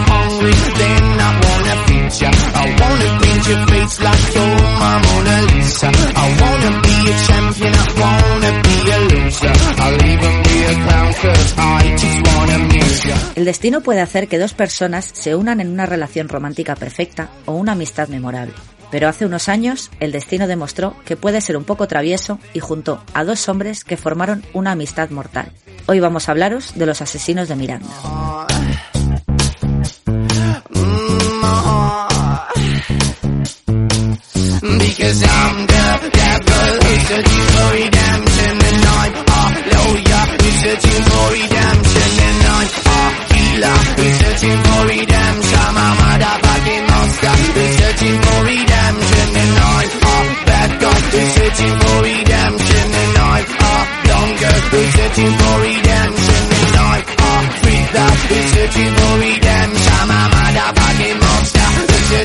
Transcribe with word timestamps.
hungry, 0.00 0.52
then 0.52 1.20
I 1.20 1.30
wanna 1.44 1.74
feed 1.86 2.12
ya. 2.20 2.30
I 2.30 2.64
wanna 2.80 3.08
paint 3.20 3.46
your 3.48 3.66
face 3.68 4.00
like 4.00 4.34
you're 4.34 4.62
my 4.80 4.94
Mona 5.04 5.36
Lisa. 5.52 5.88
I 5.88 6.26
wanna 6.40 6.70
be 6.82 6.96
a 7.10 7.14
champion, 7.26 7.74
I 7.74 7.86
wanna 8.00 8.52
be 8.62 8.76
a 8.90 8.98
loser. 9.10 9.52
I'll 9.82 10.04
even 10.12 10.34
be 10.42 10.56
a 10.64 10.74
clown 10.84 11.12
cause 11.14 11.54
I 11.58 11.96
just 11.96 12.18
wanna 12.26 12.54
amuse 12.54 13.08
ya. 13.08 13.16
El 13.34 13.44
destino 13.44 13.80
puede 13.80 14.00
hacer 14.00 14.28
que 14.28 14.38
dos 14.38 14.54
personas 14.54 15.10
se 15.12 15.34
unan 15.34 15.60
en 15.60 15.68
una 15.68 15.86
relación 15.86 16.28
romántica 16.28 16.74
perfecta 16.76 17.30
o 17.46 17.52
una 17.52 17.72
amistad 17.72 18.08
memorable. 18.08 18.54
Pero 18.90 19.08
hace 19.08 19.24
unos 19.24 19.48
años, 19.48 19.90
el 20.00 20.12
destino 20.12 20.46
demostró 20.46 20.94
que 21.06 21.16
puede 21.16 21.40
ser 21.40 21.56
un 21.56 21.64
poco 21.64 21.88
travieso 21.88 22.38
y 22.52 22.60
juntó 22.60 23.02
a 23.14 23.24
dos 23.24 23.48
hombres 23.48 23.84
que 23.84 23.96
formaron 23.96 24.44
una 24.52 24.72
amistad 24.72 25.08
mortal. 25.08 25.50
Hoy 25.86 25.98
vamos 25.98 26.28
a 26.28 26.32
hablaros 26.32 26.74
de 26.74 26.84
los 26.84 27.00
asesinos 27.00 27.48
de 27.48 27.56
Miranda. 27.56 27.88
Because 34.78 35.22
I'm 35.24 35.56
the 35.66 36.10
devil. 36.14 36.68
Who's 36.84 37.02
searching 37.08 37.46
for 37.52 37.68
redemption 37.74 38.54
and 38.68 38.84
I'm 38.86 39.12
a 39.12 39.24
ah, 39.28 39.50
lawyer. 39.72 40.24
Who's 40.38 40.56
searching 40.62 41.02
for 41.08 41.26
redemption 41.32 42.12
and 42.28 42.42
I'm 42.54 42.68
a 42.86 43.02
healer 43.34 43.78
who's 43.96 44.14
searching 44.20 44.58
for 44.62 44.82
redemption. 44.86 45.21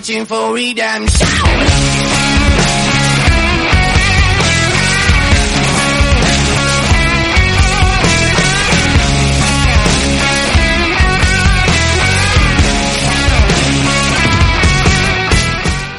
Searching 0.07 0.25
for 0.25 0.53
redemption. 0.53 1.27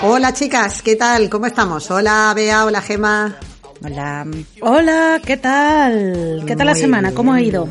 Hola 0.00 0.32
chicas, 0.32 0.82
¿qué 0.82 0.96
tal? 0.96 1.28
¿Cómo 1.28 1.46
estamos? 1.46 1.90
Hola 1.90 2.32
Bea, 2.34 2.64
hola 2.64 2.80
Gema. 2.80 3.36
Hola. 3.84 4.26
Hola, 4.60 5.20
¿qué 5.24 5.36
tal? 5.36 6.42
¿Qué 6.46 6.56
tal 6.56 6.66
la 6.66 6.74
semana? 6.74 7.12
¿Cómo 7.12 7.32
ha 7.32 7.40
ido? 7.40 7.68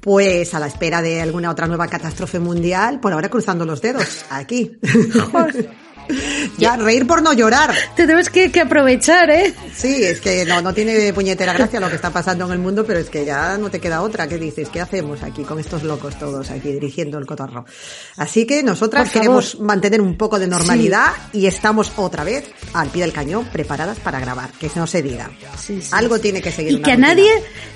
Pues 0.00 0.54
a 0.54 0.60
la 0.60 0.66
espera 0.66 1.02
de 1.02 1.20
alguna 1.20 1.50
otra 1.50 1.66
nueva 1.66 1.88
catástrofe 1.88 2.38
mundial, 2.38 3.00
por 3.00 3.12
ahora 3.12 3.28
cruzando 3.28 3.64
los 3.64 3.82
dedos, 3.82 4.24
aquí. 4.30 4.78
ya, 6.58 6.76
reír 6.76 7.06
por 7.06 7.22
no 7.22 7.32
llorar. 7.32 7.72
Tenemos 7.96 8.28
que, 8.30 8.50
que 8.50 8.60
aprovechar, 8.60 9.30
¿eh? 9.30 9.54
Sí, 9.74 10.02
es 10.02 10.20
que 10.20 10.44
no, 10.44 10.60
no 10.62 10.74
tiene 10.74 11.12
puñetera 11.12 11.52
gracia 11.52 11.80
lo 11.80 11.88
que 11.88 11.96
está 11.96 12.10
pasando 12.10 12.46
en 12.46 12.52
el 12.52 12.58
mundo, 12.58 12.84
pero 12.86 12.98
es 12.98 13.10
que 13.10 13.24
ya 13.24 13.56
no 13.58 13.70
te 13.70 13.80
queda 13.80 14.02
otra. 14.02 14.28
¿Qué 14.28 14.38
dices? 14.38 14.68
¿Qué 14.68 14.80
hacemos 14.80 15.22
aquí 15.22 15.42
con 15.42 15.58
estos 15.58 15.82
locos 15.82 16.18
todos 16.18 16.50
aquí 16.50 16.72
dirigiendo 16.72 17.18
el 17.18 17.26
cotarro? 17.26 17.64
Así 18.16 18.46
que 18.46 18.62
nosotras 18.62 19.10
queremos 19.10 19.60
mantener 19.60 20.00
un 20.00 20.16
poco 20.16 20.38
de 20.38 20.46
normalidad 20.46 21.12
y 21.32 21.46
estamos 21.46 21.92
otra 21.96 22.24
vez 22.24 22.50
al 22.72 22.88
pie 22.88 23.02
del 23.02 23.12
cañón 23.12 23.46
preparadas 23.52 23.98
para 24.00 24.20
grabar. 24.20 24.50
Que 24.58 24.70
no 24.76 24.86
se 24.86 25.02
diga. 25.02 25.30
Sí, 25.58 25.82
sí. 25.82 25.90
Algo 25.92 26.18
tiene 26.18 26.40
que 26.40 26.52
seguir. 26.52 26.72
Y 26.72 26.82
que 26.82 26.92
a 26.92 26.94
rutina. 26.94 27.08
nadie, 27.08 27.30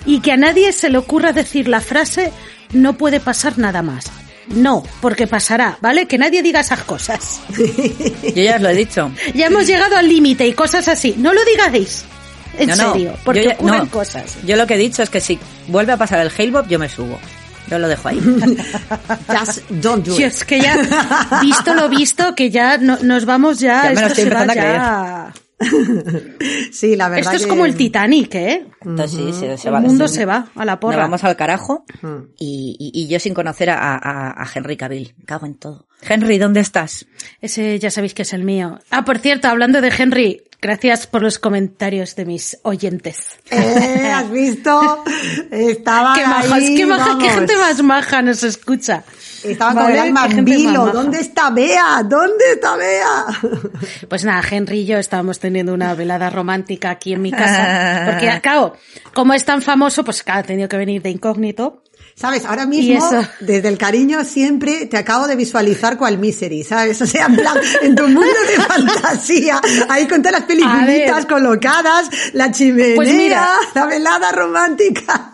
y 0.06 0.20
que 0.20 0.32
a 0.32 0.36
nadie 0.36 0.72
se 0.72 0.90
le 0.90 0.98
ocurra 0.98 1.32
decir 1.32 1.68
la 1.68 1.80
frase 1.80 2.32
no 2.72 2.96
puede 2.96 3.20
pasar 3.20 3.58
nada 3.58 3.82
más. 3.82 4.10
No, 4.49 4.82
porque 5.00 5.27
pasará, 5.27 5.78
¿vale? 5.81 6.06
Que 6.06 6.19
nadie 6.19 6.43
diga 6.43 6.60
esas 6.60 6.82
cosas. 6.84 7.41
Yo 7.56 8.43
ya 8.43 8.56
os 8.56 8.62
lo 8.62 8.69
he 8.69 8.75
dicho. 8.75 9.10
Ya 9.34 9.47
hemos 9.47 9.66
llegado 9.66 9.97
al 9.97 10.09
límite 10.09 10.46
y 10.46 10.52
cosas 10.52 10.87
así. 10.88 11.14
No 11.19 11.32
lo 11.32 11.41
digáis. 11.44 12.05
En 12.58 12.69
No, 12.69 12.76
no, 12.76 12.93
serio, 12.93 13.17
porque 13.25 13.43
yo 13.44 13.49
ya- 13.50 13.55
ocurren 13.56 13.79
no. 13.81 13.91
cosas. 13.91 14.37
Yo 14.44 14.56
lo 14.56 14.67
que 14.67 14.75
he 14.75 14.79
dicho 14.79 15.02
es 15.02 15.11
que 15.11 15.20
si 15.20 15.38
vuelve 15.69 15.93
a 15.93 15.96
pasar 15.96 16.20
el 16.20 16.31
Hellbob, 16.37 16.69
yo 16.69 16.79
me 16.79 16.88
subo. 16.88 17.19
Yo 17.69 17.79
lo 17.79 17.88
dejo 17.88 18.08
ahí. 18.08 18.20
Just 19.41 19.69
don't 19.70 20.06
do 20.06 20.14
Sí, 20.14 20.23
it. 20.23 20.29
es 20.29 20.44
que 20.44 20.61
ya, 20.61 20.76
visto 21.43 21.75
lo 21.75 21.88
visto, 21.88 22.35
que 22.35 22.50
ya 22.50 22.76
no- 22.79 22.99
nos 23.02 23.25
vamos 23.25 23.58
ya. 23.58 23.85
Ya 23.85 23.90
me 23.94 24.00
lo 24.02 24.06
estoy 24.08 24.25
empezando 24.25 24.52
a 24.52 24.56
ya- 24.56 25.32
Sí, 26.72 26.96
la 26.96 27.08
verdad 27.08 27.26
Esto 27.34 27.37
es 27.37 27.43
que- 27.44 27.49
como 27.49 27.66
el 27.66 27.75
Titanic, 27.76 28.34
¿eh? 28.34 28.66
Entonces 28.84 29.19
sí, 29.19 29.32
se, 29.32 29.56
se 29.58 29.69
El 29.69 29.75
va. 29.75 29.81
mundo 29.81 30.08
se 30.08 30.25
va 30.26 30.49
a 30.55 30.64
la 30.64 30.72
Nos 30.72 30.81
porra. 30.81 30.96
vamos 30.99 31.22
al 31.25 31.37
carajo 31.37 31.84
y, 32.38 32.76
y- 32.78 33.02
y 33.05 33.08
yo 33.08 33.19
sin 33.20 33.32
conocer 33.34 33.70
a, 33.70 33.94
a- 33.96 34.43
a 34.43 34.46
Henry 34.55 34.76
Cavill. 34.76 35.14
Me 35.19 35.25
Cago 35.25 35.46
en 35.46 35.55
todo. 35.55 35.87
Henry, 36.02 36.38
¿dónde 36.38 36.61
estás? 36.61 37.06
Ese 37.40 37.78
ya 37.78 37.90
sabéis 37.90 38.12
que 38.14 38.22
es 38.22 38.32
el 38.34 38.44
mío. 38.44 38.78
Ah, 38.90 39.05
por 39.05 39.19
cierto, 39.19 39.49
hablando 39.49 39.81
de 39.81 39.90
Henry, 39.96 40.43
gracias 40.61 41.06
por 41.06 41.22
los 41.22 41.38
comentarios 41.38 42.14
de 42.16 42.26
mis 42.26 42.58
oyentes. 42.62 43.38
Eh, 43.50 44.11
¿Has 44.12 44.31
visto? 44.31 45.02
Estaba 45.50 46.14
qué 46.14 46.26
majas, 46.26 46.52
ahí, 46.52 46.75
qué 46.76 46.84
maja, 46.87 47.19
qué 47.19 47.31
gente 47.31 47.56
más 47.56 47.82
maja 47.82 48.20
nos 48.22 48.43
escucha. 48.43 49.05
Estaban 49.44 49.75
Vale, 49.75 49.87
con 49.87 49.93
el 49.94 50.00
alma 50.00 50.26
en 50.26 50.44
vilo. 50.44 50.87
¿Dónde 50.93 51.20
está 51.20 51.50
Bea? 51.50 52.02
¿Dónde 52.05 52.52
está 52.55 52.76
Bea? 52.76 53.26
Pues 54.08 54.25
nada, 54.25 54.43
Henry 54.49 54.81
y 54.81 54.87
yo 54.87 54.99
estábamos 54.99 55.38
teniendo 55.38 55.73
una 55.75 55.94
velada 55.94 56.31
romántica 56.31 56.91
aquí 56.91 57.12
en 57.12 57.23
mi 57.23 57.31
casa. 57.31 58.11
Porque, 58.11 58.41
claro, 58.43 58.75
como 59.14 59.35
es 59.35 59.44
tan 59.44 59.62
famoso, 59.62 60.05
pues 60.05 60.23
claro, 60.23 60.41
ha 60.41 60.43
tenido 60.44 60.69
que 60.69 60.76
venir 60.76 61.02
de 61.02 61.11
incógnito. 61.11 61.82
¿Sabes? 62.17 62.44
Ahora 62.44 62.64
mismo, 62.64 63.05
desde 63.41 63.67
el 63.69 63.76
cariño 63.76 64.23
siempre 64.25 64.87
te 64.87 64.96
acabo 64.96 65.26
de 65.26 65.35
visualizar 65.35 65.97
cual 65.99 66.19
misery, 66.19 66.62
¿sabes? 66.62 67.00
O 67.02 67.06
sea, 67.06 67.26
en 67.26 67.35
plan, 67.37 67.56
en 67.82 67.97
tu 67.97 68.05
mundo 68.06 68.23
de 68.49 68.62
fantasía, 68.62 69.61
ahí 69.88 70.06
con 70.06 70.23
todas 70.23 70.38
las 70.40 70.44
peliculitas 70.49 71.26
colocadas, 71.26 72.08
la 72.32 72.52
chimenea, 72.52 72.94
Pues 72.97 73.12
mira. 73.12 73.49
la 73.75 73.87
velada 73.87 74.31
romántica. 74.31 75.32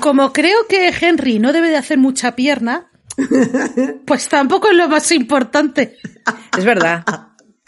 Como 0.00 0.32
creo 0.32 0.66
que 0.68 0.88
Henry 0.98 1.38
no 1.38 1.52
debe 1.52 1.68
de 1.68 1.76
hacer 1.76 1.98
mucha 1.98 2.34
pierna, 2.34 2.86
pues 4.04 4.28
tampoco 4.28 4.68
es 4.70 4.76
lo 4.76 4.88
más 4.88 5.10
importante. 5.12 5.96
Es 6.56 6.64
verdad. 6.64 7.04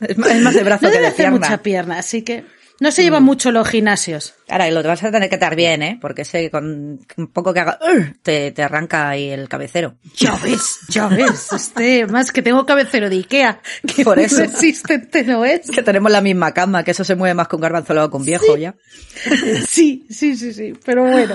Es 0.00 0.16
más, 0.16 0.54
de 0.54 0.62
brazo 0.62 0.84
No 0.84 0.90
que 0.90 0.96
debe 0.96 1.00
de 1.02 1.06
hacer 1.08 1.26
pierna. 1.26 1.38
mucha 1.38 1.62
pierna, 1.62 1.98
así 1.98 2.22
que 2.22 2.44
no 2.80 2.92
se 2.92 3.02
llevan 3.02 3.24
mucho 3.24 3.50
los 3.50 3.68
gimnasios. 3.68 4.34
Ahora, 4.48 4.68
y 4.68 4.70
lo 4.72 4.82
vas 4.82 5.02
a 5.02 5.10
tener 5.10 5.28
que 5.28 5.34
estar 5.34 5.56
bien, 5.56 5.82
¿eh? 5.82 5.98
Porque 6.00 6.24
sé 6.24 6.42
que 6.42 6.50
con 6.50 7.00
un 7.16 7.26
poco 7.32 7.52
que 7.52 7.60
haga... 7.60 7.78
Te, 8.22 8.52
te 8.52 8.62
arranca 8.62 9.08
ahí 9.08 9.30
el 9.30 9.48
cabecero. 9.48 9.96
Ya 10.16 10.36
ves, 10.36 10.78
ya 10.88 11.08
ves, 11.08 11.52
este, 11.52 12.06
más 12.06 12.32
que 12.32 12.40
tengo 12.40 12.64
cabecero 12.64 13.10
de 13.10 13.16
Ikea, 13.16 13.60
que 13.94 14.04
Por 14.04 14.18
eso. 14.18 14.38
resistente 14.38 15.24
no 15.24 15.44
es. 15.44 15.70
Que 15.70 15.82
tenemos 15.82 16.10
la 16.10 16.20
misma 16.20 16.52
cama, 16.54 16.84
que 16.84 16.92
eso 16.92 17.04
se 17.04 17.14
mueve 17.16 17.34
más 17.34 17.48
con 17.48 17.60
garbanzolado 17.60 18.10
con 18.10 18.24
viejo 18.24 18.56
ya. 18.56 18.74
Sí, 19.68 20.06
sí, 20.08 20.36
sí, 20.36 20.52
sí, 20.52 20.72
pero 20.84 21.02
bueno. 21.02 21.34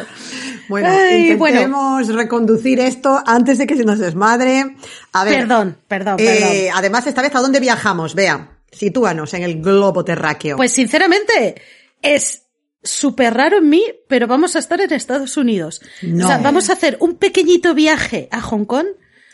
Bueno, 0.69 0.87
Ay, 0.89 1.35
bueno. 1.35 1.55
intentemos 1.61 2.07
reconducir 2.07 2.79
esto 2.79 3.21
antes 3.25 3.57
de 3.57 3.67
que 3.67 3.75
se 3.75 3.83
nos 3.83 3.99
desmadre. 3.99 4.75
A 5.11 5.23
ver. 5.25 5.39
Perdón, 5.39 5.77
perdón, 5.87 6.15
eh, 6.19 6.25
perdón. 6.25 6.77
además, 6.77 7.07
esta 7.07 7.21
vez, 7.21 7.35
¿a 7.35 7.41
dónde 7.41 7.59
viajamos? 7.59 8.15
Vea, 8.15 8.49
sitúanos 8.73 9.33
en 9.33 9.43
el 9.43 9.61
globo 9.61 10.03
terráqueo. 10.03 10.57
Pues 10.57 10.71
sinceramente, 10.71 11.61
es 12.01 12.43
súper 12.83 13.33
raro 13.33 13.57
en 13.59 13.69
mí, 13.69 13.83
pero 14.07 14.27
vamos 14.27 14.55
a 14.55 14.59
estar 14.59 14.81
en 14.81 14.91
Estados 14.91 15.37
Unidos. 15.37 15.81
No. 16.01 16.25
O 16.25 16.27
sea, 16.27 16.37
vamos 16.39 16.69
a 16.69 16.73
hacer 16.73 16.97
un 16.99 17.15
pequeñito 17.15 17.73
viaje 17.73 18.27
a 18.31 18.41
Hong 18.41 18.65
Kong 18.65 18.87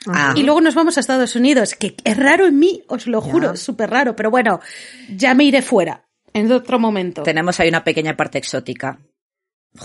Ah. 0.07 0.33
y 0.35 0.43
luego 0.43 0.61
nos 0.61 0.75
vamos 0.75 0.95
a 0.95 1.01
Estados 1.01 1.35
Unidos, 1.35 1.75
que 1.75 1.95
es 2.05 2.15
raro 2.15 2.47
en 2.47 2.57
mí, 2.57 2.83
os 2.87 3.05
lo 3.05 3.19
juro, 3.19 3.51
es 3.51 3.59
súper 3.59 3.89
raro, 3.89 4.15
pero 4.15 4.31
bueno, 4.31 4.61
ya 5.13 5.33
me 5.33 5.43
iré 5.43 5.61
fuera 5.61 6.05
en 6.33 6.49
otro 6.53 6.79
momento. 6.79 7.23
Tenemos 7.23 7.59
ahí 7.59 7.67
una 7.67 7.83
pequeña 7.83 8.15
parte 8.15 8.37
exótica. 8.37 8.97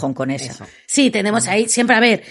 Hongkonesa. 0.00 0.66
Sí, 0.86 1.10
tenemos 1.10 1.48
ahí 1.48 1.68
siempre, 1.68 1.96
a 1.96 2.00
ver, 2.00 2.22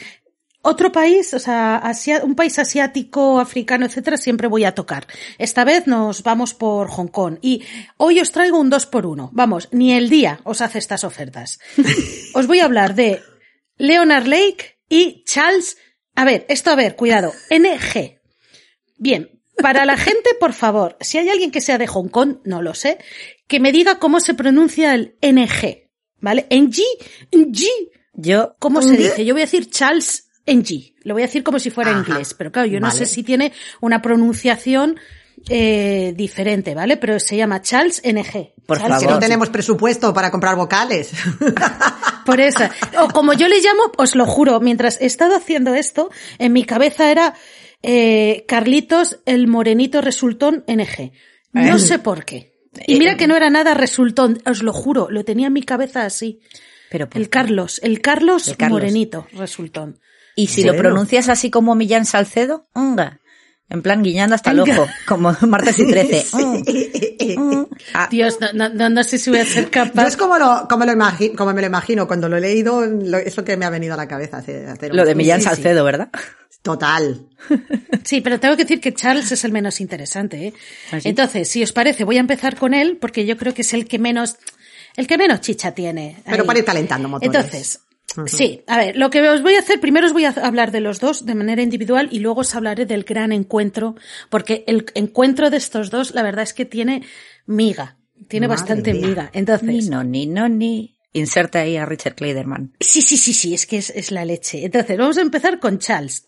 otro 0.64 0.92
país, 0.92 1.34
o 1.34 1.40
sea, 1.40 1.76
asia- 1.76 2.24
un 2.24 2.36
país 2.36 2.58
asiático, 2.58 3.40
africano, 3.40 3.86
etcétera, 3.86 4.18
siempre 4.18 4.48
voy 4.48 4.64
a 4.64 4.74
tocar. 4.74 5.06
Esta 5.38 5.64
vez 5.66 5.86
nos 5.88 6.24
vamos 6.24 6.54
por 6.56 6.90
Hong 6.90 7.08
Kong 7.10 7.38
y 7.42 7.64
hoy 7.98 8.20
os 8.22 8.32
traigo 8.32 8.60
un 8.60 8.70
2 8.70 8.86
por 8.88 9.06
1 9.06 9.30
Vamos, 9.34 9.68
ni 9.72 9.94
el 9.94 10.10
día 10.10 10.40
os 10.46 10.62
hace 10.62 10.80
estas 10.80 11.04
ofertas. 11.04 11.60
os 12.34 12.48
voy 12.48 12.60
a 12.60 12.66
hablar 12.66 12.96
de 12.96 13.22
Leonard 13.78 14.26
Lake 14.26 14.80
y 14.90 15.24
Charles. 15.26 15.78
A 16.16 16.26
ver, 16.26 16.46
esto 16.50 16.72
a 16.72 16.76
ver, 16.76 16.96
cuidado. 16.96 17.34
NG. 17.50 18.20
Bien, 18.98 19.30
para 19.58 19.86
la 19.86 19.98
gente, 19.98 20.30
por 20.40 20.54
favor, 20.54 20.98
si 21.02 21.18
hay 21.18 21.28
alguien 21.30 21.52
que 21.52 21.62
sea 21.62 21.78
de 21.78 21.88
Hong 21.88 22.08
Kong, 22.08 22.38
no 22.46 22.62
lo 22.62 22.74
sé, 22.74 23.00
que 23.48 23.60
me 23.60 23.72
diga 23.72 24.00
cómo 24.00 24.20
se 24.20 24.34
pronuncia 24.34 24.94
el 24.96 25.18
NG. 25.22 25.90
¿Vale? 26.22 26.48
NG, 26.50 26.80
NG. 27.34 27.66
Yo, 28.14 28.56
¿Cómo 28.60 28.82
se 28.82 28.96
dice? 28.96 29.26
Yo 29.26 29.34
voy 29.34 29.42
a 29.42 29.46
decir 29.46 29.70
Charles 29.70 30.23
NG. 30.46 30.94
Lo 31.04 31.14
voy 31.14 31.24
a 31.24 31.28
decir 31.28 31.44
como 31.44 31.60
si 31.60 31.70
fuera 31.70 31.92
Ajá. 31.92 32.00
inglés, 32.08 32.34
pero 32.34 32.52
claro, 32.52 32.68
yo 32.68 32.80
no 32.80 32.92
sé 32.92 33.06
si 33.06 33.24
tiene 33.24 33.54
una 33.82 34.02
pronunciación 34.02 34.98
eh, 35.50 36.14
diferente, 36.16 36.74
¿vale? 36.76 36.98
Pero 36.98 37.20
se 37.20 37.36
llama 37.36 37.62
Charles 37.62 38.02
NG. 38.06 38.54
Por 38.66 38.78
Charles 38.78 39.00
que 39.00 39.06
favor. 39.06 39.12
no 39.16 39.20
tenemos 39.20 39.50
presupuesto 39.50 40.14
para 40.14 40.32
comprar 40.32 40.56
vocales. 40.56 41.12
Por 42.26 42.40
eso. 42.40 42.64
O 43.02 43.10
como 43.10 43.34
yo 43.34 43.48
le 43.50 43.60
llamo, 43.60 43.92
os 43.98 44.16
lo 44.16 44.26
juro, 44.26 44.60
mientras 44.62 45.02
he 45.02 45.06
estado 45.06 45.36
haciendo 45.36 45.74
esto, 45.76 46.10
en 46.40 46.54
mi 46.54 46.64
cabeza 46.64 47.12
era 47.12 47.34
eh, 47.82 48.46
Carlitos 48.48 49.20
el 49.26 49.48
morenito 49.48 50.00
resultón 50.02 50.64
NG. 50.68 51.12
No 51.52 51.76
Eh. 51.76 51.80
sé 51.80 52.00
por 52.00 52.24
qué. 52.24 52.54
Y 52.88 52.98
mira 52.98 53.18
que 53.18 53.28
no 53.28 53.36
era 53.36 53.50
nada 53.50 53.74
resultón, 53.74 54.42
os 54.46 54.64
lo 54.64 54.72
juro, 54.74 55.08
lo 55.12 55.24
tenía 55.26 55.48
en 55.48 55.54
mi 55.54 55.64
cabeza 55.64 56.06
así. 56.06 56.40
pero 56.90 57.10
¿por 57.10 57.22
El? 57.22 57.30
Carlos, 57.30 57.80
el 57.84 58.00
Carlos, 58.02 58.48
El 58.48 58.58
Carlos. 58.58 58.80
morenito 58.80 59.28
resultón. 59.34 60.00
¿Y 60.36 60.48
si 60.48 60.62
Bueno. 60.64 60.74
lo 60.74 60.80
pronuncias 60.80 61.30
así 61.30 61.50
como 61.50 61.76
Millán 61.76 62.06
Salcedo? 62.06 62.68
Unga. 62.74 63.20
En 63.70 63.82
plan 63.82 64.04
guiñando 64.04 64.36
hasta 64.36 64.52
el 64.52 64.60
ojo, 64.60 64.88
como 65.08 65.36
martes 65.48 65.80
y 65.80 65.88
trece. 65.88 66.26
Sí. 67.24 67.38
Mm, 67.38 67.56
mm. 67.56 67.68
Ah, 67.94 68.08
Dios, 68.12 68.38
no, 68.54 68.90
no, 68.90 69.04
sé 69.04 69.18
si 69.18 69.30
voy 69.30 69.40
a 69.40 69.46
ser 69.46 69.66
Yo 69.66 69.72
capaz. 69.72 70.08
es 70.08 70.18
como 70.18 70.38
lo, 70.38 70.68
como 70.70 70.84
lo 70.86 70.92
imagino, 70.92 71.36
como 71.38 71.54
me 71.54 71.62
lo 71.62 71.68
imagino 71.68 72.06
cuando 72.06 72.28
lo 72.28 72.36
he 72.38 72.42
leído, 72.42 72.86
lo- 72.86 73.18
es 73.18 73.38
lo 73.38 73.46
que 73.46 73.56
me 73.56 73.66
ha 73.66 73.70
venido 73.70 73.94
a 73.94 73.98
la 73.98 74.08
cabeza 74.08 74.38
hacer. 74.38 74.68
hacer 74.68 74.92
un- 74.92 74.98
lo 74.98 75.06
de 75.06 75.16
Millán 75.16 75.40
sí, 75.40 75.46
sí. 75.48 75.56
Salcedo, 75.56 75.84
¿verdad? 75.86 76.10
Total. 76.62 77.28
Sí, 78.04 78.20
pero 78.22 78.40
tengo 78.40 78.58
que 78.58 78.64
decir 78.64 78.82
que 78.82 78.94
Charles 78.94 79.32
es 79.32 79.44
el 79.46 79.54
menos 79.54 79.80
interesante, 79.80 80.48
¿eh? 80.48 80.54
¿Ah? 80.92 81.00
Entonces, 81.06 81.48
si 81.48 81.64
os 81.64 81.72
parece, 81.72 82.04
voy 82.04 82.18
a 82.18 82.20
empezar 82.20 82.58
con 82.58 82.74
él, 82.74 82.98
porque 83.00 83.26
yo 83.26 83.38
creo 83.38 83.54
que 83.54 83.62
es 83.62 83.74
el 83.74 83.88
que 83.88 83.98
menos, 83.98 84.36
el 84.98 85.08
que 85.08 85.18
menos 85.18 85.40
chicha 85.40 85.72
tiene. 85.72 86.18
Pero 86.26 86.42
ahí. 86.44 86.48
para 86.48 86.60
ir 86.60 86.66
calentando 86.66 87.08
motores. 87.08 87.34
Entonces, 87.34 87.80
sí, 88.28 88.64
a 88.68 88.78
ver, 88.78 88.96
lo 88.98 89.10
que 89.10 89.28
os 89.28 89.42
voy 89.42 89.56
a 89.56 89.60
hacer, 89.60 89.80
primero 89.80 90.06
os 90.08 90.14
voy 90.14 90.26
a 90.26 90.30
hablar 90.30 90.72
de 90.72 90.82
los 90.82 91.00
dos 91.00 91.26
de 91.26 91.36
manera 91.36 91.62
individual 91.62 92.10
y 92.12 92.20
luego 92.20 92.42
os 92.42 92.54
hablaré 92.56 92.86
del 92.86 93.04
gran 93.04 93.32
encuentro, 93.32 93.96
porque 94.30 94.64
el 94.68 94.86
encuentro 94.96 95.50
de 95.50 95.58
estos 95.58 95.90
dos, 95.90 96.14
la 96.14 96.24
verdad 96.24 96.44
es 96.44 96.54
que 96.54 96.66
tiene 96.66 97.04
miga, 97.46 97.98
tiene 98.28 98.48
Madre 98.48 98.62
bastante 98.62 98.94
mía. 98.94 99.08
miga. 99.08 99.30
Entonces, 99.34 99.68
Ni 99.68 99.90
no, 99.90 100.04
ni 100.04 100.28
no, 100.28 100.48
ni. 100.48 100.98
Inserta 101.16 101.60
ahí 101.60 101.78
a 101.78 101.86
Richard 101.86 102.16
Kleiderman. 102.16 102.74
Sí, 102.80 103.02
sí, 103.02 103.18
sí, 103.18 103.34
sí, 103.34 103.54
es 103.54 103.68
que 103.68 103.78
es, 103.78 103.92
es 103.92 104.12
la 104.12 104.26
leche. 104.26 104.66
Entonces, 104.66 104.98
vamos 104.98 105.18
a 105.18 105.22
empezar 105.22 105.60
con 105.60 105.78
Charles. 105.78 106.26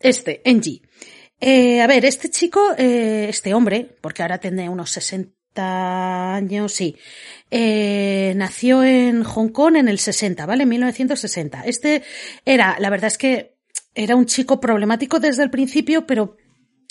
Este, 0.00 0.42
NG. 0.44 0.82
Eh, 1.40 1.80
a 1.80 1.86
ver, 1.86 2.04
este 2.04 2.30
chico, 2.30 2.74
eh, 2.76 3.26
este 3.28 3.54
hombre, 3.54 3.96
porque 4.00 4.22
ahora 4.22 4.38
tiene 4.38 4.68
unos 4.68 4.90
60 4.90 5.32
años, 5.56 6.72
sí, 6.72 6.96
eh, 7.50 8.32
nació 8.36 8.82
en 8.82 9.24
Hong 9.24 9.48
Kong 9.48 9.76
en 9.76 9.88
el 9.88 9.98
60, 9.98 10.46
¿vale? 10.46 10.62
En 10.62 10.68
1960. 10.68 11.62
Este 11.64 12.02
era, 12.44 12.76
la 12.78 12.90
verdad 12.90 13.08
es 13.08 13.18
que 13.18 13.56
era 13.94 14.16
un 14.16 14.26
chico 14.26 14.60
problemático 14.60 15.18
desde 15.20 15.42
el 15.42 15.50
principio, 15.50 16.06
pero 16.06 16.36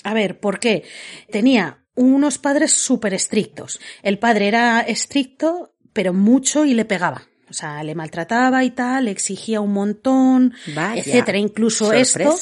a 0.04 0.14
ver, 0.14 0.40
¿por 0.40 0.60
qué? 0.60 0.84
Tenía 1.30 1.84
unos 1.94 2.38
padres 2.38 2.72
súper 2.72 3.14
estrictos. 3.14 3.80
El 4.02 4.18
padre 4.18 4.48
era 4.48 4.80
estricto, 4.80 5.74
pero 5.92 6.12
mucho 6.12 6.64
y 6.64 6.74
le 6.74 6.84
pegaba. 6.84 7.22
O 7.50 7.54
sea, 7.54 7.82
le 7.82 7.94
maltrataba 7.94 8.64
y 8.64 8.70
tal, 8.70 9.04
le 9.04 9.10
exigía 9.10 9.60
un 9.60 9.72
montón, 9.72 10.54
Vaya. 10.74 11.02
etcétera. 11.02 11.38
Incluso 11.38 11.92
esto 11.92 12.34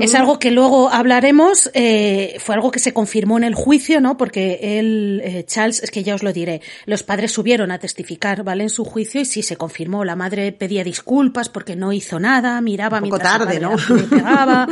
Es 0.00 0.14
algo 0.14 0.38
que 0.38 0.50
luego 0.50 0.90
hablaremos. 0.90 1.70
eh, 1.74 2.36
fue 2.38 2.54
algo 2.54 2.70
que 2.70 2.78
se 2.78 2.92
confirmó 2.92 3.36
en 3.38 3.44
el 3.44 3.54
juicio, 3.54 4.00
¿no? 4.00 4.16
Porque 4.16 4.78
él, 4.78 5.20
eh, 5.24 5.44
Charles, 5.46 5.82
es 5.82 5.90
que 5.90 6.02
ya 6.02 6.14
os 6.14 6.22
lo 6.22 6.32
diré, 6.32 6.60
los 6.86 7.02
padres 7.02 7.32
subieron 7.32 7.70
a 7.70 7.78
testificar, 7.78 8.42
¿vale? 8.42 8.64
En 8.64 8.70
su 8.70 8.84
juicio 8.84 9.20
y 9.20 9.24
sí 9.24 9.42
se 9.42 9.56
confirmó. 9.56 10.04
La 10.04 10.16
madre 10.16 10.52
pedía 10.52 10.84
disculpas 10.84 11.48
porque 11.48 11.76
no 11.76 11.92
hizo 11.92 12.18
nada, 12.20 12.60
miraba 12.60 12.98
Un 12.98 13.04
poco 13.04 13.18
tarde, 13.18 13.60
¿no? 13.60 13.76
pegaba, 14.10 14.66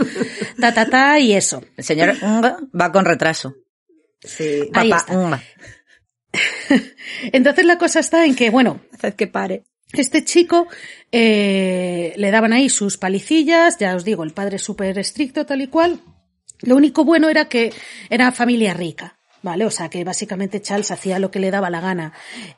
ta, 0.60 0.74
ta, 0.74 0.86
ta, 0.88 1.18
y 1.18 1.32
eso. 1.32 1.62
El 1.76 1.84
señor 1.84 2.14
va 2.22 2.92
con 2.92 3.04
retraso. 3.04 3.54
Sí. 4.20 4.70
Ahí 4.72 4.90
Papá 4.90 5.04
está. 5.08 5.42
Entonces 7.32 7.64
la 7.64 7.78
cosa 7.78 8.00
está 8.00 8.24
en 8.24 8.34
que, 8.34 8.50
bueno, 8.50 8.80
Haced 8.92 9.14
que 9.14 9.26
pare. 9.26 9.64
Este 9.92 10.24
chico 10.24 10.68
eh, 11.10 12.14
le 12.16 12.30
daban 12.30 12.52
ahí 12.52 12.68
sus 12.68 12.96
palicillas, 12.96 13.78
ya 13.78 13.94
os 13.94 14.04
digo, 14.04 14.24
el 14.24 14.32
padre 14.32 14.58
súper 14.58 14.98
estricto, 14.98 15.44
tal 15.44 15.60
y 15.60 15.66
cual. 15.66 16.00
Lo 16.62 16.76
único 16.76 17.04
bueno 17.04 17.28
era 17.28 17.48
que 17.48 17.72
era 18.08 18.32
familia 18.32 18.72
rica, 18.72 19.18
¿vale? 19.42 19.66
O 19.66 19.70
sea 19.70 19.90
que 19.90 20.04
básicamente 20.04 20.62
Charles 20.62 20.90
hacía 20.90 21.18
lo 21.18 21.30
que 21.30 21.40
le 21.40 21.50
daba 21.50 21.70
la 21.70 21.80
gana. 21.80 22.12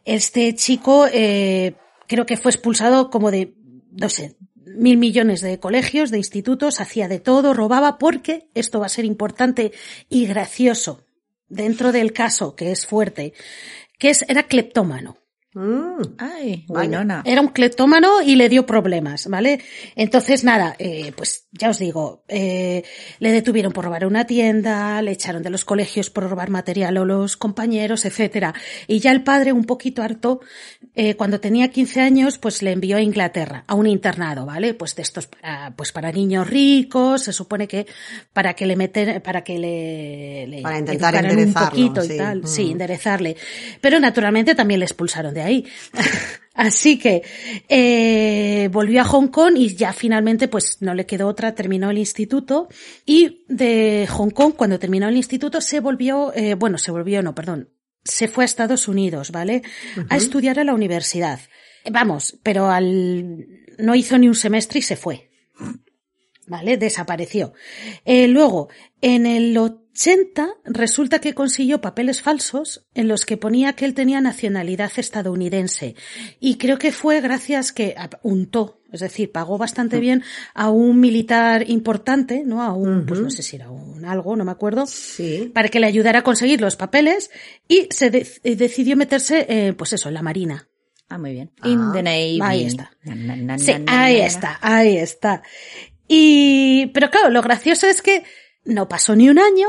Este 0.04 0.54
chico 0.54 1.06
eh, 1.12 1.74
creo 2.06 2.26
que 2.26 2.36
fue 2.36 2.50
expulsado 2.50 3.10
como 3.10 3.30
de, 3.30 3.54
no 3.90 4.08
sé, 4.08 4.36
mil 4.76 4.96
millones 4.96 5.40
de 5.40 5.58
colegios, 5.58 6.10
de 6.10 6.18
institutos, 6.18 6.80
hacía 6.80 7.08
de 7.08 7.18
todo, 7.18 7.54
robaba, 7.54 7.98
porque 7.98 8.48
esto 8.54 8.80
va 8.80 8.86
a 8.86 8.90
ser 8.90 9.04
importante 9.04 9.72
y 10.08 10.26
gracioso 10.26 11.04
dentro 11.48 11.92
del 11.92 12.12
caso, 12.12 12.54
que 12.54 12.72
es 12.72 12.86
fuerte, 12.86 13.32
que 13.98 14.10
es, 14.10 14.24
era 14.28 14.44
cleptómano. 14.44 15.16
Mm, 15.54 16.02
Ay. 16.18 16.64
Winona. 16.68 17.22
Era 17.24 17.40
un 17.40 17.48
cleptómano 17.48 18.20
y 18.22 18.34
le 18.34 18.48
dio 18.48 18.66
problemas, 18.66 19.28
¿vale? 19.28 19.60
Entonces, 19.94 20.42
nada, 20.42 20.74
eh, 20.80 21.12
pues 21.16 21.46
ya 21.52 21.70
os 21.70 21.78
digo, 21.78 22.24
eh, 22.26 22.82
le 23.20 23.30
detuvieron 23.30 23.72
por 23.72 23.84
robar 23.84 24.04
una 24.04 24.26
tienda, 24.26 25.00
le 25.00 25.12
echaron 25.12 25.44
de 25.44 25.50
los 25.50 25.64
colegios 25.64 26.10
por 26.10 26.28
robar 26.28 26.50
material 26.50 26.96
a 26.96 27.04
los 27.04 27.36
compañeros, 27.36 28.04
etcétera. 28.04 28.52
Y 28.88 28.98
ya 28.98 29.12
el 29.12 29.22
padre, 29.22 29.52
un 29.52 29.64
poquito 29.64 30.02
harto, 30.02 30.40
eh, 30.96 31.14
cuando 31.14 31.38
tenía 31.38 31.68
15 31.68 32.00
años, 32.00 32.38
pues 32.38 32.60
le 32.60 32.72
envió 32.72 32.96
a 32.96 33.00
Inglaterra, 33.00 33.62
a 33.68 33.74
un 33.74 33.86
internado, 33.86 34.46
¿vale? 34.46 34.74
Pues 34.74 34.96
de 34.96 35.02
estos 35.02 35.28
para, 35.28 35.72
pues 35.76 35.92
para 35.92 36.10
niños 36.10 36.50
ricos, 36.50 37.22
se 37.22 37.32
supone 37.32 37.68
que 37.68 37.86
para 38.32 38.54
que 38.54 38.66
le 38.66 38.74
meten, 38.74 39.20
para 39.22 39.44
que 39.44 39.58
le, 39.58 40.46
le 40.48 40.62
Para 40.62 40.78
intentar 40.80 41.14
educaran 41.14 41.24
un 41.26 41.30
enderezarlo, 41.38 41.70
poquito 41.70 42.02
sí. 42.02 42.14
y 42.14 42.16
tal, 42.18 42.40
Mm. 42.42 42.46
sí, 42.48 42.70
enderezarle. 42.72 43.36
Pero 43.80 44.00
naturalmente 44.00 44.56
también 44.56 44.80
le 44.80 44.86
expulsaron 44.86 45.32
de 45.32 45.43
ahí. 45.44 45.66
Así 46.54 46.98
que 46.98 47.22
eh, 47.68 48.68
volvió 48.70 49.00
a 49.00 49.04
Hong 49.04 49.26
Kong 49.26 49.56
y 49.56 49.74
ya 49.74 49.92
finalmente 49.92 50.46
pues 50.46 50.78
no 50.80 50.94
le 50.94 51.04
quedó 51.04 51.26
otra, 51.26 51.54
terminó 51.54 51.90
el 51.90 51.98
instituto 51.98 52.68
y 53.04 53.44
de 53.48 54.06
Hong 54.08 54.30
Kong 54.30 54.54
cuando 54.56 54.78
terminó 54.78 55.08
el 55.08 55.16
instituto 55.16 55.60
se 55.60 55.80
volvió, 55.80 56.32
eh, 56.34 56.54
bueno, 56.54 56.78
se 56.78 56.92
volvió, 56.92 57.22
no, 57.22 57.34
perdón, 57.34 57.70
se 58.04 58.28
fue 58.28 58.44
a 58.44 58.46
Estados 58.46 58.86
Unidos, 58.86 59.32
¿vale? 59.32 59.62
A 60.08 60.16
estudiar 60.16 60.60
a 60.60 60.64
la 60.64 60.74
universidad. 60.74 61.40
Vamos, 61.90 62.38
pero 62.42 62.70
al 62.70 63.46
no 63.78 63.94
hizo 63.94 64.16
ni 64.18 64.28
un 64.28 64.34
semestre 64.34 64.78
y 64.78 64.82
se 64.82 64.96
fue. 64.96 65.30
¿Vale? 66.46 66.76
Desapareció. 66.76 67.54
Eh, 68.04 68.28
luego, 68.28 68.68
en 69.00 69.26
el 69.26 69.56
80, 69.94 70.48
resulta 70.64 71.20
que 71.20 71.34
consiguió 71.34 71.80
papeles 71.80 72.20
falsos 72.20 72.84
en 72.94 73.06
los 73.06 73.24
que 73.24 73.36
ponía 73.36 73.74
que 73.74 73.84
él 73.84 73.94
tenía 73.94 74.20
nacionalidad 74.20 74.90
estadounidense. 74.96 75.94
Y 76.40 76.56
creo 76.58 76.78
que 76.78 76.90
fue 76.90 77.20
gracias 77.20 77.70
que 77.72 77.94
untó, 78.22 78.80
es 78.90 79.00
decir, 79.00 79.30
pagó 79.30 79.56
bastante 79.56 80.00
bien 80.00 80.24
a 80.52 80.70
un 80.70 80.98
militar 80.98 81.70
importante, 81.70 82.42
¿no? 82.44 82.60
A 82.62 82.72
un, 82.74 83.06
pues 83.06 83.20
no 83.20 83.30
sé 83.30 83.42
si 83.44 83.54
era 83.54 83.70
un 83.70 84.04
algo, 84.04 84.34
no 84.34 84.44
me 84.44 84.50
acuerdo 84.50 84.86
Sí. 84.86 85.50
para 85.54 85.68
que 85.68 85.78
le 85.78 85.86
ayudara 85.86 86.18
a 86.18 86.22
conseguir 86.22 86.60
los 86.60 86.74
papeles 86.74 87.30
y 87.68 87.86
se 87.90 88.10
de- 88.10 88.26
eh, 88.42 88.56
decidió 88.56 88.96
meterse, 88.96 89.46
eh, 89.48 89.72
pues 89.74 89.92
eso, 89.92 90.08
en 90.08 90.14
la 90.14 90.22
marina. 90.22 90.68
Ah, 91.08 91.18
muy 91.18 91.32
bien. 91.32 91.52
In 91.62 91.78
Ah, 91.80 91.90
the 91.94 92.02
Navy. 92.02 92.38
ahí 92.42 92.64
está. 92.64 92.90
Na, 93.04 93.14
na, 93.14 93.36
na, 93.36 93.58
Sí, 93.58 93.72
ahí 93.86 94.16
está, 94.20 94.58
ahí 94.60 94.96
está. 94.96 95.42
Y, 96.08 96.86
pero 96.94 97.10
claro, 97.10 97.30
lo 97.30 97.42
gracioso 97.42 97.86
es 97.86 98.02
que 98.02 98.24
no 98.64 98.88
pasó 98.88 99.14
ni 99.14 99.28
un 99.28 99.38
año. 99.38 99.68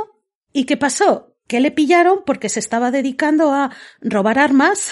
¿Y 0.55 0.63
qué 0.63 0.77
pasó? 0.77 1.35
Que 1.47 1.59
le 1.59 1.69
pillaron 1.69 2.19
porque 2.25 2.47
se 2.47 2.62
estaba 2.62 2.89
dedicando 2.89 3.51
a 3.51 3.75
robar 4.00 4.39
armas 4.39 4.89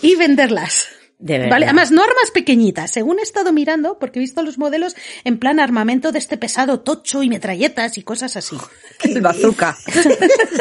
y 0.00 0.16
venderlas. 0.16 0.88
De 1.18 1.34
verdad. 1.34 1.50
Vale, 1.50 1.66
además 1.66 1.90
no 1.92 2.02
armas 2.02 2.30
pequeñitas, 2.32 2.90
según 2.90 3.18
he 3.18 3.22
estado 3.22 3.52
mirando, 3.52 3.98
porque 3.98 4.18
he 4.18 4.22
visto 4.22 4.42
los 4.42 4.56
modelos 4.56 4.96
en 5.24 5.38
plan 5.38 5.60
armamento 5.60 6.10
de 6.10 6.18
este 6.18 6.38
pesado 6.38 6.80
tocho 6.80 7.22
y 7.22 7.28
metralletas 7.28 7.98
y 7.98 8.02
cosas 8.02 8.34
así. 8.38 8.56
El 9.04 9.20
bazooka. 9.20 9.76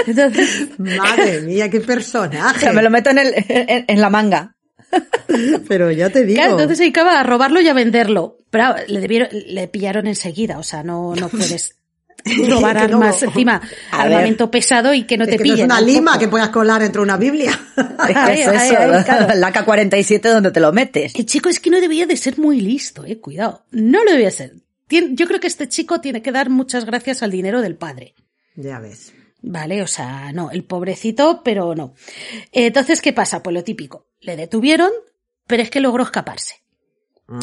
Entonces, 0.05 0.77
Madre 0.77 1.39
mía, 1.43 1.69
qué 1.69 1.79
O 1.79 1.85
personaje. 1.85 2.59
sea, 2.59 2.73
me 2.73 2.83
lo 2.83 2.89
meto 2.89 3.11
en, 3.11 3.19
el, 3.19 3.33
en, 3.47 3.85
en 3.87 4.01
la 4.01 4.09
manga. 4.09 4.57
Pero 5.69 5.89
ya 5.89 6.09
te 6.09 6.25
digo. 6.25 6.35
Claro, 6.35 6.51
entonces 6.51 6.79
se 6.79 6.83
dedicaba 6.83 7.17
a 7.17 7.23
robarlo 7.23 7.61
y 7.61 7.69
a 7.69 7.73
venderlo. 7.73 8.39
Pero 8.49 8.65
ah, 8.65 8.75
le 8.87 8.99
debieron, 8.99 9.29
le 9.31 9.69
pillaron 9.69 10.05
enseguida, 10.05 10.57
o 10.59 10.63
sea, 10.63 10.83
no, 10.83 11.15
no 11.15 11.29
puedes 11.29 11.80
robar 12.49 12.75
no. 12.75 12.81
armas 12.81 13.21
encima, 13.23 13.61
A 13.91 14.03
ver. 14.03 14.13
armamento 14.13 14.49
pesado 14.51 14.93
y 14.93 15.03
que 15.03 15.17
no 15.17 15.23
es 15.25 15.29
te 15.31 15.37
que 15.37 15.47
no 15.47 15.53
es 15.55 15.61
una 15.61 15.81
lima 15.81 16.17
que 16.19 16.27
puedas 16.27 16.49
colar 16.49 16.81
entre 16.83 17.01
una 17.01 17.17
Biblia. 17.17 17.51
Es 17.77 18.17
que 18.17 18.33
es 18.33 18.47
eso, 18.47 18.51
ay, 18.51 19.03
claro. 19.03 19.33
la 19.35 19.53
AK-47 19.53 20.21
donde 20.21 20.51
te 20.51 20.59
lo 20.59 20.71
metes. 20.73 21.13
El 21.15 21.25
chico 21.25 21.49
es 21.49 21.59
que 21.59 21.69
no 21.69 21.79
debía 21.79 22.05
de 22.05 22.17
ser 22.17 22.37
muy 22.39 22.59
listo, 22.61 23.05
eh, 23.05 23.19
cuidado. 23.19 23.65
No 23.71 24.03
lo 24.03 24.11
debía 24.11 24.31
ser. 24.31 24.55
Yo 24.89 25.27
creo 25.27 25.39
que 25.39 25.47
este 25.47 25.69
chico 25.69 26.01
tiene 26.01 26.21
que 26.21 26.31
dar 26.31 26.49
muchas 26.49 26.83
gracias 26.85 27.23
al 27.23 27.31
dinero 27.31 27.61
del 27.61 27.75
padre. 27.75 28.13
ya 28.55 28.79
ves. 28.79 29.13
Vale, 29.43 29.81
o 29.81 29.87
sea, 29.87 30.31
no, 30.33 30.51
el 30.51 30.63
pobrecito, 30.63 31.41
pero 31.43 31.73
no. 31.73 31.95
Entonces, 32.51 33.01
¿qué 33.01 33.11
pasa? 33.13 33.41
Pues 33.41 33.53
lo 33.55 33.63
típico. 33.63 34.05
Le 34.19 34.35
detuvieron, 34.35 34.91
pero 35.47 35.63
es 35.63 35.71
que 35.71 35.79
logró 35.79 36.03
escaparse. 36.03 36.60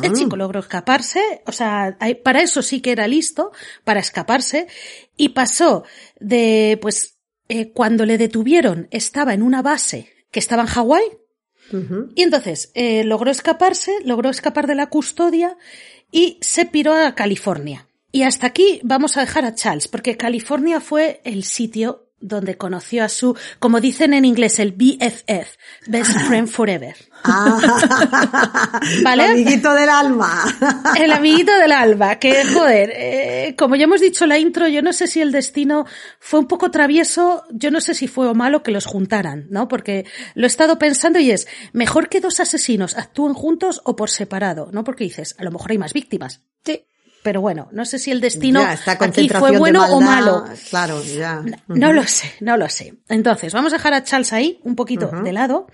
El 0.03 0.13
chico 0.13 0.37
logró 0.37 0.61
escaparse, 0.61 1.43
o 1.47 1.53
sea, 1.53 1.97
para 2.23 2.43
eso 2.43 2.63
sí 2.63 2.81
que 2.81 2.93
era 2.93 3.07
listo, 3.07 3.53
para 3.85 4.01
escaparse, 4.01 4.67
y 5.17 5.31
pasó 5.31 5.85
de, 6.21 6.79
pues, 6.83 7.19
eh, 7.49 7.73
cuando 7.73 8.05
le 8.05 8.19
detuvieron, 8.19 8.89
estaba 8.91 9.35
en 9.35 9.43
una 9.43 9.63
base 9.63 10.13
que 10.31 10.41
estaba 10.41 10.63
en 10.63 10.69
Hawái, 10.69 11.05
y 12.15 12.23
entonces 12.23 12.71
eh, 12.75 13.05
logró 13.05 13.31
escaparse, 13.31 13.93
logró 14.03 14.31
escapar 14.31 14.67
de 14.67 14.75
la 14.75 14.89
custodia 14.89 15.59
y 16.11 16.39
se 16.41 16.65
piró 16.65 16.95
a 16.95 17.15
California. 17.15 17.89
Y 18.11 18.23
hasta 18.23 18.47
aquí 18.47 18.81
vamos 18.85 19.17
a 19.17 19.21
dejar 19.21 19.45
a 19.45 19.55
Charles, 19.55 19.87
porque 19.87 20.17
California 20.17 20.81
fue 20.81 21.21
el 21.25 21.45
sitio 21.45 22.08
donde 22.21 22.57
conoció 22.57 23.05
a 23.05 23.09
su, 23.09 23.37
como 23.59 23.81
dicen 23.81 24.13
en 24.13 24.25
inglés, 24.25 24.59
el 24.59 24.73
BFF, 24.73 25.57
Best 25.87 26.13
Friend 26.27 26.49
Forever. 26.49 26.97
Ah. 27.25 28.81
¿Vale? 29.03 29.25
Amiguito 29.25 29.73
del 29.75 29.89
alma. 29.89 30.45
El 30.99 31.13
amiguito 31.13 31.57
del 31.59 31.73
alba, 31.73 32.17
que 32.17 32.45
joder, 32.45 32.93
eh, 32.95 33.55
como 33.57 33.77
ya 33.77 33.85
hemos 33.85 34.01
dicho 34.01 34.25
en 34.25 34.31
la 34.31 34.39
intro, 34.39 34.69
yo 34.69 34.83
no 34.83 34.93
sé 34.93 35.07
si 35.07 35.21
el 35.21 35.33
destino 35.33 35.87
fue 36.19 36.41
un 36.41 36.47
poco 36.47 36.71
travieso, 36.71 37.45
yo 37.51 37.71
no 37.71 37.81
sé 37.81 37.95
si 37.95 38.09
fue 38.09 38.29
o 38.29 38.35
malo 38.35 38.63
que 38.63 38.71
los 38.71 38.87
juntaran, 38.87 39.47
¿no? 39.51 39.69
Porque 39.69 40.07
lo 40.35 40.45
he 40.45 40.47
estado 40.47 40.79
pensando 40.79 41.19
y 41.19 41.31
es, 41.31 41.47
mejor 41.73 42.09
que 42.09 42.21
dos 42.21 42.41
asesinos 42.41 42.97
actúen 42.97 43.35
juntos 43.35 43.81
o 43.85 43.97
por 43.97 44.11
separado, 44.11 44.71
¿no? 44.73 44.85
Porque 44.85 45.05
dices, 45.05 45.35
a 45.39 45.45
lo 45.45 45.51
mejor 45.51 45.73
hay 45.73 45.79
más 45.79 45.93
víctimas. 45.93 46.43
Sí. 46.65 46.85
Pero 47.23 47.41
bueno, 47.41 47.69
no 47.73 47.85
sé 47.85 47.99
si 47.99 48.11
el 48.11 48.21
destino 48.21 48.61
Ya, 48.61 48.75
esta 48.75 48.93
aquí 48.93 49.29
fue 49.29 49.57
bueno 49.59 49.85
o 49.93 50.01
malo. 50.01 50.45
Claro, 50.71 51.03
ya. 51.03 51.43
No 51.67 51.93
lo 51.93 52.05
sé, 52.05 52.33
no 52.41 52.57
lo 52.57 52.69
sé. 52.69 52.95
Entonces, 53.09 53.53
vamos 53.53 53.73
a 53.73 53.77
dejar 53.77 53.95
a 53.95 54.05
Charles 54.05 54.33
ahí 54.33 54.61
un 54.65 54.77
poquito 54.77 55.11
de 55.25 55.33
lado, 55.33 55.67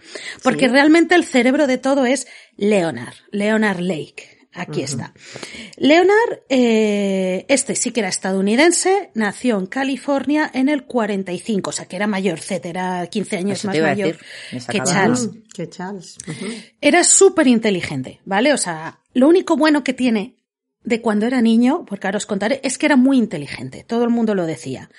porque 0.42 0.66
Sí. 0.66 0.72
realmente 0.72 1.14
el 1.14 1.24
cerebro 1.24 1.66
de 1.66 1.78
todo 1.78 2.06
es 2.06 2.26
Leonard, 2.56 3.14
Leonard 3.30 3.80
Lake. 3.80 4.30
Aquí 4.56 4.82
está. 4.82 5.12
Leonard, 5.76 6.42
eh, 6.48 7.44
este 7.48 7.74
sí 7.74 7.90
que 7.90 8.00
era 8.00 8.08
estadounidense, 8.08 9.10
nació 9.14 9.58
en 9.58 9.66
California 9.66 10.48
en 10.54 10.68
el 10.68 10.84
45, 10.84 11.70
o 11.70 11.72
sea 11.72 11.86
que 11.86 11.96
era 11.96 12.06
mayorcete, 12.06 12.68
era 12.68 13.04
15 13.08 13.36
años 13.38 13.58
Eso 13.58 13.68
más 13.68 13.78
mayor 13.80 14.16
que 14.70 14.80
Charles. 14.84 15.28
Que 15.52 15.68
Charles. 15.68 16.16
Era 16.80 17.02
súper 17.02 17.48
inteligente, 17.48 18.20
¿vale? 18.24 18.52
O 18.52 18.56
sea, 18.56 19.00
lo 19.12 19.28
único 19.28 19.56
bueno 19.56 19.82
que 19.82 19.92
tiene 19.92 20.36
de 20.84 21.00
cuando 21.00 21.26
era 21.26 21.40
niño, 21.40 21.84
porque 21.86 22.06
ahora 22.06 22.18
os 22.18 22.26
contaré, 22.26 22.60
es 22.62 22.78
que 22.78 22.86
era 22.86 22.96
muy 22.96 23.18
inteligente. 23.18 23.84
Todo 23.84 24.04
el 24.04 24.10
mundo 24.10 24.34
lo 24.34 24.46
decía. 24.46 24.90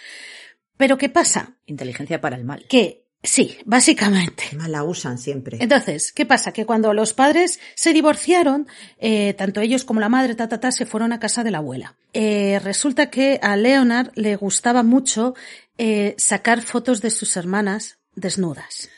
Pero 0.78 0.98
¿qué 0.98 1.10
pasa? 1.10 1.58
Inteligencia 1.66 2.20
para 2.20 2.36
el 2.36 2.44
mal. 2.44 2.66
Que 2.68 3.06
sí, 3.24 3.58
básicamente. 3.66 4.44
Además 4.48 4.70
la 4.70 4.84
usan 4.84 5.18
siempre. 5.18 5.58
Entonces, 5.62 6.12
¿qué 6.12 6.26
pasa? 6.26 6.52
Que 6.52 6.66
cuando 6.66 6.94
los 6.94 7.14
padres 7.14 7.60
se 7.76 7.94
divorciaron, 7.94 8.68
eh, 8.98 9.34
tanto 9.36 9.62
ellos 9.62 9.86
como 9.86 10.00
la 10.00 10.10
madre, 10.10 10.36
ta, 10.36 10.50
ta, 10.50 10.60
ta, 10.60 10.72
se 10.72 10.86
fueron 10.86 11.14
a 11.14 11.20
casa 11.20 11.44
de 11.44 11.52
la 11.52 11.60
abuela. 11.60 11.96
Eh, 12.14 12.60
resulta 12.64 13.10
que 13.10 13.40
a 13.42 13.56
Leonard 13.56 14.12
le 14.16 14.36
gustaba 14.36 14.84
mucho 14.84 15.36
eh, 15.78 16.16
sacar 16.18 16.62
fotos 16.62 17.02
de 17.02 17.12
sus 17.12 17.38
hermanas 17.38 18.00
desnudas. 18.16 18.90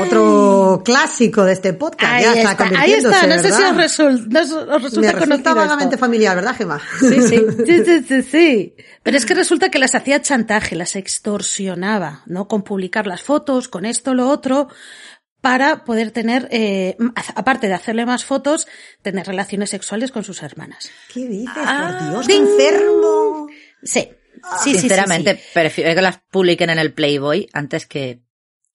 Otro 0.00 0.82
clásico 0.84 1.44
de 1.44 1.52
este 1.52 1.72
podcast. 1.72 2.12
Ahí 2.12 2.22
ya 2.24 2.32
está, 2.34 2.50
está, 2.64 2.80
ahí 2.80 2.92
está. 2.94 3.26
No 3.26 3.38
sé 3.42 3.52
si 3.52 3.62
os, 3.62 3.76
resul- 3.76 4.26
no 4.26 4.40
os- 4.40 4.50
os 4.52 4.66
Me 4.98 5.12
resulta 5.12 5.12
resulta 5.12 5.54
vagamente 5.54 5.94
esto. 5.94 6.04
familiar, 6.04 6.34
¿verdad, 6.34 6.56
Gemma? 6.56 6.80
Sí, 6.98 7.22
sí. 7.22 7.38
sí, 7.66 7.84
sí, 7.84 8.02
sí, 8.08 8.22
sí. 8.22 8.74
Pero 9.02 9.16
es 9.16 9.24
que 9.24 9.34
resulta 9.34 9.70
que 9.70 9.78
las 9.78 9.94
hacía 9.94 10.20
chantaje, 10.20 10.74
las 10.74 10.96
extorsionaba, 10.96 12.22
¿no? 12.26 12.48
Con 12.48 12.62
publicar 12.62 13.06
las 13.06 13.22
fotos, 13.22 13.68
con 13.68 13.84
esto, 13.86 14.14
lo 14.14 14.28
otro, 14.28 14.68
para 15.40 15.84
poder 15.84 16.10
tener, 16.10 16.48
eh, 16.50 16.96
aparte 17.36 17.68
de 17.68 17.74
hacerle 17.74 18.04
más 18.06 18.24
fotos, 18.24 18.66
tener 19.02 19.26
relaciones 19.26 19.70
sexuales 19.70 20.10
con 20.10 20.24
sus 20.24 20.42
hermanas. 20.42 20.90
¿Qué 21.12 21.28
dices? 21.28 21.52
Ah, 21.56 21.98
Por 22.00 22.10
Dios, 22.10 22.26
qué 22.26 22.36
enfermo. 22.36 23.46
Sí. 23.82 24.00
Sí, 24.00 24.10
sí, 24.64 24.74
sí, 24.74 24.78
Sinceramente, 24.80 25.36
sí. 25.36 25.42
prefiero 25.54 25.94
que 25.94 26.02
las 26.02 26.18
publiquen 26.30 26.68
en 26.68 26.78
el 26.78 26.92
Playboy 26.92 27.48
antes 27.54 27.86
que... 27.86 28.23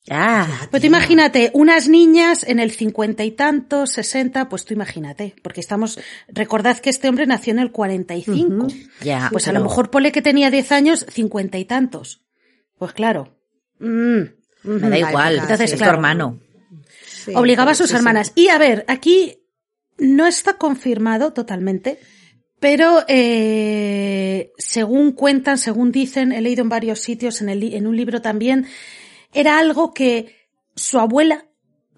Ah, 0.09 0.67
Pues 0.71 0.81
tú 0.81 0.87
imagínate, 0.87 1.51
unas 1.53 1.87
niñas 1.87 2.43
en 2.47 2.59
el 2.59 2.71
cincuenta 2.71 3.23
y 3.25 3.31
tantos, 3.31 3.91
sesenta, 3.91 4.49
pues 4.49 4.65
tú 4.65 4.73
imagínate, 4.73 5.35
porque 5.43 5.59
estamos, 5.59 5.99
recordad 6.29 6.77
que 6.79 6.89
este 6.89 7.09
hombre 7.09 7.27
nació 7.27 7.51
en 7.53 7.59
el 7.59 7.71
cuarenta 7.71 8.15
y 8.15 8.23
cinco. 8.23 8.67
ya. 9.01 9.29
Pues 9.31 9.47
a 9.47 9.51
lo 9.53 9.61
mejor 9.61 9.91
pone 9.91 10.11
que 10.11 10.21
tenía 10.21 10.49
10 10.49 10.71
años, 10.71 11.05
cincuenta 11.11 11.57
y 11.57 11.65
tantos. 11.65 12.21
Pues 12.77 12.93
claro. 12.93 13.37
Mm. 13.79 14.21
Me 14.63 14.89
da 14.89 14.97
igual, 14.97 15.33
época, 15.35 15.43
Entonces, 15.43 15.71
es 15.73 15.77
claro. 15.77 15.91
tu 15.91 15.95
hermano. 15.97 16.39
Sí, 17.05 17.31
Obligaba 17.35 17.71
a 17.71 17.75
sus 17.75 17.89
sí, 17.89 17.95
hermanas. 17.95 18.31
Y 18.35 18.47
a 18.47 18.57
ver, 18.57 18.85
aquí 18.87 19.43
no 19.97 20.25
está 20.27 20.53
confirmado 20.53 21.33
totalmente, 21.33 21.99
pero 22.59 23.03
eh, 23.07 24.51
según 24.57 25.11
cuentan, 25.11 25.57
según 25.57 25.91
dicen, 25.91 26.31
he 26.31 26.41
leído 26.41 26.61
en 26.63 26.69
varios 26.69 26.99
sitios, 27.01 27.41
en, 27.41 27.49
el, 27.49 27.59
li- 27.59 27.75
en 27.75 27.85
un 27.87 27.95
libro 27.95 28.21
también, 28.21 28.65
era 29.33 29.59
algo 29.59 29.93
que 29.93 30.35
su 30.75 30.99
abuela 30.99 31.45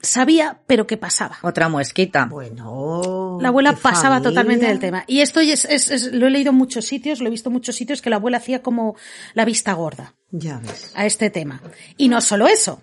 sabía, 0.02 0.62
pero 0.66 0.88
que 0.88 0.98
pasaba. 0.98 1.38
Otra 1.44 1.70
muesquita. 1.70 2.26
Bueno. 2.26 3.38
La 3.40 3.50
abuela 3.50 3.76
qué 3.76 3.82
pasaba 3.82 4.16
familia. 4.16 4.30
totalmente 4.30 4.66
del 4.68 4.80
tema. 4.80 5.04
Y 5.08 5.22
esto 5.22 5.40
es, 5.42 5.66
es- 5.66 5.92
es- 5.92 6.12
lo 6.14 6.26
he 6.28 6.30
leído 6.32 6.50
en 6.50 6.56
muchos 6.58 6.86
sitios, 6.86 7.20
lo 7.22 7.28
he 7.28 7.30
visto 7.30 7.50
en 7.50 7.54
muchos 7.54 7.76
sitios, 7.76 8.02
que 8.02 8.10
la 8.10 8.16
abuela 8.16 8.38
hacía 8.38 8.64
como 8.64 8.96
la 9.36 9.46
vista 9.46 9.74
gorda 9.74 10.16
Ya 10.32 10.58
ves. 10.60 10.92
a 10.96 11.06
este 11.06 11.30
tema. 11.30 11.62
Y 11.98 12.10
no 12.10 12.20
solo 12.22 12.48
eso. 12.48 12.82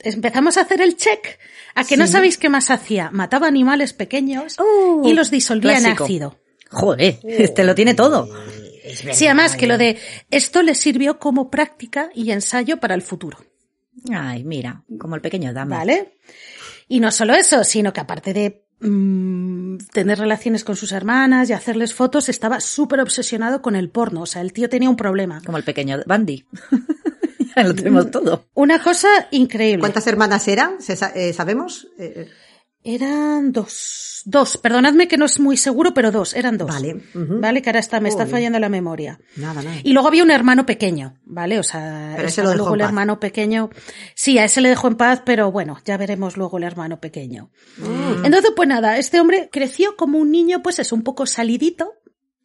Empezamos 0.00 0.58
a 0.58 0.60
hacer 0.60 0.80
el 0.82 0.96
check 0.96 1.38
a 1.74 1.84
que 1.84 1.96
no 1.96 2.06
sabéis 2.06 2.36
qué 2.38 2.48
más 2.50 2.70
hacía. 2.70 3.10
Mataba 3.12 3.46
animales 3.48 3.92
pequeños 3.94 4.56
Uh, 4.60 5.08
y 5.08 5.12
los 5.14 5.30
disolvía 5.30 5.72
en 5.76 5.80
clásico. 5.82 6.04
ácido. 6.04 6.38
Joder, 6.70 7.18
este 7.24 7.64
lo 7.64 7.74
tiene 7.74 7.94
todo. 7.94 8.28
Sí, 9.12 9.26
además 9.26 9.56
que 9.56 9.66
lo 9.66 9.76
de 9.78 9.98
esto 10.30 10.62
le 10.62 10.74
sirvió 10.74 11.18
como 11.18 11.50
práctica 11.50 12.10
y 12.14 12.30
ensayo 12.30 12.78
para 12.78 12.94
el 12.94 13.02
futuro. 13.02 13.38
Ay, 14.12 14.44
mira, 14.44 14.82
como 14.98 15.14
el 15.14 15.20
pequeño 15.20 15.52
dama. 15.52 15.76
¿Vale? 15.78 16.14
Y 16.88 17.00
no 17.00 17.10
solo 17.10 17.34
eso, 17.34 17.64
sino 17.64 17.92
que 17.92 18.00
aparte 18.00 18.32
de 18.32 18.64
mm, 18.80 19.76
tener 19.92 20.18
relaciones 20.18 20.64
con 20.64 20.76
sus 20.76 20.92
hermanas 20.92 21.50
y 21.50 21.52
hacerles 21.52 21.92
fotos, 21.94 22.28
estaba 22.28 22.60
súper 22.60 23.00
obsesionado 23.00 23.60
con 23.62 23.76
el 23.76 23.90
porno. 23.90 24.22
O 24.22 24.26
sea, 24.26 24.40
el 24.42 24.52
tío 24.52 24.68
tenía 24.68 24.88
un 24.90 24.96
problema. 24.96 25.42
Como 25.44 25.58
el 25.58 25.64
pequeño 25.64 26.00
Bandy. 26.06 26.46
ya 27.56 27.64
lo 27.64 27.74
tenemos 27.74 28.10
todo. 28.10 28.46
Una 28.54 28.82
cosa 28.82 29.08
increíble. 29.32 29.80
¿Cuántas 29.80 30.06
hermanas 30.06 30.46
eran? 30.48 30.80
¿Se 30.80 30.96
sa- 30.96 31.12
eh, 31.14 31.32
¿Sabemos? 31.32 31.88
Eh, 31.98 32.28
Eran 32.90 33.52
dos. 33.52 34.22
Dos. 34.24 34.56
Perdonadme 34.56 35.08
que 35.08 35.18
no 35.18 35.26
es 35.26 35.38
muy 35.40 35.58
seguro, 35.58 35.92
pero 35.92 36.10
dos. 36.10 36.32
Eran 36.34 36.56
dos. 36.56 36.68
Vale. 36.68 37.02
Vale, 37.14 37.60
que 37.60 37.68
ahora 37.68 37.80
está, 37.80 38.00
me 38.00 38.08
está 38.08 38.26
fallando 38.26 38.58
la 38.58 38.70
memoria. 38.70 39.20
nada, 39.36 39.62
nada. 39.62 39.76
Y 39.84 39.92
luego 39.92 40.08
había 40.08 40.22
un 40.22 40.30
hermano 40.30 40.64
pequeño, 40.64 41.18
¿vale? 41.24 41.58
O 41.58 41.62
sea, 41.62 42.14
Pero 42.16 42.28
ese 42.28 42.42
lo 42.42 42.48
dejó 42.48 42.58
luego 42.58 42.74
en 42.74 42.80
el 42.80 42.84
paz. 42.84 42.88
hermano 42.88 43.20
pequeño. 43.20 43.70
Sí, 44.14 44.38
a 44.38 44.44
ese 44.44 44.62
le 44.62 44.70
dejó 44.70 44.88
en 44.88 44.96
paz, 44.96 45.20
pero 45.26 45.52
bueno, 45.52 45.78
ya 45.84 45.98
veremos 45.98 46.38
luego 46.38 46.56
el 46.56 46.64
hermano 46.64 46.98
pequeño. 46.98 47.50
Mm. 47.76 48.24
Entonces, 48.24 48.52
pues 48.56 48.68
nada, 48.68 48.96
este 48.96 49.20
hombre 49.20 49.50
creció 49.52 49.94
como 49.94 50.18
un 50.18 50.30
niño, 50.30 50.62
pues 50.62 50.78
es 50.78 50.90
un 50.90 51.02
poco 51.02 51.26
salidito, 51.26 51.92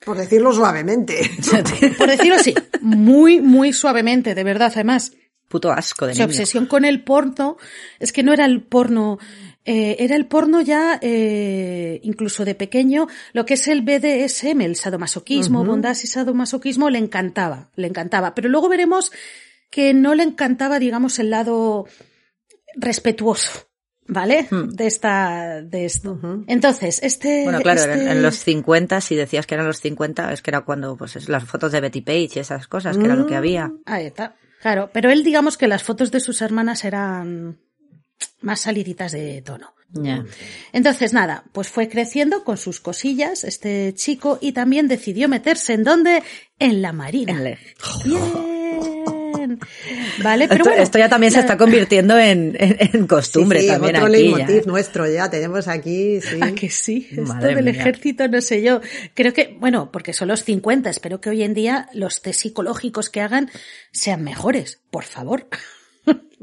Por 0.06 0.18
decirlo 0.18 0.52
suavemente. 0.52 1.32
por 1.98 2.10
decirlo 2.10 2.36
así, 2.36 2.54
muy, 2.82 3.40
muy 3.40 3.72
suavemente, 3.72 4.36
de 4.36 4.44
verdad, 4.44 4.72
además. 4.76 5.14
Puto 5.48 5.72
asco 5.72 6.08
de 6.08 6.14
Su 6.16 6.20
niño. 6.20 6.28
obsesión 6.28 6.66
con 6.66 6.84
el 6.84 7.04
porno 7.04 7.58
es 8.00 8.12
que 8.12 8.24
no 8.24 8.34
era 8.34 8.46
el 8.46 8.64
porno, 8.64 9.20
eh, 9.66 9.96
era 10.00 10.16
el 10.16 10.26
porno 10.28 10.60
ya, 10.62 11.00
eh, 11.02 12.00
incluso 12.04 12.44
de 12.46 12.56
pequeño, 12.56 13.08
lo 13.34 13.46
que 13.46 13.54
es 13.54 13.68
el 13.68 13.82
BDSM, 13.82 14.62
el 14.62 14.76
sadomasoquismo, 14.76 15.64
bondad 15.66 15.96
y 16.04 16.08
sadomasoquismo, 16.08 16.90
le 16.90 17.00
encantaba, 17.00 17.70
le 17.76 17.88
encantaba. 17.88 18.36
Pero 18.36 18.50
luego 18.50 18.68
veremos 18.70 19.12
que 19.70 19.94
no 19.94 20.16
le 20.16 20.24
encantaba, 20.24 20.80
digamos, 20.80 21.18
el 21.20 21.30
lado 21.30 21.88
respetuoso, 22.76 23.68
¿vale? 24.08 24.48
De 24.52 24.88
esta, 24.88 25.62
de 25.62 25.86
esto. 25.86 26.20
Entonces, 26.48 27.02
este. 27.04 27.44
Bueno, 27.44 27.62
claro, 27.62 27.80
este- 27.82 27.94
en, 28.04 28.08
en 28.10 28.22
los 28.22 28.36
50, 28.36 29.02
si 29.02 29.16
decías 29.16 29.46
que 29.48 29.56
eran 29.56 29.68
los 29.68 29.80
50, 29.80 30.32
es 30.34 30.42
que 30.42 30.52
era 30.52 30.62
cuando, 30.62 30.98
pues, 30.98 31.16
es 31.16 31.30
las 31.30 31.44
fotos 31.44 31.72
de 31.72 31.82
Betty 31.82 32.02
Page 32.02 32.30
y 32.36 32.40
esas 32.40 32.68
cosas, 32.68 32.98
que 32.98 33.06
era 33.06 33.16
lo 33.16 33.26
que 33.28 33.36
había. 33.36 33.72
Ahí 33.86 34.06
está. 34.06 34.36
Claro, 34.62 34.90
pero 34.94 35.12
él 35.12 35.24
digamos 35.24 35.58
que 35.58 35.68
las 35.68 35.84
fotos 35.84 36.10
de 36.12 36.20
sus 36.22 36.42
hermanas 36.42 36.86
eran 36.86 37.60
más 38.44 38.62
saliditas 38.62 39.12
de 39.12 39.42
tono. 39.42 39.74
Ya. 39.96 40.26
Entonces, 40.72 41.14
nada, 41.14 41.44
pues 41.52 41.68
fue 41.70 41.88
creciendo 41.88 42.44
con 42.44 42.58
sus 42.58 42.80
cosillas 42.80 43.44
este 43.44 43.94
chico 43.96 44.40
y 44.42 44.52
también 44.54 44.88
decidió 44.88 45.30
meterse 45.30 45.74
en 45.74 45.84
dónde? 45.84 46.24
En 46.58 46.82
la 46.82 46.94
marina. 46.94 47.40
Bien. 48.06 49.60
Vale, 50.24 50.48
pero 50.48 50.62
esto, 50.62 50.70
bueno. 50.70 50.84
esto 50.84 50.98
ya 50.98 51.10
también 51.10 51.32
se 51.34 51.40
está 51.40 51.58
convirtiendo 51.58 52.18
en, 52.18 52.56
en- 52.60 52.78
en 52.80 53.08
costumbre 53.08 53.60
Sí, 53.60 53.66
sí, 53.68 53.72
también 53.72 53.96
otro 53.98 54.08
aquí. 54.08 54.34
ya. 54.38 54.62
nuestro 54.66 55.08
ya. 55.12 55.30
Tenemos 55.30 55.68
aquí, 55.68 56.22
sí. 56.22 56.40
¿A 56.42 56.52
que 56.54 56.70
sí? 56.70 57.08
Esto 57.12 57.24
Madre 57.24 57.56
del 57.56 57.66
mía. 57.66 57.74
ejército, 57.74 58.28
no 58.28 58.42
sé 58.42 58.62
yo. 58.64 58.82
Creo 59.14 59.34
que, 59.34 59.58
bueno, 59.60 59.92
porque 59.92 60.14
son 60.14 60.30
los 60.30 60.44
50, 60.44 60.90
espero 60.90 61.20
que 61.22 61.30
hoy 61.30 61.44
en 61.44 61.54
día 61.54 61.90
los 61.94 62.22
test 62.22 62.42
psicológicos 62.42 63.10
que 63.10 63.22
hagan 63.22 63.52
sean 63.92 64.24
mejores, 64.24 64.80
por 64.90 65.04
favor. 65.04 65.48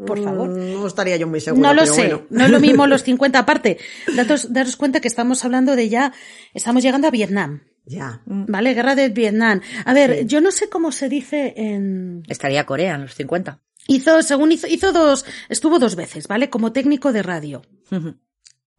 Por 0.07 0.23
favor. 0.23 0.49
Mm, 0.51 0.73
No 0.75 0.87
estaría 0.87 1.17
yo 1.17 1.27
muy 1.27 1.41
seguro. 1.41 1.63
No 1.67 1.75
lo 1.75 1.83
pero 1.83 1.95
sé, 1.95 2.01
bueno. 2.03 2.23
no 2.31 2.45
es 2.45 2.51
lo 2.51 2.61
mismo 2.61 2.87
los 2.87 3.03
50. 3.05 3.39
Aparte, 3.39 3.79
daros, 4.17 4.53
daros 4.53 4.77
cuenta 4.77 5.01
que 5.01 5.09
estamos 5.09 5.45
hablando 5.45 5.77
de 5.77 5.89
ya, 5.89 6.13
estamos 6.55 6.83
llegando 6.83 7.09
a 7.09 7.11
Vietnam, 7.11 7.63
Ya. 7.85 8.23
¿vale? 8.27 8.75
Guerra 8.75 8.95
de 8.95 9.09
Vietnam. 9.09 9.61
A 9.85 9.95
ver, 9.95 10.27
yo 10.27 10.41
no 10.41 10.51
sé 10.51 10.69
cómo 10.69 10.93
se 10.93 11.09
dice 11.09 11.55
en... 11.57 12.23
Estaría 12.29 12.65
Corea 12.67 12.95
en 12.95 13.03
los 13.03 13.15
50. 13.15 13.61
Hizo, 13.87 14.23
según 14.23 14.53
hizo, 14.53 14.67
hizo 14.69 14.93
dos, 14.93 15.25
estuvo 15.49 15.79
dos 15.79 15.97
veces, 15.97 16.29
¿vale? 16.29 16.49
Como 16.51 16.71
técnico 16.73 17.13
de 17.13 17.23
radio. 17.23 17.63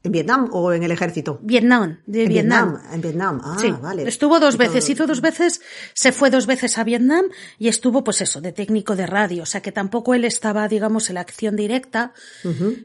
¿En 0.03 0.11
Vietnam 0.11 0.49
o 0.51 0.73
en 0.73 0.81
el 0.81 0.91
ejército? 0.91 1.39
Vietnam, 1.43 1.99
de 2.07 2.23
en 2.23 2.29
Vietnam. 2.29 2.81
En 2.91 3.01
Vietnam. 3.01 3.41
Ah, 3.43 3.57
sí, 3.59 3.71
vale. 3.81 4.07
estuvo 4.07 4.39
dos 4.39 4.57
veces, 4.57 4.89
hizo 4.89 5.05
dos 5.05 5.21
veces, 5.21 5.61
se 5.93 6.11
fue 6.11 6.31
dos 6.31 6.47
veces 6.47 6.79
a 6.79 6.83
Vietnam 6.83 7.25
y 7.59 7.67
estuvo, 7.67 8.03
pues 8.03 8.21
eso, 8.21 8.41
de 8.41 8.51
técnico 8.51 8.95
de 8.95 9.05
radio. 9.05 9.43
O 9.43 9.45
sea 9.45 9.61
que 9.61 9.71
tampoco 9.71 10.15
él 10.15 10.25
estaba, 10.25 10.67
digamos, 10.67 11.09
en 11.09 11.15
la 11.15 11.21
acción 11.21 11.55
directa. 11.55 12.13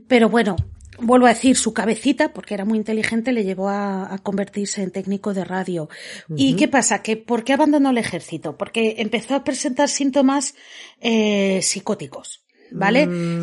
Pero 0.08 0.28
bueno, 0.28 0.56
vuelvo 0.98 1.24
a 1.24 1.30
decir, 1.30 1.56
su 1.56 1.72
cabecita, 1.72 2.34
porque 2.34 2.52
era 2.52 2.66
muy 2.66 2.76
inteligente, 2.76 3.32
le 3.32 3.44
llevó 3.44 3.70
a, 3.70 4.12
a 4.12 4.18
convertirse 4.18 4.82
en 4.82 4.90
técnico 4.90 5.32
de 5.32 5.44
radio. 5.44 5.88
¿Y 6.36 6.54
qué 6.56 6.68
pasa? 6.68 7.02
Que 7.02 7.16
¿Por 7.16 7.44
qué 7.44 7.54
abandonó 7.54 7.90
el 7.90 7.98
ejército? 7.98 8.58
Porque 8.58 8.96
empezó 8.98 9.34
a 9.34 9.44
presentar 9.44 9.88
síntomas 9.88 10.54
eh, 11.00 11.60
psicóticos. 11.62 12.45
¿Vale? 12.70 13.02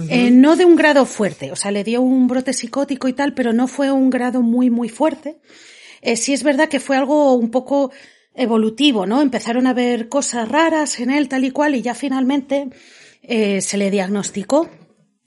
Eh, 0.09 0.31
no 0.31 0.55
de 0.55 0.65
un 0.65 0.75
grado 0.75 1.05
fuerte, 1.05 1.51
o 1.51 1.55
sea, 1.55 1.71
le 1.71 1.83
dio 1.83 2.01
un 2.01 2.27
brote 2.27 2.53
psicótico 2.53 3.07
y 3.07 3.13
tal, 3.13 3.33
pero 3.33 3.53
no 3.53 3.67
fue 3.67 3.91
un 3.91 4.09
grado 4.09 4.41
muy, 4.41 4.69
muy 4.69 4.89
fuerte. 4.89 5.39
Eh, 6.01 6.17
sí 6.17 6.33
es 6.33 6.43
verdad 6.43 6.67
que 6.69 6.79
fue 6.81 6.97
algo 6.97 7.33
un 7.35 7.49
poco 7.49 7.91
evolutivo, 8.35 9.05
¿no? 9.05 9.21
Empezaron 9.21 9.67
a 9.67 9.73
ver 9.73 10.09
cosas 10.09 10.49
raras 10.49 10.99
en 10.99 11.11
él, 11.11 11.29
tal 11.29 11.45
y 11.45 11.51
cual, 11.51 11.75
y 11.75 11.81
ya 11.81 11.93
finalmente 11.95 12.69
eh, 13.21 13.61
se 13.61 13.77
le 13.77 13.89
diagnosticó, 13.91 14.69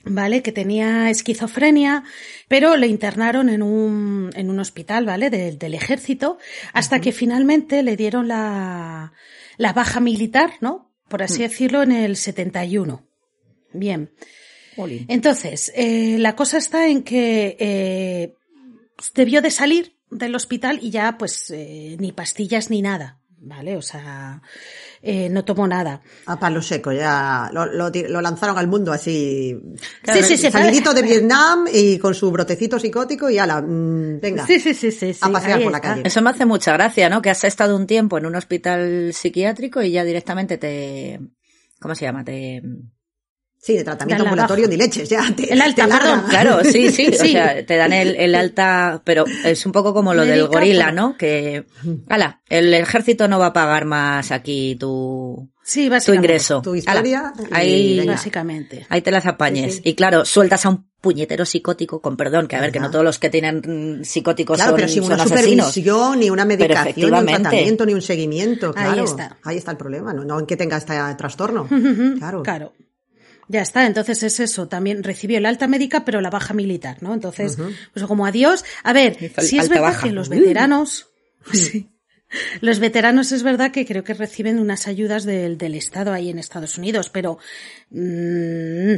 ¿vale? 0.04 0.42
Que 0.42 0.52
tenía 0.52 1.08
esquizofrenia, 1.08 2.04
pero 2.48 2.76
le 2.76 2.88
internaron 2.88 3.48
en 3.48 3.62
un, 3.62 4.30
en 4.34 4.50
un 4.50 4.58
hospital, 4.58 5.06
¿vale? 5.06 5.30
Del- 5.30 5.56
del 5.58 5.74
ejército, 5.74 6.36
hasta 6.72 7.00
que 7.00 7.12
finalmente 7.12 7.82
le 7.82 7.96
dieron 7.96 8.28
la, 8.28 9.12
la 9.56 9.72
baja 9.72 10.00
militar, 10.00 10.54
¿no? 10.60 10.92
Por 11.08 11.22
así 11.22 11.42
decirlo, 11.42 11.82
en 11.84 11.92
el 11.92 12.16
71. 12.16 13.05
Bien. 13.78 14.10
Entonces, 15.08 15.72
eh, 15.74 16.16
la 16.18 16.36
cosa 16.36 16.58
está 16.58 16.86
en 16.88 17.02
que 17.02 17.56
eh, 17.58 18.34
debió 19.14 19.40
de 19.42 19.50
salir 19.50 19.96
del 20.10 20.34
hospital 20.34 20.78
y 20.82 20.90
ya 20.90 21.16
pues 21.18 21.50
eh, 21.50 21.96
ni 21.98 22.12
pastillas 22.12 22.68
ni 22.70 22.82
nada, 22.82 23.18
¿vale? 23.38 23.76
O 23.76 23.82
sea, 23.82 24.42
eh, 25.02 25.28
no 25.30 25.44
tomó 25.46 25.66
nada. 25.66 26.02
A 26.26 26.38
palo 26.38 26.60
seco, 26.60 26.92
ya 26.92 27.48
lo, 27.54 27.66
lo 27.66 27.90
ti- 27.90 28.04
lo 28.06 28.20
lanzaron 28.20 28.58
al 28.58 28.68
mundo 28.68 28.92
así. 28.92 29.56
Sí, 30.12 30.22
sí, 30.22 30.36
sí, 30.36 30.50
Salidito 30.50 30.92
de 30.92 31.02
Vietnam 31.02 31.66
y 31.72 31.98
con 31.98 32.14
su 32.14 32.30
brotecito 32.30 32.78
psicótico 32.78 33.30
y 33.30 33.38
ala, 33.38 33.62
mm, 33.62 34.20
venga. 34.20 34.46
Sí, 34.46 34.60
sí, 34.60 34.74
sí, 34.74 34.92
sí. 34.92 35.14
sí, 35.14 35.20
A 35.22 35.30
pasear 35.32 35.62
por 35.62 35.72
la 35.72 35.80
calle. 35.80 36.02
Eso 36.04 36.20
me 36.22 36.30
hace 36.30 36.44
mucha 36.44 36.72
gracia, 36.74 37.08
¿no? 37.08 37.22
Que 37.22 37.30
has 37.30 37.42
estado 37.44 37.74
un 37.76 37.86
tiempo 37.86 38.18
en 38.18 38.26
un 38.26 38.36
hospital 38.36 39.12
psiquiátrico 39.14 39.80
y 39.82 39.90
ya 39.92 40.04
directamente 40.04 40.58
te... 40.58 41.18
¿Cómo 41.80 41.94
se 41.94 42.04
llama? 42.04 42.24
Te... 42.24 42.62
Sí, 43.66 43.76
de 43.76 43.82
tratamiento 43.82 44.22
ambulatorio 44.22 44.68
ni 44.68 44.76
leches, 44.76 45.08
ya. 45.08 45.24
Te, 45.34 45.52
El 45.52 45.60
alta, 45.60 45.86
te 45.86 45.90
perdón. 45.92 46.22
Claro, 46.30 46.62
sí, 46.62 46.92
sí, 46.92 47.08
o 47.08 47.12
Sí. 47.20 47.32
sea, 47.32 47.66
te 47.66 47.76
dan 47.76 47.92
el, 47.92 48.14
el 48.14 48.36
alta, 48.36 49.02
pero 49.04 49.24
es 49.44 49.66
un 49.66 49.72
poco 49.72 49.92
como 49.92 50.14
lo 50.14 50.24
del 50.24 50.46
gorila, 50.46 50.92
¿no? 50.92 51.16
Que, 51.16 51.66
ala, 52.08 52.42
el 52.48 52.72
ejército 52.74 53.26
no 53.26 53.40
va 53.40 53.46
a 53.46 53.52
pagar 53.52 53.84
más 53.84 54.30
aquí 54.30 54.76
tu, 54.78 55.50
Sí, 55.64 55.90
tu 56.04 56.14
ingreso. 56.14 56.62
Tu 56.62 56.76
historia 56.76 57.32
Ala, 57.36 57.48
ahí. 57.50 58.06
Básicamente. 58.06 58.86
ahí 58.88 59.02
te 59.02 59.10
las 59.10 59.26
apañes. 59.26 59.74
Sí. 59.76 59.80
Y 59.84 59.94
claro, 59.96 60.24
sueltas 60.24 60.64
a 60.64 60.68
un 60.68 60.86
puñetero 61.00 61.44
psicótico, 61.44 62.00
con 62.00 62.16
perdón, 62.16 62.46
que 62.46 62.54
a 62.54 62.60
ver, 62.60 62.70
que 62.70 62.78
no 62.78 62.88
todos 62.92 63.04
los 63.04 63.18
que 63.18 63.30
tienen 63.30 64.04
psicóticos 64.04 64.58
Claro, 64.58 64.70
son, 64.70 64.76
pero 64.76 64.88
sin 64.88 65.02
son 65.02 65.12
una 65.14 65.24
asesinos. 65.24 65.66
supervisión, 65.74 66.20
ni 66.20 66.30
una 66.30 66.44
medicación, 66.44 67.10
ni 67.10 67.18
un 67.18 67.26
tratamiento, 67.26 67.84
ni 67.84 67.94
un 67.94 68.02
seguimiento. 68.02 68.72
Ahí 68.76 68.84
Claro, 68.92 69.04
está. 69.04 69.36
Ahí 69.42 69.56
está 69.56 69.72
el 69.72 69.76
problema, 69.76 70.12
no, 70.12 70.24
no 70.24 70.38
en 70.38 70.46
que 70.46 70.56
tenga 70.56 70.76
este 70.76 70.94
trastorno. 71.18 71.66
Claro. 72.18 72.44
Claro. 72.44 72.72
Ya 73.48 73.62
está, 73.62 73.86
entonces 73.86 74.22
es 74.22 74.40
eso, 74.40 74.66
también 74.66 75.04
recibió 75.04 75.38
el 75.38 75.46
alta 75.46 75.68
médica 75.68 76.04
pero 76.04 76.20
la 76.20 76.30
baja 76.30 76.52
militar, 76.52 76.98
¿no? 77.00 77.14
Entonces, 77.14 77.56
pues 77.92 78.04
como 78.06 78.26
adiós. 78.26 78.64
A 78.82 78.92
ver, 78.92 79.16
si 79.38 79.58
es 79.58 79.64
alta 79.64 79.74
verdad 79.74 79.88
baja. 79.88 80.06
que 80.06 80.12
los 80.12 80.28
veteranos, 80.28 81.10
sí, 81.52 81.88
los 82.60 82.80
veteranos 82.80 83.30
es 83.32 83.42
verdad 83.42 83.70
que 83.70 83.86
creo 83.86 84.02
que 84.02 84.14
reciben 84.14 84.58
unas 84.58 84.88
ayudas 84.88 85.24
del, 85.24 85.58
del 85.58 85.74
Estado 85.74 86.12
ahí 86.12 86.30
en 86.30 86.38
Estados 86.38 86.76
Unidos, 86.76 87.08
pero 87.08 87.38
mm, 87.90 88.94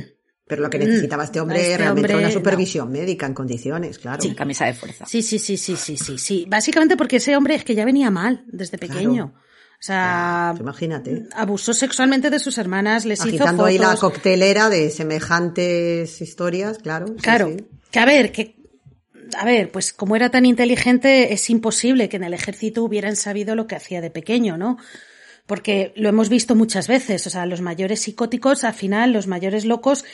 Pero 0.46 0.62
lo 0.62 0.70
que 0.70 0.78
necesitaba 0.78 1.24
este 1.24 1.40
hombre 1.40 1.61
Este 1.61 1.76
realmente 1.76 2.06
era 2.08 2.16
hombre, 2.16 2.28
una 2.28 2.32
supervisión 2.32 2.90
médica 2.90 3.26
en 3.26 3.34
condiciones, 3.34 3.98
claro. 3.98 4.22
Sí, 4.22 4.34
camisa 4.34 4.64
de 4.64 4.74
fuerza. 4.74 5.04
sí, 5.06 5.20
sí, 5.20 5.38
sí, 5.38 5.58
sí, 5.58 5.76
sí, 5.76 5.98
sí, 5.98 6.16
sí. 6.16 6.46
Básicamente 6.48 6.96
porque 6.96 7.16
ese 7.16 7.37
hombre 7.37 7.54
es 7.54 7.64
que 7.64 7.74
ya 7.74 7.84
venía 7.84 8.11
mal 8.11 8.44
desde 8.46 8.78
pequeño. 8.78 9.34
O 9.80 9.82
sea, 9.82 10.48
Pues 10.52 10.60
imagínate. 10.62 11.26
abusó 11.32 11.72
sexualmente 11.72 12.30
de 12.30 12.38
sus 12.40 12.58
hermanas, 12.58 13.04
les 13.04 13.20
hizo 13.20 13.28
Agitando 13.28 13.62
fotos. 13.62 13.66
ahí 13.68 13.78
la 13.78 13.96
coctelera 13.96 14.68
de 14.68 14.90
semejantes 14.90 16.20
historias, 16.20 16.78
claro. 16.78 17.06
sí, 17.08 17.14
Claro. 17.22 17.48
sí. 17.56 17.64
Que 17.90 17.98
a 18.00 18.04
ver, 18.04 18.32
que 18.32 18.56
a 19.36 19.44
ver, 19.44 19.70
pues 19.70 19.92
como 19.92 20.16
era 20.16 20.30
tan 20.30 20.46
inteligente, 20.46 21.32
es 21.32 21.48
imposible 21.50 22.08
que 22.08 22.16
en 22.16 22.24
el 22.24 22.34
ejército 22.34 22.82
hubieran 22.82 23.14
sabido 23.14 23.54
lo 23.54 23.66
que 23.66 23.76
hacía 23.76 24.00
de 24.00 24.10
pequeño, 24.10 24.56
¿no? 24.56 24.78
Porque 25.46 25.92
lo 25.96 26.08
hemos 26.08 26.28
visto 26.28 26.54
muchas 26.54 26.88
veces, 26.88 27.26
o 27.26 27.30
sea, 27.30 27.46
los 27.46 27.60
mayores 27.60 28.00
psicóticos, 28.00 28.64
al 28.64 28.74
final, 28.74 29.12
los 29.12 29.26
mayores 29.26 29.64
locos, 29.64 30.04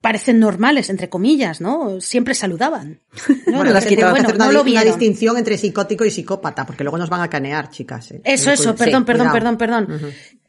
parecen 0.00 0.38
normales, 0.38 0.90
entre 0.90 1.08
comillas, 1.08 1.60
¿no? 1.60 2.00
Siempre 2.00 2.34
saludaban. 2.34 3.00
¿no? 3.46 3.56
Bueno, 3.58 3.76
es 3.76 3.86
que 3.86 3.96
bueno, 3.96 4.14
hacer 4.14 4.36
una, 4.36 4.46
no 4.46 4.52
lo 4.52 4.60
una 4.60 4.70
vieron. 4.70 4.86
distinción 4.86 5.36
entre 5.36 5.58
psicótico 5.58 6.04
y 6.04 6.10
psicópata, 6.10 6.64
porque 6.66 6.84
luego 6.84 6.98
nos 6.98 7.10
van 7.10 7.20
a 7.22 7.28
canear, 7.28 7.70
chicas. 7.70 8.12
¿eh? 8.12 8.20
Eso, 8.24 8.50
eso, 8.52 8.72
Sí, 8.72 8.78
perdón, 8.78 9.04
perdón, 9.04 9.32
perdón, 9.32 9.56
perdón. 9.58 9.88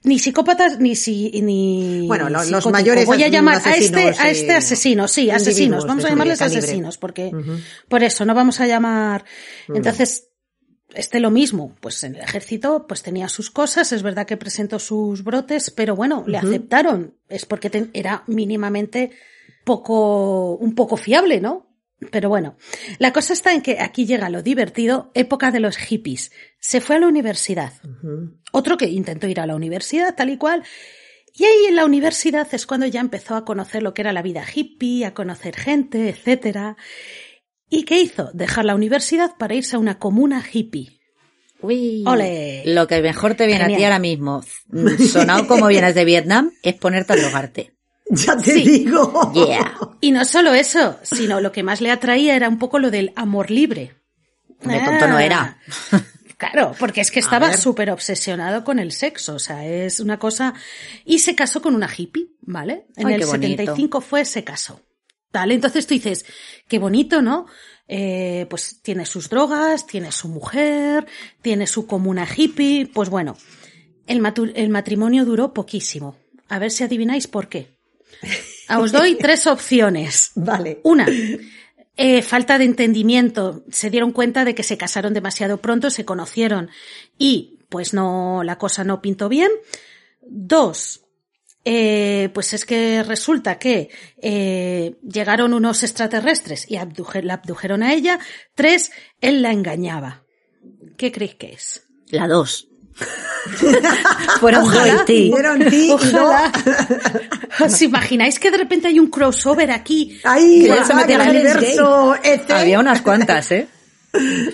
Ni 0.04 0.20
psicópatas 0.20 0.80
ni 0.80 0.96
si, 0.96 1.42
ni 1.42 2.06
Bueno, 2.08 2.30
lo- 2.30 2.44
los 2.46 2.72
mayores 2.72 3.06
Voy 3.06 3.22
a 3.24 3.28
llamar 3.28 3.62
a 3.66 3.76
este 3.76 4.10
asesinos, 4.10 4.20
a 4.20 4.30
este 4.30 4.52
eh, 4.52 4.56
asesino, 4.56 5.08
sí, 5.08 5.30
asesinos. 5.30 5.86
Vamos 5.86 6.06
a 6.06 6.10
llamarles 6.10 6.42
asesinos 6.42 6.98
porque 6.98 7.32
por 7.88 8.04
eso 8.04 8.26
no 8.26 8.34
vamos 8.34 8.60
a 8.62 8.68
llamar. 8.68 9.26
Entonces 9.68 10.28
este 10.94 11.20
lo 11.20 11.32
mismo, 11.32 11.76
pues 11.82 12.04
en 12.04 12.16
el 12.16 12.22
ejército 12.22 12.86
pues 12.88 13.04
tenía 13.04 13.30
sus 13.30 13.52
cosas, 13.52 13.92
es 13.92 14.02
verdad 14.02 14.26
que 14.26 14.38
presentó 14.38 14.80
sus 14.80 15.24
brotes, 15.24 15.70
pero 15.70 15.96
bueno, 15.96 16.24
le 16.28 16.38
aceptaron, 16.38 17.16
es 17.28 17.46
porque 17.46 17.90
era 17.94 18.24
mínimamente 18.26 19.12
poco 19.70 20.56
un 20.56 20.74
poco 20.74 20.98
fiable, 20.98 21.40
¿no? 21.40 21.68
Pero 22.12 22.28
bueno, 22.28 22.58
la 22.98 23.14
cosa 23.14 23.34
está 23.34 23.54
en 23.54 23.62
que 23.62 23.80
aquí 23.80 24.08
llega 24.08 24.32
lo 24.32 24.42
divertido, 24.42 25.12
época 25.14 25.52
de 25.52 25.60
los 25.60 25.78
hippies. 25.78 26.32
Se 26.60 26.82
fue 26.82 26.96
a 26.96 27.00
la 27.00 27.08
universidad. 27.08 27.74
Otro 28.52 28.78
que 28.78 28.88
intentó 28.88 29.28
ir 29.28 29.40
a 29.40 29.46
la 29.46 29.56
universidad, 29.56 30.16
tal 30.16 30.32
y 30.32 30.38
cual. 30.38 30.64
Y 31.36 31.44
ahí 31.44 31.66
en 31.68 31.76
la 31.76 31.86
universidad 31.86 32.48
es 32.52 32.66
cuando 32.66 32.88
ya 32.88 33.00
empezó 33.00 33.36
a 33.36 33.46
conocer 33.46 33.84
lo 33.84 33.94
que 33.94 34.02
era 34.02 34.12
la 34.12 34.24
vida 34.24 34.44
hippie, 34.44 35.06
a 35.06 35.14
conocer 35.14 35.56
gente, 35.56 36.10
etcétera. 36.10 36.78
¿Y 37.70 37.84
qué 37.84 38.02
hizo? 38.02 38.32
Dejar 38.34 38.66
la 38.66 38.74
universidad 38.74 39.38
para 39.38 39.54
irse 39.54 39.76
a 39.76 39.80
una 39.80 40.00
comuna 40.00 40.44
hippie. 40.52 41.00
Uy, 41.62 42.04
Ole. 42.08 42.64
Lo 42.66 42.88
que 42.88 43.02
mejor 43.02 43.36
te 43.36 43.46
viene 43.46 43.66
a 43.66 43.78
ti 43.78 43.84
ahora 43.84 44.00
mismo, 44.00 44.42
mm, 44.70 45.04
sonado 45.12 45.46
como 45.46 45.68
vienes 45.68 45.94
de 45.94 46.06
Vietnam, 46.06 46.52
es 46.64 46.74
ponerte 46.74 47.14
a 47.14 47.18
drogarte. 47.18 47.79
Ya 48.26 48.36
te 48.38 48.54
Sí. 48.54 48.64
digo. 48.64 49.32
Yeah. 49.34 49.78
Y 50.02 50.12
no 50.12 50.26
solo 50.26 50.54
eso, 50.54 50.98
sino 51.04 51.42
lo 51.42 51.52
que 51.52 51.62
más 51.64 51.80
le 51.82 51.92
atraía 51.92 52.36
era 52.36 52.50
un 52.50 52.58
poco 52.58 52.80
lo 52.80 52.90
del 52.92 53.14
amor 53.16 53.52
libre. 53.52 53.96
Hombre, 54.62 54.82
tonto 54.84 55.08
no 55.08 55.20
era. 55.20 55.58
Claro, 56.38 56.74
porque 56.80 57.02
es 57.02 57.12
que 57.12 57.20
estaba 57.26 57.54
súper 57.54 57.92
obsesionado 57.92 58.64
con 58.64 58.80
el 58.80 58.92
sexo, 58.92 59.36
o 59.36 59.40
sea, 59.40 59.66
es 59.66 60.00
una 60.00 60.18
cosa... 60.20 60.54
Y 61.06 61.20
se 61.20 61.36
casó 61.36 61.62
con 61.62 61.76
una 61.76 61.90
hippie, 61.96 62.30
¿vale? 62.42 62.86
En 62.96 63.08
Ay, 63.08 63.14
el 63.16 63.20
qué 63.22 63.26
bonito. 63.26 63.50
75 63.58 64.02
fue, 64.02 64.26
se 64.26 64.44
casó. 64.44 64.82
¿Vale? 65.32 65.54
Entonces 65.54 65.86
tú 65.86 65.94
dices, 65.94 66.26
qué 66.68 66.80
bonito, 66.80 67.22
¿no? 67.22 67.46
Eh, 67.88 68.48
pues 68.50 68.82
tiene 68.82 69.06
sus 69.06 69.30
drogas, 69.30 69.86
tiene 69.86 70.12
su 70.12 70.28
mujer, 70.30 71.06
tiene 71.42 71.68
su 71.68 71.86
comuna 71.86 72.28
hippie, 72.36 72.88
pues 72.92 73.10
bueno, 73.10 73.38
el, 74.08 74.20
matu- 74.22 74.52
el 74.56 74.70
matrimonio 74.70 75.26
duró 75.26 75.54
poquísimo. 75.54 76.16
A 76.48 76.58
ver 76.58 76.72
si 76.72 76.84
adivináis 76.84 77.28
por 77.28 77.48
qué. 77.48 77.79
Os 78.78 78.92
doy 78.92 79.16
tres 79.16 79.48
opciones. 79.48 80.32
Vale. 80.36 80.80
Una, 80.84 81.08
eh, 81.98 82.22
falta 82.22 82.58
de 82.58 82.66
entendimiento. 82.66 83.64
Se 83.72 83.90
dieron 83.90 84.12
cuenta 84.12 84.46
de 84.46 84.56
que 84.56 84.64
se 84.64 84.78
casaron 84.78 85.14
demasiado 85.14 85.58
pronto, 85.62 85.90
se 85.90 86.06
conocieron 86.06 86.70
y 87.18 87.60
pues 87.70 87.94
no, 87.94 88.42
la 88.44 88.58
cosa 88.58 88.84
no 88.84 89.02
pintó 89.02 89.30
bien. 89.30 89.52
Dos, 90.22 91.02
eh, 91.66 92.30
pues 92.34 92.54
es 92.54 92.66
que 92.66 93.04
resulta 93.04 93.60
que 93.60 93.90
eh, 94.22 94.96
llegaron 95.04 95.54
unos 95.54 95.84
extraterrestres 95.84 96.70
y 96.70 96.76
abduje- 96.78 97.22
la 97.24 97.36
abdujeron 97.36 97.84
a 97.84 97.94
ella. 97.94 98.20
Tres, 98.56 98.92
él 99.22 99.42
la 99.42 99.52
engañaba. 99.52 100.24
¿Qué 100.98 101.12
creéis 101.12 101.36
que 101.36 101.54
es? 101.54 101.88
La 102.10 102.28
dos. 102.28 102.69
Fueron 104.40 104.64
Ojalá. 104.64 105.06
Y 105.08 105.30
no. 105.90 105.94
Ojalá. 105.96 106.52
¿Os 107.60 107.82
imagináis 107.82 108.40
que 108.40 108.52
de 108.52 108.58
repente 108.58 108.88
hay 108.88 109.00
un 109.00 109.08
crossover 109.10 109.72
aquí? 109.72 110.20
Ahí, 110.24 110.68
universo 111.30 112.16
este. 112.24 112.54
Había 112.54 112.80
unas 112.80 113.02
cuantas, 113.02 113.52
¿eh? 113.52 113.68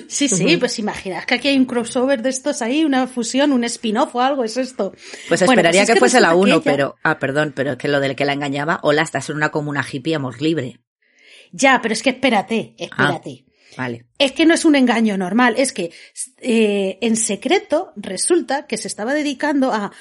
Sí, 0.08 0.28
sí, 0.28 0.58
pues 0.58 0.80
imaginad 0.80 1.24
que 1.24 1.36
aquí 1.36 1.48
hay 1.48 1.58
un 1.58 1.66
crossover 1.66 2.22
de 2.22 2.30
estos 2.30 2.62
ahí, 2.62 2.84
una 2.84 3.08
fusión, 3.08 3.54
un 3.54 3.64
spin-off 3.64 4.14
o 4.16 4.22
algo, 4.22 4.44
es 4.44 4.58
esto. 4.58 4.92
Pues 5.30 5.40
Bueno, 5.46 5.54
esperaría 5.62 5.84
es 5.84 5.92
que, 5.92 5.96
fuese 5.98 6.20
la 6.20 6.30
resulta 6.30 6.46
que 6.46 6.52
uno, 6.52 6.62
ella- 6.62 6.72
pero... 6.72 6.96
Ah, 7.04 7.20
perdón, 7.20 7.54
pero 7.56 7.72
es 7.72 7.78
que 7.78 7.88
lo 7.88 8.02
del 8.02 8.16
que 8.18 8.26
la 8.26 8.34
engañaba, 8.34 8.80
hola, 8.84 9.02
estás 9.02 9.30
en 9.30 9.38
una 9.38 9.52
comuna 9.52 9.86
hippie, 9.90 10.16
amor 10.16 10.42
libre. 10.42 10.82
Ya, 11.54 11.80
pero 11.82 11.94
es 11.94 12.04
que 12.04 12.10
espérate, 12.10 12.76
espérate. 12.78 13.45
Vale. 13.78 14.06
Es 14.18 14.32
que 14.32 14.46
no 14.46 14.54
es 14.54 14.66
un 14.66 14.76
engaño 14.76 15.18
normal, 15.18 15.56
es 15.58 15.74
que 15.74 15.92
eh, 16.42 16.98
en 17.02 17.18
secreto 17.18 17.92
resulta 17.96 18.68
que 18.68 18.78
se 18.78 18.88
estaba 18.88 19.14
dedicando 19.14 19.74
a 19.74 19.92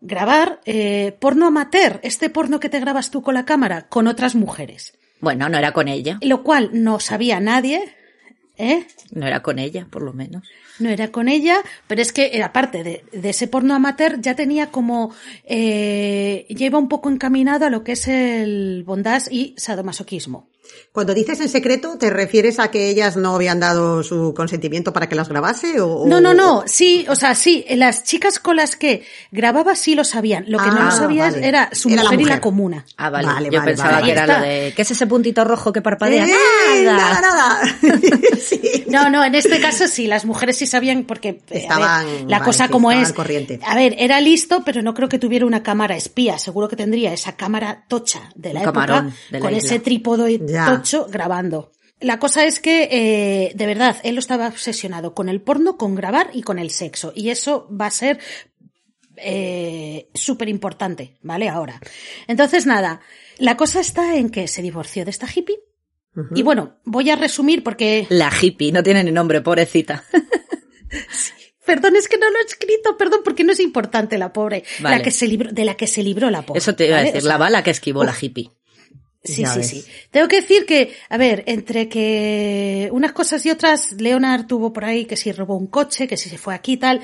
grabar 0.00 0.60
eh, 0.64 1.16
porno 1.18 1.46
amateur, 1.46 2.00
este 2.02 2.28
porno 2.28 2.60
que 2.60 2.68
te 2.68 2.80
grabas 2.80 3.10
tú 3.10 3.22
con 3.22 3.34
la 3.34 3.44
cámara, 3.44 3.88
con 3.88 4.06
otras 4.06 4.34
mujeres. 4.34 4.98
Bueno, 5.20 5.48
no 5.48 5.56
era 5.56 5.72
con 5.72 5.88
ella. 5.88 6.18
Lo 6.20 6.42
cual 6.42 6.70
no 6.72 6.98
sabía 6.98 7.38
nadie, 7.38 7.94
¿eh? 8.58 8.86
No 9.12 9.26
era 9.26 9.40
con 9.40 9.58
ella, 9.58 9.86
por 9.88 10.02
lo 10.02 10.12
menos. 10.12 10.42
No 10.78 10.88
era 10.88 11.12
con 11.12 11.28
ella, 11.28 11.58
pero 11.86 12.02
es 12.02 12.12
que 12.12 12.42
aparte 12.42 12.82
de, 12.82 13.04
de 13.12 13.30
ese 13.30 13.46
porno 13.46 13.74
amateur 13.74 14.20
ya 14.20 14.34
tenía 14.34 14.68
como, 14.68 15.14
eh, 15.44 16.46
iba 16.48 16.78
un 16.78 16.88
poco 16.88 17.08
encaminado 17.08 17.66
a 17.66 17.70
lo 17.70 17.84
que 17.84 17.92
es 17.92 18.08
el 18.08 18.82
bondage 18.84 19.32
y 19.32 19.54
sadomasoquismo. 19.56 20.48
Cuando 20.92 21.14
dices 21.14 21.40
en 21.40 21.48
secreto, 21.48 21.96
¿te 21.98 22.10
refieres 22.10 22.58
a 22.58 22.70
que 22.70 22.90
ellas 22.90 23.16
no 23.16 23.34
habían 23.34 23.60
dado 23.60 24.02
su 24.02 24.34
consentimiento 24.34 24.92
para 24.92 25.08
que 25.08 25.14
las 25.14 25.28
grabase? 25.28 25.80
O, 25.80 26.06
No, 26.06 26.20
no, 26.20 26.30
o- 26.30 26.34
no, 26.34 26.64
sí, 26.66 27.06
o 27.08 27.14
sea, 27.14 27.34
sí, 27.34 27.64
las 27.70 28.04
chicas 28.04 28.38
con 28.38 28.56
las 28.56 28.76
que 28.76 29.02
grababa 29.30 29.74
sí 29.74 29.94
lo 29.94 30.04
sabían. 30.04 30.44
Lo 30.48 30.58
que 30.58 30.66
no 30.66 30.76
Ah, 30.80 30.84
lo 30.86 30.90
sabías 30.90 31.34
vale. 31.34 31.48
era 31.48 31.70
su 31.72 31.88
Era 31.88 32.02
mujer, 32.02 32.20
y 32.20 32.24
la 32.24 32.40
comuna. 32.40 32.84
Ah, 32.98 33.08
vale. 33.10 33.26
Vale, 33.26 33.48
Yo 33.50 33.58
vale, 33.60 33.70
pensaba 33.70 33.92
vale. 33.92 34.04
que 34.06 34.12
era 34.12 34.26
lo 34.26 34.40
de... 34.44 34.72
¿Qué 34.76 34.82
es 34.82 34.90
ese 34.90 35.06
puntito 35.06 35.44
rojo 35.44 35.72
que 35.72 35.80
parpadea? 35.80 36.26
¡Eh! 36.26 36.84
¡Nada! 36.84 37.20
Nada, 37.20 37.20
nada. 37.20 37.60
sí. 38.38 38.84
No, 38.88 39.08
no, 39.10 39.24
en 39.24 39.34
este 39.34 39.60
caso 39.60 39.88
sí, 39.88 40.06
las 40.06 40.24
mujeres 40.24 40.56
sí 40.58 40.66
sabían 40.66 41.04
porque 41.04 41.28
eh, 41.28 41.40
a 41.48 41.52
ver, 41.54 41.62
Estaban- 41.62 42.28
la 42.28 42.38
vale, 42.38 42.44
cosa 42.44 42.66
sí, 42.66 42.70
como 42.72 42.90
estaban 42.90 43.02
es. 43.04 43.08
al 43.10 43.14
corriente. 43.14 43.60
A 43.64 43.74
ver, 43.74 43.94
era 43.98 44.20
listo, 44.20 44.62
pero 44.64 44.82
no 44.82 44.94
creo 44.94 45.08
que 45.08 45.18
tuviera 45.18 45.46
una 45.46 45.62
cámara 45.62 45.96
espía. 45.96 46.38
Seguro 46.38 46.68
que 46.68 46.76
tendría 46.76 47.12
esa 47.12 47.32
cámara 47.36 47.84
tocha 47.88 48.30
de 48.34 48.52
la 48.52 48.60
Un 48.60 48.68
época 48.68 48.86
de 49.30 49.38
la 49.38 49.40
con 49.40 49.54
isla. 49.54 49.66
ese 49.68 49.78
trípodo 49.80 50.28
Ya. 50.28 50.61
Tocho 50.66 51.06
grabando. 51.10 51.72
La 52.00 52.18
cosa 52.18 52.44
es 52.44 52.58
que, 52.58 52.88
eh, 52.90 53.52
de 53.54 53.66
verdad, 53.66 53.96
él 54.02 54.18
estaba 54.18 54.48
obsesionado 54.48 55.14
con 55.14 55.28
el 55.28 55.40
porno, 55.40 55.76
con 55.76 55.94
grabar 55.94 56.30
y 56.32 56.42
con 56.42 56.58
el 56.58 56.70
sexo. 56.70 57.12
Y 57.14 57.30
eso 57.30 57.68
va 57.70 57.86
a 57.86 57.90
ser 57.90 58.18
eh, 59.16 60.08
súper 60.14 60.48
importante, 60.48 61.16
¿vale? 61.22 61.48
Ahora. 61.48 61.80
Entonces, 62.26 62.66
nada, 62.66 63.00
la 63.38 63.56
cosa 63.56 63.80
está 63.80 64.16
en 64.16 64.30
que 64.30 64.48
se 64.48 64.62
divorció 64.62 65.04
de 65.04 65.10
esta 65.12 65.28
hippie. 65.32 65.60
Y 66.34 66.42
bueno, 66.42 66.76
voy 66.84 67.08
a 67.08 67.16
resumir 67.16 67.62
porque 67.64 68.06
La 68.10 68.30
hippie, 68.30 68.70
no 68.70 68.82
tiene 68.82 69.02
ni 69.02 69.12
nombre, 69.12 69.40
pobrecita. 69.40 70.04
Perdón, 71.64 71.96
es 71.96 72.08
que 72.08 72.18
no 72.18 72.28
lo 72.28 72.38
he 72.38 72.42
escrito, 72.42 72.96
perdón, 72.98 73.20
porque 73.24 73.44
no 73.44 73.52
es 73.52 73.60
importante 73.60 74.18
la 74.18 74.32
pobre, 74.32 74.64
Vale. 74.80 74.96
la 74.98 75.02
que 75.02 75.12
se 75.12 75.28
libró, 75.28 75.52
de 75.52 75.64
la 75.64 75.74
que 75.74 75.86
se 75.86 76.02
libró 76.02 76.28
la 76.28 76.42
pobre. 76.42 76.58
Eso 76.58 76.74
te 76.74 76.88
iba 76.88 76.98
a 76.98 77.02
decir, 77.02 77.18
O 77.18 77.20
sea, 77.20 77.28
la 77.28 77.38
bala 77.38 77.62
que 77.62 77.70
esquivó 77.70 78.04
la 78.04 78.14
hippie. 78.20 78.50
Sí, 79.24 79.42
Ya 79.42 79.52
sí, 79.52 79.58
ves. 79.60 79.68
sí. 79.68 79.84
Tengo 80.10 80.26
que 80.28 80.40
decir 80.40 80.66
que, 80.66 80.94
a 81.08 81.16
ver, 81.16 81.44
entre 81.46 81.88
que 81.88 82.88
unas 82.92 83.12
cosas 83.12 83.44
y 83.46 83.50
otras, 83.50 83.92
Leonard 83.92 84.46
tuvo 84.46 84.72
por 84.72 84.84
ahí 84.84 85.04
que 85.04 85.16
si 85.16 85.30
robó 85.32 85.56
un 85.56 85.68
coche, 85.68 86.08
que 86.08 86.16
si 86.16 86.28
se 86.28 86.38
fue 86.38 86.54
aquí 86.54 86.72
y 86.72 86.76
tal. 86.78 87.00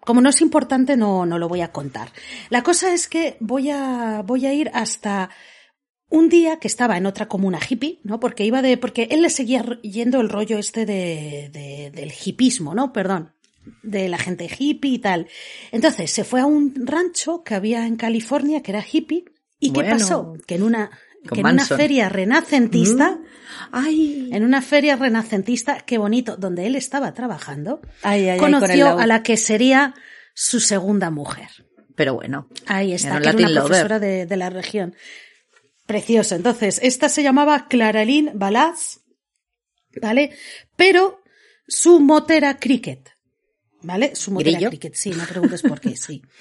Como 0.00 0.22
no 0.22 0.30
es 0.30 0.40
importante, 0.40 0.96
no, 0.96 1.26
no 1.26 1.38
lo 1.38 1.48
voy 1.48 1.60
a 1.60 1.70
contar. 1.70 2.10
La 2.48 2.62
cosa 2.62 2.94
es 2.94 3.08
que 3.08 3.36
voy 3.40 3.68
a, 3.70 4.22
voy 4.24 4.46
a 4.46 4.54
ir 4.54 4.70
hasta 4.72 5.28
un 6.08 6.30
día 6.30 6.58
que 6.58 6.68
estaba 6.68 6.96
en 6.96 7.04
otra 7.04 7.28
comuna 7.28 7.58
hippie, 7.68 8.00
¿no? 8.02 8.18
Porque 8.18 8.46
iba 8.46 8.62
de, 8.62 8.78
porque 8.78 9.08
él 9.10 9.20
le 9.20 9.28
seguía 9.28 9.62
yendo 9.82 10.22
el 10.22 10.30
rollo 10.30 10.56
este 10.58 10.86
de, 10.86 11.50
de- 11.52 11.90
del 11.94 12.10
hippismo, 12.24 12.74
¿no? 12.74 12.94
Perdón. 12.94 13.34
De 13.82 14.08
la 14.08 14.16
gente 14.16 14.48
hippie 14.58 14.92
y 14.92 14.98
tal. 15.00 15.26
Entonces 15.70 16.10
se 16.10 16.24
fue 16.24 16.40
a 16.40 16.46
un 16.46 16.86
rancho 16.86 17.42
que 17.44 17.54
había 17.54 17.86
en 17.86 17.96
California 17.96 18.62
que 18.62 18.70
era 18.70 18.82
hippie. 18.90 19.26
¿Y 19.60 19.72
qué 19.72 19.82
pasó? 19.84 20.34
Que 20.46 20.54
en 20.54 20.62
una, 20.62 20.90
que 21.34 21.40
en 21.40 21.46
una 21.46 21.66
feria 21.66 22.08
renacentista, 22.08 23.18
Ay, 23.70 24.30
en 24.32 24.44
una 24.44 24.62
feria 24.62 24.96
renacentista, 24.96 25.80
qué 25.80 25.98
bonito, 25.98 26.36
donde 26.36 26.66
él 26.66 26.76
estaba 26.76 27.12
trabajando, 27.12 27.80
ay, 28.02 28.22
ay, 28.22 28.28
ay, 28.30 28.38
con 28.38 28.54
el 28.54 28.60
conoció 28.60 28.98
a 28.98 29.06
la 29.06 29.22
que 29.22 29.36
sería 29.36 29.94
su 30.34 30.60
segunda 30.60 31.10
mujer. 31.10 31.48
Pero 31.94 32.14
bueno. 32.14 32.48
Ahí 32.66 32.92
está, 32.92 33.16
Era 33.16 33.20
que 33.20 33.28
era 33.42 33.50
una 33.50 33.60
profesora 33.60 33.98
de, 33.98 34.26
de 34.26 34.36
la 34.36 34.50
región. 34.50 34.94
Precioso. 35.86 36.34
Entonces, 36.34 36.80
esta 36.82 37.08
se 37.08 37.22
llamaba 37.22 37.66
Claraline 37.68 38.32
Balaz, 38.34 39.00
¿vale? 40.00 40.36
Pero 40.76 41.22
su 41.66 42.00
mote 42.00 42.36
era 42.36 42.58
cricket, 42.58 43.10
¿vale? 43.82 44.14
Su 44.14 44.30
mote 44.30 44.48
era 44.48 44.58
¿Grillo? 44.58 44.70
cricket, 44.70 44.94
sí, 44.94 45.10
no 45.10 45.24
preguntes 45.24 45.62
por 45.62 45.80
qué, 45.80 45.96
sí. 45.96 46.22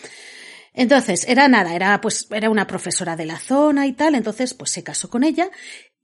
Entonces, 0.77 1.27
era 1.27 1.49
nada, 1.49 1.75
era 1.75 1.99
pues, 1.99 2.27
era 2.31 2.49
una 2.49 2.67
profesora 2.67 3.17
de 3.17 3.25
la 3.25 3.39
zona 3.39 3.85
y 3.85 3.91
tal, 3.91 4.15
entonces 4.15 4.53
pues 4.53 4.71
se 4.71 4.83
casó 4.83 5.09
con 5.09 5.25
ella, 5.25 5.49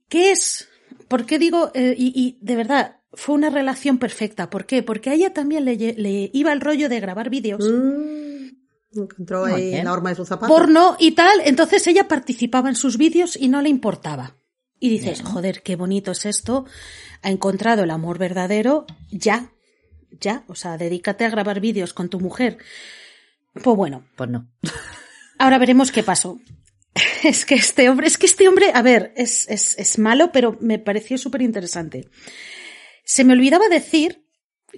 que 0.08 0.32
es 0.32 0.68
¿Por 1.08 1.26
qué 1.26 1.38
digo, 1.38 1.70
eh, 1.74 1.94
y, 1.96 2.12
y 2.14 2.38
de 2.40 2.56
verdad, 2.56 2.96
fue 3.12 3.34
una 3.34 3.50
relación 3.50 3.98
perfecta? 3.98 4.50
¿Por 4.50 4.66
qué? 4.66 4.82
Porque 4.82 5.10
a 5.10 5.14
ella 5.14 5.32
también 5.32 5.64
le, 5.64 6.30
iba 6.32 6.52
el 6.52 6.60
rollo 6.60 6.88
de 6.88 7.00
grabar 7.00 7.30
vídeos. 7.30 7.64
Mm, 7.64 9.00
encontró 9.00 9.44
ahí 9.44 9.82
la 9.82 9.92
horma 9.92 10.10
de 10.10 10.16
sus 10.16 10.28
zapatos. 10.28 10.48
porno 10.48 10.96
y 10.98 11.12
tal, 11.12 11.40
entonces 11.44 11.86
ella 11.86 12.08
participaba 12.08 12.68
en 12.68 12.76
sus 12.76 12.96
vídeos 12.96 13.36
y 13.36 13.48
no 13.48 13.62
le 13.62 13.68
importaba. 13.68 14.36
Y 14.80 14.90
dices, 14.90 15.22
joder, 15.22 15.62
qué 15.62 15.76
bonito 15.76 16.10
es 16.10 16.26
esto, 16.26 16.66
ha 17.22 17.30
encontrado 17.30 17.84
el 17.84 17.90
amor 17.90 18.18
verdadero, 18.18 18.86
ya, 19.10 19.52
ya, 20.20 20.44
o 20.46 20.54
sea, 20.54 20.76
dedícate 20.76 21.24
a 21.24 21.30
grabar 21.30 21.60
vídeos 21.60 21.94
con 21.94 22.10
tu 22.10 22.20
mujer. 22.20 22.58
Pues 23.62 23.76
bueno, 23.76 24.04
Pues 24.16 24.30
no. 24.30 24.48
ahora 25.38 25.58
veremos 25.58 25.92
qué 25.92 26.02
pasó. 26.02 26.38
Es 27.24 27.44
que 27.46 27.54
este 27.54 27.88
hombre, 27.88 28.06
es 28.06 28.18
que 28.18 28.26
este 28.26 28.46
hombre, 28.48 28.70
a 28.74 28.82
ver, 28.82 29.12
es, 29.16 29.48
es, 29.48 29.76
es 29.78 29.98
malo, 29.98 30.30
pero 30.30 30.56
me 30.60 30.78
pareció 30.78 31.16
súper 31.18 31.40
interesante. 31.42 32.08
Se 33.04 33.24
me 33.24 33.32
olvidaba 33.32 33.66
decir 33.68 34.24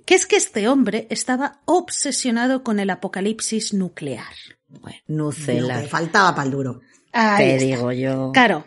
que 0.07 0.15
es 0.15 0.27
que 0.27 0.37
este 0.37 0.69
hombre 0.69 1.07
estaba 1.11 1.61
obsesionado 1.65 2.63
con 2.63 2.79
el 2.81 2.91
apocalipsis 2.91 3.75
nuclear. 3.75 4.33
Bueno, 4.69 5.31
que 5.31 5.87
faltaba 5.89 6.35
para 6.35 6.45
el 6.47 6.51
duro. 6.53 6.81
Ahí 7.13 7.47
Te 7.47 7.55
está. 7.57 7.67
digo 7.67 7.93
yo. 7.93 8.31
Claro. 8.33 8.65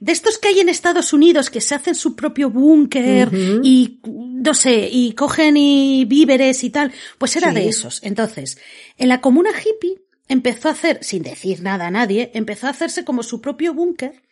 De 0.00 0.12
estos 0.12 0.38
que 0.38 0.48
hay 0.48 0.60
en 0.60 0.68
Estados 0.68 1.12
Unidos 1.12 1.50
que 1.50 1.60
se 1.60 1.74
hacen 1.74 1.94
su 1.94 2.14
propio 2.14 2.50
búnker 2.50 3.30
y 3.62 4.00
no 4.38 4.54
sé, 4.54 4.88
y 4.90 5.12
cogen 5.12 5.56
y 5.56 6.04
víveres 6.04 6.64
y 6.64 6.70
tal, 6.70 6.92
pues 7.18 7.36
era 7.36 7.48
Sí. 7.50 7.54
de 7.56 7.68
esos. 7.68 8.00
Entonces, 8.02 8.58
en 8.96 9.08
la 9.08 9.20
comuna 9.20 9.50
hippie 9.50 10.00
empezó 10.28 10.68
a 10.68 10.72
hacer, 10.72 10.98
sin 11.02 11.22
decir 11.22 11.62
nada 11.62 11.86
a 11.86 11.90
nadie, 11.90 12.30
empezó 12.34 12.66
a 12.66 12.70
hacerse 12.70 13.04
como 13.04 13.22
su 13.22 13.40
propio 13.40 13.74
búnker, 13.74 14.22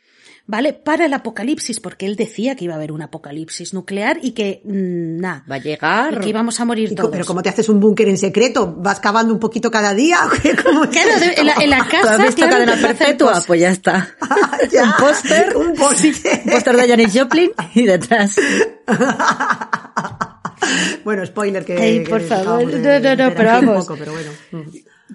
¿vale? 0.46 0.72
Para 0.72 1.06
el 1.06 1.12
apocalipsis, 1.12 1.80
porque 1.80 2.06
él 2.06 2.16
decía 2.16 2.54
que 2.56 2.64
iba 2.64 2.74
a 2.74 2.76
haber 2.76 2.92
un 2.92 3.02
apocalipsis 3.02 3.74
nuclear 3.74 4.18
y 4.22 4.32
que, 4.32 4.60
mm, 4.64 5.20
nada, 5.20 5.44
Va 5.50 5.56
a 5.56 5.58
llegar. 5.58 6.14
y 6.14 6.18
que 6.20 6.28
íbamos 6.28 6.60
a 6.60 6.64
morir 6.64 6.94
todos. 6.94 7.10
Pero 7.10 7.24
¿cómo 7.24 7.42
te 7.42 7.48
haces 7.48 7.68
un 7.68 7.80
búnker 7.80 8.08
en 8.08 8.18
secreto? 8.18 8.74
¿Vas 8.78 9.00
cavando 9.00 9.32
un 9.34 9.40
poquito 9.40 9.70
cada 9.70 9.94
día? 9.94 10.18
¿Cómo 10.64 10.84
es 10.84 10.90
Claro, 10.90 11.10
en 11.36 11.46
la, 11.46 11.54
en 11.54 11.70
la 11.70 11.78
¿Tú 11.84 11.90
casa, 11.90 12.14
has 12.14 12.22
visto 12.22 12.46
claro, 12.46 12.64
Cadena 12.66 12.88
Perpetua? 12.88 13.42
Pues 13.46 13.60
ya 13.60 13.70
está. 13.70 14.08
Ya, 14.72 14.84
un 14.84 14.92
póster. 14.98 15.56
Un 15.56 15.74
póster. 15.74 16.40
Un 16.44 16.50
póster 16.52 16.76
de 16.76 16.88
Janis 16.88 17.12
Joplin 17.18 17.50
y 17.74 17.82
detrás. 17.84 18.36
bueno, 21.04 21.24
spoiler 21.26 21.64
que... 21.64 21.74
Que 21.76 22.06
por 22.08 22.20
favor. 22.22 22.44
acabamos 22.62 22.72
de 22.72 23.00
No, 23.00 23.16
no, 23.16 23.28
no, 23.28 23.34
pero 23.34 23.48
vamos. 23.50 23.86
poco, 23.86 23.96
pero 23.98 24.12
bueno. 24.12 24.30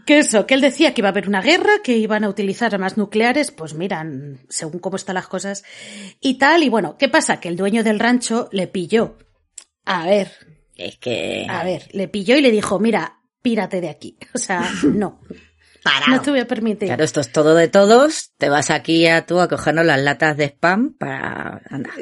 Que 0.06 0.20
eso, 0.20 0.46
que 0.48 0.54
él 0.54 0.62
decía 0.62 0.94
que 0.94 1.02
iba 1.02 1.10
a 1.10 1.12
haber 1.12 1.28
una 1.28 1.42
guerra, 1.42 1.72
que 1.84 1.98
iban 1.98 2.24
a 2.24 2.30
utilizar 2.30 2.74
armas 2.74 2.98
nucleares, 2.98 3.52
pues 3.52 3.74
miran, 3.74 4.40
según 4.50 4.80
cómo 4.80 4.96
están 4.96 5.16
las 5.16 5.28
cosas 5.28 5.64
y 6.20 6.38
tal. 6.38 6.64
Y 6.64 6.70
bueno, 6.70 6.98
¿qué 6.98 7.08
pasa? 7.10 7.40
Que 7.40 7.50
el 7.50 7.56
dueño 7.58 7.84
del 7.84 8.00
rancho 8.00 8.50
le 8.52 8.68
pilló. 8.68 9.18
A 9.86 10.06
ver, 10.06 10.32
Es 10.76 10.98
que. 10.98 11.46
a 11.50 11.64
ver, 11.64 11.88
le 11.92 12.08
pilló 12.08 12.36
y 12.36 12.42
le 12.42 12.52
dijo, 12.52 12.80
mira, 12.80 13.20
pírate 13.42 13.82
de 13.82 13.90
aquí. 13.90 14.18
O 14.34 14.38
sea, 14.38 14.68
no, 14.84 15.22
Parado. 15.84 16.12
no 16.12 16.22
te 16.22 16.32
voy 16.32 16.40
a 16.40 16.48
permitir. 16.48 16.88
Claro, 16.88 17.04
esto 17.04 17.22
es 17.22 17.32
todo 17.32 17.56
de 17.56 17.68
todos. 17.68 18.32
Te 18.38 18.50
vas 18.50 18.70
aquí 18.70 19.08
a 19.08 19.26
tú 19.26 19.40
a 19.40 19.48
cogernos 19.50 19.86
las 19.86 20.00
latas 20.00 20.38
de 20.38 20.46
spam 20.46 20.94
para. 20.98 21.62
Anda. 21.70 21.90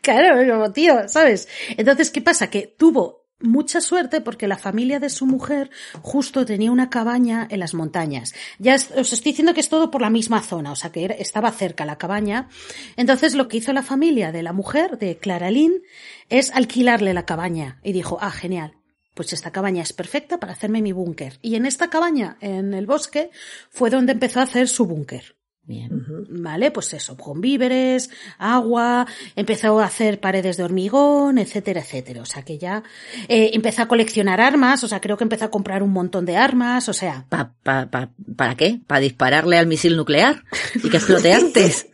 Claro, 0.00 0.50
como 0.50 0.72
tío, 0.72 1.08
¿sabes? 1.08 1.48
Entonces, 1.76 2.10
¿qué 2.10 2.22
pasa? 2.22 2.48
Que 2.48 2.72
tuvo 2.78 3.27
mucha 3.40 3.80
suerte 3.80 4.20
porque 4.20 4.48
la 4.48 4.56
familia 4.56 5.00
de 5.00 5.10
su 5.10 5.26
mujer 5.26 5.70
justo 6.02 6.44
tenía 6.44 6.70
una 6.70 6.90
cabaña 6.90 7.46
en 7.50 7.60
las 7.60 7.74
montañas. 7.74 8.34
Ya 8.58 8.74
os 8.74 9.12
estoy 9.12 9.32
diciendo 9.32 9.54
que 9.54 9.60
es 9.60 9.68
todo 9.68 9.90
por 9.90 10.02
la 10.02 10.10
misma 10.10 10.42
zona, 10.42 10.72
o 10.72 10.76
sea 10.76 10.90
que 10.90 11.16
estaba 11.18 11.52
cerca 11.52 11.84
la 11.84 11.98
cabaña. 11.98 12.48
Entonces, 12.96 13.34
lo 13.34 13.48
que 13.48 13.58
hizo 13.58 13.72
la 13.72 13.82
familia 13.82 14.32
de 14.32 14.42
la 14.42 14.52
mujer, 14.52 14.98
de 14.98 15.18
Clara 15.18 15.50
Lynn, 15.50 15.82
es 16.28 16.50
alquilarle 16.52 17.14
la 17.14 17.26
cabaña. 17.26 17.80
Y 17.82 17.92
dijo, 17.92 18.18
ah, 18.20 18.30
genial. 18.30 18.74
Pues 19.14 19.32
esta 19.32 19.50
cabaña 19.50 19.82
es 19.82 19.92
perfecta 19.92 20.38
para 20.38 20.52
hacerme 20.52 20.80
mi 20.80 20.92
búnker. 20.92 21.38
Y 21.42 21.56
en 21.56 21.66
esta 21.66 21.90
cabaña, 21.90 22.36
en 22.40 22.72
el 22.72 22.86
bosque, 22.86 23.30
fue 23.68 23.90
donde 23.90 24.12
empezó 24.12 24.38
a 24.38 24.44
hacer 24.44 24.68
su 24.68 24.86
búnker. 24.86 25.37
Bien. 25.68 25.90
¿Vale? 26.30 26.70
Pues 26.70 26.94
eso, 26.94 27.14
con 27.16 27.42
víveres, 27.42 28.08
agua, 28.38 29.06
empezó 29.36 29.78
a 29.80 29.84
hacer 29.84 30.18
paredes 30.18 30.56
de 30.56 30.64
hormigón, 30.64 31.36
etcétera, 31.36 31.80
etcétera. 31.82 32.22
O 32.22 32.24
sea 32.24 32.42
que 32.42 32.56
ya 32.56 32.82
eh, 33.28 33.50
empezó 33.52 33.82
a 33.82 33.86
coleccionar 33.86 34.40
armas, 34.40 34.82
o 34.82 34.88
sea, 34.88 35.00
creo 35.02 35.18
que 35.18 35.24
empezó 35.24 35.44
a 35.44 35.50
comprar 35.50 35.82
un 35.82 35.90
montón 35.92 36.24
de 36.24 36.38
armas, 36.38 36.88
o 36.88 36.94
sea, 36.94 37.26
Pa, 37.28 37.52
pa, 37.62 37.86
pa- 37.90 38.08
¿Para 38.34 38.54
qué? 38.56 38.80
¿Para 38.86 39.02
dispararle 39.02 39.58
al 39.58 39.66
misil 39.66 39.94
nuclear? 39.96 40.42
¿Y 40.82 40.88
que 40.88 40.96
explote 40.96 41.32
antes? 41.34 41.86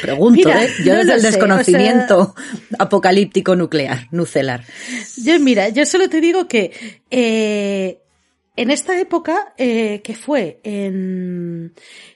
Pregunto, 0.00 0.48
Mira, 0.48 0.64
¿eh? 0.64 0.70
Yo 0.84 0.94
no 0.94 0.98
desde 1.00 1.14
el 1.14 1.20
sé, 1.20 1.26
desconocimiento 1.28 2.34
apocalíptico 2.80 3.54
nuclear, 3.54 4.08
nucelar. 4.10 4.64
yo 5.22 5.38
mira, 5.38 5.68
yo 5.68 5.86
solo 5.86 6.08
te 6.08 6.20
digo 6.20 6.48
que 6.48 7.00
eh, 7.10 7.98
en 8.56 8.70
esta 8.70 8.98
época, 9.00 9.54
eh, 9.56 10.00
que 10.02 10.14
fue 10.14 10.60
en, 10.62 11.72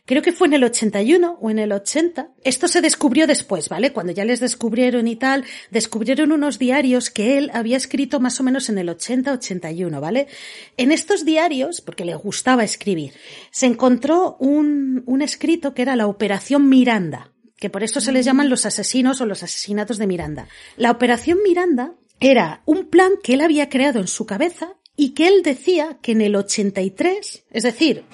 creo 0.07 0.23
que 0.23 0.33
fue 0.33 0.47
en 0.47 0.55
el 0.55 0.64
81 0.64 1.38
o 1.40 1.51
en 1.51 1.59
el 1.59 1.73
80, 1.73 2.31
esto 2.45 2.69
se 2.69 2.81
descubrió 2.81 3.27
después, 3.27 3.69
¿vale? 3.69 3.92
Cuando 3.92 4.12
ya 4.12 4.25
les 4.25 4.40
descubrieron 4.40 5.07
y 5.09 5.16
tal, 5.16 5.45
descubrieron 5.71 6.33
unos 6.33 6.59
diarios 6.59 7.11
que 7.11 7.37
él 7.37 7.51
había 7.53 7.77
escrito 7.77 8.21
más 8.21 8.40
o 8.40 8.45
menos 8.45 8.69
en 8.69 8.79
el 8.79 8.88
80-81, 8.88 10.01
¿vale? 10.01 10.29
En 10.77 10.92
estos 10.92 11.25
diarios, 11.25 11.81
porque 11.81 12.05
le 12.05 12.14
gustaba 12.14 12.64
escribir, 12.64 13.12
se 13.51 13.66
encontró 13.66 14.37
un, 14.38 15.03
un 15.07 15.21
escrito 15.21 15.75
que 15.75 15.83
era 15.83 15.97
la 15.97 16.07
Operación 16.07 16.69
Miranda, 16.69 17.33
que 17.59 17.71
por 17.71 17.83
eso 17.83 18.01
se 18.01 18.12
les 18.12 18.25
llaman 18.25 18.49
los 18.49 18.64
asesinos 18.64 19.21
o 19.21 19.27
los 19.27 19.42
asesinatos 19.42 19.99
de 19.99 20.07
Miranda. 20.07 20.49
La 20.77 20.90
Operación 20.90 21.38
Miranda 21.45 21.95
era 22.21 22.62
un 22.64 22.88
plan 22.88 23.12
que 23.23 23.35
él 23.35 23.40
había 23.40 23.69
creado 23.69 24.01
en 24.01 24.09
su 24.09 24.25
cabeza 24.25 24.77
y 24.97 25.11
que 25.11 25.29
él 25.29 25.42
decía 25.42 25.99
que 26.01 26.12
en 26.12 26.23
el 26.23 26.37
83, 26.37 27.45
es 27.51 27.62
decir, 27.62 28.05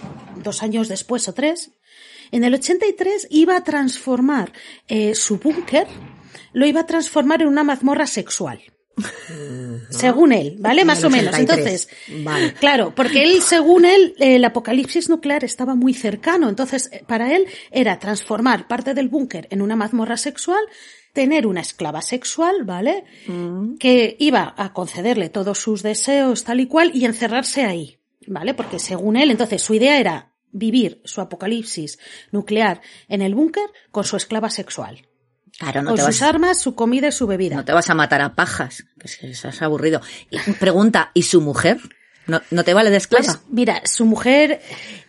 dos 0.42 0.62
años 0.62 0.88
después 0.88 1.28
o 1.28 1.34
tres, 1.34 1.70
en 2.32 2.44
el 2.44 2.54
83 2.54 3.28
iba 3.30 3.56
a 3.56 3.62
transformar 3.62 4.52
eh, 4.88 5.14
su 5.14 5.38
búnker, 5.38 5.86
lo 6.52 6.66
iba 6.66 6.80
a 6.80 6.86
transformar 6.86 7.42
en 7.42 7.48
una 7.48 7.62
mazmorra 7.62 8.06
sexual. 8.06 8.60
Según 9.88 10.32
él, 10.32 10.56
¿vale? 10.58 10.84
Más 10.84 11.02
o 11.04 11.10
menos. 11.10 11.34
83. 11.34 11.58
Entonces, 11.58 11.88
Vale. 12.24 12.52
claro, 12.54 12.94
porque 12.94 13.22
él, 13.22 13.40
según 13.40 13.84
él, 13.84 14.14
el 14.18 14.44
apocalipsis 14.44 15.08
nuclear 15.08 15.44
estaba 15.44 15.74
muy 15.74 15.94
cercano. 15.94 16.48
Entonces, 16.48 16.90
eh, 16.92 17.02
para 17.06 17.34
él 17.34 17.46
era 17.70 17.98
transformar 17.98 18.68
parte 18.68 18.94
del 18.94 19.08
búnker 19.08 19.48
en 19.50 19.62
una 19.62 19.76
mazmorra 19.76 20.16
sexual, 20.16 20.60
tener 21.12 21.46
una 21.46 21.60
esclava 21.60 22.02
sexual, 22.02 22.64
¿vale? 22.64 23.04
Que 23.78 24.16
iba 24.18 24.54
a 24.56 24.72
concederle 24.72 25.28
todos 25.28 25.58
sus 25.58 25.82
deseos 25.82 26.44
tal 26.44 26.60
y 26.60 26.66
cual 26.66 26.90
y 26.94 27.04
encerrarse 27.04 27.64
ahí, 27.64 27.98
¿vale? 28.26 28.54
Porque 28.54 28.78
según 28.78 29.16
él, 29.16 29.30
entonces 29.30 29.62
su 29.62 29.74
idea 29.74 29.98
era 29.98 30.31
vivir 30.52 31.00
su 31.04 31.20
apocalipsis 31.20 31.98
nuclear 32.30 32.80
en 33.08 33.22
el 33.22 33.34
búnker 33.34 33.68
con 33.90 34.04
su 34.04 34.16
esclava 34.16 34.50
sexual. 34.50 35.06
Claro, 35.58 35.82
no 35.82 35.90
con 35.90 35.96
te, 35.96 36.02
sus 36.02 36.20
vas, 36.20 36.28
armas, 36.28 36.60
su 36.60 36.74
comida 36.74 37.08
y 37.08 37.12
su 37.12 37.26
bebida. 37.26 37.56
no 37.56 37.64
te 37.64 37.72
vas 37.72 37.90
a 37.90 37.94
matar 37.94 38.20
a 38.22 38.34
pajas, 38.34 38.84
que 38.98 39.06
es, 39.06 39.22
eso 39.22 39.48
es 39.48 39.62
aburrido. 39.62 40.00
Y 40.30 40.38
pregunta, 40.52 41.10
¿y 41.14 41.22
su 41.22 41.40
mujer? 41.40 41.78
¿No, 42.26 42.40
no 42.50 42.62
te 42.64 42.72
vale 42.74 42.90
de 42.90 42.98
esclava? 42.98 43.24
Pues 43.24 43.38
mira, 43.50 43.82
su 43.84 44.04
mujer, 44.04 44.60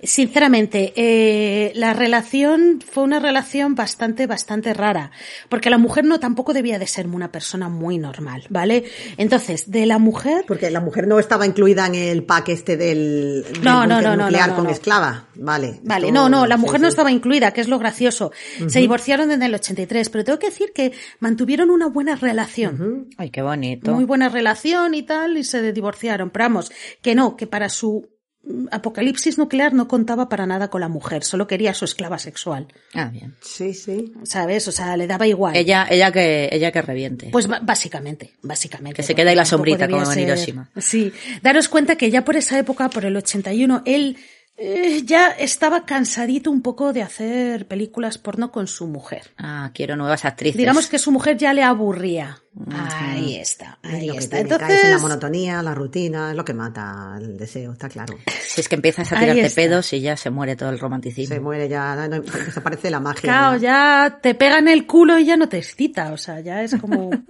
sinceramente, 0.01 0.93
eh, 0.95 1.71
la 1.75 1.93
relación 1.93 2.79
fue 2.85 3.03
una 3.03 3.19
relación 3.19 3.75
bastante, 3.75 4.27
bastante 4.27 4.73
rara, 4.73 5.11
porque 5.49 5.69
la 5.69 5.77
mujer 5.77 6.05
no 6.05 6.19
tampoco 6.19 6.53
debía 6.53 6.79
de 6.79 6.87
ser 6.87 7.07
una 7.07 7.31
persona 7.31 7.69
muy 7.69 7.97
normal, 7.97 8.43
¿vale? 8.49 8.83
Entonces, 9.17 9.69
de 9.71 9.85
la 9.85 9.99
mujer, 9.99 10.45
Porque 10.47 10.69
la 10.71 10.79
mujer 10.81 11.07
no 11.07 11.19
estaba 11.19 11.45
incluida 11.45 11.85
en 11.87 11.95
el 11.95 12.23
pack 12.23 12.49
este 12.49 12.77
del, 12.77 13.45
del 13.53 13.63
No, 13.63 13.85
no, 13.85 14.01
no, 14.01 14.15
no, 14.15 14.23
nuclear 14.25 14.47
no, 14.49 14.53
no, 14.53 14.55
con 14.55 14.65
no. 14.65 14.71
esclava. 14.71 15.27
Vale. 15.35 15.79
Vale, 15.83 16.07
esto- 16.07 16.19
no, 16.19 16.29
no, 16.29 16.45
la 16.47 16.57
mujer 16.57 16.79
sí. 16.79 16.81
no 16.83 16.87
estaba 16.87 17.11
incluida, 17.11 17.51
que 17.51 17.61
es 17.61 17.67
lo 17.67 17.79
gracioso. 17.79 18.31
Se 18.67 18.79
divorciaron 18.79 19.31
en 19.31 19.41
el 19.43 19.53
83, 19.53 20.09
pero 20.09 20.23
tengo 20.23 20.39
que 20.39 20.47
decir 20.47 20.71
que 20.73 20.91
mantuvieron 21.19 21.69
una 21.69 21.87
buena 21.87 22.15
relación. 22.15 23.07
Ay, 23.17 23.29
qué 23.29 23.41
bonito. 23.41 23.91
Muy 23.93 24.03
buena 24.05 24.29
relación 24.29 24.93
y 24.95 25.03
tal, 25.03 25.37
y 25.37 25.43
se 25.43 25.71
divorciaron. 25.71 26.29
Pero 26.29 26.45
vamos, 26.45 26.71
que 27.03 27.13
no, 27.13 27.35
que 27.35 27.45
para 27.45 27.69
su 27.69 28.09
mm, 28.43 28.69
apocalipsis 28.71 29.37
nuclear 29.37 29.73
no 29.73 29.87
contaba 29.87 30.29
para 30.29 30.47
nada 30.47 30.69
con 30.69 30.81
la 30.81 30.87
mujer, 30.87 31.23
solo 31.23 31.45
quería 31.45 31.71
a 31.71 31.73
su 31.75 31.85
esclava 31.85 32.17
sexual. 32.17 32.67
Ah, 32.95 33.09
bien. 33.11 33.35
Sí, 33.41 33.75
sí. 33.75 34.11
¿Sabes? 34.23 34.67
O 34.67 34.71
sea, 34.71 34.97
le 34.97 35.05
daba 35.05 35.27
igual. 35.27 35.55
Ella, 35.55 35.85
ella 35.87 36.11
que, 36.11 36.49
ella 36.51 36.71
que 36.71 36.81
reviente. 36.81 37.29
Pues 37.31 37.47
básicamente, 37.47 38.33
básicamente. 38.41 38.95
Que 38.95 39.03
se 39.03 39.13
quede 39.13 39.29
ahí 39.29 39.35
la 39.35 39.45
sombrita, 39.45 39.87
como 39.87 40.11
en 40.11 40.37
ser-. 40.37 40.67
Sí. 40.79 41.13
Daros 41.43 41.69
cuenta 41.69 41.95
que 41.97 42.09
ya 42.09 42.25
por 42.25 42.37
esa 42.37 42.57
época, 42.57 42.89
por 42.89 43.05
el 43.05 43.15
81, 43.15 43.83
él 43.85 44.17
eh, 44.55 45.01
ya 45.03 45.29
estaba 45.31 45.83
cansadito 45.83 46.51
un 46.51 46.61
poco 46.61 46.93
de 46.93 47.01
hacer 47.01 47.67
películas 47.67 48.19
porno 48.19 48.51
con 48.51 48.67
su 48.67 48.87
mujer. 48.87 49.31
Ah, 49.37 49.71
quiero 49.73 49.95
nuevas 49.95 50.25
actrices. 50.25 50.57
Digamos 50.57 50.87
que 50.87 50.99
su 50.99 51.11
mujer 51.11 51.37
ya 51.37 51.53
le 51.53 51.63
aburría. 51.63 52.39
Ahí 52.71 53.37
está, 53.37 53.79
Es 53.81 53.93
ahí 53.93 54.07
lo 54.07 54.13
que 54.13 54.19
está. 54.19 54.37
tiene, 54.37 54.53
Entonces, 54.53 54.83
en 54.83 54.91
la 54.91 54.99
monotonía, 54.99 55.63
la 55.63 55.73
rutina, 55.73 56.29
es 56.29 56.37
lo 56.37 56.45
que 56.45 56.53
mata 56.53 57.15
el 57.17 57.35
deseo, 57.35 57.73
está 57.73 57.89
claro. 57.89 58.15
Si 58.45 58.61
es 58.61 58.69
que 58.69 58.75
empiezas 58.75 59.11
a 59.11 59.19
tirarte 59.19 59.49
pedos 59.49 59.91
y 59.93 60.01
ya 60.01 60.15
se 60.15 60.29
muere 60.29 60.55
todo 60.55 60.69
el 60.69 60.77
romanticismo. 60.77 61.33
Se 61.33 61.41
muere 61.41 61.67
ya, 61.67 61.95
no, 61.95 62.07
no, 62.07 62.21
desaparece 62.21 62.91
la 62.91 62.99
magia. 62.99 63.21
claro, 63.21 63.57
ya 63.57 64.19
te 64.21 64.35
pegan 64.35 64.67
el 64.67 64.85
culo 64.85 65.17
y 65.17 65.25
ya 65.25 65.35
no 65.35 65.49
te 65.49 65.57
excita. 65.57 66.13
O 66.13 66.17
sea, 66.17 66.41
ya 66.41 66.61
es 66.63 66.75
como. 66.75 67.09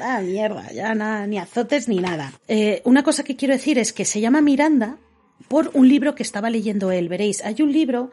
Ah, 0.00 0.20
mierda, 0.22 0.70
ya 0.72 0.94
nada, 0.94 1.26
ni 1.26 1.36
azotes 1.36 1.88
ni 1.88 1.98
nada. 1.98 2.32
Eh, 2.46 2.80
una 2.84 3.02
cosa 3.02 3.24
que 3.24 3.34
quiero 3.34 3.54
decir 3.54 3.76
es 3.78 3.92
que 3.92 4.04
se 4.04 4.20
llama 4.20 4.40
Miranda 4.40 4.98
por 5.48 5.70
un 5.74 5.88
libro 5.88 6.14
que 6.14 6.22
estaba 6.22 6.50
leyendo 6.50 6.90
él. 6.92 7.08
Veréis, 7.08 7.44
hay 7.44 7.62
un 7.62 7.72
libro 7.72 8.10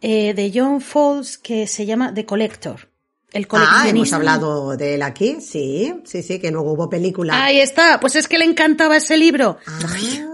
eh, 0.00 0.34
de 0.34 0.50
John 0.54 0.80
Fowles 0.80 1.38
que 1.38 1.66
se 1.66 1.86
llama 1.86 2.12
The 2.14 2.24
Collector. 2.24 2.88
El 3.30 3.46
Ah, 3.50 3.84
hemos 3.86 4.14
hablado 4.14 4.74
de 4.78 4.94
él 4.94 5.02
aquí, 5.02 5.42
sí, 5.42 5.92
sí, 6.04 6.22
sí, 6.22 6.38
que 6.38 6.50
luego 6.50 6.72
hubo 6.72 6.88
película. 6.88 7.44
Ahí 7.44 7.60
está, 7.60 8.00
pues 8.00 8.16
es 8.16 8.26
que 8.26 8.38
le 8.38 8.46
encantaba 8.46 8.96
ese 8.96 9.18
libro. 9.18 9.58
Ah. 9.66 9.78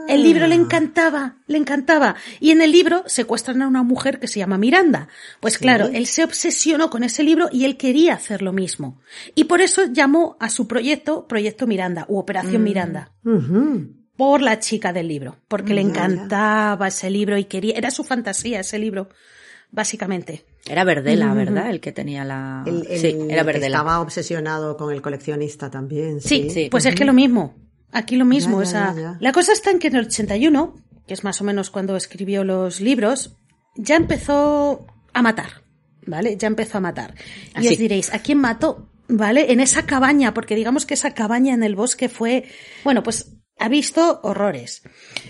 El 0.09 0.23
libro 0.23 0.47
le 0.47 0.55
encantaba, 0.55 1.39
le 1.49 1.59
encantaba. 1.59 2.15
Y 2.39 2.53
en 2.53 2.63
el 2.63 2.71
libro 2.71 3.03
secuestran 3.07 3.63
a 3.63 3.67
una 3.67 3.83
mujer 3.83 4.21
que 4.21 4.29
se 4.29 4.39
llama 4.39 4.59
Miranda. 4.59 5.09
Pues 5.41 5.59
claro, 5.59 5.87
él 5.93 6.07
se 6.07 6.23
obsesionó 6.23 6.89
con 6.89 7.03
ese 7.03 7.25
libro 7.25 7.49
y 7.51 7.65
él 7.65 7.77
quería 7.77 8.15
hacer 8.15 8.43
lo 8.43 8.53
mismo. 8.53 9.01
Y 9.35 9.45
por 9.45 9.61
eso 9.61 9.87
llamó 9.91 10.37
a 10.39 10.49
su 10.49 10.69
proyecto 10.69 11.27
Proyecto 11.27 11.67
Miranda 11.67 12.07
u 12.09 12.19
Operación 12.19 12.63
Mm. 12.63 12.65
Miranda. 12.65 13.13
Por 14.17 14.43
la 14.43 14.59
chica 14.61 14.93
del 14.93 15.09
libro. 15.09 15.37
Porque 15.49 15.75
le 15.75 15.83
ya. 15.83 15.89
encantaba 15.89 16.89
ese 16.89 17.11
libro 17.11 17.37
y 17.37 17.45
quería, 17.45 17.75
era 17.77 17.91
su 17.91 18.05
fantasía 18.05 18.61
ese 18.61 18.79
libro. 18.79 19.09
Básicamente. 19.71 20.45
Era 20.67 20.85
Verdela, 20.85 21.35
¿verdad? 21.35 21.69
El 21.71 21.81
que 21.81 21.91
tenía 21.93 22.25
la... 22.25 22.63
El, 22.67 22.87
el 22.89 22.99
sí, 23.01 23.17
era 23.29 23.43
que 23.43 23.47
Verdela. 23.47 23.79
estaba 23.79 24.01
obsesionado 24.01 24.77
con 24.77 24.93
el 24.93 25.03
coleccionista 25.03 25.69
también. 25.71 26.21
Sí, 26.21 26.45
Sí, 26.45 26.51
sí. 26.51 26.69
pues 26.71 26.87
es 26.87 26.95
que 26.95 27.05
lo 27.05 27.13
mismo. 27.13 27.55
Aquí 27.91 28.17
lo 28.17 28.25
mismo. 28.25 28.63
Ya, 28.63 28.69
o 28.69 28.71
sea, 28.71 28.95
ya. 28.97 29.17
La 29.21 29.33
cosa 29.33 29.53
está 29.53 29.71
en 29.73 29.79
que 29.81 29.89
en 29.89 29.97
el 29.97 30.07
81, 30.07 30.75
que 31.09 31.15
es 31.15 31.25
más 31.25 31.41
o 31.41 31.45
menos 31.45 31.71
cuando 31.71 31.97
escribió 31.97 32.45
los 32.45 32.81
libros, 32.81 33.37
ya 33.77 33.97
empezó 33.97 34.87
a 35.13 35.23
matar. 35.23 35.65
¿Vale? 36.07 36.37
Ya 36.37 36.47
empezó 36.49 36.79
a 36.79 36.81
matar. 36.83 37.15
Y 37.61 37.67
os 37.69 37.79
diréis, 37.79 38.13
¿a 38.13 38.19
quién 38.21 38.39
mató? 38.39 38.91
¿Vale? 39.09 39.53
En 39.53 39.61
esa 39.61 39.87
cabaña, 39.87 40.35
porque 40.35 40.55
digamos 40.55 40.87
que 40.87 40.95
esa 40.95 41.15
cabaña 41.15 41.53
en 41.55 41.63
el 41.63 41.75
bosque 41.75 42.09
fue, 42.09 42.45
bueno, 42.85 43.03
pues 43.03 43.33
ha 43.59 43.69
visto 43.69 44.21
horrores. 44.23 44.83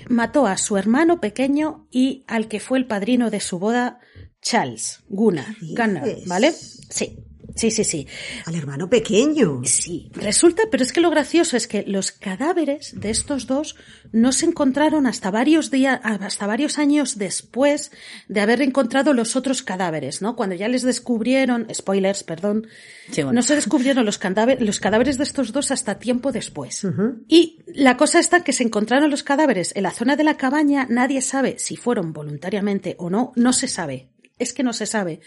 Mató 0.09 0.47
a 0.47 0.57
su 0.57 0.77
hermano 0.77 1.21
pequeño 1.21 1.87
y 1.91 2.25
al 2.27 2.49
que 2.49 2.61
fue 2.61 2.79
el 2.79 2.87
padrino 2.87 3.31
de 3.31 3.41
su 3.41 3.59
boda, 3.59 4.01
Charles 4.41 5.03
Gunnar. 5.09 5.55
¿Qué 5.59 5.75
Gunnar? 5.75 6.05
¿vale? 6.27 6.53
Sí, 6.53 7.24
sí, 7.55 7.71
sí, 7.71 7.85
sí. 7.85 8.07
Al 8.45 8.55
hermano 8.55 8.89
pequeño. 8.89 9.61
Sí, 9.65 10.11
resulta, 10.15 10.65
pero 10.71 10.83
es 10.83 10.93
que 10.93 11.01
lo 11.01 11.11
gracioso 11.11 11.57
es 11.57 11.67
que 11.67 11.85
los 11.87 12.13
cadáveres 12.13 12.99
de 13.01 13.11
estos 13.11 13.47
dos 13.47 13.77
no 14.13 14.33
se 14.33 14.47
encontraron 14.47 15.07
hasta 15.07 15.31
varios 15.31 15.71
días, 15.71 16.01
hasta 16.03 16.47
varios 16.47 16.79
años 16.79 17.19
después 17.19 17.91
de 18.29 18.41
haber 18.41 18.63
encontrado 18.63 19.13
los 19.13 19.37
otros 19.37 19.63
cadáveres, 19.63 20.23
¿no? 20.23 20.37
Cuando 20.37 20.55
ya 20.55 20.69
les 20.69 20.83
descubrieron, 20.83 21.67
spoilers, 21.73 22.23
perdón, 22.25 22.67
Sí, 23.11 23.23
bueno. 23.23 23.33
no 23.35 23.43
se 23.43 23.55
descubrieron 23.55 24.05
los 24.05 24.19
cadáveres, 24.19 24.65
los 24.67 24.81
cadáveres 24.81 25.19
de 25.19 25.25
estos 25.25 25.53
dos 25.53 25.71
hasta 25.71 25.99
tiempo 25.99 26.33
después. 26.33 26.87
Y 27.29 27.59
la 27.67 27.97
cosa 27.97 28.19
está 28.19 28.43
que 28.45 28.53
se 28.53 28.63
encontraron 28.65 29.11
los 29.11 29.23
cadáveres 29.23 29.73
en 29.77 29.83
la 29.83 29.91
zona 29.91 30.17
de 30.17 30.25
la 30.25 30.37
cabaña, 30.37 30.87
nadie 30.89 31.21
sabe 31.23 31.57
si 31.59 31.77
fueron 31.77 32.13
voluntariamente 32.13 32.97
o 32.99 33.11
no, 33.11 33.33
no 33.37 33.53
se 33.53 33.69
sabe. 33.69 34.09
Es 34.39 34.53
que 34.53 34.63
no 34.63 34.73
se 34.73 34.87
sabe. 34.87 35.21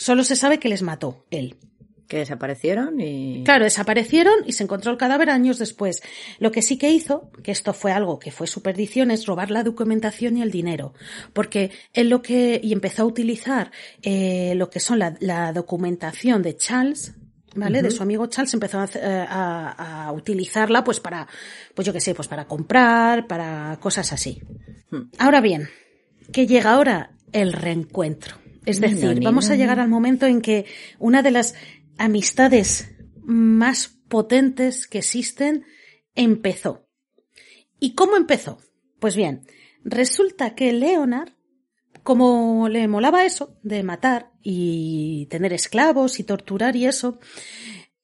Solo 0.00 0.24
se 0.24 0.34
sabe 0.34 0.58
que 0.58 0.70
les 0.70 0.80
mató 0.80 1.26
él. 1.30 1.56
Que 2.08 2.16
desaparecieron 2.16 2.98
y... 3.00 3.44
Claro, 3.44 3.64
desaparecieron 3.64 4.32
y 4.46 4.52
se 4.54 4.64
encontró 4.64 4.90
el 4.90 4.96
cadáver 4.96 5.28
años 5.28 5.58
después. 5.58 6.00
Lo 6.38 6.50
que 6.50 6.62
sí 6.62 6.78
que 6.78 6.90
hizo, 6.90 7.30
que 7.44 7.52
esto 7.52 7.74
fue 7.74 7.92
algo 7.92 8.18
que 8.18 8.32
fue 8.32 8.46
su 8.46 8.62
perdición, 8.62 9.10
es 9.10 9.26
robar 9.26 9.50
la 9.50 9.62
documentación 9.62 10.38
y 10.38 10.42
el 10.42 10.50
dinero. 10.50 10.94
Porque 11.34 11.70
él 11.92 12.08
lo 12.08 12.22
que, 12.22 12.58
y 12.64 12.72
empezó 12.72 13.02
a 13.02 13.04
utilizar 13.04 13.70
eh, 14.02 14.54
lo 14.56 14.70
que 14.70 14.80
son 14.80 14.98
la, 14.98 15.16
la 15.20 15.52
documentación 15.52 16.42
de 16.42 16.56
Charles, 16.56 17.12
¿vale? 17.54 17.82
De 17.82 17.90
su 17.92 18.02
amigo 18.02 18.26
Charles, 18.26 18.54
empezó 18.54 18.80
a, 18.80 18.86
eh, 18.86 19.26
a- 19.28 20.06
a 20.06 20.12
utilizarla 20.12 20.82
pues 20.82 20.98
para, 20.98 21.28
pues 21.74 21.86
yo 21.86 21.92
qué 21.92 22.00
sé, 22.00 22.14
pues 22.14 22.26
para 22.26 22.46
comprar, 22.46 23.26
para 23.28 23.78
cosas 23.80 24.12
así. 24.14 24.40
Ahora 25.18 25.40
bien, 25.42 25.68
que 26.32 26.46
llega 26.48 26.72
ahora 26.72 27.12
el 27.32 27.52
reencuentro. 27.52 28.39
Es 28.66 28.80
decir, 28.80 29.20
vamos 29.22 29.50
a 29.50 29.56
llegar 29.56 29.80
al 29.80 29.88
momento 29.88 30.26
en 30.26 30.40
que 30.40 30.66
una 30.98 31.22
de 31.22 31.30
las 31.30 31.54
amistades 31.98 32.90
más 33.22 33.88
potentes 34.08 34.86
que 34.86 34.98
existen 34.98 35.64
empezó. 36.14 36.86
¿Y 37.78 37.94
cómo 37.94 38.16
empezó? 38.16 38.58
Pues 38.98 39.16
bien, 39.16 39.46
resulta 39.84 40.54
que 40.54 40.72
Leonard, 40.72 41.30
como 42.02 42.68
le 42.68 42.86
molaba 42.88 43.24
eso 43.24 43.56
de 43.62 43.82
matar 43.82 44.32
y 44.42 45.26
tener 45.30 45.52
esclavos 45.52 46.20
y 46.20 46.24
torturar 46.24 46.76
y 46.76 46.86
eso, 46.86 47.18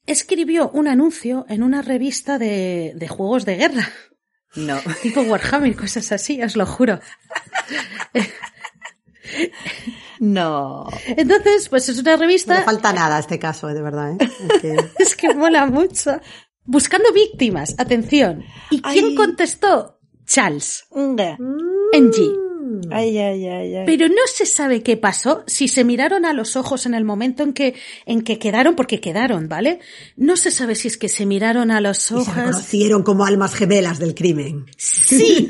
escribió 0.07 0.71
un 0.71 0.88
anuncio 0.88 1.45
en 1.49 1.62
una 1.62 1.83
revista 1.83 2.38
de, 2.38 2.92
de 2.97 3.09
juegos 3.09 3.45
de 3.45 3.57
guerra, 3.57 3.88
No. 4.55 4.79
tipo 5.03 5.21
Warhammer, 5.21 5.75
cosas 5.77 6.12
así, 6.12 6.42
os 6.42 6.57
lo 6.57 6.64
juro. 6.64 7.01
No. 10.21 10.87
Entonces, 11.07 11.69
pues 11.69 11.89
es 11.89 11.99
una 11.99 12.12
No 12.17 12.23
revista 12.23 12.59
le 12.59 12.65
falta 12.65 12.93
nada 12.93 13.17
a 13.17 13.21
este 13.21 13.39
caso, 13.39 13.67
de 13.69 13.83
verdad. 13.83 14.12
¿eh? 14.12 14.19
Es 14.21 14.61
que- 14.62 14.77
Es 14.99 15.17
que 15.17 15.35
mola 15.35 15.67
mucho. 15.67 16.21
Buscando 16.65 17.12
víctimas, 17.12 17.75
atención. 17.79 18.45
¿Y 18.71 18.81
quién 18.83 19.15
contestó? 19.15 20.01
Charles. 20.27 20.87
Mm. 20.91 21.17
NG. 21.93 22.46
Ay, 22.91 23.19
ay, 23.19 23.47
ay, 23.47 23.75
ay. 23.77 23.83
Pero 23.87 24.09
no 24.09 24.23
se 24.27 24.47
sabe 24.47 24.83
qué 24.83 24.97
pasó, 24.97 25.45
si 25.47 25.69
se 25.69 25.85
miraron 25.85 26.25
a 26.25 26.33
los 26.33 26.57
ojos 26.57 26.87
en 26.87 26.95
el 26.95 27.05
momento 27.05 27.43
en 27.43 27.53
que, 27.53 27.75
en 28.07 28.23
que 28.23 28.39
quedaron, 28.39 28.75
porque 28.77 29.01
quedaron, 29.01 29.49
¿vale? 29.49 29.81
No 30.17 30.37
se 30.37 30.51
sabe 30.51 30.75
si 30.75 30.89
es 30.89 30.97
que 30.99 31.09
se 31.09 31.27
miraron 31.27 31.71
a 31.71 31.81
los 31.81 31.99
y 31.99 32.01
se 32.09 32.15
ojos. 32.15 32.35
reconocieron 32.35 33.03
como 33.03 33.25
almas 33.25 33.55
gemelas 33.55 33.99
del 33.99 34.15
crimen. 34.15 34.67
Sí. 34.77 35.49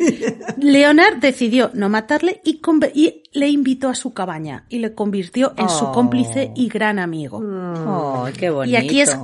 Leonard 0.58 1.16
decidió 1.20 1.70
no 1.74 1.88
matarle 1.88 2.40
y, 2.44 2.60
y 2.94 3.22
le 3.32 3.48
invitó 3.48 3.88
a 3.88 3.94
su 3.94 4.12
cabaña 4.12 4.66
y 4.68 4.78
le 4.78 4.94
convirtió 4.94 5.52
en 5.56 5.68
su 5.68 5.86
Oh. 5.86 5.92
cómplice 5.92 6.52
y 6.56 6.68
gran 6.68 6.98
amigo. 6.98 7.38
Oh, 7.38 8.26
qué 8.38 8.50
bonito. 8.50 8.72
Y 8.72 8.76
aquí 8.76 9.00
es. 9.00 9.16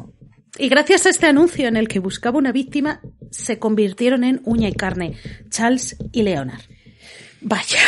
Y 0.58 0.68
gracias 0.68 1.06
a 1.06 1.08
este 1.10 1.26
anuncio 1.26 1.66
en 1.66 1.76
el 1.76 1.88
que 1.88 1.98
buscaba 1.98 2.36
una 2.38 2.52
víctima, 2.52 3.00
se 3.30 3.58
convirtieron 3.58 4.22
en 4.22 4.42
uña 4.44 4.68
y 4.68 4.74
carne, 4.74 5.14
Charles 5.48 5.96
y 6.12 6.22
Leonard. 6.22 6.60
Vaya. 7.44 7.80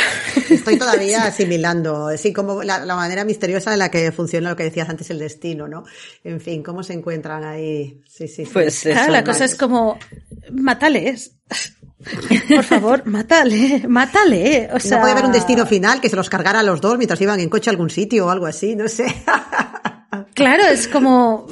Estoy 0.51 0.79
todavía 0.79 1.25
asimilando, 1.27 2.17
sí, 2.17 2.33
como 2.33 2.63
la, 2.63 2.85
la 2.85 2.97
manera 2.97 3.25
misteriosa 3.25 3.73
en 3.73 3.79
la 3.79 3.91
que 3.91 4.11
funciona 4.11 4.51
lo 4.51 4.57
que 4.57 4.65
decías 4.65 4.89
antes, 4.89 5.11
el 5.11 5.19
destino, 5.19 5.69
¿no? 5.69 5.85
En 6.25 6.41
fin, 6.41 6.63
cómo 6.63 6.83
se 6.83 6.93
encuentran 6.93 7.45
ahí. 7.45 8.03
Sí, 8.09 8.27
sí, 8.29 8.45
sí. 8.45 8.51
Pues 8.53 8.81
Claro, 8.81 9.03
eso, 9.03 9.11
la 9.13 9.25
cosa 9.25 9.45
es 9.45 9.55
como, 9.55 9.99
mátales. 10.51 11.37
Por 12.49 12.65
favor, 12.65 13.07
mátale, 13.07 13.85
mátale. 13.89 14.69
O 14.73 14.81
sea, 14.81 14.97
No 14.97 15.03
puede 15.03 15.13
haber 15.13 15.27
un 15.27 15.33
destino 15.33 15.67
final 15.67 16.01
que 16.01 16.11
se 16.11 16.17
los 16.17 16.29
cargara 16.29 16.61
a 16.61 16.65
los 16.65 16.81
dos 16.81 16.97
mientras 16.99 17.21
iban 17.21 17.41
en 17.41 17.49
coche 17.49 17.71
a 17.71 17.73
algún 17.73 17.91
sitio 17.91 18.27
o 18.27 18.31
algo 18.31 18.47
así, 18.47 18.75
no 18.75 18.89
sé. 18.89 19.07
Claro, 20.35 20.65
es 20.65 20.89
como. 20.89 21.47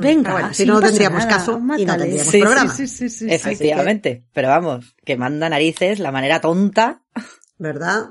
Venga, 0.00 0.22
Pero 0.22 0.34
bueno, 0.34 0.54
si 0.54 0.66
no, 0.66 0.80
tendríamos 0.80 1.20
nada, 1.20 1.30
caso 1.30 1.60
y 1.76 1.84
no 1.84 1.96
tendríamos 1.96 2.32
Sí, 2.32 2.40
programa. 2.40 2.74
Sí, 2.74 2.86
sí, 2.86 3.08
sí, 3.08 3.26
sí. 3.26 3.26
Efectivamente. 3.32 4.26
Pero 4.32 4.48
vamos, 4.48 4.96
que 5.04 5.16
manda 5.16 5.48
narices 5.48 5.98
la 5.98 6.10
manera 6.12 6.40
tonta. 6.40 7.02
¿Verdad? 7.58 8.06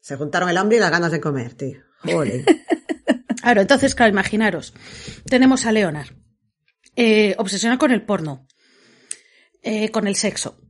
Se 0.00 0.16
juntaron 0.16 0.48
el 0.48 0.56
hambre 0.56 0.78
y 0.78 0.80
las 0.80 0.90
ganas 0.90 1.12
de 1.12 1.20
comer, 1.20 1.54
tío. 1.54 1.78
Joder. 2.04 2.44
Claro, 3.42 3.62
entonces, 3.62 3.94
claro, 3.94 4.12
imaginaros. 4.12 4.74
Tenemos 5.24 5.64
a 5.64 5.72
Leonard, 5.72 6.08
eh, 6.94 7.34
obsesionado 7.38 7.78
con 7.78 7.90
el 7.90 8.02
porno, 8.02 8.46
eh, 9.62 9.90
con 9.90 10.06
el 10.06 10.14
sexo, 10.14 10.60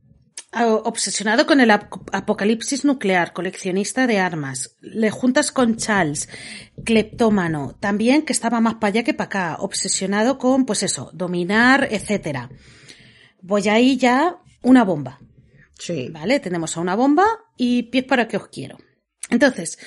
obsesionado 0.53 1.45
con 1.45 1.61
el 1.61 1.71
ap- 1.71 2.09
apocalipsis 2.11 2.83
nuclear, 2.83 3.31
coleccionista 3.33 4.05
de 4.07 4.19
armas, 4.19 4.75
le 4.81 5.09
juntas 5.09 5.51
con 5.51 5.77
Charles, 5.77 6.27
cleptómano, 6.83 7.75
también 7.79 8.23
que 8.23 8.33
estaba 8.33 8.59
más 8.59 8.75
para 8.75 8.89
allá 8.89 9.03
que 9.03 9.13
para 9.13 9.25
acá, 9.27 9.55
obsesionado 9.59 10.37
con, 10.37 10.65
pues 10.65 10.83
eso, 10.83 11.09
dominar, 11.13 11.87
etcétera. 11.91 12.49
Voy 13.41 13.69
ahí 13.69 13.97
ya 13.97 14.37
una 14.61 14.83
bomba. 14.83 15.19
Sí. 15.79 16.09
¿Vale? 16.11 16.39
Tenemos 16.39 16.77
a 16.77 16.81
una 16.81 16.95
bomba 16.95 17.25
y 17.57 17.83
pies 17.83 18.03
para 18.03 18.27
que 18.27 18.37
os 18.37 18.47
quiero. 18.49 18.77
Entonces, 19.29 19.79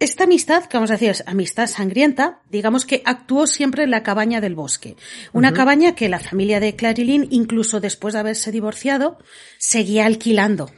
esta 0.00 0.24
amistad, 0.24 0.66
que 0.66 0.76
vamos 0.76 0.90
a 0.90 0.94
decir 0.94 1.10
es 1.10 1.24
amistad 1.26 1.66
sangrienta, 1.66 2.40
digamos 2.50 2.86
que 2.86 3.02
actuó 3.04 3.46
siempre 3.46 3.82
en 3.82 3.90
la 3.90 4.04
cabaña 4.04 4.40
del 4.40 4.54
bosque. 4.54 4.96
Una 5.32 5.52
cabaña 5.52 5.94
que 5.96 6.08
la 6.08 6.20
familia 6.20 6.60
de 6.60 6.76
Clarilyn, 6.76 7.26
incluso 7.30 7.80
después 7.80 8.14
de 8.14 8.20
haberse 8.20 8.52
divorciado, 8.52 9.18
seguía 9.58 10.06
alquilando 10.06 10.70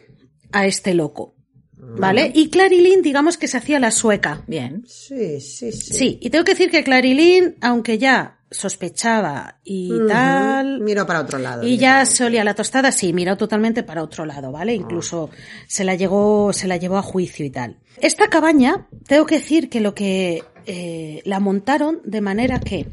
a 0.53 0.66
este 0.66 0.95
loco. 0.95 1.34
¿Vale? 1.76 2.30
Y 2.34 2.51
Clarilyn, 2.51 3.03
digamos 3.03 3.36
que 3.36 3.49
se 3.49 3.57
hacía 3.57 3.80
la 3.80 3.90
sueca. 3.90 4.45
Bien. 4.47 4.84
Sí, 4.86 5.40
sí, 5.40 5.72
sí. 5.72 5.95
Sí, 5.95 6.18
y 6.20 6.30
tengo 6.30 6.45
que 6.45 6.53
decir 6.53 6.70
que 6.70 6.84
Clarilyn, 6.84 7.57
aunque 7.61 7.99
ya 7.99 8.39
sospechaba 8.51 9.61
y 9.64 9.92
tal, 10.09 10.80
Miró 10.80 11.07
para 11.07 11.20
otro 11.20 11.38
lado. 11.38 11.62
y 11.62 11.76
ya 11.78 12.05
se 12.05 12.24
olía 12.24 12.42
la 12.44 12.55
tostada, 12.55 12.90
sí, 12.92 13.12
miró 13.12 13.36
totalmente 13.36 13.82
para 13.82 14.03
otro 14.03 14.24
lado, 14.24 14.51
¿vale? 14.51 14.74
Incluso 14.74 15.30
se 15.66 15.84
la 15.84 15.94
llegó, 15.94 16.53
se 16.53 16.66
la 16.66 16.76
llevó 16.76 16.98
a 16.98 17.03
juicio 17.03 17.44
y 17.46 17.51
tal. 17.51 17.78
Esta 18.01 18.28
cabaña, 18.28 18.88
tengo 19.07 19.26
que 19.26 19.36
decir 19.36 19.68
que 19.68 19.80
lo 19.80 19.94
que 19.94 20.42
eh, 20.66 21.22
la 21.24 21.38
montaron 21.38 22.01
de 22.05 22.20
manera 22.20 22.59
que, 22.61 22.88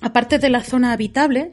aparte 0.00 0.38
de 0.38 0.50
la 0.50 0.62
zona 0.62 0.92
habitable, 0.92 1.52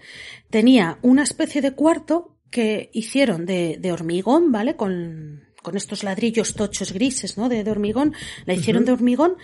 tenía 0.50 1.00
una 1.02 1.24
especie 1.24 1.62
de 1.62 1.72
cuarto 1.72 2.36
que 2.50 2.90
hicieron 2.94 3.46
de, 3.46 3.78
de 3.80 3.92
hormigón, 3.92 4.52
¿vale? 4.52 4.76
Con, 4.76 5.47
con 5.68 5.76
estos 5.76 6.06
ladrillos 6.06 6.54
tochos 6.54 6.94
grises, 6.94 7.38
¿no? 7.38 7.50
De, 7.50 7.66
de 7.66 7.72
hormigón, 7.72 8.14
la 8.46 8.54
hicieron 8.54 8.86
de 8.86 8.94
hormigón. 8.94 9.36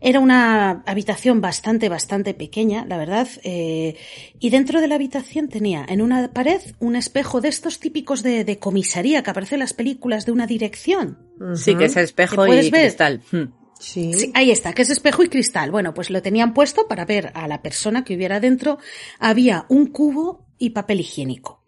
Era 0.00 0.18
una 0.18 0.82
habitación 0.86 1.40
bastante, 1.40 1.88
bastante 1.88 2.34
pequeña, 2.34 2.84
la 2.84 2.98
verdad. 2.98 3.28
eh, 3.44 3.94
y 4.40 4.50
dentro 4.50 4.80
de 4.80 4.88
la 4.88 4.96
habitación 4.96 5.48
tenía 5.48 5.86
en 5.88 6.02
una 6.02 6.32
pared 6.32 6.60
un 6.80 6.96
espejo 6.96 7.40
de 7.40 7.48
estos 7.48 7.78
típicos 7.78 8.24
de, 8.24 8.44
de 8.44 8.58
comisaría 8.58 9.22
que 9.22 9.30
aparece 9.30 9.54
en 9.54 9.60
las 9.60 9.72
películas 9.72 10.26
de 10.26 10.32
una 10.32 10.48
dirección. 10.48 11.16
Sí, 11.54 11.76
que 11.76 11.84
es 11.84 11.96
espejo 11.96 12.32
¿Te 12.42 12.46
puedes 12.48 12.66
y 12.66 12.70
ver? 12.70 12.80
cristal. 12.82 13.22
Hmm. 13.30 13.52
Sí. 13.78 14.12
Sí, 14.12 14.32
ahí 14.34 14.50
está, 14.50 14.72
que 14.72 14.82
es 14.82 14.90
espejo 14.90 15.22
y 15.22 15.28
cristal. 15.28 15.70
Bueno, 15.70 15.94
pues 15.94 16.10
lo 16.10 16.20
tenían 16.22 16.54
puesto 16.54 16.88
para 16.88 17.04
ver 17.04 17.30
a 17.34 17.46
la 17.46 17.62
persona 17.62 18.02
que 18.02 18.16
hubiera 18.16 18.40
dentro. 18.40 18.78
Había 19.20 19.66
un 19.68 19.86
cubo 19.86 20.48
y 20.58 20.70
papel 20.70 20.98
higiénico. 20.98 21.62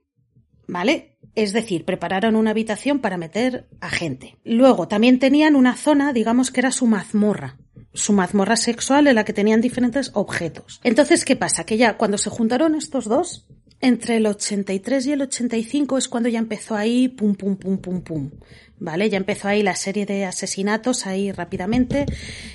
¿Vale? 0.67 1.10
Es 1.35 1.53
decir, 1.53 1.85
prepararon 1.85 2.37
una 2.37 2.51
habitación 2.51 2.99
para 2.99 3.17
meter 3.17 3.69
a 3.81 3.89
gente. 3.89 4.37
Luego 4.45 4.89
también 4.89 5.19
tenían 5.19 5.55
una 5.55 5.77
zona, 5.77 6.13
digamos 6.13 6.51
que 6.51 6.61
era 6.61 6.73
su 6.73 6.87
mazmorra. 6.87 7.57
Su 7.93 8.13
mazmorra 8.13 8.57
sexual 8.57 9.07
en 9.07 9.17
la 9.17 9.25
que 9.25 9.33
tenían 9.33 9.61
diferentes 9.61 10.11
objetos. 10.15 10.81
Entonces, 10.85 11.25
¿qué 11.25 11.37
pasa? 11.37 11.65
Que 11.65 11.77
ya 11.77 11.97
cuando 11.97 12.19
se 12.19 12.31
juntaron 12.31 12.75
estos 12.75 13.05
dos, 13.07 13.47
entre 13.81 14.17
el 14.17 14.27
83 14.27 15.07
y 15.07 15.13
el 15.13 15.23
85 15.23 15.99
es 15.99 16.09
cuando 16.09 16.29
ya 16.29 16.39
empezó 16.39 16.77
ahí 16.77 17.09
pum, 17.09 17.35
pum, 17.35 17.57
pum, 17.57 17.79
pum, 17.79 18.03
pum. 18.03 18.31
¿Vale? 18.79 19.11
Ya 19.11 19.17
empezó 19.17 19.49
ahí 19.49 19.63
la 19.63 19.75
serie 19.75 20.07
de 20.07 20.25
asesinatos 20.25 21.07
ahí 21.07 21.33
rápidamente 21.33 22.07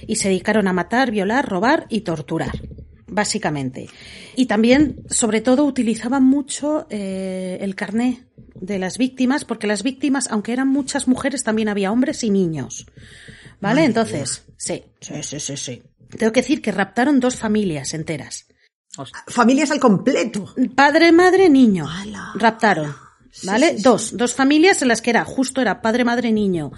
y 0.07 0.15
se 0.15 0.29
dedicaron 0.29 0.67
a 0.67 0.73
matar, 0.73 1.11
violar, 1.11 1.47
robar 1.47 1.85
y 1.89 2.01
torturar. 2.01 2.51
Básicamente. 3.07 3.87
Y 4.35 4.47
también, 4.47 5.03
sobre 5.09 5.41
todo, 5.41 5.65
utilizaban 5.65 6.23
mucho 6.23 6.87
eh, 6.89 7.59
el 7.61 7.75
carné 7.75 8.25
de 8.65 8.79
las 8.79 8.97
víctimas, 8.97 9.45
porque 9.45 9.67
las 9.67 9.83
víctimas, 9.83 10.27
aunque 10.29 10.53
eran 10.53 10.67
muchas 10.67 11.07
mujeres, 11.07 11.43
también 11.43 11.69
había 11.69 11.91
hombres 11.91 12.23
y 12.23 12.29
niños. 12.29 12.85
¿Vale? 13.61 13.85
Entonces, 13.85 14.43
sí, 14.57 14.83
sí, 14.99 15.23
sí, 15.23 15.39
sí, 15.39 15.57
sí. 15.57 15.83
Tengo 16.17 16.31
que 16.31 16.41
decir 16.41 16.61
que 16.61 16.71
raptaron 16.71 17.19
dos 17.19 17.35
familias 17.35 17.93
enteras. 17.93 18.47
Familias 19.27 19.71
al 19.71 19.79
completo. 19.79 20.53
Padre, 20.75 21.11
madre, 21.11 21.49
niño. 21.49 21.87
Raptaron. 22.35 22.95
¿Vale? 23.43 23.71
sí, 23.71 23.77
sí. 23.77 23.83
dos, 23.83 24.15
dos 24.15 24.33
familias 24.33 24.81
en 24.81 24.87
las 24.87 25.01
que 25.01 25.09
era, 25.09 25.25
justo 25.25 25.61
era 25.61 25.81
padre, 25.81 26.05
madre, 26.05 26.31
niño. 26.31 26.71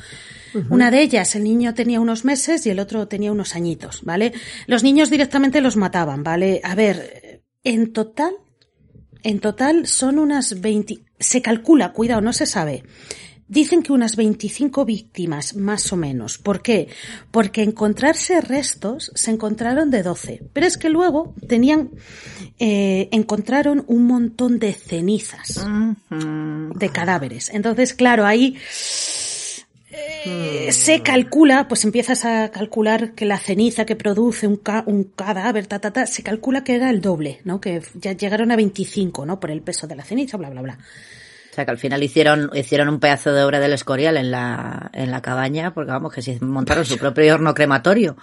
Una 0.70 0.90
de 0.90 1.02
ellas, 1.02 1.36
el 1.36 1.44
niño 1.44 1.76
tenía 1.76 2.00
unos 2.00 2.26
meses 2.26 2.66
y 2.66 2.72
el 2.72 2.80
otro 2.80 3.08
tenía 3.08 3.32
unos 3.32 3.56
añitos, 3.56 4.02
¿vale? 4.04 4.34
Los 4.66 4.82
niños 4.82 5.12
directamente 5.12 5.62
los 5.62 5.76
mataban, 5.76 6.24
¿vale? 6.24 6.62
A 6.64 6.74
ver, 6.74 7.44
en 7.64 7.94
total, 7.94 8.34
en 9.28 9.42
total 9.42 9.88
son 9.88 10.20
unas 10.20 10.62
20, 10.62 11.00
se 11.20 11.42
calcula, 11.42 11.92
cuidado, 11.92 12.22
no 12.22 12.32
se 12.32 12.46
sabe. 12.46 12.84
Dicen 13.50 13.84
que 13.84 13.92
unas 13.92 14.16
25 14.16 14.86
víctimas, 14.86 15.54
más 15.54 15.92
o 15.92 15.98
menos. 15.98 16.38
¿Por 16.38 16.62
qué? 16.62 16.88
Porque 17.30 17.62
encontrarse 17.62 18.40
restos 18.40 19.12
se 19.16 19.32
encontraron 19.32 19.92
de 19.92 20.02
12. 20.04 20.44
Pero 20.54 20.66
es 20.66 20.78
que 20.78 20.90
luego 20.90 21.34
tenían, 21.46 21.92
eh, 22.58 23.10
encontraron 23.12 23.84
un 23.88 24.06
montón 24.08 24.60
de 24.60 24.74
cenizas 24.74 25.66
de 26.10 26.90
cadáveres. 26.90 27.50
Entonces, 27.54 27.94
claro, 27.94 28.26
ahí 28.26 28.56
eh, 30.26 30.72
se 30.72 31.02
calcula, 31.02 31.68
pues 31.68 31.84
empiezas 31.86 32.26
a 32.26 32.50
calcular 32.52 33.12
que 33.14 33.26
la 33.26 33.38
ceniza 33.38 33.86
que 33.86 33.96
produce 33.96 34.48
un, 34.48 34.58
ca- 34.58 34.84
un 34.86 35.04
cadáver, 35.06 35.68
ta, 35.68 35.80
ta, 35.80 35.92
ta, 35.92 36.06
se 36.06 36.24
calcula 36.24 36.64
que 36.64 36.76
era 36.76 36.90
el 36.90 37.02
doble, 37.02 37.40
¿no? 37.44 37.60
Que 37.62 37.82
ya 37.96 38.12
llegaron 38.14 38.52
a 38.52 38.56
25, 38.56 39.26
¿no? 39.26 39.40
Por 39.40 39.52
el 39.52 39.62
peso 39.62 39.88
de 39.88 39.96
la 39.96 40.04
ceniza, 40.04 40.38
bla, 40.38 40.50
bla, 40.50 40.62
bla. 40.62 40.78
O 41.52 41.56
sea 41.58 41.66
que 41.66 41.72
al 41.72 41.78
final 41.80 42.04
hicieron, 42.04 42.52
hicieron 42.54 42.88
un 42.90 43.00
pedazo 43.00 43.34
de 43.34 43.44
obra 43.44 43.60
del 43.60 43.74
Escorial 43.74 44.18
en 44.18 44.30
la, 44.32 44.92
en 44.94 45.10
la 45.10 45.22
cabaña, 45.22 45.74
porque 45.74 45.92
vamos, 45.92 46.14
que 46.14 46.22
si 46.22 46.38
montaron 46.42 46.86
su 46.86 46.98
propio 47.00 47.34
horno 47.34 47.54
crematorio, 47.56 48.16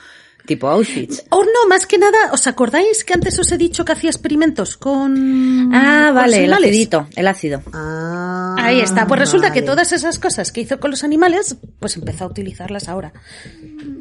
tipo 0.46 0.68
Auschwitz. 0.68 1.24
Oh, 1.30 1.42
no, 1.42 1.68
más 1.68 1.86
que 1.86 1.98
nada, 1.98 2.32
¿os 2.32 2.46
acordáis 2.46 3.04
que 3.04 3.14
antes 3.14 3.38
os 3.38 3.50
he 3.52 3.56
dicho 3.58 3.84
que 3.84 3.92
hacía 3.92 4.10
experimentos 4.10 4.76
con... 4.76 5.70
Ah, 5.74 6.06
con 6.08 6.14
vale, 6.16 6.44
el 6.44 6.52
acidito, 6.52 7.08
el 7.16 7.26
ácido. 7.26 7.62
Ah, 7.72 8.56
Ahí 8.58 8.80
está. 8.80 9.06
Pues 9.06 9.20
resulta 9.20 9.52
que 9.52 9.62
todas 9.62 9.92
esas 9.92 10.18
cosas 10.18 10.52
que 10.52 10.60
hizo 10.62 10.78
con 10.80 10.90
los 10.90 11.04
animales, 11.04 11.56
pues 11.80 11.96
empezó 11.96 12.24
a 12.24 12.28
utilizarlas 12.28 12.88
ahora. 12.88 13.12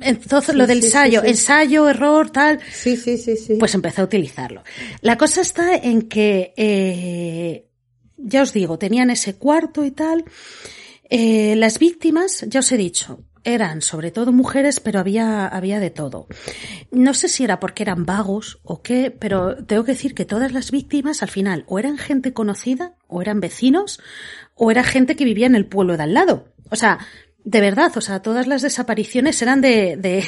Entonces, 0.02 0.56
lo 0.56 0.68
del 0.68 0.80
sí, 0.82 0.88
ensayo, 0.88 1.22
sí. 1.22 1.28
ensayo, 1.30 1.90
error, 1.90 2.30
tal, 2.30 2.60
Sí, 2.72 2.96
sí, 2.98 3.18
sí, 3.18 3.36
sí. 3.38 3.56
pues 3.60 3.74
empezó 3.76 4.02
a 4.02 4.06
utilizarlo. 4.06 4.64
La 5.02 5.18
cosa 5.18 5.42
está 5.42 5.76
en 5.76 6.04
que, 6.04 6.54
eh, 6.58 7.68
ya 8.18 8.42
os 8.42 8.54
digo, 8.54 8.78
tenían 8.78 9.10
ese 9.10 9.36
cuarto 9.36 9.86
y 9.86 9.92
tal. 9.92 10.26
Eh, 11.10 11.56
las 11.58 11.80
víctimas, 11.80 12.46
ya 12.48 12.60
os 12.62 12.72
he 12.72 12.78
dicho, 12.78 13.20
eran 13.44 13.82
sobre 13.82 14.12
todo 14.12 14.32
mujeres, 14.32 14.80
pero 14.80 15.00
había, 15.00 15.48
había 15.48 15.80
de 15.80 15.90
todo. 15.90 16.28
No 16.92 17.14
sé 17.14 17.28
si 17.28 17.44
era 17.44 17.60
porque 17.60 17.84
eran 17.84 18.06
vagos 18.06 18.60
o 18.64 18.82
qué, 18.82 19.12
pero 19.12 19.64
tengo 19.66 19.84
que 19.84 19.94
decir 19.94 20.14
que 20.14 20.26
todas 20.26 20.52
las 20.54 20.72
víctimas 20.72 21.22
al 21.24 21.30
final 21.30 21.66
o 21.68 21.80
eran 21.80 21.98
gente 21.98 22.34
conocida, 22.34 22.96
o 23.08 23.22
eran 23.22 23.40
vecinos, 23.40 24.00
o 24.56 24.72
era 24.72 24.84
gente 24.84 25.16
que 25.16 25.26
vivía 25.26 25.48
en 25.48 25.56
el 25.56 25.66
pueblo 25.66 25.98
de 25.98 26.04
al 26.04 26.14
lado. 26.14 26.54
O 26.70 26.76
sea, 26.76 27.00
de 27.44 27.62
verdad, 27.62 27.92
o 27.96 28.02
sea, 28.02 28.22
todas 28.22 28.48
las 28.48 28.62
desapariciones 28.62 29.42
eran 29.42 29.62
de, 29.62 29.98
de, 29.98 30.24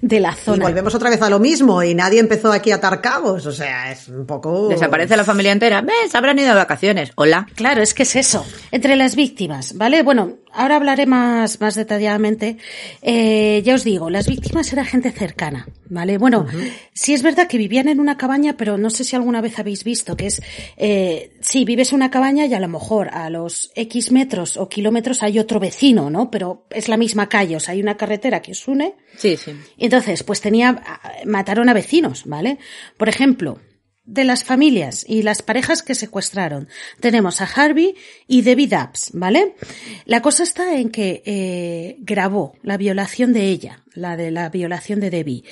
de 0.00 0.20
la 0.20 0.30
Y 0.32 0.44
zona. 0.44 0.64
volvemos 0.64 0.94
otra 0.94 1.10
vez 1.10 1.20
a 1.22 1.30
lo 1.30 1.38
mismo 1.38 1.82
y 1.82 1.94
nadie 1.94 2.20
empezó 2.20 2.52
aquí 2.52 2.70
a 2.72 2.76
atar 2.76 3.00
cabos. 3.00 3.46
O 3.46 3.52
sea, 3.52 3.92
es 3.92 4.08
un 4.08 4.26
poco... 4.26 4.68
Desaparece 4.68 5.16
la 5.16 5.24
familia 5.24 5.52
entera. 5.52 5.82
¿Ves? 5.82 6.14
Habrán 6.14 6.38
ido 6.38 6.48
de 6.48 6.54
vacaciones. 6.54 7.12
Hola. 7.16 7.46
Claro, 7.54 7.82
es 7.82 7.94
que 7.94 8.02
es 8.04 8.16
eso. 8.16 8.44
Entre 8.70 8.96
las 8.96 9.16
víctimas, 9.16 9.76
¿vale? 9.76 10.02
Bueno, 10.02 10.36
ahora 10.52 10.76
hablaré 10.76 11.06
más, 11.06 11.60
más 11.60 11.74
detalladamente. 11.74 12.56
Eh, 13.02 13.62
ya 13.64 13.74
os 13.74 13.84
digo, 13.84 14.10
las 14.10 14.28
víctimas 14.28 14.72
era 14.72 14.84
gente 14.84 15.10
cercana, 15.12 15.68
¿vale? 15.88 16.18
Bueno, 16.18 16.46
sí 16.92 17.14
es 17.14 17.22
verdad 17.22 17.46
que 17.48 17.58
vivían 17.58 17.88
en 17.88 18.00
una 18.00 18.16
cabaña, 18.16 18.56
pero 18.56 18.78
no 18.78 18.90
sé 18.90 19.04
si 19.04 19.16
alguna 19.16 19.40
vez 19.40 19.58
habéis 19.58 19.84
visto 19.84 20.16
que 20.16 20.26
es, 20.26 20.42
eh, 20.76 21.32
sí, 21.40 21.64
vives 21.64 21.90
en 21.90 21.96
una 21.96 22.10
cabaña 22.10 22.46
y 22.46 22.54
a 22.54 22.60
lo 22.60 22.68
mejor 22.68 23.08
a 23.08 23.28
los 23.30 23.70
X 23.74 24.10
metros 24.12 24.56
o 24.56 24.68
kilómetros 24.68 25.22
hay 25.22 25.38
otro 25.38 25.60
vecino, 25.60 26.10
¿no? 26.10 26.30
Pero 26.30 26.66
es 26.70 26.88
la 26.88 26.96
misma 26.96 27.28
calle, 27.28 27.56
o 27.56 27.60
sea, 27.60 27.72
hay 27.74 27.80
una 27.82 27.96
carretera 27.96 28.40
que 28.42 28.52
os 28.52 28.66
une. 28.68 28.94
Sí, 29.16 29.36
sí. 29.36 29.45
Entonces, 29.78 30.22
pues 30.22 30.40
tenía, 30.40 30.82
mataron 31.24 31.68
a 31.68 31.74
vecinos, 31.74 32.24
¿vale? 32.26 32.58
Por 32.96 33.08
ejemplo, 33.08 33.60
de 34.04 34.22
las 34.24 34.44
familias 34.44 35.04
y 35.08 35.22
las 35.22 35.42
parejas 35.42 35.82
que 35.82 35.96
secuestraron, 35.96 36.68
tenemos 37.00 37.40
a 37.40 37.44
Harvey 37.46 37.96
y 38.28 38.42
Debbie 38.42 38.68
Dabbs, 38.68 39.10
¿vale? 39.14 39.56
La 40.04 40.22
cosa 40.22 40.44
está 40.44 40.76
en 40.78 40.90
que 40.90 41.22
eh, 41.26 41.96
grabó 42.00 42.56
la 42.62 42.76
violación 42.76 43.32
de 43.32 43.48
ella, 43.48 43.82
la 43.94 44.16
de 44.16 44.30
la 44.30 44.48
violación 44.48 45.00
de 45.00 45.10
Debbie, 45.10 45.42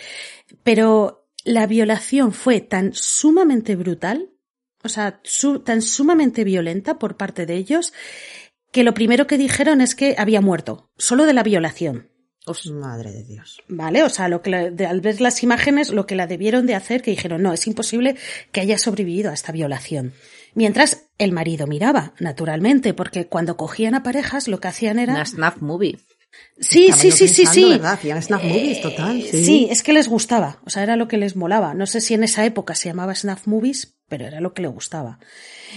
pero 0.62 1.26
la 1.45 1.66
violación 1.66 2.32
fue 2.32 2.61
tan 2.61 2.92
sumamente 2.95 3.74
brutal, 3.76 4.30
o 4.84 4.88
sea, 4.88 5.20
su- 5.24 5.59
tan 5.61 5.82
sumamente 5.82 6.45
violenta 6.45 6.99
por 6.99 7.16
parte 7.16 7.47
de 7.47 7.57
ellos, 7.57 7.92
que 8.70 8.84
lo 8.84 8.95
primero 8.95 9.26
que 9.26 9.36
dijeron 9.38 9.80
es 9.80 9.95
que 9.95 10.14
había 10.16 10.40
muerto, 10.40 10.90
solo 10.97 11.26
de 11.26 11.32
la 11.32 11.42
violación. 11.42 12.11
Madre 12.72 13.11
de 13.12 13.24
Dios. 13.24 13.62
¿Vale? 13.68 14.03
O 14.03 14.09
sea, 14.11 14.28
lo 14.28 14.42
que 14.42 14.51
la- 14.51 14.70
de- 14.70 14.86
al 14.86 15.01
ver 15.01 15.20
las 15.20 15.42
imágenes, 15.42 15.90
lo 15.90 16.07
que 16.07 16.14
la 16.14 16.26
debieron 16.26 16.66
de 16.66 16.74
hacer, 16.74 17.01
que 17.03 17.11
dijeron, 17.11 17.42
no, 17.42 17.53
es 17.53 17.66
imposible 17.66 18.16
que 18.53 18.61
haya 18.61 18.76
sobrevivido 18.78 19.30
a 19.30 19.34
esta 19.34 19.51
violación. 19.53 20.12
Mientras 20.55 21.05
el 21.18 21.32
marido 21.32 21.66
miraba, 21.66 22.12
naturalmente, 22.20 22.95
porque 22.95 23.26
cuando 23.26 23.57
cogían 23.57 23.95
a 23.95 24.03
parejas, 24.03 24.47
lo 24.47 24.61
que 24.61 24.68
hacían 24.68 24.99
era... 24.99 25.14
Una 25.14 25.24
snuff 25.26 25.62
movie. 25.62 25.99
Sí, 26.59 26.90
sí, 26.92 27.11
sí, 27.12 27.28
sí, 27.28 27.47
sí. 27.47 27.64
¿verdad? 27.70 27.92
Hacían 27.95 28.20
snuff 28.22 28.42
movies, 28.42 28.80
total, 28.82 29.22
sí. 29.22 29.45
Sí, 29.45 29.68
es 29.70 29.82
que 29.82 29.92
les 29.92 30.09
gustaba. 30.09 30.61
O 30.64 30.70
sea, 30.70 30.82
era 30.82 30.97
lo 30.97 31.07
que 31.09 31.16
les 31.16 31.36
molaba. 31.36 31.74
No 31.74 31.86
sé 31.86 32.01
si 32.01 32.14
en 32.14 32.24
esa 32.24 32.45
época 32.45 32.74
se 32.74 32.88
llamaba 32.88 33.14
snuff 33.14 33.47
movies, 33.47 33.97
pero 34.09 34.26
era 34.26 34.40
lo 34.40 34.53
que 34.53 34.62
le 34.62 34.68
gustaba. 34.68 35.18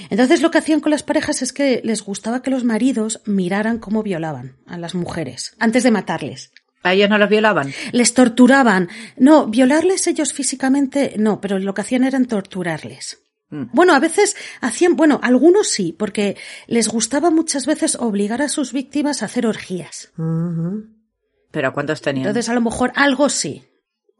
Entonces 0.10 0.42
lo 0.42 0.52
que 0.52 0.58
hacían 0.58 0.80
con 0.80 0.92
las 0.92 1.04
parejas 1.04 1.42
es 1.42 1.54
que 1.54 1.82
les 1.84 2.04
gustaba 2.04 2.42
que 2.42 2.50
los 2.52 2.64
maridos 2.64 3.22
miraran 3.26 3.78
cómo 3.80 4.04
violaban 4.04 4.58
a 4.68 4.78
las 4.78 4.96
mujeres 4.96 5.56
antes 5.60 5.84
de 5.84 5.92
matarles. 5.92 6.52
¿A 6.84 6.94
ellos 6.94 7.10
no 7.10 7.18
los 7.18 7.30
violaban? 7.30 7.74
Les 7.92 8.14
torturaban. 8.14 8.90
No, 9.18 9.48
violarles 9.48 10.08
ellos 10.08 10.34
físicamente, 10.34 11.16
no, 11.18 11.42
pero 11.42 11.60
lo 11.60 11.74
que 11.74 11.82
hacían 11.82 12.04
era 12.04 12.22
torturarles. 12.24 13.20
Bueno, 13.50 13.94
a 13.94 14.00
veces 14.00 14.36
hacían, 14.60 14.98
bueno, 14.98 15.22
algunos 15.24 15.70
sí, 15.70 15.96
porque 15.98 16.36
les 16.68 16.90
gustaba 16.90 17.30
muchas 17.30 17.66
veces 17.66 17.96
obligar 17.96 18.42
a 18.42 18.50
sus 18.50 18.74
víctimas 18.74 19.22
a 19.22 19.28
hacer 19.28 19.48
orgías. 19.48 20.12
¿Pero 21.52 21.74
cuántos 21.74 22.02
tenían? 22.02 22.28
Entonces, 22.28 22.50
a 22.50 22.54
lo 22.54 22.62
mejor 22.62 22.92
algo 22.96 23.30
sí. 23.30 23.64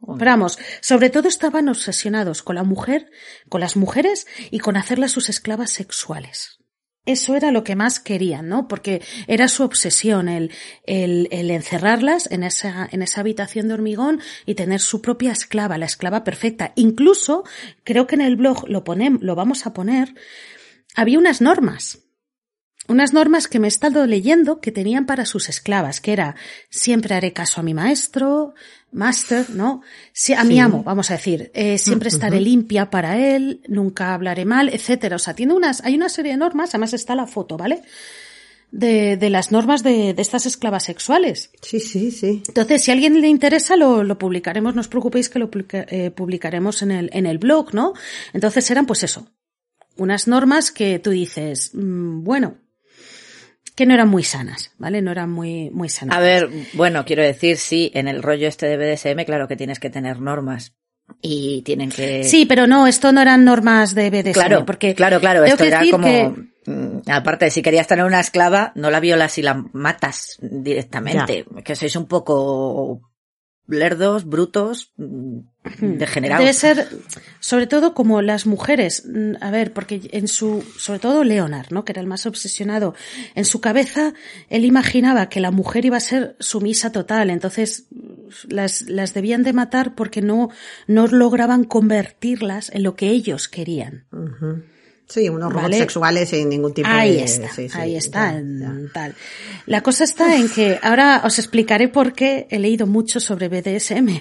Pero 0.00 0.30
vamos, 0.30 0.58
sobre 0.80 1.10
todo 1.10 1.28
estaban 1.28 1.68
obsesionados 1.68 2.42
con 2.42 2.54
la 2.54 2.62
mujer, 2.62 3.10
con 3.48 3.60
las 3.60 3.76
mujeres 3.76 4.26
y 4.50 4.60
con 4.60 4.76
hacerlas 4.76 5.10
sus 5.10 5.28
esclavas 5.28 5.70
sexuales. 5.72 6.57
Eso 7.08 7.34
era 7.34 7.52
lo 7.52 7.64
que 7.64 7.74
más 7.74 8.00
querían, 8.00 8.50
¿no? 8.50 8.68
Porque 8.68 9.00
era 9.26 9.48
su 9.48 9.62
obsesión 9.62 10.28
el, 10.28 10.52
el, 10.84 11.26
el 11.30 11.50
encerrarlas 11.50 12.30
en 12.30 12.42
esa, 12.42 12.86
en 12.92 13.00
esa 13.00 13.22
habitación 13.22 13.66
de 13.66 13.72
hormigón 13.72 14.20
y 14.44 14.56
tener 14.56 14.80
su 14.80 15.00
propia 15.00 15.32
esclava, 15.32 15.78
la 15.78 15.86
esclava 15.86 16.22
perfecta. 16.22 16.72
Incluso, 16.76 17.44
creo 17.82 18.06
que 18.06 18.16
en 18.16 18.20
el 18.20 18.36
blog 18.36 18.68
lo 18.68 18.84
ponem, 18.84 19.18
lo 19.22 19.34
vamos 19.34 19.64
a 19.64 19.72
poner, 19.72 20.14
había 20.96 21.18
unas 21.18 21.40
normas. 21.40 22.07
Unas 22.88 23.12
normas 23.12 23.48
que 23.48 23.58
me 23.58 23.66
he 23.66 23.68
estado 23.68 24.06
leyendo 24.06 24.60
que 24.60 24.72
tenían 24.72 25.04
para 25.06 25.26
sus 25.26 25.48
esclavas, 25.48 26.00
que 26.00 26.12
era 26.12 26.34
siempre 26.70 27.14
haré 27.14 27.32
caso 27.34 27.60
a 27.60 27.62
mi 27.62 27.74
maestro, 27.74 28.54
master, 28.92 29.50
¿no? 29.50 29.82
Si- 30.14 30.32
a 30.32 30.42
mi 30.44 30.58
amo, 30.58 30.82
vamos 30.82 31.10
a 31.10 31.14
decir, 31.14 31.50
eh, 31.54 31.76
siempre 31.78 32.08
estaré 32.08 32.40
limpia 32.40 32.88
para 32.88 33.18
él, 33.18 33.60
nunca 33.68 34.14
hablaré 34.14 34.46
mal, 34.46 34.70
etcétera. 34.70 35.16
O 35.16 35.18
sea, 35.18 35.34
tiene 35.34 35.52
unas, 35.52 35.84
hay 35.84 35.94
una 35.96 36.08
serie 36.08 36.32
de 36.32 36.38
normas, 36.38 36.70
además 36.70 36.94
está 36.94 37.14
la 37.14 37.26
foto, 37.26 37.58
¿vale? 37.58 37.82
De, 38.70 39.16
de 39.16 39.30
las 39.30 39.50
normas 39.50 39.82
de, 39.82 40.12
de 40.12 40.22
estas 40.22 40.44
esclavas 40.44 40.84
sexuales. 40.84 41.50
Sí, 41.62 41.80
sí, 41.80 42.10
sí. 42.10 42.42
Entonces, 42.48 42.82
si 42.84 42.90
a 42.90 42.94
alguien 42.94 43.18
le 43.20 43.28
interesa, 43.28 43.76
lo, 43.76 44.02
lo 44.04 44.18
publicaremos, 44.18 44.74
no 44.74 44.80
os 44.82 44.88
preocupéis 44.88 45.28
que 45.30 45.38
lo 45.38 45.50
publica- 45.50 45.86
eh, 45.88 46.10
publicaremos 46.10 46.82
en 46.82 46.90
el, 46.90 47.10
en 47.12 47.24
el 47.26 47.38
blog, 47.38 47.72
¿no? 47.74 47.94
Entonces 48.34 48.70
eran 48.70 48.84
pues 48.86 49.02
eso, 49.04 49.26
unas 49.96 50.28
normas 50.28 50.70
que 50.70 50.98
tú 50.98 51.10
dices, 51.10 51.70
mm, 51.74 52.22
bueno, 52.24 52.56
que 53.78 53.86
no 53.86 53.94
eran 53.94 54.08
muy 54.08 54.24
sanas, 54.24 54.72
¿vale? 54.76 55.00
No 55.00 55.12
eran 55.12 55.30
muy, 55.30 55.70
muy 55.70 55.88
sanas. 55.88 56.16
A 56.16 56.20
ver, 56.20 56.50
bueno, 56.72 57.04
quiero 57.04 57.22
decir, 57.22 57.56
sí, 57.56 57.90
en 57.94 58.08
el 58.08 58.22
rollo 58.22 58.48
este 58.48 58.66
de 58.66 58.76
BDSM, 58.76 59.24
claro 59.24 59.46
que 59.48 59.54
tienes 59.56 59.78
que 59.78 59.88
tener 59.88 60.20
normas. 60.20 60.74
Y 61.22 61.62
tienen 61.62 61.88
que... 61.90 62.24
Sí, 62.24 62.44
pero 62.44 62.66
no, 62.66 62.86
esto 62.86 63.12
no 63.12 63.22
eran 63.22 63.44
normas 63.44 63.94
de 63.94 64.10
BDSM, 64.10 64.32
claro, 64.32 64.66
porque 64.66 64.94
claro, 64.94 65.20
claro, 65.20 65.44
esto 65.44 65.64
era 65.64 65.80
como... 65.90 66.04
que- 66.06 66.32
mm, 66.66 67.02
Aparte, 67.10 67.50
si 67.50 67.62
querías 67.62 67.86
tener 67.86 68.04
una 68.04 68.20
esclava, 68.20 68.72
no 68.74 68.90
la 68.90 69.00
violas 69.00 69.38
y 69.38 69.42
la 69.42 69.54
matas 69.72 70.36
directamente. 70.42 71.46
Que 71.64 71.76
sois 71.76 71.94
un 71.96 72.06
poco 72.06 73.00
lerdos, 73.68 74.24
brutos, 74.26 74.92
mm, 75.80 75.98
degenerados. 75.98 76.44
Debe 76.44 76.52
ser, 76.52 76.88
sobre 77.40 77.66
todo 77.66 77.94
como 77.94 78.22
las 78.22 78.46
mujeres, 78.46 79.04
mm, 79.06 79.34
a 79.40 79.50
ver, 79.50 79.72
porque 79.72 80.08
en 80.12 80.28
su, 80.28 80.64
sobre 80.78 80.98
todo 80.98 81.24
Leonard, 81.24 81.66
¿no? 81.70 81.84
Que 81.84 81.92
era 81.92 82.00
el 82.00 82.06
más 82.06 82.26
obsesionado. 82.26 82.94
En 83.34 83.44
su 83.44 83.60
cabeza, 83.60 84.14
él 84.48 84.64
imaginaba 84.64 85.28
que 85.28 85.40
la 85.40 85.50
mujer 85.50 85.84
iba 85.84 85.96
a 85.96 86.00
ser 86.00 86.36
sumisa 86.40 86.92
total, 86.92 87.30
entonces 87.30 87.86
mm, 87.90 88.08
las, 88.48 88.82
las 88.82 89.14
debían 89.14 89.42
de 89.42 89.52
matar 89.52 89.94
porque 89.94 90.22
no, 90.22 90.50
no 90.86 91.06
lograban 91.06 91.64
convertirlas 91.64 92.70
en 92.70 92.82
lo 92.82 92.94
que 92.96 93.08
ellos 93.10 93.48
querían. 93.48 94.06
Sí, 95.08 95.28
unos 95.30 95.50
robots 95.50 95.70
Vale. 95.70 95.78
sexuales 95.78 96.28
sin 96.28 96.50
ningún 96.50 96.74
tipo 96.74 96.88
Ahí 96.90 97.14
de... 97.14 97.24
está, 97.24 97.50
sí, 97.50 97.68
sí, 97.68 97.78
ahí 97.78 97.96
está, 97.96 98.34
en 98.34 98.60
ya. 98.60 98.92
tal. 98.92 99.14
La 99.64 99.82
cosa 99.82 100.04
está 100.04 100.36
en 100.36 100.50
que 100.50 100.78
ahora 100.82 101.22
os 101.24 101.38
explicaré 101.38 101.88
por 101.88 102.12
qué 102.12 102.46
he 102.50 102.58
leído 102.58 102.86
mucho 102.86 103.18
sobre 103.18 103.48
BDSM. 103.48 104.20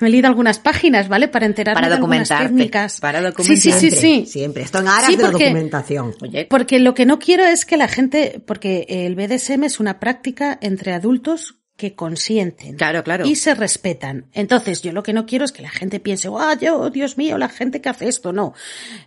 Me 0.00 0.08
he 0.08 0.10
leído 0.10 0.28
algunas 0.28 0.58
páginas, 0.58 1.08
¿vale? 1.08 1.28
Para 1.28 1.46
enterarme 1.46 1.76
Para 1.76 1.88
de 1.88 1.94
algunas 1.94 2.28
técnicas. 2.28 3.00
para 3.00 3.20
Sí, 3.32 3.56
sí, 3.56 3.56
sí, 3.56 3.70
documentarte. 3.70 3.96
sí. 4.00 4.26
Siempre, 4.26 4.62
esto 4.62 4.78
en 4.80 4.88
aras 4.88 5.06
Sí, 5.06 5.16
de 5.16 5.22
la 5.22 5.30
porque- 5.30 5.44
documentación. 5.46 6.14
Oye, 6.20 6.46
Porque 6.50 6.78
lo 6.78 6.94
que 6.94 7.06
no 7.06 7.18
quiero 7.18 7.44
es 7.44 7.64
que 7.64 7.76
la 7.76 7.88
gente, 7.88 8.42
porque 8.46 8.86
el 8.88 9.14
BDSM 9.14 9.64
es 9.64 9.80
una 9.80 9.98
práctica 10.00 10.58
entre 10.60 10.92
adultos 10.92 11.56
que 11.76 11.94
consienten. 11.94 12.76
Claro, 12.76 13.04
claro. 13.04 13.24
Y 13.24 13.36
se 13.36 13.54
respetan. 13.54 14.26
Entonces, 14.32 14.82
yo 14.82 14.90
lo 14.92 15.04
que 15.04 15.12
no 15.12 15.26
quiero 15.26 15.44
es 15.44 15.52
que 15.52 15.62
la 15.62 15.70
gente 15.70 16.00
piense, 16.00 16.28
ah, 16.36 16.56
yo, 16.60 16.90
Dios 16.90 17.16
mío, 17.16 17.38
la 17.38 17.48
gente 17.48 17.80
que 17.80 17.88
hace 17.88 18.08
esto. 18.08 18.32
No. 18.32 18.52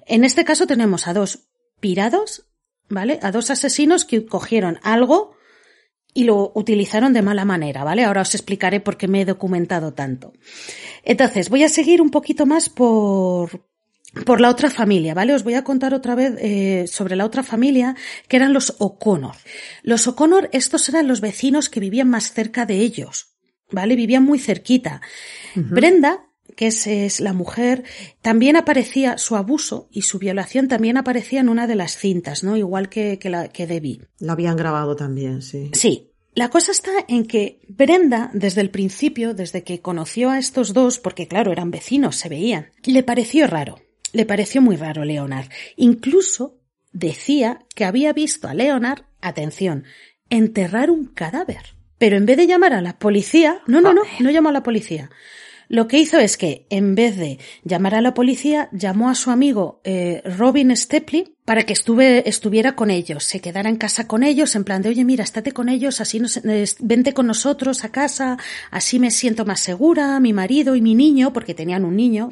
En 0.07 0.23
este 0.23 0.45
caso 0.45 0.65
tenemos 0.67 1.05
a 1.07 1.13
dos 1.13 1.49
pirados, 1.81 2.45
¿vale? 2.87 3.19
A 3.23 3.31
dos 3.31 3.49
asesinos 3.51 4.05
que 4.05 4.25
cogieron 4.25 4.79
algo 4.83 5.35
y 6.13 6.25
lo 6.25 6.51
utilizaron 6.55 7.13
de 7.13 7.21
mala 7.21 7.45
manera, 7.45 7.83
¿vale? 7.83 8.03
Ahora 8.03 8.21
os 8.21 8.35
explicaré 8.35 8.79
por 8.79 8.97
qué 8.97 9.07
me 9.07 9.21
he 9.21 9.25
documentado 9.25 9.93
tanto. 9.93 10.33
Entonces, 11.03 11.49
voy 11.49 11.63
a 11.63 11.69
seguir 11.69 12.01
un 12.01 12.09
poquito 12.09 12.45
más 12.45 12.69
por, 12.69 13.63
por 14.25 14.41
la 14.41 14.49
otra 14.49 14.69
familia, 14.69 15.13
¿vale? 15.13 15.33
Os 15.33 15.43
voy 15.43 15.53
a 15.53 15.63
contar 15.63 15.93
otra 15.93 16.15
vez 16.15 16.33
eh, 16.39 16.85
sobre 16.87 17.15
la 17.15 17.25
otra 17.25 17.43
familia, 17.43 17.95
que 18.27 18.37
eran 18.37 18.53
los 18.53 18.75
O'Connor. 18.79 19.35
Los 19.83 20.07
O'Connor, 20.07 20.49
estos 20.51 20.89
eran 20.89 21.07
los 21.07 21.21
vecinos 21.21 21.69
que 21.69 21.79
vivían 21.79 22.09
más 22.09 22.33
cerca 22.33 22.65
de 22.65 22.79
ellos, 22.79 23.35
¿vale? 23.71 23.95
Vivían 23.95 24.23
muy 24.23 24.39
cerquita. 24.39 25.01
Brenda, 25.55 26.30
que 26.55 26.67
es, 26.67 26.87
es 26.87 27.19
la 27.19 27.33
mujer, 27.33 27.83
también 28.21 28.55
aparecía 28.55 29.17
su 29.17 29.35
abuso 29.35 29.87
y 29.91 30.03
su 30.03 30.19
violación 30.19 30.67
también 30.67 30.97
aparecía 30.97 31.39
en 31.39 31.49
una 31.49 31.67
de 31.67 31.75
las 31.75 31.97
cintas, 31.97 32.43
¿no? 32.43 32.57
Igual 32.57 32.89
que, 32.89 33.19
que, 33.19 33.29
la, 33.29 33.47
que 33.47 33.67
Debbie. 33.67 34.01
Lo 34.19 34.31
habían 34.31 34.57
grabado 34.57 34.95
también, 34.95 35.41
sí. 35.41 35.71
Sí. 35.73 36.07
La 36.33 36.49
cosa 36.49 36.71
está 36.71 36.91
en 37.09 37.25
que 37.25 37.59
Brenda, 37.67 38.31
desde 38.33 38.61
el 38.61 38.69
principio, 38.69 39.33
desde 39.33 39.63
que 39.63 39.81
conoció 39.81 40.29
a 40.29 40.39
estos 40.39 40.73
dos, 40.73 40.97
porque 40.97 41.27
claro, 41.27 41.51
eran 41.51 41.71
vecinos, 41.71 42.15
se 42.15 42.29
veían, 42.29 42.71
le 42.85 43.03
pareció 43.03 43.47
raro. 43.47 43.79
Le 44.13 44.25
pareció 44.25 44.61
muy 44.61 44.77
raro 44.77 45.03
Leonard. 45.03 45.47
Incluso 45.75 46.57
decía 46.93 47.65
que 47.75 47.85
había 47.85 48.13
visto 48.13 48.47
a 48.47 48.53
Leonard, 48.53 49.03
atención, 49.21 49.85
enterrar 50.29 50.89
un 50.89 51.05
cadáver. 51.05 51.75
Pero 51.97 52.17
en 52.17 52.25
vez 52.25 52.37
de 52.37 52.47
llamar 52.47 52.73
a 52.73 52.81
la 52.81 52.97
policía, 52.97 53.61
no, 53.67 53.79
no, 53.79 53.93
no, 53.93 54.01
no 54.19 54.31
llamó 54.31 54.49
a 54.49 54.53
la 54.53 54.63
policía. 54.63 55.11
Lo 55.71 55.87
que 55.87 55.99
hizo 55.99 56.19
es 56.19 56.35
que, 56.35 56.65
en 56.69 56.95
vez 56.95 57.15
de 57.15 57.39
llamar 57.63 57.95
a 57.95 58.01
la 58.01 58.13
policía, 58.13 58.67
llamó 58.73 59.09
a 59.09 59.15
su 59.15 59.31
amigo 59.31 59.79
eh, 59.85 60.21
Robin 60.25 60.75
Stepley 60.75 61.33
para 61.45 61.63
que 61.63 61.71
estuve, 61.71 62.27
estuviera 62.27 62.75
con 62.75 62.91
ellos, 62.91 63.23
se 63.23 63.39
quedara 63.39 63.69
en 63.69 63.77
casa 63.77 64.05
con 64.05 64.23
ellos, 64.23 64.53
en 64.57 64.65
plan 64.65 64.81
de, 64.81 64.89
oye, 64.89 65.05
mira, 65.05 65.23
estate 65.23 65.53
con 65.53 65.69
ellos, 65.69 66.01
así 66.01 66.19
nos, 66.19 66.35
eh, 66.43 66.65
vente 66.79 67.13
con 67.13 67.25
nosotros 67.25 67.85
a 67.85 67.89
casa, 67.89 68.37
así 68.69 68.99
me 68.99 69.11
siento 69.11 69.45
más 69.45 69.61
segura, 69.61 70.19
mi 70.19 70.33
marido 70.33 70.75
y 70.75 70.81
mi 70.81 70.93
niño, 70.93 71.31
porque 71.31 71.53
tenían 71.53 71.85
un 71.85 71.95
niño. 71.95 72.31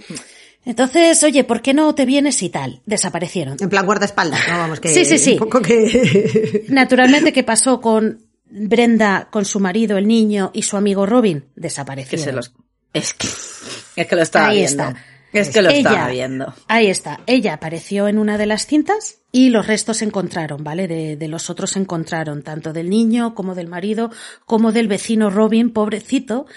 Entonces, 0.66 1.24
oye, 1.24 1.46
¿por 1.46 1.62
qué 1.62 1.74
no 1.74 1.96
te 1.96 2.06
vienes 2.06 2.44
y 2.44 2.50
tal? 2.50 2.82
Desaparecieron. 2.86 3.56
En 3.62 3.70
plan 3.70 3.86
guardaespaldas, 3.86 4.42
¿no? 4.50 4.58
Vamos, 4.58 4.82
que 4.82 4.90
Sí, 4.90 5.06
sí, 5.06 5.18
sí. 5.18 5.32
Un 5.32 5.40
poco 5.40 5.62
que... 5.62 6.66
Naturalmente, 6.68 7.32
¿qué 7.32 7.46
pasó 7.46 7.80
con 7.80 8.20
Brenda, 8.50 9.30
con 9.32 9.46
su 9.46 9.62
marido, 9.62 9.98
el 9.98 10.10
niño 10.10 10.52
y 10.54 10.64
su 10.64 10.76
amigo 10.76 11.06
Robin? 11.06 11.46
que 11.56 11.62
Desaparecieron. 11.62 12.26
se 12.26 12.34
los... 12.34 12.54
Es 12.94 13.14
que, 13.14 13.28
es 14.02 14.08
que 14.08 14.16
lo 14.16 14.22
estaba 14.22 14.48
Ahí 14.48 14.60
viendo. 14.60 14.84
está. 14.84 15.06
Es 15.32 15.50
que 15.50 15.62
lo 15.62 15.70
Ella- 15.70 15.78
estaba 15.90 16.08
viendo. 16.10 16.54
Ahí 16.68 16.88
está. 16.88 17.20
Ella 17.28 17.54
apareció 17.54 18.08
en 18.08 18.18
una 18.18 18.38
de 18.40 18.48
las 18.48 18.66
cintas 18.66 19.18
y 19.32 19.50
los 19.50 19.68
restos 19.68 19.98
se 19.98 20.06
encontraron, 20.06 20.64
¿vale? 20.64 20.88
De, 20.88 21.18
de 21.18 21.28
los 21.28 21.52
otros 21.52 21.72
se 21.72 21.80
encontraron, 21.80 22.42
tanto 22.42 22.74
del 22.74 22.90
niño 22.90 23.36
como 23.36 23.54
del 23.54 23.68
marido, 23.68 24.12
como 24.46 24.72
del 24.72 24.88
vecino 24.88 25.30
Robin, 25.30 25.72
pobrecito, 25.72 26.48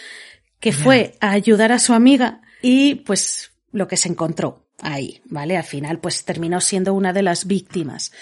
que 0.59 0.73
fue 0.73 1.17
a 1.21 1.33
ayudar 1.33 1.71
a 1.73 1.79
su 1.79 1.93
amiga 1.93 2.41
y 2.63 2.95
pues 2.95 3.51
lo 3.73 3.89
que 3.89 3.99
se 3.99 4.09
encontró 4.09 4.62
ahí, 4.83 5.23
¿vale? 5.25 5.57
Al 5.57 5.65
final 5.65 5.99
pues 6.01 6.25
terminó 6.25 6.61
siendo 6.61 6.93
una 6.93 7.13
de 7.13 7.23
las 7.23 7.47
víctimas. 7.47 8.13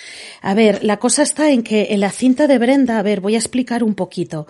A 0.43 0.55
ver, 0.55 0.85
la 0.85 0.99
cosa 0.99 1.23
está 1.23 1.51
en 1.51 1.63
que 1.63 1.89
en 1.91 2.01
la 2.01 2.11
cinta 2.11 2.47
de 2.47 2.59
Brenda, 2.59 2.99
a 2.99 3.03
ver, 3.03 3.21
voy 3.21 3.35
a 3.35 3.39
explicar 3.39 3.83
un 3.83 3.95
poquito. 3.95 4.47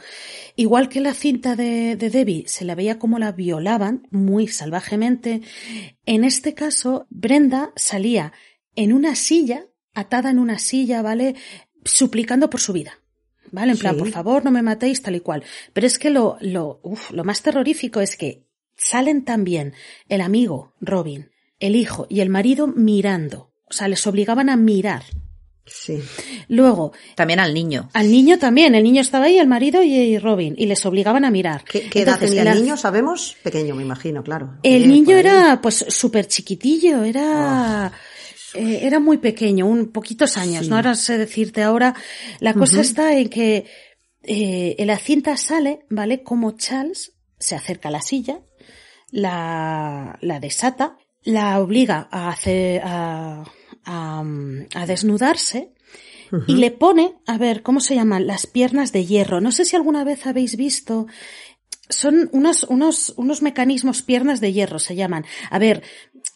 Igual 0.57 0.89
que 0.89 1.01
la 1.01 1.15
cinta 1.15 1.57
de, 1.57 1.97
de 1.97 2.11
Debbie 2.11 2.45
se 2.49 2.65
la 2.65 2.75
veía 2.75 2.99
como 2.99 3.19
la 3.19 3.33
violaban 3.33 4.07
muy 4.11 4.49
salvajemente, 4.49 5.41
en 6.05 6.25
este 6.25 6.53
caso 6.55 7.07
Brenda 7.09 7.73
salía 7.77 8.33
en 8.77 8.93
una 8.93 9.15
silla, 9.15 9.67
atada 9.95 10.31
en 10.31 10.39
una 10.39 10.59
silla, 10.59 11.03
¿vale? 11.03 11.37
Suplicando 11.85 12.51
por 12.51 12.61
su 12.61 12.73
vida. 12.73 12.99
¿Vale? 13.53 13.73
En 13.73 13.79
plan, 13.79 13.95
Sí. 13.95 13.99
por 14.01 14.11
favor, 14.11 14.45
no 14.45 14.53
me 14.53 14.63
matéis, 14.63 15.03
tal 15.03 15.17
y 15.17 15.21
cual. 15.21 15.43
Pero 15.73 15.87
es 15.87 15.99
que 15.99 16.11
lo, 16.11 16.37
lo, 16.41 16.79
uf, 16.85 17.11
lo 17.11 17.25
más 17.25 17.43
terrorífico 17.43 18.01
es 18.01 18.17
que 18.17 18.45
salen 18.77 19.25
también 19.25 19.75
el 20.09 20.21
amigo, 20.21 20.73
Robin, 20.81 21.30
el 21.61 21.77
hijo 21.77 22.07
y 22.11 22.21
el 22.21 22.29
marido 22.31 22.67
mirando. 22.67 23.53
O 23.69 23.73
sea, 23.73 23.87
les 23.89 24.05
obligaban 24.07 24.49
a 24.49 24.57
mirar. 24.57 25.05
Sí. 25.67 26.01
Luego, 26.49 26.93
También 27.15 27.39
al 27.39 27.55
niño. 27.55 27.91
al 27.93 28.11
niño 28.11 28.39
también, 28.41 28.75
el 28.75 28.83
niño 28.83 29.01
estaba 29.03 29.27
ahí, 29.27 29.39
el 29.39 29.47
marido 29.47 29.85
y, 29.85 30.19
Robin, 30.19 30.57
y 30.59 30.67
les 30.67 30.85
obligaban 30.85 31.25
a 31.25 31.31
mirar. 31.31 31.63
¿Qué, 31.65 31.89
qué 31.89 32.03
edad 32.03 32.19
tenía 32.19 32.43
la- 32.43 32.53
el 32.55 32.63
niño, 32.63 32.77
sabemos? 32.77 33.37
Pequeño, 33.45 33.77
me 33.77 33.85
imagino, 33.85 34.25
claro. 34.25 34.59
El 34.65 34.89
niño 34.89 35.17
era 35.17 35.61
pues 35.63 35.85
súper 35.89 36.27
chiquitillo, 36.27 37.05
era, 37.05 37.93
eh, 38.55 38.81
era 38.83 38.99
muy 38.99 39.19
pequeño, 39.19 39.67
un 39.67 39.93
poquitos 39.93 40.37
años, 40.39 40.69
no 40.69 40.75
ahora 40.75 40.97
sé 40.97 41.19
decirte 41.19 41.63
ahora. 41.63 41.95
La 42.41 42.55
cosa 42.55 42.81
está 42.81 43.17
en 43.17 43.29
que 43.29 43.67
eh, 44.25 44.75
en 44.77 44.87
la 44.89 44.99
cinta 44.99 45.37
sale, 45.37 45.87
¿vale? 45.89 46.25
Como 46.25 46.57
Charles 46.57 47.13
se 47.39 47.55
acerca 47.55 47.91
a 47.91 47.93
la 47.93 48.03
silla, 48.03 48.41
la, 49.13 50.19
la 50.21 50.41
desata, 50.41 50.97
la 51.25 51.61
obliga 51.61 52.09
a 52.11 52.31
hacer, 52.31 52.83
a, 52.85 53.45
a, 53.85 54.25
a 54.75 54.87
desnudarse 54.87 55.73
y 56.47 56.55
le 56.55 56.71
pone, 56.71 57.15
a 57.27 57.39
ver, 57.39 57.63
¿cómo 57.63 57.81
se 57.81 57.97
llaman? 57.97 58.27
Las 58.27 58.47
piernas 58.47 58.93
de 58.93 59.05
hierro. 59.05 59.41
No 59.41 59.51
sé 59.51 59.65
si 59.65 59.75
alguna 59.75 60.05
vez 60.05 60.27
habéis 60.27 60.57
visto 60.57 61.09
son 61.91 62.29
unos, 62.33 62.65
unos, 62.65 63.13
unos 63.17 63.43
mecanismos 63.43 64.03
piernas 64.03 64.41
de 64.41 64.53
hierro, 64.53 64.79
se 64.79 64.95
llaman. 64.95 65.27
A 65.51 65.59
ver, 65.59 65.83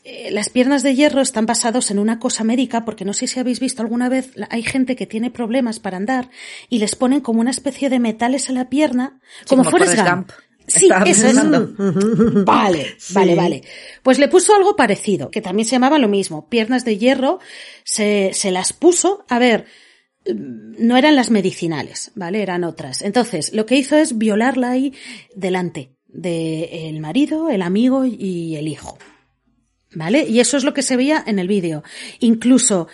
eh, 0.03 0.31
las 0.31 0.49
piernas 0.49 0.83
de 0.83 0.95
hierro 0.95 1.21
están 1.21 1.47
basados 1.47 1.91
en 1.91 1.99
una 1.99 2.19
cosa 2.19 2.45
médica, 2.45 2.85
porque 2.85 3.05
no 3.05 3.13
sé 3.13 3.27
si 3.27 3.41
habéis 3.41 3.61
visto 3.61 3.81
alguna 3.81 4.09
vez, 4.09 4.33
hay 4.51 4.63
gente 4.63 4.97
que 4.97 5.07
tiene 5.07 5.31
problemas 5.31 5.81
para 5.81 5.97
andar 5.97 6.29
y 6.69 6.79
les 6.79 6.97
ponen 6.97 7.21
como 7.21 7.41
una 7.41 7.51
especie 7.51 7.89
de 7.89 8.01
metales 8.01 8.49
en 8.49 8.57
la 8.57 8.69
pierna, 8.69 9.21
como, 9.49 9.63
como 9.63 9.71
Forrest 9.71 9.95
Forrest 9.95 10.11
Gump. 10.11 10.31
Gump. 10.31 10.44
Sí, 10.67 10.89
eso 11.07 11.27
es. 11.27 11.37
Vale, 12.45 12.97
vale, 13.11 13.35
vale. 13.35 13.63
Pues 14.03 14.19
le 14.19 14.29
puso 14.29 14.55
algo 14.55 14.77
parecido, 14.77 15.31
que 15.31 15.41
también 15.41 15.67
se 15.67 15.73
llamaba 15.73 15.99
lo 15.99 16.09
mismo, 16.09 16.49
piernas 16.49 16.85
de 16.85 16.97
hierro, 16.99 17.39
se, 17.85 18.31
se 18.33 18.51
las 18.51 18.73
puso, 18.73 19.25
a 19.29 19.39
ver, 19.39 19.67
no 20.27 20.97
eran 20.97 21.17
las 21.17 21.31
medicinales, 21.31 22.13
¿vale? 22.15 22.43
Eran 22.43 22.65
otras. 22.65 23.03
Entonces, 23.03 23.53
lo 23.53 23.67
que 23.67 23.77
hizo 23.77 23.97
es 23.97 24.17
violarla 24.17 24.71
ahí 24.71 24.95
delante 25.35 25.91
del 26.09 27.01
marido, 27.01 27.51
el 27.51 27.63
amigo 27.63 28.05
y 28.05 28.57
el 28.57 28.69
hijo. 28.69 28.99
¿Vale? 29.95 30.27
Y 30.27 30.41
eso 30.41 30.57
es 30.57 30.65
lo 30.65 30.75
que 30.75 30.83
se 30.83 30.97
veía 30.97 31.23
en 31.25 31.39
el 31.39 31.47
vídeo. 31.47 31.85
Incluso, 32.19 32.89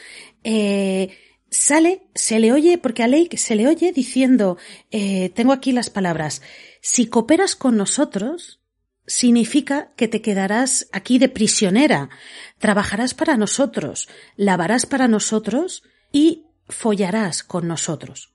eh, 0.45 1.09
sale, 1.51 2.03
se 2.15 2.39
le 2.39 2.53
oye, 2.53 2.79
porque 2.79 3.03
a 3.03 3.09
Lake 3.09 3.37
se 3.37 3.55
le 3.55 3.69
oye 3.69 3.93
diciendo, 3.93 4.59
eh, 4.91 5.31
tengo 5.35 5.53
aquí 5.53 5.73
las 5.73 5.89
palabras, 5.89 6.43
si 6.81 7.07
cooperas 7.07 7.57
con 7.57 7.77
nosotros, 7.77 8.61
significa 9.07 9.93
que 9.97 10.09
te 10.09 10.23
quedarás 10.23 10.89
aquí 10.93 11.19
de 11.19 11.29
prisionera, 11.29 12.11
trabajarás 12.59 13.15
para 13.15 13.37
nosotros, 13.37 14.09
lavarás 14.37 14.87
para 14.87 15.09
nosotros 15.09 15.83
y 16.13 16.47
follarás 16.69 17.43
con 17.43 17.67
nosotros. 17.67 18.33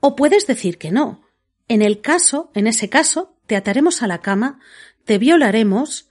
O 0.00 0.14
puedes 0.14 0.46
decir 0.46 0.78
que 0.78 0.92
no. 0.92 1.24
En 1.66 1.82
el 1.82 2.00
caso, 2.00 2.50
en 2.54 2.66
ese 2.66 2.88
caso, 2.88 3.36
te 3.46 3.56
ataremos 3.56 4.02
a 4.02 4.06
la 4.06 4.20
cama, 4.20 4.60
te 5.04 5.18
violaremos, 5.18 6.08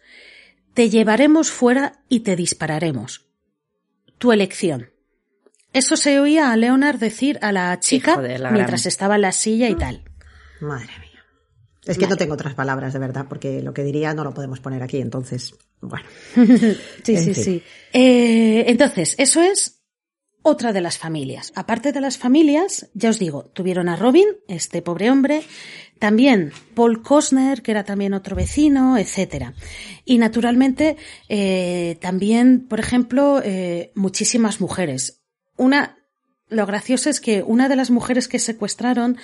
te 0.74 0.90
llevaremos 0.90 1.50
fuera 1.50 2.02
y 2.10 2.20
te 2.20 2.36
dispararemos. 2.36 3.26
Tu 4.18 4.32
elección. 4.32 4.92
Eso 5.74 5.96
se 5.96 6.20
oía 6.20 6.52
a 6.52 6.58
Leonard 6.58 6.98
decir 7.00 7.40
a 7.42 7.52
la 7.52 7.80
chica 7.80 8.18
la 8.22 8.52
mientras 8.52 8.82
gran- 8.82 8.88
estaba 8.88 9.16
en 9.16 9.22
la 9.22 9.32
silla 9.32 9.70
y 9.70 9.76
tal. 9.76 10.04
Madre 10.60 10.92
mía. 11.00 11.07
Es 11.88 11.98
que 11.98 12.08
no 12.08 12.18
tengo 12.18 12.34
otras 12.34 12.54
palabras, 12.54 12.94
de 12.94 13.00
verdad, 13.00 13.26
porque 13.30 13.62
lo 13.62 13.74
que 13.74 13.84
diría 13.84 14.14
no 14.14 14.24
lo 14.24 14.34
podemos 14.34 14.60
poner 14.60 14.84
aquí, 14.84 15.00
entonces, 15.00 15.56
bueno. 15.82 16.06
Sí, 17.04 17.16
En 17.16 17.24
sí, 17.24 17.34
fin. 17.34 17.44
sí. 17.44 17.64
Eh, 17.94 18.66
entonces, 18.68 19.16
eso 19.18 19.42
es 19.42 19.78
otra 20.42 20.72
de 20.72 20.82
las 20.82 20.98
familias. 20.98 21.52
Aparte 21.56 21.92
de 21.92 22.02
las 22.02 22.18
familias, 22.18 22.90
ya 22.94 23.10
os 23.10 23.20
digo, 23.20 23.46
tuvieron 23.54 23.90
a 23.90 23.96
Robin, 23.96 24.28
este 24.48 24.82
pobre 24.82 25.12
hombre, 25.12 25.44
también 26.00 26.52
Paul 26.74 27.02
Costner, 27.02 27.62
que 27.62 27.72
era 27.72 27.84
también 27.84 28.14
otro 28.14 28.36
vecino, 28.36 28.98
etcétera. 28.98 29.54
Y 30.06 30.18
naturalmente, 30.20 30.96
eh, 31.28 31.98
también, 32.00 32.66
por 32.68 32.80
ejemplo, 32.80 33.42
eh, 33.44 33.92
muchísimas 33.96 34.62
mujeres. 34.62 35.22
Una, 35.58 35.98
lo 36.50 36.66
gracioso 36.66 37.10
es 37.10 37.20
que 37.20 37.44
una 37.44 37.68
de 37.68 37.76
las 37.76 37.90
mujeres 37.90 38.28
que 38.28 38.40
secuestraron 38.40 39.18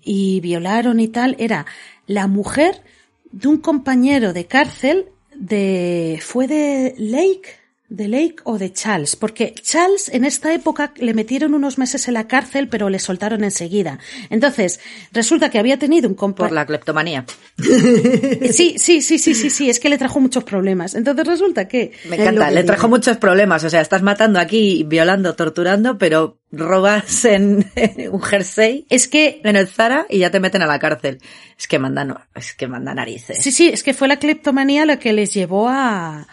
y 0.00 0.40
violaron 0.40 1.00
y 1.00 1.08
tal 1.08 1.34
era 1.38 1.66
la 2.08 2.26
mujer 2.26 2.82
de 3.30 3.46
un 3.46 3.58
compañero 3.58 4.32
de 4.32 4.46
cárcel 4.46 5.06
de, 5.36 6.18
fue 6.20 6.48
de 6.48 6.94
Lake, 6.98 7.57
de 7.88 8.06
Lake 8.06 8.36
o 8.44 8.58
de 8.58 8.70
Charles, 8.72 9.16
porque 9.16 9.54
Charles 9.62 10.10
en 10.12 10.24
esta 10.24 10.52
época 10.52 10.92
le 10.96 11.14
metieron 11.14 11.54
unos 11.54 11.78
meses 11.78 12.06
en 12.08 12.14
la 12.14 12.28
cárcel, 12.28 12.68
pero 12.68 12.90
le 12.90 12.98
soltaron 12.98 13.44
enseguida. 13.44 13.98
Entonces, 14.28 14.78
resulta 15.12 15.50
que 15.50 15.58
había 15.58 15.78
tenido 15.78 16.06
un 16.08 16.14
Por 16.14 16.20
compañero. 16.34 16.54
la 16.54 16.66
cleptomanía. 16.66 17.24
Sí, 18.52 18.76
sí, 18.78 19.02
sí, 19.02 19.18
sí, 19.18 19.34
sí, 19.34 19.50
sí, 19.50 19.70
es 19.70 19.78
que 19.80 19.88
le 19.88 19.98
trajo 19.98 20.20
muchos 20.20 20.44
problemas. 20.44 20.94
Entonces 20.94 21.26
resulta 21.26 21.68
que 21.68 21.92
Me 22.08 22.16
encanta, 22.16 22.48
que 22.48 22.54
le 22.54 22.62
digo. 22.62 22.72
trajo 22.72 22.88
muchos 22.88 23.16
problemas. 23.16 23.62
O 23.64 23.70
sea, 23.70 23.80
estás 23.80 24.02
matando 24.02 24.38
aquí, 24.38 24.84
violando, 24.86 25.34
torturando, 25.34 25.98
pero 25.98 26.38
robas 26.50 27.24
en, 27.24 27.70
un 28.10 28.22
jersey 28.22 28.86
es 28.88 29.06
que 29.08 29.40
en 29.44 29.56
el 29.56 29.68
Zara 29.68 30.06
y 30.08 30.18
ya 30.18 30.30
te 30.30 30.40
meten 30.40 30.62
a 30.62 30.66
la 30.66 30.78
cárcel. 30.78 31.20
Es 31.58 31.66
que 31.66 31.78
manda, 31.78 32.04
no, 32.04 32.20
es 32.34 32.54
que 32.54 32.68
manda 32.68 32.94
narices. 32.94 33.38
Sí, 33.38 33.50
sí, 33.52 33.68
es 33.68 33.82
que 33.82 33.94
fue 33.94 34.08
la 34.08 34.18
cleptomanía 34.18 34.86
la 34.86 34.98
que 34.98 35.12
les 35.12 35.34
llevó 35.34 35.68
a, 35.68 36.26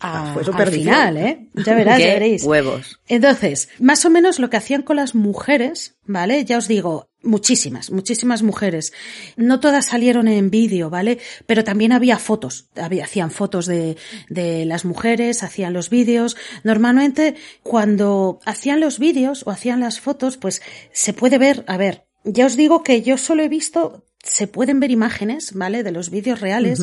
a- 0.00 0.30
Ah, 0.30 0.32
fue 0.34 0.42
al 0.62 0.70
final, 0.72 1.16
¿eh? 1.18 1.48
Ya 1.54 1.74
verás, 1.74 1.98
ya 2.00 2.06
veréis. 2.14 2.42
huevos. 2.44 2.98
Entonces, 3.08 3.68
más 3.78 4.04
o 4.04 4.10
menos 4.10 4.38
lo 4.38 4.48
que 4.50 4.56
hacían 4.56 4.82
con 4.82 4.96
las 4.96 5.14
mujeres, 5.14 5.96
¿vale? 6.04 6.44
Ya 6.44 6.56
os 6.58 6.68
digo, 6.68 7.10
muchísimas, 7.22 7.90
muchísimas 7.90 8.42
mujeres. 8.42 8.92
No 9.36 9.60
todas 9.60 9.84
salieron 9.86 10.26
en 10.26 10.50
vídeo, 10.50 10.88
¿vale? 10.88 11.18
Pero 11.46 11.64
también 11.64 11.92
había 11.92 12.18
fotos. 12.18 12.70
Había, 12.76 13.04
hacían 13.04 13.30
fotos 13.30 13.66
de, 13.66 13.96
de 14.30 14.64
las 14.64 14.84
mujeres, 14.86 15.42
hacían 15.42 15.74
los 15.74 15.90
vídeos. 15.90 16.36
Normalmente, 16.64 17.34
cuando 17.62 18.40
hacían 18.46 18.80
los 18.80 18.98
vídeos 18.98 19.42
o 19.46 19.50
hacían 19.50 19.80
las 19.80 20.00
fotos, 20.00 20.36
pues 20.38 20.62
se 20.92 21.12
puede 21.12 21.38
ver, 21.38 21.62
a 21.66 21.76
ver, 21.76 22.06
ya 22.24 22.46
os 22.46 22.56
digo 22.56 22.82
que 22.82 23.02
yo 23.02 23.16
solo 23.18 23.42
he 23.42 23.48
visto, 23.48 24.04
se 24.22 24.46
pueden 24.46 24.80
ver 24.80 24.90
imágenes, 24.90 25.52
¿vale? 25.54 25.82
De 25.82 25.92
los 25.92 26.10
vídeos 26.10 26.40
reales. 26.40 26.80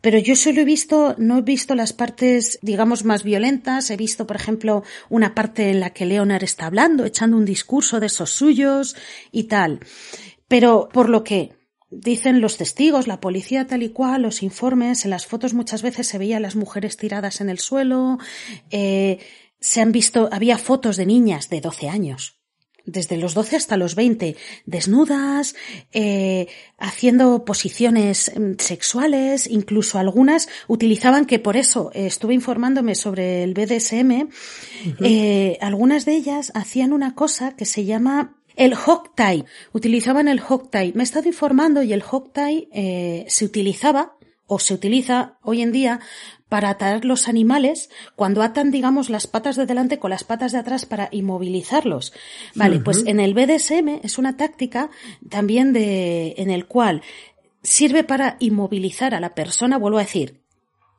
Pero 0.00 0.18
yo 0.18 0.36
solo 0.36 0.60
he 0.60 0.64
visto, 0.64 1.14
no 1.18 1.38
he 1.38 1.42
visto 1.42 1.74
las 1.74 1.92
partes, 1.92 2.58
digamos, 2.62 3.04
más 3.04 3.24
violentas. 3.24 3.90
He 3.90 3.96
visto, 3.96 4.26
por 4.26 4.36
ejemplo, 4.36 4.82
una 5.08 5.34
parte 5.34 5.70
en 5.70 5.80
la 5.80 5.90
que 5.90 6.06
Leonard 6.06 6.44
está 6.44 6.66
hablando, 6.66 7.04
echando 7.04 7.36
un 7.36 7.44
discurso 7.44 7.98
de 7.98 8.06
esos 8.06 8.30
suyos 8.30 8.96
y 9.32 9.44
tal. 9.44 9.80
Pero 10.48 10.88
por 10.92 11.08
lo 11.08 11.24
que 11.24 11.56
dicen 11.90 12.40
los 12.40 12.56
testigos, 12.56 13.06
la 13.06 13.20
policía 13.20 13.66
tal 13.66 13.82
y 13.82 13.90
cual, 13.90 14.22
los 14.22 14.42
informes, 14.42 15.04
en 15.04 15.10
las 15.10 15.26
fotos 15.26 15.54
muchas 15.54 15.82
veces 15.82 16.06
se 16.06 16.18
veían 16.18 16.42
las 16.42 16.56
mujeres 16.56 16.96
tiradas 16.96 17.40
en 17.40 17.48
el 17.48 17.58
suelo, 17.58 18.18
eh, 18.70 19.18
se 19.60 19.80
han 19.80 19.92
visto, 19.92 20.28
había 20.30 20.58
fotos 20.58 20.96
de 20.96 21.06
niñas 21.06 21.48
de 21.48 21.60
12 21.60 21.88
años 21.88 22.35
desde 22.86 23.16
los 23.16 23.34
12 23.34 23.56
hasta 23.56 23.76
los 23.76 23.94
20, 23.94 24.36
desnudas, 24.64 25.54
eh, 25.92 26.46
haciendo 26.78 27.44
posiciones 27.44 28.32
mm, 28.34 28.52
sexuales, 28.58 29.46
incluso 29.48 29.98
algunas 29.98 30.48
utilizaban 30.68 31.26
que 31.26 31.38
por 31.38 31.56
eso 31.56 31.90
eh, 31.92 32.06
estuve 32.06 32.34
informándome 32.34 32.94
sobre 32.94 33.42
el 33.42 33.54
BDSM, 33.54 34.28
eh, 35.00 35.58
algunas 35.60 36.04
de 36.04 36.14
ellas 36.14 36.52
hacían 36.54 36.92
una 36.92 37.14
cosa 37.14 37.56
que 37.56 37.64
se 37.64 37.84
llama 37.84 38.36
el 38.56 38.74
hog 38.74 39.14
tie, 39.14 39.44
utilizaban 39.72 40.28
el 40.28 40.40
hog 40.40 40.70
tie. 40.70 40.92
Me 40.94 41.02
he 41.02 41.04
estado 41.04 41.28
informando 41.28 41.82
y 41.82 41.92
el 41.92 42.02
hog 42.02 42.32
tie 42.32 42.68
eh, 42.72 43.26
se 43.28 43.44
utilizaba 43.44 44.16
o 44.46 44.58
se 44.58 44.74
utiliza 44.74 45.38
hoy 45.42 45.60
en 45.60 45.72
día 45.72 46.00
para 46.48 46.70
atar 46.70 47.04
los 47.04 47.26
animales 47.28 47.90
cuando 48.14 48.42
atan, 48.42 48.70
digamos, 48.70 49.10
las 49.10 49.26
patas 49.26 49.56
de 49.56 49.66
delante 49.66 49.98
con 49.98 50.10
las 50.10 50.22
patas 50.24 50.52
de 50.52 50.58
atrás 50.58 50.86
para 50.86 51.08
inmovilizarlos. 51.10 52.12
Vale, 52.54 52.78
pues 52.80 53.04
en 53.06 53.18
el 53.20 53.34
BDSM 53.34 54.00
es 54.04 54.16
una 54.18 54.36
táctica 54.36 54.90
también 55.28 55.72
de, 55.72 56.34
en 56.38 56.50
el 56.50 56.66
cual 56.66 57.02
sirve 57.62 58.04
para 58.04 58.36
inmovilizar 58.38 59.14
a 59.14 59.20
la 59.20 59.34
persona, 59.34 59.76
vuelvo 59.76 59.98
a 59.98 60.02
decir, 60.02 60.40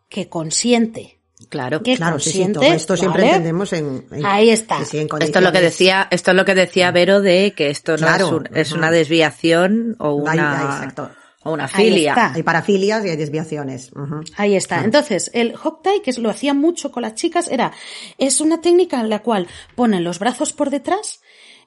que 0.10 0.28
consiente. 0.28 1.14
Claro. 1.50 1.84
Que 1.84 1.96
Claro, 1.96 2.20
sí, 2.20 2.32
sí, 2.32 2.38
consiente, 2.40 2.60
todo 2.60 2.74
esto 2.74 2.98
siempre 2.98 3.26
entendemos 3.28 3.72
en, 3.72 4.06
en- 4.12 4.26
Ahí 4.26 4.50
está. 4.50 4.84
sí, 4.84 4.98
en 4.98 5.08
Esto 5.22 5.38
es 5.40 5.46
lo 5.46 5.52
que 5.52 5.62
decía, 5.62 6.08
esto 6.12 6.32
es 6.32 6.38
lo 6.38 6.46
que 6.46 6.56
decía 6.56 6.92
Vero 6.92 7.22
de 7.22 7.54
que 7.56 7.70
esto 7.70 7.92
no 7.94 7.98
Claro, 8.00 8.26
es, 8.26 8.32
un- 8.34 8.50
es 8.58 8.70
ujú. 8.72 8.80
una 8.80 8.92
desviación 8.92 9.96
o 10.00 10.14
una, 10.16 10.32
Ahí- 10.32 10.40
ahí, 10.40 10.66
exacto. 10.66 11.12
O 11.48 11.54
una 11.54 11.66
Ahí 11.66 11.86
filia. 11.90 12.12
está. 12.12 12.34
Hay 12.34 12.44
parafilias 12.44 13.06
y 13.06 13.10
hay 13.10 13.16
desviaciones. 13.16 13.92
Ahí 14.36 14.56
está. 14.56 14.84
Entonces, 14.84 15.32
el 15.34 15.56
hog 15.56 15.82
tie, 15.82 16.02
que 16.02 16.14
lo 16.22 16.30
hacían 16.30 16.58
mucho 16.58 16.92
con 16.92 17.04
las 17.04 17.16
chicas, 17.16 17.48
era, 17.50 17.72
es 18.18 18.42
una 18.42 18.62
técnica 18.62 19.00
en 19.00 19.10
la 19.10 19.20
cual 19.20 19.48
ponen 19.76 20.04
los 20.04 20.20
brazos 20.20 20.54
por 20.54 20.70
detrás, 20.70 21.22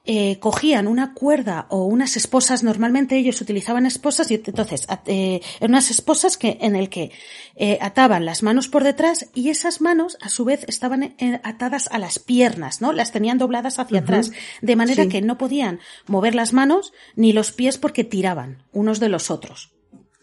eh, 0.05 0.39
cogían 0.39 0.87
una 0.87 1.13
cuerda 1.13 1.67
o 1.69 1.85
unas 1.85 2.17
esposas, 2.17 2.63
normalmente 2.63 3.17
ellos 3.17 3.39
utilizaban 3.39 3.85
esposas 3.85 4.31
y 4.31 4.35
entonces, 4.35 4.87
eh, 5.05 5.41
eran 5.59 5.71
unas 5.71 5.91
esposas 5.91 6.37
que, 6.37 6.57
en 6.61 6.75
el 6.75 6.89
que 6.89 7.11
eh, 7.55 7.77
ataban 7.81 8.25
las 8.25 8.41
manos 8.41 8.67
por 8.67 8.83
detrás 8.83 9.29
y 9.35 9.49
esas 9.49 9.79
manos 9.79 10.17
a 10.21 10.29
su 10.29 10.43
vez 10.43 10.65
estaban 10.67 11.03
eh, 11.03 11.39
atadas 11.43 11.87
a 11.91 11.99
las 11.99 12.17
piernas, 12.17 12.81
¿no? 12.81 12.93
Las 12.93 13.11
tenían 13.11 13.37
dobladas 13.37 13.77
hacia 13.77 13.99
atrás, 13.99 14.31
de 14.61 14.75
manera 14.75 15.03
Sí. 15.03 15.09
que 15.09 15.21
no 15.21 15.37
podían 15.37 15.79
mover 16.07 16.33
las 16.35 16.53
manos 16.53 16.93
ni 17.15 17.31
los 17.33 17.51
pies 17.51 17.77
porque 17.77 18.03
tiraban 18.03 18.63
unos 18.71 18.99
de 18.99 19.09
los 19.09 19.29
otros. 19.29 19.71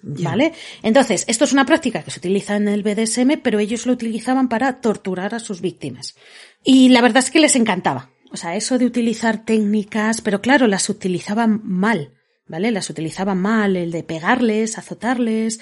¿Vale? 0.00 0.52
Entonces, 0.84 1.24
esto 1.26 1.44
es 1.44 1.52
una 1.52 1.66
práctica 1.66 2.04
que 2.04 2.12
se 2.12 2.20
utiliza 2.20 2.54
en 2.54 2.68
el 2.68 2.84
BDSM, 2.84 3.40
pero 3.42 3.58
ellos 3.58 3.84
lo 3.84 3.92
utilizaban 3.92 4.48
para 4.48 4.80
torturar 4.80 5.34
a 5.34 5.40
sus 5.40 5.60
víctimas. 5.60 6.14
Y 6.62 6.90
la 6.90 7.00
verdad 7.00 7.24
es 7.24 7.32
que 7.32 7.40
les 7.40 7.56
encantaba. 7.56 8.08
O 8.32 8.36
sea, 8.36 8.56
eso 8.56 8.78
de 8.78 8.86
utilizar 8.86 9.44
técnicas, 9.44 10.20
pero 10.20 10.40
claro, 10.40 10.66
las 10.66 10.88
utilizaban 10.88 11.60
mal, 11.64 12.14
¿vale? 12.46 12.70
Las 12.70 12.90
utilizaban 12.90 13.38
mal, 13.38 13.76
el 13.76 13.90
de 13.90 14.02
pegarles, 14.02 14.78
azotarles, 14.78 15.60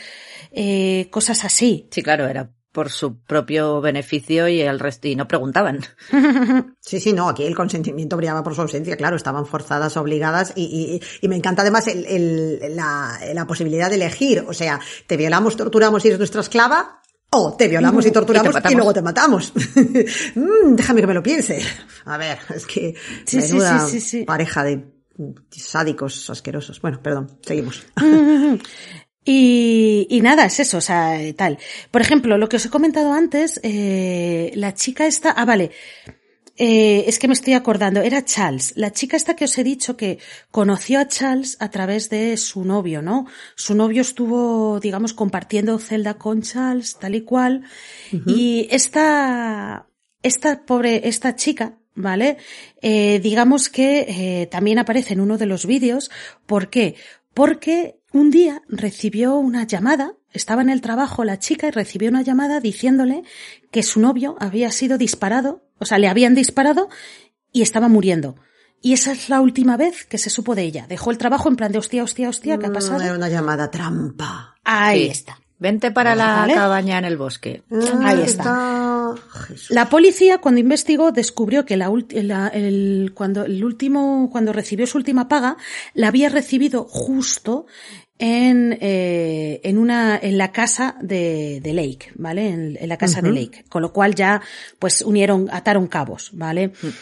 eh, 0.50 1.08
cosas 1.10 1.44
así. 1.44 1.88
Sí, 1.90 2.02
claro, 2.02 2.26
era 2.26 2.50
por 2.76 2.90
su 2.90 3.22
propio 3.22 3.80
beneficio 3.80 4.48
y 4.48 4.60
el 4.60 4.78
resto, 4.78 5.08
y 5.08 5.16
no 5.16 5.26
preguntaban. 5.26 5.80
Sí, 6.78 7.00
sí, 7.00 7.12
no, 7.12 7.28
aquí 7.28 7.42
el 7.44 7.56
consentimiento 7.56 8.16
brillaba 8.16 8.44
por 8.44 8.54
su 8.54 8.60
ausencia, 8.60 8.96
claro, 8.96 9.16
estaban 9.16 9.44
forzadas, 9.44 9.96
obligadas 9.96 10.52
y, 10.54 10.62
y, 10.62 11.24
y 11.24 11.28
me 11.28 11.34
encanta 11.34 11.62
además 11.62 11.88
el, 11.88 12.06
el, 12.06 12.76
la, 12.76 13.18
la, 13.34 13.44
posibilidad 13.44 13.88
de 13.88 13.96
elegir, 13.96 14.44
o 14.46 14.52
sea, 14.52 14.78
te 15.08 15.16
violamos, 15.16 15.56
torturamos 15.56 16.04
y 16.04 16.08
eres 16.08 16.18
nuestra 16.18 16.42
esclava. 16.42 17.02
O 17.36 17.56
te 17.56 17.68
violamos 17.68 18.06
y 18.06 18.10
torturamos 18.10 18.54
y, 18.54 18.72
y 18.72 18.74
luego 18.74 18.94
te 18.94 19.02
matamos. 19.02 19.52
mm, 20.34 20.74
déjame 20.74 21.00
que 21.00 21.06
me 21.06 21.14
lo 21.14 21.22
piense. 21.22 21.62
A 22.06 22.16
ver, 22.16 22.38
es 22.54 22.66
que 22.66 22.94
sí, 23.24 23.38
menuda 23.38 23.80
sí, 23.80 24.00
sí, 24.00 24.00
sí, 24.00 24.24
pareja 24.24 24.64
de 24.64 24.84
sádicos 25.50 26.30
asquerosos. 26.30 26.80
Bueno, 26.80 27.00
perdón, 27.02 27.38
seguimos. 27.42 27.86
Y, 29.28 30.06
y, 30.08 30.20
nada, 30.20 30.44
es 30.44 30.60
eso, 30.60 30.78
o 30.78 30.80
sea, 30.80 31.18
tal. 31.34 31.58
Por 31.90 32.00
ejemplo, 32.00 32.38
lo 32.38 32.48
que 32.48 32.58
os 32.58 32.66
he 32.66 32.70
comentado 32.70 33.12
antes, 33.12 33.58
eh, 33.64 34.52
la 34.54 34.72
chica 34.74 35.04
esta, 35.04 35.32
ah, 35.32 35.44
vale, 35.44 35.72
eh, 36.56 37.04
es 37.06 37.18
que 37.18 37.28
me 37.28 37.34
estoy 37.34 37.52
acordando, 37.52 38.00
era 38.00 38.24
Charles, 38.24 38.72
la 38.76 38.92
chica 38.92 39.16
esta 39.16 39.36
que 39.36 39.44
os 39.44 39.58
he 39.58 39.64
dicho 39.64 39.96
que 39.96 40.18
conoció 40.50 40.98
a 41.00 41.08
Charles 41.08 41.56
a 41.60 41.70
través 41.70 42.08
de 42.08 42.36
su 42.36 42.64
novio, 42.64 43.02
¿no? 43.02 43.26
Su 43.54 43.74
novio 43.74 44.02
estuvo, 44.02 44.80
digamos, 44.80 45.12
compartiendo 45.12 45.78
celda 45.78 46.14
con 46.14 46.42
Charles, 46.42 46.96
tal 46.98 47.14
y 47.14 47.22
cual, 47.22 47.64
uh 48.12 48.16
-huh. 48.16 48.22
y 48.26 48.68
esta, 48.70 49.86
esta 50.22 50.64
pobre, 50.64 51.08
esta 51.08 51.36
chica, 51.36 51.78
¿vale? 51.94 52.38
Eh, 52.80 53.20
digamos 53.20 53.68
que 53.68 54.06
eh, 54.08 54.46
también 54.46 54.78
aparece 54.78 55.14
en 55.14 55.20
uno 55.20 55.38
de 55.38 55.46
los 55.46 55.66
vídeos. 55.66 56.10
¿Por 56.46 56.68
qué? 56.68 56.94
Porque 57.34 58.00
un 58.12 58.30
día 58.30 58.62
recibió 58.68 59.36
una 59.36 59.66
llamada, 59.66 60.14
estaba 60.36 60.62
en 60.62 60.70
el 60.70 60.80
trabajo 60.80 61.24
la 61.24 61.38
chica 61.38 61.68
y 61.68 61.70
recibió 61.70 62.10
una 62.10 62.22
llamada 62.22 62.60
diciéndole 62.60 63.22
que 63.70 63.82
su 63.82 64.00
novio 64.00 64.36
había 64.40 64.70
sido 64.72 64.98
disparado, 64.98 65.62
o 65.78 65.84
sea, 65.84 65.98
le 65.98 66.08
habían 66.08 66.34
disparado 66.34 66.88
y 67.52 67.62
estaba 67.62 67.88
muriendo. 67.88 68.36
Y 68.82 68.92
esa 68.92 69.12
es 69.12 69.28
la 69.28 69.40
última 69.40 69.76
vez 69.76 70.04
que 70.04 70.18
se 70.18 70.30
supo 70.30 70.54
de 70.54 70.62
ella. 70.62 70.86
Dejó 70.88 71.10
el 71.10 71.18
trabajo 71.18 71.48
en 71.48 71.56
plan 71.56 71.72
de 71.72 71.78
hostia, 71.78 72.04
hostia, 72.04 72.28
hostia, 72.28 72.58
¿qué 72.58 72.66
ha 72.66 72.72
pasado? 72.72 73.02
Era 73.02 73.14
una 73.14 73.28
llamada 73.28 73.70
trampa. 73.70 74.54
Ahí 74.64 75.04
sí. 75.04 75.10
está. 75.10 75.40
Vente 75.58 75.90
para 75.90 76.14
la 76.14 76.46
cabaña 76.52 76.98
en 76.98 77.06
el 77.06 77.16
bosque. 77.16 77.62
Ah, 77.72 78.00
Ahí 78.04 78.20
está. 78.20 79.14
La 79.70 79.88
policía 79.88 80.38
cuando 80.38 80.60
investigó 80.60 81.12
descubrió 81.12 81.64
que 81.64 81.78
la, 81.78 81.90
la, 82.10 82.48
el, 82.48 83.12
cuando 83.14 83.46
el 83.46 83.64
último, 83.64 84.28
cuando 84.30 84.52
recibió 84.52 84.86
su 84.86 84.98
última 84.98 85.28
paga, 85.28 85.56
la 85.94 86.08
había 86.08 86.28
recibido 86.28 86.84
justo 86.84 87.66
en, 88.18 88.78
eh, 88.80 89.60
en 89.62 89.78
una, 89.78 90.18
en 90.20 90.38
la 90.38 90.50
casa 90.52 90.96
de, 91.00 91.60
de 91.62 91.72
Lake, 91.72 92.12
¿vale? 92.14 92.48
En, 92.48 92.76
en 92.80 92.88
la 92.88 92.96
casa 92.96 93.20
uh 93.20 93.22
-huh. 93.22 93.32
de 93.32 93.40
Lake. 93.40 93.64
Con 93.68 93.82
lo 93.82 93.92
cual 93.92 94.14
ya, 94.14 94.40
pues 94.78 95.02
unieron, 95.02 95.48
ataron 95.50 95.86
cabos, 95.86 96.30
¿vale? 96.32 96.68
Uh 96.82 96.86
-huh. 96.86 96.94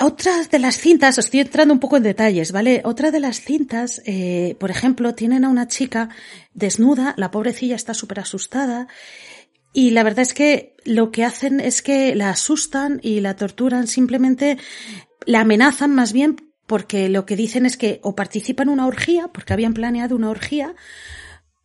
Otra 0.00 0.32
de 0.50 0.58
las 0.58 0.78
cintas, 0.78 1.18
estoy 1.18 1.40
entrando 1.40 1.74
un 1.74 1.80
poco 1.80 1.96
en 1.96 2.02
detalles, 2.04 2.50
¿vale? 2.50 2.80
Otra 2.84 3.10
de 3.10 3.20
las 3.20 3.40
cintas, 3.40 4.00
eh, 4.06 4.56
por 4.58 4.70
ejemplo, 4.70 5.14
tienen 5.14 5.44
a 5.44 5.50
una 5.50 5.66
chica 5.66 6.08
desnuda, 6.54 7.14
la 7.18 7.30
pobrecilla 7.30 7.74
está 7.76 7.92
súper 7.92 8.20
asustada, 8.20 8.86
y 9.74 9.90
la 9.90 10.02
verdad 10.02 10.20
es 10.20 10.34
que 10.34 10.76
lo 10.84 11.10
que 11.10 11.24
hacen 11.24 11.60
es 11.60 11.82
que 11.82 12.14
la 12.14 12.30
asustan 12.30 13.00
y 13.02 13.20
la 13.20 13.34
torturan, 13.36 13.86
simplemente 13.86 14.56
la 15.26 15.40
amenazan 15.40 15.94
más 15.94 16.12
bien 16.12 16.36
porque 16.72 17.10
lo 17.10 17.26
que 17.26 17.36
dicen 17.36 17.66
es 17.66 17.76
que 17.76 18.00
o 18.02 18.14
participa 18.14 18.62
en 18.62 18.70
una 18.70 18.86
orgía, 18.86 19.28
porque 19.28 19.52
habían 19.52 19.74
planeado 19.74 20.16
una 20.16 20.30
orgía, 20.30 20.74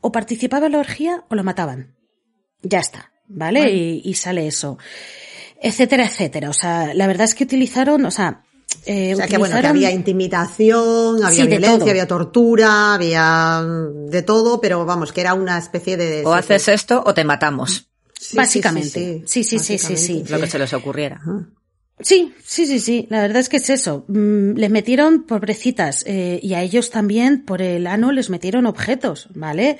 o 0.01 0.11
participaba 0.11 0.65
en 0.65 0.73
la 0.73 0.79
orgía 0.79 1.23
o 1.29 1.35
la 1.35 1.43
mataban. 1.43 1.95
Ya 2.61 2.79
está, 2.79 3.13
¿vale? 3.29 3.61
Bueno. 3.61 3.73
Y, 3.73 4.01
y 4.03 4.13
sale 4.15 4.47
eso 4.47 4.77
etcétera, 5.61 6.05
etcétera. 6.05 6.49
O 6.49 6.53
sea, 6.53 6.93
la 6.93 7.07
verdad 7.07 7.23
es 7.23 7.35
que 7.35 7.45
utilizaron, 7.45 8.05
o 8.05 8.11
sea, 8.11 8.43
eh, 8.85 9.13
o 9.13 9.17
sea, 9.17 9.27
que 9.27 9.37
bueno, 9.37 9.57
que 9.61 9.67
había 9.67 9.91
intimidación, 9.91 11.23
había 11.23 11.43
sí, 11.43 11.47
violencia, 11.47 11.89
había 11.89 12.05
tortura, 12.05 12.95
había 12.95 13.63
de 13.63 14.21
todo, 14.23 14.59
pero 14.59 14.85
vamos, 14.85 15.13
que 15.13 15.21
era 15.21 15.35
una 15.35 15.57
especie 15.57 15.95
de... 15.95 16.25
O 16.25 16.33
haces 16.33 16.67
esto 16.67 17.01
o 17.05 17.13
te 17.13 17.23
matamos. 17.23 17.87
Sí, 18.19 18.35
Básicamente. 18.35 19.23
Sí, 19.25 19.45
sí, 19.45 19.57
sí, 19.57 19.77
sí, 19.77 19.95
sí, 19.95 20.23
Lo 20.27 20.37
que 20.37 20.47
se 20.47 20.59
les 20.59 20.73
ocurriera. 20.73 21.21
Sí, 21.99 22.33
sí, 22.43 22.67
sí, 22.67 22.79
sí. 22.79 23.07
La 23.09 23.21
verdad 23.21 23.37
es 23.37 23.49
que 23.49 23.57
es 23.57 23.69
eso. 23.69 24.05
Mm, 24.07 24.53
les 24.53 24.69
metieron 24.69 25.23
pobrecitas 25.23 26.03
eh, 26.05 26.39
y 26.43 26.53
a 26.53 26.61
ellos 26.61 26.91
también 26.91 27.43
por 27.43 27.61
el 27.61 27.87
ano 27.87 28.11
les 28.11 28.29
metieron 28.29 28.67
objetos, 28.67 29.29
¿vale? 29.33 29.77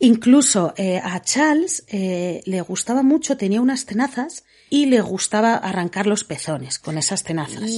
Incluso 0.00 0.74
eh, 0.76 1.00
a 1.02 1.22
Charles 1.22 1.84
eh, 1.88 2.42
le 2.44 2.60
gustaba 2.62 3.02
mucho, 3.02 3.36
tenía 3.36 3.60
unas 3.60 3.86
tenazas 3.86 4.44
y 4.68 4.86
le 4.86 5.00
gustaba 5.00 5.54
arrancar 5.54 6.08
los 6.08 6.24
pezones 6.24 6.80
con 6.80 6.98
esas 6.98 7.22
tenazas. 7.22 7.70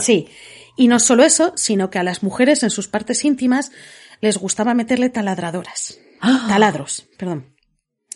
Sí. 0.00 0.28
Y 0.76 0.88
no 0.88 1.00
solo 1.00 1.24
eso, 1.24 1.52
sino 1.56 1.90
que 1.90 1.98
a 1.98 2.04
las 2.04 2.22
mujeres 2.22 2.62
en 2.62 2.70
sus 2.70 2.86
partes 2.86 3.24
íntimas 3.24 3.72
les 4.20 4.38
gustaba 4.38 4.74
meterle 4.74 5.10
taladradoras. 5.10 5.98
Taladros, 6.48 7.08
perdón. 7.16 7.55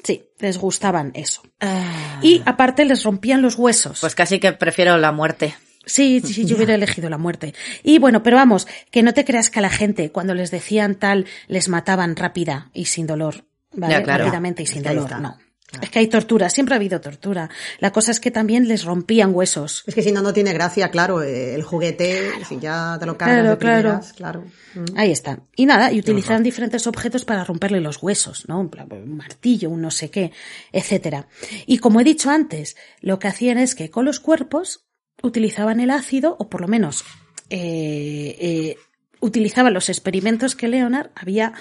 Sí, 0.02 0.24
les 0.38 0.58
gustaban 0.58 1.12
eso. 1.14 1.42
Ah. 1.60 2.20
Y 2.22 2.42
aparte 2.46 2.84
les 2.84 3.04
rompían 3.04 3.42
los 3.42 3.56
huesos. 3.56 4.00
Pues 4.00 4.14
casi 4.14 4.38
que 4.38 4.52
prefiero 4.52 4.96
la 4.96 5.12
muerte. 5.12 5.54
Sí, 5.86 6.20
sí, 6.20 6.44
yo 6.44 6.56
hubiera 6.56 6.74
elegido 6.76 7.08
la 7.10 7.18
muerte. 7.18 7.54
Y 7.82 7.98
bueno, 7.98 8.22
pero 8.22 8.36
vamos, 8.36 8.66
que 8.90 9.02
no 9.02 9.14
te 9.14 9.24
creas 9.24 9.50
que 9.50 9.58
a 9.58 9.62
la 9.62 9.70
gente, 9.70 10.10
cuando 10.10 10.34
les 10.34 10.50
decían 10.50 10.94
tal, 10.94 11.26
les 11.48 11.68
mataban 11.68 12.16
rápida 12.16 12.70
y 12.72 12.86
sin 12.86 13.06
dolor. 13.06 13.44
¿Vale? 13.72 13.94
Ya, 13.94 14.02
claro. 14.02 14.24
Rápidamente 14.24 14.62
y 14.62 14.66
sin 14.66 14.82
dolor. 14.82 15.20
No. 15.20 15.38
Claro. 15.70 15.84
Es 15.84 15.90
que 15.90 15.98
hay 16.00 16.08
tortura, 16.08 16.50
siempre 16.50 16.74
ha 16.74 16.76
habido 16.76 17.00
tortura. 17.00 17.48
La 17.78 17.92
cosa 17.92 18.10
es 18.10 18.18
que 18.18 18.30
también 18.30 18.66
les 18.66 18.84
rompían 18.84 19.34
huesos. 19.34 19.84
Es 19.86 19.94
que 19.94 20.02
si 20.02 20.10
no, 20.10 20.20
no 20.20 20.32
tiene 20.32 20.52
gracia, 20.52 20.90
claro, 20.90 21.22
el 21.22 21.62
juguete, 21.62 22.28
claro. 22.28 22.44
si 22.44 22.58
ya 22.58 22.96
te 22.98 23.06
lo 23.06 23.16
cargas 23.16 23.36
claro, 23.36 23.50
de 23.50 23.56
primeras, 23.56 24.12
claro. 24.14 24.42
claro. 24.72 24.90
Mm. 24.92 24.98
Ahí 24.98 25.12
está. 25.12 25.40
Y 25.54 25.66
nada, 25.66 25.92
y 25.92 26.00
utilizan 26.00 26.42
diferentes 26.42 26.86
objetos 26.86 27.24
para 27.24 27.44
romperle 27.44 27.80
los 27.80 28.02
huesos, 28.02 28.48
¿no? 28.48 28.60
Un 28.60 29.16
martillo, 29.16 29.70
un 29.70 29.80
no 29.80 29.90
sé 29.90 30.10
qué, 30.10 30.32
etcétera. 30.72 31.28
Y 31.66 31.78
como 31.78 32.00
he 32.00 32.04
dicho 32.04 32.30
antes, 32.30 32.76
lo 33.00 33.18
que 33.18 33.28
hacían 33.28 33.58
es 33.58 33.74
que 33.74 33.90
con 33.90 34.04
los 34.04 34.18
cuerpos 34.20 34.86
utilizaban 35.22 35.80
el 35.80 35.90
ácido, 35.90 36.36
o 36.38 36.48
por 36.48 36.60
lo 36.60 36.68
menos 36.68 37.04
eh, 37.48 38.36
eh, 38.40 38.76
utilizaban 39.20 39.74
los 39.74 39.88
experimentos 39.88 40.56
que 40.56 40.68
Leonard 40.68 41.10
había 41.14 41.52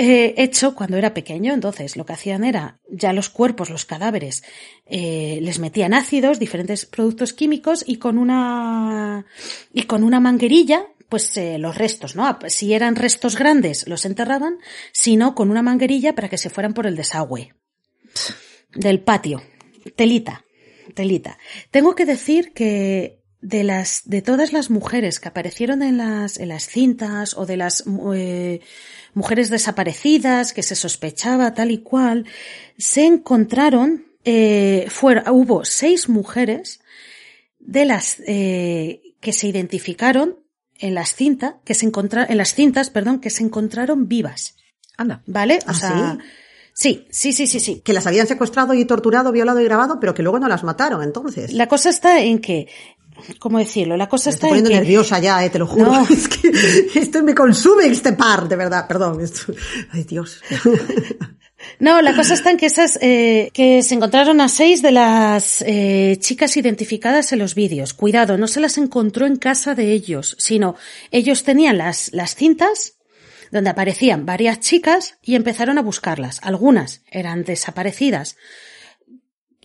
eh, 0.00 0.34
hecho 0.36 0.76
cuando 0.76 0.96
era 0.96 1.12
pequeño. 1.12 1.52
Entonces, 1.52 1.96
lo 1.96 2.06
que 2.06 2.12
hacían 2.12 2.44
era, 2.44 2.78
ya 2.88 3.12
los 3.12 3.28
cuerpos, 3.28 3.68
los 3.68 3.84
cadáveres, 3.84 4.44
eh, 4.86 5.40
les 5.42 5.58
metían 5.58 5.92
ácidos, 5.92 6.38
diferentes 6.38 6.86
productos 6.86 7.32
químicos 7.32 7.82
y 7.84 7.96
con 7.96 8.16
una, 8.16 9.26
y 9.72 9.82
con 9.82 10.04
una 10.04 10.20
manguerilla, 10.20 10.86
pues 11.08 11.36
eh, 11.36 11.58
los 11.58 11.76
restos, 11.76 12.14
¿no? 12.14 12.38
Si 12.46 12.74
eran 12.74 12.94
restos 12.94 13.36
grandes, 13.36 13.88
los 13.88 14.04
enterraban, 14.04 14.58
si 14.92 15.16
no, 15.16 15.34
con 15.34 15.50
una 15.50 15.62
manguerilla 15.62 16.14
para 16.14 16.28
que 16.28 16.38
se 16.38 16.48
fueran 16.48 16.74
por 16.74 16.86
el 16.86 16.94
desagüe 16.94 17.54
del 18.76 19.00
patio. 19.00 19.42
Telita, 19.96 20.44
telita. 20.94 21.38
Tengo 21.72 21.96
que 21.96 22.04
decir 22.06 22.52
que 22.52 23.18
de 23.40 23.64
las, 23.64 24.02
de 24.04 24.22
todas 24.22 24.52
las 24.52 24.70
mujeres 24.70 25.18
que 25.18 25.28
aparecieron 25.28 25.82
en 25.82 25.96
las, 25.96 26.38
en 26.38 26.48
las 26.48 26.68
cintas 26.68 27.36
o 27.36 27.46
de 27.46 27.56
las, 27.56 27.84
mujeres 29.18 29.50
desaparecidas 29.50 30.52
que 30.52 30.62
se 30.62 30.76
sospechaba 30.76 31.52
tal 31.52 31.72
y 31.72 31.78
cual, 31.78 32.24
se 32.78 33.04
encontraron, 33.04 34.06
eh, 34.24 34.86
fuera, 34.88 35.32
hubo 35.32 35.64
seis 35.64 36.08
mujeres 36.08 36.80
de 37.58 37.84
las 37.84 38.22
eh, 38.26 39.02
que 39.20 39.32
se 39.32 39.48
identificaron 39.48 40.38
en 40.78 40.94
las 40.94 41.16
cintas, 41.16 41.56
que 41.64 41.74
se 41.74 41.84
encontraron, 41.84 42.30
en 42.30 42.38
las 42.38 42.54
cintas, 42.54 42.90
perdón, 42.90 43.20
que 43.20 43.30
se 43.30 43.42
encontraron 43.42 44.06
vivas. 44.06 44.54
Anda. 44.96 45.22
¿Vale? 45.26 45.58
O 45.66 45.70
¿Ah, 45.70 45.74
sea, 45.74 46.18
sí? 46.72 47.06
sí, 47.10 47.32
sí, 47.32 47.46
sí, 47.48 47.58
sí, 47.58 47.80
Que 47.80 47.92
las 47.92 48.06
habían 48.06 48.28
secuestrado 48.28 48.72
y 48.74 48.84
torturado, 48.84 49.32
violado 49.32 49.60
y 49.60 49.64
grabado, 49.64 49.98
pero 49.98 50.14
que 50.14 50.22
luego 50.22 50.38
no 50.38 50.48
las 50.48 50.62
mataron, 50.62 51.02
entonces. 51.02 51.52
La 51.52 51.66
cosa 51.66 51.90
está 51.90 52.20
en 52.20 52.38
que 52.38 52.68
¿cómo 53.38 53.58
decirlo? 53.58 53.96
La 53.96 54.08
cosa 54.08 54.30
me 54.30 54.34
está 54.34 54.46
estoy 54.46 54.48
poniendo 54.50 54.70
en 54.70 54.76
que... 54.76 54.80
nerviosa 54.80 55.18
ya, 55.18 55.44
eh, 55.44 55.50
te 55.50 55.58
lo 55.58 55.66
juro. 55.66 55.92
No. 55.92 56.06
Es 56.10 56.28
que 56.28 56.50
esto 56.94 57.22
me 57.22 57.34
consume 57.34 57.86
este 57.86 58.12
par, 58.12 58.48
de 58.48 58.56
verdad. 58.56 58.86
Perdón. 58.86 59.20
Esto... 59.20 59.52
Ay, 59.92 60.04
Dios. 60.04 60.42
No, 61.80 62.02
la 62.02 62.14
cosa 62.14 62.34
está 62.34 62.50
en 62.50 62.56
que 62.56 62.66
esas, 62.66 62.98
eh, 63.02 63.50
que 63.52 63.82
se 63.82 63.94
encontraron 63.94 64.40
a 64.40 64.48
seis 64.48 64.80
de 64.80 64.92
las 64.92 65.62
eh, 65.66 66.16
chicas 66.20 66.56
identificadas 66.56 67.32
en 67.32 67.40
los 67.40 67.54
vídeos. 67.54 67.94
Cuidado, 67.94 68.38
no 68.38 68.46
se 68.46 68.60
las 68.60 68.78
encontró 68.78 69.26
en 69.26 69.36
casa 69.36 69.74
de 69.74 69.92
ellos, 69.92 70.36
sino 70.38 70.76
ellos 71.10 71.42
tenían 71.42 71.78
las, 71.78 72.12
las 72.12 72.36
cintas 72.36 72.94
donde 73.50 73.70
aparecían 73.70 74.26
varias 74.26 74.60
chicas 74.60 75.18
y 75.22 75.34
empezaron 75.34 75.78
a 75.78 75.82
buscarlas. 75.82 76.40
Algunas 76.42 77.02
eran 77.10 77.44
desaparecidas 77.44 78.36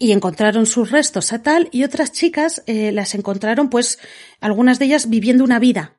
y 0.04 0.12
encontraron 0.12 0.66
sus 0.66 0.91
restos 0.91 1.32
a 1.32 1.41
tal 1.41 1.70
y 1.72 1.86
otras 1.86 2.12
chicas 2.12 2.62
eh, 2.68 2.91
las 2.91 3.16
encontraron 3.16 3.70
pues 3.70 3.99
algunas 4.41 4.78
de 4.78 4.86
ellas 4.86 5.10
viviendo 5.10 5.45
una 5.45 5.60
vida 5.60 5.97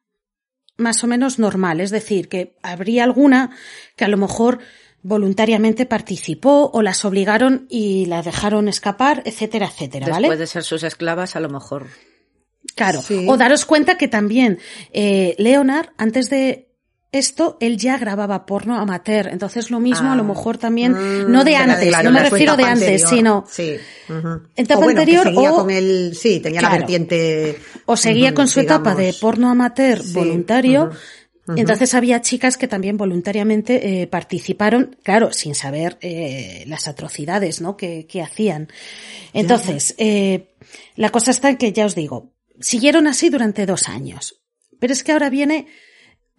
más 0.76 1.02
o 1.04 1.06
menos 1.06 1.38
normal, 1.38 1.80
es 1.80 1.90
decir, 1.90 2.28
que 2.28 2.54
habría 2.62 3.04
alguna 3.04 3.56
que 3.96 4.04
a 4.04 4.08
lo 4.08 4.18
mejor 4.18 4.58
voluntariamente 5.02 5.86
participó 5.86 6.70
o 6.70 6.82
las 6.82 7.04
obligaron 7.06 7.66
y 7.70 8.04
las 8.06 8.26
dejaron 8.26 8.68
escapar, 8.68 9.22
etcétera, 9.24 9.66
etcétera, 9.66 10.08
¿vale? 10.08 10.28
Después 10.28 10.38
de 10.38 10.46
ser 10.48 10.64
sus 10.64 10.82
esclavas, 10.82 11.36
a 11.36 11.40
lo 11.40 11.48
mejor. 11.48 11.86
Claro. 12.74 13.00
Sí. 13.00 13.24
O 13.28 13.38
daros 13.38 13.64
cuenta 13.64 13.96
que 13.96 14.08
también 14.08 14.58
eh, 14.92 15.34
Leonard, 15.38 15.90
antes 15.96 16.28
de 16.28 16.73
esto, 17.18 17.56
él 17.60 17.76
ya 17.76 17.96
grababa 17.98 18.46
porno 18.46 18.76
amateur. 18.78 19.28
Entonces 19.28 19.70
lo 19.70 19.80
mismo, 19.80 20.12
a 20.12 20.16
lo 20.16 20.22
Ah. 20.22 20.26
mejor 20.26 20.58
también, 20.58 20.92
Mm, 20.92 21.30
no 21.32 21.44
de 21.44 21.56
antes, 21.56 21.88
claro, 21.88 22.10
no 22.10 22.18
me 22.18 22.28
refiero 22.28 22.56
de 22.56 22.64
antes, 22.64 23.04
anterior. 23.04 23.08
sino 23.10 23.44
Sí. 23.48 23.76
ujú. 24.08 24.42
Etapa 24.56 24.80
o 24.80 24.82
bueno, 24.84 24.96
que 24.96 25.00
anterior 25.02 25.24
seguía 25.24 25.52
o- 25.52 25.56
con 25.56 25.70
el, 25.70 26.16
sí, 26.16 26.40
tenía 26.40 26.60
la 26.60 26.70
vertiente. 26.70 27.58
o 27.86 27.96
seguía 27.96 28.34
con 28.34 28.48
su 28.48 28.60
etapa 28.60 28.94
de 28.94 29.14
porno 29.20 29.50
amateur 29.50 30.02
Sí, 30.02 30.12
voluntario. 30.14 30.84
ujú. 31.46 31.58
Entonces 31.58 31.92
había 31.92 32.22
chicas 32.22 32.56
que 32.56 32.66
también 32.68 32.96
voluntariamente 32.96 34.02
eh, 34.02 34.06
participaron, 34.06 34.96
claro, 35.02 35.30
sin 35.32 35.54
saber 35.54 35.98
eh, 36.00 36.64
las 36.68 36.88
atrocidades 36.88 37.60
¿no? 37.60 37.76
que, 37.76 38.06
que 38.06 38.22
hacían. 38.22 38.68
Entonces, 39.32 39.94
eh, 39.98 40.54
la 40.96 41.10
cosa 41.10 41.30
está 41.32 41.50
en 41.50 41.56
que, 41.56 41.72
ya 41.72 41.86
os 41.86 41.94
digo, 41.94 42.32
siguieron 42.60 43.06
así 43.06 43.28
durante 43.30 43.66
dos 43.66 43.88
años. 43.88 44.40
Pero 44.80 44.92
es 44.92 45.04
que 45.04 45.12
ahora 45.12 45.28
viene, 45.30 45.66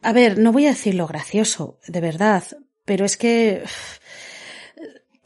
a 0.06 0.14
ver, 0.14 0.38
no 0.38 0.52
voy 0.52 0.68
a 0.68 0.70
decir 0.70 0.94
lo 0.94 1.08
gracioso, 1.08 1.80
de 1.88 2.00
verdad, 2.00 2.44
pero 2.86 3.06
es 3.06 3.18
que 3.18 3.64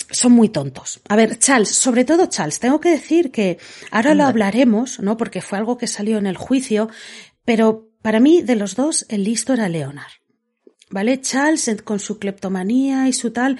son 0.10 0.32
muy 0.32 0.48
tontos. 0.48 1.02
A 1.10 1.18
ver, 1.18 1.38
Charles, 1.38 1.70
sobre 1.70 2.06
todo 2.06 2.28
Charles, 2.28 2.60
tengo 2.60 2.80
que 2.80 2.90
decir 2.90 3.30
que 3.30 3.60
ahora 3.92 4.14
lo 4.14 4.24
hablaremos, 4.24 5.02
¿no? 5.02 5.18
Porque 5.18 5.42
fue 5.42 5.58
algo 5.58 5.78
que 5.78 5.88
salió 5.88 6.18
en 6.18 6.28
el 6.28 6.38
juicio, 6.38 6.90
pero 7.44 7.90
para 8.02 8.22
mí, 8.22 8.42
de 8.42 8.56
los 8.56 8.78
dos, 8.78 9.06
el 9.10 9.26
listo 9.26 9.54
era 9.54 9.68
Leonard. 9.68 10.14
¿Vale? 10.90 11.20
Charles, 11.20 11.70
con 11.84 12.00
su 12.00 12.18
cleptomanía 12.18 13.10
y 13.10 13.14
su 13.14 13.32
tal, 13.32 13.60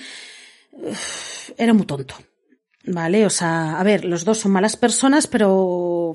era 1.58 1.74
muy 1.74 1.86
tonto. 1.86 2.16
¿Vale? 2.86 3.26
O 3.26 3.30
sea, 3.30 3.78
a 3.78 3.84
ver, 3.84 4.06
los 4.06 4.24
dos 4.24 4.38
son 4.38 4.54
malas 4.54 4.78
personas, 4.78 5.28
pero 5.28 6.14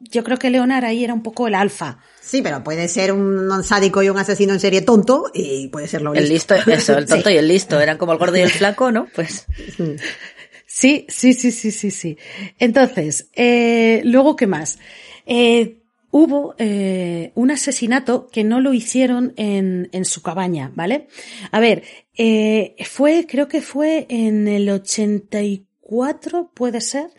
yo 0.00 0.24
creo 0.24 0.38
que 0.38 0.50
Leonard 0.50 0.84
ahí 0.84 1.04
era 1.04 1.14
un 1.14 1.22
poco 1.22 1.46
el 1.48 1.54
alfa. 1.54 1.98
Sí, 2.20 2.42
pero 2.42 2.62
puede 2.64 2.88
ser 2.88 3.12
un 3.12 3.62
sádico 3.62 4.02
y 4.02 4.08
un 4.08 4.18
asesino 4.18 4.52
en 4.52 4.60
serie 4.60 4.82
tonto 4.82 5.30
y 5.32 5.68
puede 5.68 5.88
ser 5.88 6.02
lo 6.02 6.14
El 6.14 6.28
listo, 6.28 6.54
eso, 6.54 6.98
el 6.98 7.06
tonto 7.08 7.30
y 7.30 7.36
el 7.36 7.48
listo. 7.48 7.80
Eran 7.80 7.98
como 7.98 8.12
el 8.12 8.18
gordo 8.18 8.36
y 8.36 8.40
el 8.40 8.50
flaco, 8.50 8.90
¿no? 8.90 9.06
Pues. 9.14 9.46
Sí, 10.66 11.06
sí, 11.08 11.32
sí, 11.32 11.52
sí, 11.52 11.70
sí, 11.70 11.90
sí. 11.90 12.18
Entonces, 12.58 13.30
eh, 13.34 14.02
luego, 14.04 14.36
¿qué 14.36 14.46
más? 14.46 14.78
Eh, 15.24 15.78
hubo 16.10 16.54
eh, 16.58 17.32
un 17.34 17.50
asesinato 17.50 18.28
que 18.28 18.42
no 18.42 18.60
lo 18.60 18.72
hicieron 18.72 19.34
en, 19.36 19.88
en 19.92 20.04
su 20.04 20.22
cabaña, 20.22 20.72
¿vale? 20.74 21.08
A 21.50 21.60
ver, 21.60 21.82
eh, 22.14 22.74
fue, 22.84 23.26
creo 23.28 23.48
que 23.48 23.60
fue 23.60 24.06
en 24.08 24.48
el 24.48 24.68
84, 24.68 26.52
puede 26.54 26.80
ser, 26.80 27.10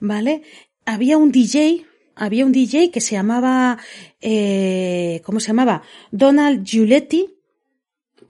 ¿vale? 0.00 0.42
Había 0.86 1.18
un 1.18 1.30
DJ, 1.30 1.84
había 2.18 2.44
un 2.44 2.52
DJ 2.52 2.90
que 2.90 3.00
se 3.00 3.12
llamaba, 3.12 3.78
eh, 4.20 5.20
¿cómo 5.24 5.40
se 5.40 5.48
llamaba? 5.48 5.82
Donald 6.10 6.64
Giuletti, 6.64 7.34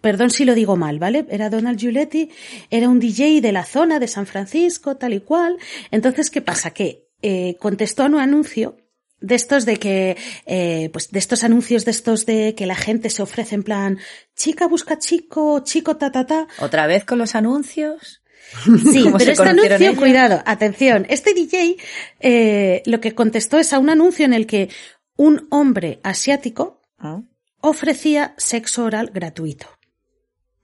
perdón 0.01 0.31
si 0.31 0.45
lo 0.45 0.55
digo 0.55 0.77
mal, 0.77 0.99
¿vale? 0.99 1.27
Era 1.31 1.51
Donald 1.51 1.79
Giuletti, 1.79 2.31
era 2.71 2.89
un 2.89 3.01
DJ 3.01 3.41
de 3.41 3.53
la 3.53 3.65
zona 3.65 3.99
de 3.99 4.09
San 4.09 4.27
Francisco, 4.27 4.97
tal 4.97 5.15
y 5.15 5.21
cual. 5.21 5.59
Entonces, 5.91 6.31
¿qué 6.31 6.41
pasa? 6.41 6.71
Que 6.71 7.09
eh, 7.23 7.57
contestó 7.59 8.05
a 8.05 8.07
un 8.07 8.21
anuncio 8.21 8.77
de 9.21 9.35
estos 9.35 9.65
de 9.65 9.79
que, 9.79 10.17
eh, 10.47 10.91
pues 10.93 11.11
de 11.11 11.19
estos 11.19 11.43
anuncios 11.43 11.85
de 11.85 11.91
estos 11.91 12.27
de 12.27 12.55
que 12.55 12.67
la 12.67 12.77
gente 12.77 13.11
se 13.11 13.23
ofrece 13.23 13.55
en 13.55 13.65
plan, 13.65 13.99
chica 14.37 14.69
busca 14.69 14.99
chico, 14.99 15.61
chico 15.65 15.97
ta 15.97 16.13
ta 16.13 16.27
ta. 16.27 16.47
Otra 16.61 16.87
vez 16.87 17.05
con 17.05 17.19
los 17.19 17.35
anuncios. 17.35 18.18
Sí, 18.93 19.03
¿Cómo 19.03 19.19
pero 19.19 19.33
este 19.33 19.49
anuncio, 19.49 19.97
cuidado, 19.97 20.43
atención, 20.47 21.07
este 21.09 21.35
DJ 21.35 21.77
eh, 22.21 22.83
lo 22.87 23.01
que 23.01 23.15
contestó 23.15 23.59
es 23.59 23.73
a 23.73 23.79
un 23.79 23.91
anuncio 23.91 24.25
en 24.25 24.33
el 24.33 24.47
que 24.47 24.71
un 25.17 25.47
hombre 25.51 26.01
asiático 26.03 26.81
Ah. 26.99 27.21
ofrecía 27.61 28.35
sexo 28.39 28.85
oral 28.85 29.11
gratuito. 29.15 29.67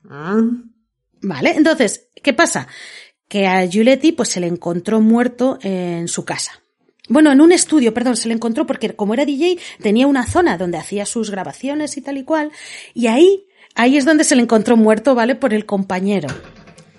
Ah, 0.09 0.41
Vale, 1.27 1.53
entonces, 1.57 2.09
¿qué 2.23 2.33
pasa? 2.35 2.69
Que 3.29 3.47
a 3.47 3.65
Giuletti 3.67 4.13
pues 4.13 4.29
se 4.29 4.41
le 4.41 4.47
encontró 4.47 5.01
muerto 5.01 5.59
en 5.63 6.07
su 6.09 6.25
casa. 6.25 6.61
Bueno, 7.09 7.33
en 7.33 7.41
un 7.41 7.53
estudio, 7.53 7.95
perdón, 7.95 8.17
se 8.17 8.29
le 8.29 8.35
encontró 8.35 8.67
porque 8.67 8.95
como 8.95 9.15
era 9.15 9.25
DJ 9.25 9.59
tenía 9.81 10.07
una 10.07 10.27
zona 10.27 10.59
donde 10.59 10.79
hacía 10.79 11.07
sus 11.07 11.31
grabaciones 11.31 11.97
y 11.97 12.01
tal 12.03 12.19
y 12.19 12.25
cual, 12.25 12.51
y 12.95 13.07
ahí, 13.07 13.47
ahí 13.75 13.97
es 13.97 14.05
donde 14.05 14.25
se 14.25 14.37
le 14.37 14.43
encontró 14.43 14.77
muerto, 14.77 15.15
¿vale? 15.15 15.35
Por 15.35 15.55
el 15.55 15.65
compañero. 15.67 16.29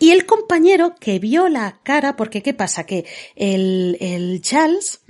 Y 0.06 0.12
el 0.12 0.28
compañero 0.28 0.94
que 0.94 1.18
vio 1.18 1.50
la 1.50 1.80
cara, 1.82 2.16
porque 2.16 2.44
¿qué 2.44 2.54
pasa? 2.54 2.86
Que 2.86 3.06
el, 3.36 3.98
el 4.00 4.40
Charles 4.44 5.02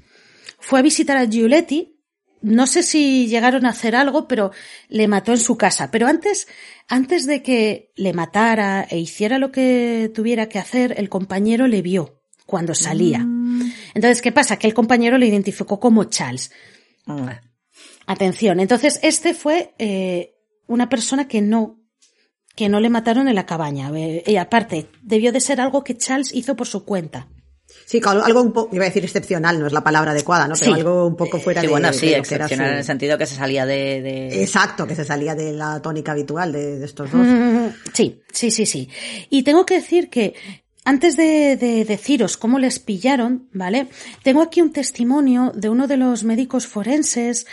fue 0.58 0.80
a 0.80 0.84
visitar 0.84 1.18
a 1.18 1.26
Giuletti, 1.26 2.00
no 2.42 2.66
sé 2.66 2.82
si 2.82 3.28
llegaron 3.28 3.66
a 3.66 3.72
hacer 3.72 3.94
algo, 3.94 4.26
pero 4.30 4.52
le 4.88 5.10
mató 5.10 5.34
en 5.34 5.40
su 5.40 5.58
casa. 5.58 5.92
Pero 5.92 6.08
antes, 6.08 6.48
antes 6.88 7.26
de 7.26 7.44
que 7.44 7.92
le 7.98 8.14
matara 8.14 8.88
e 8.90 8.98
hiciera 8.98 9.38
lo 9.38 9.52
que 9.52 10.10
tuviera 10.16 10.48
que 10.48 10.60
hacer, 10.60 10.96
el 10.98 11.10
compañero 11.10 11.68
le 11.68 11.82
vio 11.82 12.22
cuando 12.46 12.74
salía. 12.74 13.20
Entonces, 13.96 14.22
¿qué 14.22 14.32
pasa? 14.32 14.58
Que 14.58 14.68
el 14.68 14.74
compañero 14.74 15.18
le 15.18 15.28
identificó 15.28 15.78
como 15.78 16.06
Charles. 16.06 16.54
Ah. 17.06 17.42
Atención. 18.08 18.62
Entonces, 18.62 19.02
este 19.04 19.34
fue 19.34 19.74
eh, 19.78 20.38
una 20.68 20.88
persona 20.88 21.28
que 21.28 21.42
no, 21.42 21.85
que 22.56 22.70
no 22.70 22.80
le 22.80 22.90
mataron 22.90 23.28
en 23.28 23.36
la 23.36 23.46
cabaña. 23.46 23.92
Eh, 23.96 24.24
y 24.26 24.36
aparte, 24.38 24.88
debió 25.02 25.32
de 25.32 25.40
ser 25.42 25.60
algo 25.62 25.84
que 25.84 25.98
Charles 25.98 26.34
hizo 26.34 26.56
por 26.56 26.68
su 26.68 26.86
cuenta. 26.86 27.28
Sí, 27.86 28.02
algo 28.06 28.42
un 28.42 28.52
poco, 28.54 28.74
iba 28.76 28.86
a 28.86 28.88
decir 28.88 29.04
excepcional, 29.04 29.60
no 29.60 29.68
es 29.68 29.74
la 29.74 29.84
palabra 29.84 30.12
adecuada, 30.12 30.48
¿no? 30.48 30.56
Pero 30.58 30.74
Sí. 30.74 30.80
algo 30.80 31.06
un 31.06 31.16
poco 31.16 31.40
fuera 31.40 31.62
Sí, 31.62 31.68
de 31.68 31.72
bueno, 31.72 31.94
sí, 31.94 32.08
de 32.10 32.18
lo 32.18 32.24
que 32.24 32.34
era 32.36 32.46
excepcional 32.46 32.68
su- 32.68 32.72
en 32.74 32.78
el 32.80 32.84
sentido 32.86 33.18
que 33.18 33.26
se 33.28 33.36
salía 33.36 33.66
de. 33.66 34.02
de- 34.02 34.42
Exacto, 34.44 34.88
que 34.88 34.96
se 34.96 35.04
salía 35.06 35.36
de 35.36 35.52
la 35.52 35.82
tónica 35.82 36.14
habitual 36.14 36.52
de, 36.52 36.80
de 36.80 36.86
estos 36.86 37.12
dos. 37.12 37.22
Mm, 37.26 37.68
Sí, 37.94 38.22
sí, 38.32 38.50
sí, 38.50 38.66
sí. 38.66 38.90
Y 39.30 39.44
tengo 39.44 39.66
que 39.66 39.76
decir 39.76 40.10
que 40.10 40.34
antes 40.84 41.18
de, 41.18 41.58
de 41.58 41.84
deciros 41.86 42.38
cómo 42.38 42.58
les 42.60 42.80
pillaron, 42.80 43.50
¿vale? 43.54 43.88
Tengo 44.24 44.42
aquí 44.42 44.62
un 44.62 44.72
testimonio 44.72 45.52
de 45.54 45.70
uno 45.70 45.88
de 45.88 45.98
los 45.98 46.24
médicos 46.24 46.66
forenses, 46.68 47.46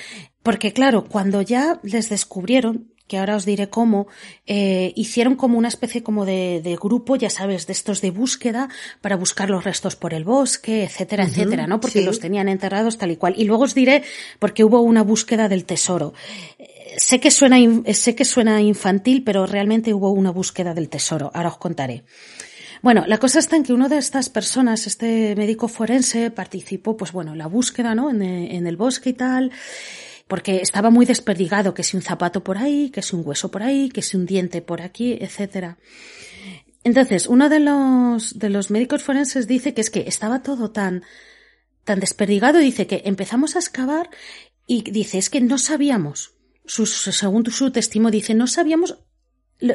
porque 0.43 0.73
claro, 0.73 1.05
cuando 1.05 1.43
ya 1.43 1.79
les 1.83 2.09
descubrieron, 2.09 2.91
que 3.13 3.19
ahora 3.19 3.37
os 3.37 3.45
diré 3.45 3.69
cómo, 3.69 4.07
eh, 4.47 4.95
hicieron 4.97 5.37
como 5.37 5.59
una 5.59 5.69
especie 5.69 6.03
como 6.03 6.25
de, 6.25 6.63
de 6.65 6.77
grupo, 6.77 7.17
ya 7.17 7.29
sabes, 7.29 7.67
de 7.67 7.75
estos 7.75 8.01
de 8.01 8.11
búsqueda 8.11 8.71
para 9.03 9.17
buscar 9.17 9.51
los 9.51 9.65
restos 9.65 9.97
por 9.97 10.15
el 10.15 10.25
bosque, 10.25 10.83
etcétera, 10.85 11.25
etcétera, 11.25 11.67
¿no? 11.67 11.79
Porque 11.79 11.99
sí. 11.99 12.07
los 12.07 12.21
tenían 12.21 12.49
enterrados 12.49 12.97
tal 12.97 13.11
y 13.11 13.17
cual. 13.17 13.35
Y 13.37 13.45
luego 13.45 13.65
os 13.65 13.75
diré 13.75 14.03
porque 14.39 14.65
hubo 14.65 14.81
una 14.81 15.03
búsqueda 15.03 15.51
del 15.51 15.67
tesoro. 15.67 16.15
Eh, 16.59 16.95
Sé 16.97 17.21
que 17.21 17.31
suena, 17.31 17.59
eh, 17.59 17.93
sé 17.93 18.15
que 18.15 18.25
suena 18.25 18.63
infantil, 18.63 19.25
pero 19.25 19.45
realmente 19.47 19.93
hubo 19.93 20.11
una 20.11 20.31
búsqueda 20.31 20.73
del 20.73 20.89
tesoro. 20.89 21.31
Ahora 21.35 21.51
os 21.51 21.59
contaré. 21.59 22.05
Bueno, 22.81 23.05
la 23.07 23.19
cosa 23.19 23.41
está 23.41 23.57
en 23.57 23.63
que 23.63 23.75
una 23.75 23.89
de 23.89 23.99
estas 23.99 24.31
personas, 24.31 24.87
este 24.87 25.37
médico 25.37 25.69
forense, 25.69 26.31
participó, 26.31 26.97
pues 26.97 27.13
bueno, 27.13 27.33
en 27.33 27.39
la 27.39 27.47
búsqueda, 27.47 27.95
¿no? 27.95 28.09
En, 28.11 28.23
en 28.23 28.67
el 28.67 28.77
bosque 28.77 29.11
y 29.11 29.13
tal, 29.13 29.53
porque 30.33 30.62
estaba 30.62 30.89
muy 30.89 31.05
desperdigado, 31.05 31.74
que 31.74 31.83
si 31.83 31.95
un 31.95 32.03
zapato 32.03 32.43
por 32.43 32.57
ahí, 32.57 32.89
que 32.89 33.03
si 33.03 33.14
un 33.14 33.22
hueso 33.22 33.51
por 33.51 33.62
ahí, 33.62 33.91
que 33.91 34.01
si 34.01 34.16
un 34.16 34.24
diente 34.24 34.62
por 34.62 34.80
aquí, 34.80 35.18
etcétera. 35.20 35.76
Entonces, 36.85 37.26
uno 37.26 37.51
de 37.51 37.61
los, 37.61 38.39
de 38.39 38.49
los 38.49 38.70
médicos 38.70 39.03
forenses 39.03 39.47
dice 39.47 39.74
que 39.74 39.83
es 39.83 39.91
que 39.91 40.09
estaba 40.09 40.43
todo 40.43 40.70
tan, 40.70 41.03
tan 41.85 42.01
desperdigado, 42.01 42.61
dice 42.61 42.87
que 42.87 43.03
empezamos 43.05 43.57
a 43.57 43.59
excavar 43.59 44.09
y 44.66 44.91
dice, 44.91 45.18
es 45.18 45.28
que 45.28 45.43
no 45.43 45.59
sabíamos, 45.59 46.33
según 46.64 47.45
su 47.51 47.70
testimonio, 47.70 48.18
dice, 48.18 48.33
no 48.33 48.47
sabíamos 48.47 49.01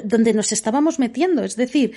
donde 0.03 0.33
nos 0.33 0.51
estábamos 0.51 0.99
metiendo. 0.99 1.43
Es 1.43 1.55
decir, 1.55 1.93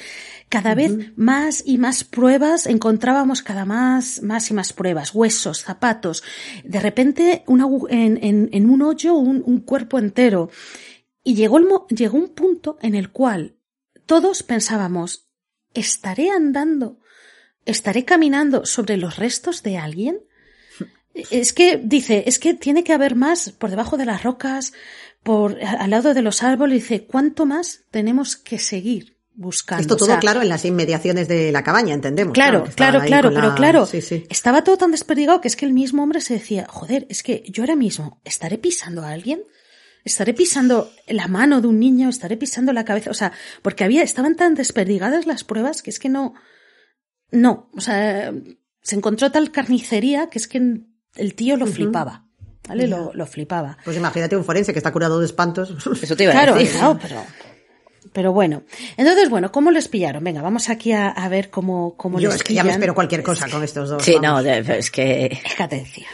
cada 0.49 0.74
vez 0.74 0.93
más 1.16 1.62
y 1.64 1.78
más 1.78 2.05
pruebas, 2.05 2.66
encontrábamos 2.66 3.43
cada 3.43 3.64
más, 3.64 4.22
más 4.22 4.51
y 4.51 4.55
más 4.55 4.72
pruebas, 4.72 5.14
huesos, 5.14 5.62
zapatos, 5.62 6.22
de 6.64 6.80
repente 6.80 7.45
una 7.47 7.66
en, 7.88 8.18
en, 8.22 8.49
en 8.53 8.70
un 8.70 8.82
hoyo 8.82 9.14
un, 9.14 9.43
un 9.45 9.61
cuerpo 9.61 9.99
entero. 9.99 10.51
Y 11.22 11.34
llegó, 11.34 11.59
el 11.59 11.68
llegó 11.91 12.16
un 12.16 12.30
punto 12.30 12.78
en 12.80 12.95
el 12.95 13.11
cual 13.11 13.57
todos 14.07 14.43
pensábamos, 14.43 15.28
¿estaré 15.74 16.30
andando? 16.30 16.99
¿Estaré 17.64 18.05
caminando 18.05 18.66
sobre 18.66 18.97
los 18.97 19.16
restos 19.16 19.62
de 19.62 19.78
alguien? 19.78 20.20
Es 21.12 21.53
que, 21.53 21.76
dice, 21.76 22.22
es 22.26 22.38
que 22.38 22.55
tiene 22.55 22.84
que 22.84 22.93
haber 22.93 23.16
más 23.16 23.51
por 23.51 23.68
debajo 23.68 23.97
de 23.97 24.05
las 24.05 24.22
rocas, 24.22 24.72
por 25.22 25.58
al 25.62 25.90
lado 25.90 26.14
de 26.14 26.22
los 26.22 26.42
árboles. 26.42 26.82
Dice, 26.82 27.04
¿cuánto 27.06 27.46
más 27.46 27.84
tenemos 27.90 28.36
que 28.36 28.58
seguir 28.58 29.16
buscando? 29.34 29.80
Esto 29.82 29.94
O 29.94 29.96
todo 29.96 30.08
sea, 30.08 30.18
claro 30.18 30.42
en 30.42 30.48
las 30.48 30.64
inmediaciones 30.64 31.28
de 31.28 31.52
la 31.52 31.62
cabaña, 31.62 31.94
entendemos. 31.94 32.34
Claro, 32.34 32.64
claro, 32.74 33.00
claro, 33.00 33.30
pero 33.30 33.48
la- 33.48 33.54
claro, 33.54 33.86
Sí, 33.86 34.00
sí. 34.00 34.24
estaba 34.28 34.64
todo 34.64 34.76
tan 34.78 34.90
desperdigado 34.90 35.40
que 35.40 35.48
es 35.48 35.56
que 35.56 35.66
el 35.66 35.72
mismo 35.72 36.02
hombre 36.02 36.20
se 36.20 36.34
decía, 36.34 36.66
joder, 36.68 37.06
es 37.10 37.22
que 37.22 37.44
yo 37.48 37.62
ahora 37.62 37.76
mismo 37.76 38.20
estaré 38.24 38.58
pisando 38.58 39.02
a 39.02 39.10
alguien. 39.10 39.42
estaré 40.02 40.32
pisando 40.32 40.90
la 41.08 41.28
mano 41.28 41.60
de 41.60 41.66
un 41.68 41.78
niño, 41.78 42.08
estaré 42.08 42.38
pisando 42.38 42.72
la 42.72 42.86
cabeza, 42.86 43.10
o 43.10 43.14
sea, 43.14 43.32
porque 43.60 43.84
había, 43.84 44.02
estaban 44.02 44.34
tan 44.34 44.54
desperdigadas 44.54 45.26
las 45.26 45.44
pruebas 45.44 45.82
que 45.82 45.90
es 45.90 45.98
que 45.98 46.08
no, 46.08 46.32
no, 47.30 47.68
o 47.76 47.80
sea, 47.82 48.32
se 48.82 48.96
encontró 48.96 49.30
tal 49.30 49.50
carnicería 49.52 50.30
que 50.30 50.38
es 50.38 50.48
que 50.48 50.80
el 51.16 51.34
tío 51.34 51.58
lo 51.58 51.66
flipaba. 51.66 52.26
¿Vale? 52.68 52.86
Lo, 52.86 53.11
lo 53.14 53.26
flipaba. 53.26 53.76
Pues 53.84 53.96
imagínate 53.96 54.36
un 54.36 54.44
forense 54.44 54.72
que 54.72 54.78
está 54.78 54.92
curado 54.92 55.18
de 55.18 55.26
espantos. 55.26 55.74
Eso 56.02 56.16
te 56.16 56.24
iba 56.24 56.32
a 56.32 56.36
Claro, 56.36 56.54
decir. 56.54 56.72
claro, 56.78 56.98
pero, 57.00 57.24
pero 58.12 58.32
bueno. 58.32 58.62
Entonces, 58.96 59.28
bueno, 59.28 59.50
¿cómo 59.50 59.70
les 59.70 59.88
pillaron? 59.88 60.22
Venga, 60.22 60.42
vamos 60.42 60.68
aquí 60.68 60.92
a, 60.92 61.08
a 61.08 61.28
ver 61.28 61.50
cómo, 61.50 61.96
cómo 61.96 62.20
Yo 62.20 62.28
les 62.28 62.36
es 62.36 62.42
que 62.44 62.54
ya 62.54 62.62
me 62.64 62.70
espero 62.72 62.94
cualquier 62.94 63.22
cosa 63.22 63.48
con 63.48 63.62
estos 63.64 63.88
dos. 63.88 64.02
Sí, 64.04 64.16
vamos. 64.20 64.44
no, 64.44 64.50
es 64.50 64.90
que... 64.90 65.26
Es 65.44 65.54
que 65.54 65.62
atención, 65.62 66.06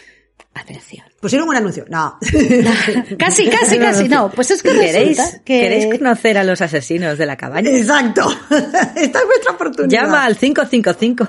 atención. 0.55 1.05
Pusieron 1.21 1.49
un 1.49 1.57
anuncio. 1.57 1.85
No. 1.89 2.19
Casi, 3.19 3.49
casi, 3.49 3.79
casi, 3.79 4.09
no. 4.09 4.31
Pues 4.31 4.51
es 4.53 4.63
que 4.63 4.71
¿Queréis, 4.73 5.19
que... 5.45 5.61
¿Queréis 5.61 5.99
conocer 5.99 6.39
a 6.39 6.45
los 6.45 6.61
asesinos 6.61 7.19
de 7.19 7.27
la 7.27 7.37
cabaña? 7.37 7.71
Exacto. 7.71 8.23
Esta 8.97 9.19
es 9.19 9.27
vuestra 9.27 9.53
oportunidad. 9.53 10.03
Llama 10.03 10.25
al 10.25 10.37
555. 10.37 11.29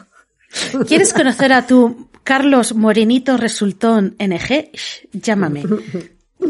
¿Quieres 0.87 1.13
conocer 1.13 1.51
a 1.53 1.65
tu 1.65 2.07
Carlos 2.27 2.75
Morenito 2.75 3.37
Resultón 3.37 4.17
NG? 4.19 4.69
Llámame. 5.13 5.63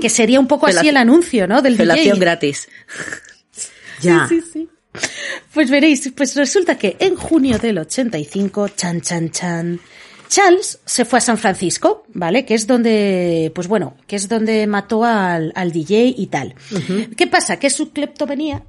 Que 0.01 0.09
sería 0.09 0.39
un 0.39 0.47
poco 0.47 0.65
así 0.65 0.89
el 0.89 0.97
anuncio, 0.97 1.47
¿no? 1.47 1.61
Del 1.61 1.77
Felación 1.77 2.15
DJ. 2.15 2.19
gratis. 2.19 2.67
Ya. 3.99 4.27
Sí, 4.29 4.41
sí. 4.41 4.69
Pues 5.51 5.71
veréis, 5.71 6.13
pues 6.15 6.35
resulta 6.35 6.77
que 6.77 6.97
en 6.99 7.15
junio 7.15 7.57
del 7.57 7.79
85, 7.79 8.69
chan, 8.69 9.01
chan, 9.01 9.31
chan, 9.31 9.79
Charles 10.27 10.77
se 10.85 11.03
fue 11.03 11.17
a 11.17 11.21
San 11.21 11.39
Francisco, 11.39 12.03
¿vale? 12.13 12.45
Que 12.45 12.53
es 12.53 12.67
donde, 12.67 13.51
pues 13.55 13.67
bueno, 13.67 13.97
que 14.05 14.17
es 14.17 14.29
donde 14.29 14.67
mató 14.67 15.03
al, 15.03 15.51
al 15.55 15.71
DJ 15.71 16.13
y 16.15 16.27
tal. 16.27 16.53
¿Qué 17.15 17.25
pasa? 17.25 17.57
Que 17.57 17.71
su 17.71 17.91
cleptomanía 17.91 18.63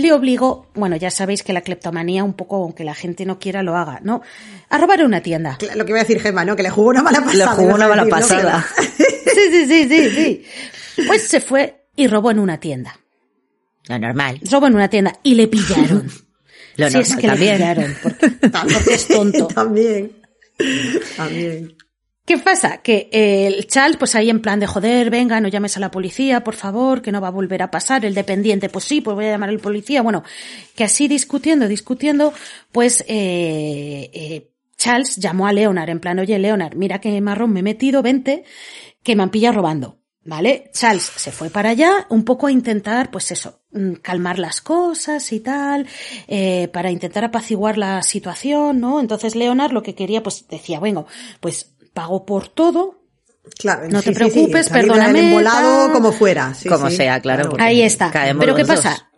le 0.00 0.12
obligó, 0.12 0.66
bueno, 0.74 0.96
ya 0.96 1.10
sabéis 1.10 1.42
que 1.42 1.52
la 1.52 1.60
cleptomanía 1.60 2.24
un 2.24 2.34
poco, 2.34 2.56
aunque 2.56 2.84
la 2.84 2.94
gente 2.94 3.24
no 3.26 3.38
quiera, 3.38 3.62
lo 3.62 3.76
haga, 3.76 4.00
¿no? 4.02 4.22
A 4.68 4.78
robar 4.78 5.04
una 5.04 5.20
tienda. 5.22 5.58
Lo 5.74 5.84
que 5.84 5.92
iba 5.92 6.00
a 6.00 6.02
decir 6.04 6.20
Gemma, 6.20 6.44
¿no? 6.44 6.56
Que 6.56 6.62
le 6.62 6.70
jugó 6.70 6.90
una 6.90 7.02
mala 7.02 7.20
pasada. 7.20 7.52
Le 7.52 7.56
jugó 7.56 7.74
una 7.74 7.88
mala 7.88 8.06
pasada. 8.06 8.66
Sí, 9.34 9.40
sí, 9.50 9.66
sí, 9.66 9.88
sí, 9.88 10.10
sí. 10.94 11.04
Pues 11.08 11.26
se 11.26 11.40
fue 11.40 11.86
y 11.96 12.06
robó 12.06 12.30
en 12.30 12.38
una 12.38 12.60
tienda. 12.60 13.00
Lo 13.88 13.98
normal. 13.98 14.38
Robó 14.48 14.68
en 14.68 14.76
una 14.76 14.88
tienda 14.88 15.18
y 15.24 15.34
le 15.34 15.48
pillaron. 15.48 16.08
Lo 16.76 16.88
si 16.90 16.98
es 16.98 17.10
normal 17.10 17.20
que 17.20 17.26
le 17.26 17.32
también. 17.32 17.56
pillaron, 17.56 17.96
porque, 18.02 18.30
porque 18.30 18.94
es 18.94 19.08
tonto. 19.08 19.46
También. 19.54 20.12
También. 21.16 21.74
¿Qué 22.26 22.38
pasa? 22.38 22.78
Que 22.78 23.10
el 23.12 23.66
Charles, 23.66 23.98
pues 23.98 24.14
ahí 24.14 24.30
en 24.30 24.40
plan 24.40 24.58
de 24.58 24.66
joder, 24.66 25.10
venga, 25.10 25.40
no 25.42 25.48
llames 25.48 25.76
a 25.76 25.80
la 25.80 25.90
policía, 25.90 26.42
por 26.42 26.54
favor, 26.54 27.02
que 27.02 27.12
no 27.12 27.20
va 27.20 27.28
a 27.28 27.30
volver 27.30 27.62
a 27.62 27.70
pasar. 27.70 28.06
El 28.06 28.14
dependiente, 28.14 28.70
pues 28.70 28.86
sí, 28.86 29.02
pues 29.02 29.14
voy 29.14 29.26
a 29.26 29.32
llamar 29.32 29.50
al 29.50 29.58
policía. 29.58 30.00
Bueno, 30.00 30.24
que 30.74 30.84
así 30.84 31.06
discutiendo, 31.06 31.68
discutiendo, 31.68 32.32
pues 32.72 33.02
eh, 33.08 34.10
eh, 34.14 34.50
Charles 34.78 35.16
llamó 35.16 35.46
a 35.46 35.52
Leonard 35.52 35.90
en 35.90 36.00
plan, 36.00 36.18
oye, 36.18 36.38
Leonard, 36.38 36.76
mira 36.76 36.98
qué 36.98 37.20
marrón 37.20 37.52
me 37.52 37.60
he 37.60 37.62
metido, 37.62 38.00
vente, 38.00 38.44
que 39.02 39.16
me 39.16 39.22
han 39.22 39.30
pillado 39.30 39.56
robando. 39.56 39.98
¿Vale? 40.26 40.70
Charles 40.72 41.02
se 41.02 41.30
fue 41.32 41.50
para 41.50 41.68
allá 41.68 42.06
un 42.08 42.24
poco 42.24 42.46
a 42.46 42.50
intentar, 42.50 43.10
pues 43.10 43.30
eso, 43.30 43.60
mm, 43.72 43.96
calmar 43.96 44.38
las 44.38 44.62
cosas 44.62 45.30
y 45.34 45.40
tal, 45.40 45.86
eh, 46.26 46.68
para 46.72 46.90
intentar 46.90 47.24
apaciguar 47.24 47.76
la 47.76 48.02
situación, 48.02 48.80
¿no? 48.80 49.00
Entonces 49.00 49.36
Leonard 49.36 49.72
lo 49.72 49.82
que 49.82 49.94
quería, 49.94 50.22
pues 50.22 50.48
decía, 50.48 50.80
bueno, 50.80 51.06
pues 51.40 51.74
pago 51.94 52.26
por 52.26 52.48
todo, 52.48 53.00
Claro. 53.58 53.88
No 53.90 54.00
sí, 54.00 54.06
te 54.06 54.14
sí, 54.14 54.24
sí, 54.24 54.30
preocupes, 54.30 54.66
salir 54.66 54.86
perdóname, 54.90 55.42
tal. 55.44 55.92
como 55.92 56.12
fuera. 56.12 56.54
sí, 56.54 56.66
Como 56.66 56.88
sí. 56.88 56.96
sea, 56.96 57.20
claro, 57.20 57.50
porque- 57.50 57.62
Ahí 57.62 57.82
está. 57.82 58.10
Pero 58.10 58.54
¿qué 58.54 58.62
los 58.62 58.68
dos. 58.68 58.76
pasa? 58.80 59.10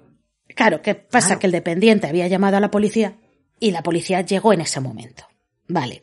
Claro, 0.54 0.82
¿qué 0.82 0.96
pasa? 0.96 1.26
Claro. 1.28 1.40
Que 1.40 1.46
el 1.46 1.52
dependiente 1.52 2.06
había 2.08 2.26
llamado 2.26 2.56
a 2.56 2.60
la 2.60 2.70
policía 2.70 3.18
y 3.60 3.70
la 3.70 3.84
policía 3.84 4.22
llegó 4.22 4.52
en 4.52 4.62
ese 4.62 4.80
momento. 4.80 5.24
Vale. 5.68 6.02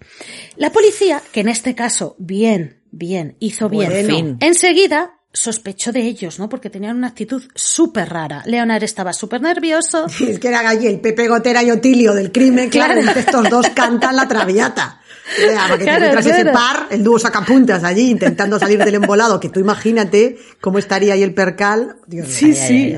La 0.55 0.71
policía, 0.71 1.21
que 1.33 1.41
en 1.41 1.49
este 1.49 1.75
caso, 1.75 2.15
bien, 2.17 2.81
bien, 2.91 3.35
hizo 3.39 3.67
bien, 3.67 3.89
Bueno. 3.91 4.15
Fin. 4.15 4.37
enseguida 4.39 5.19
sospechó 5.33 5.91
de 5.91 6.01
ellos, 6.03 6.39
¿no? 6.39 6.47
Porque 6.47 6.69
tenían 6.69 6.95
una 6.95 7.07
actitud 7.07 7.43
súper 7.55 8.07
rara. 8.09 8.43
Leonard 8.45 8.83
estaba 8.83 9.11
súper 9.11 9.41
nervioso. 9.41 10.05
Es 10.27 10.39
que 10.39 10.47
era 10.47 10.67
allí 10.69 10.87
el 10.87 11.01
Pepe 11.01 11.27
Gotera 11.27 11.61
y 11.61 11.71
Otilio 11.71 12.13
del 12.13 12.31
crimen, 12.31 12.69
claro, 12.69 13.01
Claro. 13.01 13.19
estos 13.19 13.49
dos 13.49 13.69
cantan 13.71 14.15
la 14.15 14.27
traviata. 14.29 15.01
Claro, 15.35 15.77
te 15.77 15.83
encuentras 15.83 16.25
ese 16.25 16.45
par, 16.45 16.87
el 16.89 17.03
dúo 17.03 17.17
sacapuntas 17.17 17.83
allí 17.83 18.09
intentando 18.09 18.59
salir 18.59 18.77
del 18.83 18.95
embolado, 18.95 19.39
que 19.39 19.49
tú 19.49 19.59
imagínate 19.59 20.37
cómo 20.59 20.79
estaría 20.79 21.13
ahí 21.13 21.23
el 21.23 21.33
percal. 21.33 21.95
Dios. 22.07 22.27
Sí, 22.27 22.53
sí. 22.53 22.95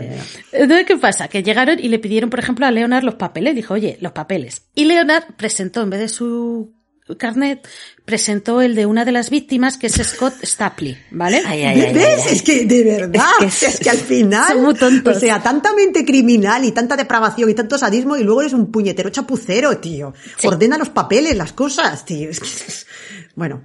Entonces, 0.51 0.85
¿qué 0.85 0.97
pasa? 0.97 1.27
Que 1.27 1.43
llegaron 1.43 1.79
y 1.79 1.87
le 1.87 1.99
pidieron, 1.99 2.29
por 2.29 2.39
ejemplo, 2.39 2.65
a 2.65 2.71
Leonard 2.71 3.03
los 3.03 3.15
papeles. 3.15 3.55
Dijo, 3.55 3.75
oye, 3.75 3.97
los 4.01 4.11
papeles. 4.11 4.63
Y 4.73 4.85
Leonard 4.85 5.35
presentó, 5.37 5.83
en 5.83 5.91
vez 5.91 5.99
de 5.99 6.09
su 6.09 6.73
carnet, 7.17 7.67
presentó 8.03 8.61
el 8.61 8.73
de 8.73 8.87
una 8.87 9.05
de 9.05 9.11
las 9.11 9.29
víctimas, 9.29 9.77
que 9.77 9.87
es 9.87 9.93
Scott 9.93 10.33
Stapley, 10.43 10.97
¿vale? 11.11 11.43
Ay, 11.45 11.61
ay, 11.63 11.81
ay, 11.81 11.93
¿Ves? 11.93 12.05
ay, 12.07 12.21
ay. 12.29 12.35
Es 12.35 12.41
que 12.41 12.65
de 12.65 12.83
verdad, 12.83 13.23
Es 13.41 13.61
es 13.61 13.79
que 13.79 13.89
al 13.91 13.97
final, 13.97 14.59
muy 14.61 14.73
tontos. 14.73 15.17
o 15.17 15.19
sea, 15.19 15.41
tanta 15.43 15.73
mente 15.73 16.03
criminal 16.03 16.65
y 16.65 16.71
tanta 16.71 16.95
depravación 16.97 17.49
y 17.49 17.53
tanto 17.53 17.77
sadismo 17.77 18.17
y 18.17 18.23
luego 18.23 18.41
eres 18.41 18.53
un 18.53 18.71
puñetero 18.71 19.11
chapucero, 19.11 19.77
tío. 19.77 20.13
Ordena 20.43 20.77
los 20.79 20.89
papeles, 20.89 21.37
las 21.37 21.53
cosas, 21.53 22.03
tío. 22.05 22.29
Es 22.29 22.39
que, 22.39 22.47
es- 22.47 22.87
bueno, 23.35 23.61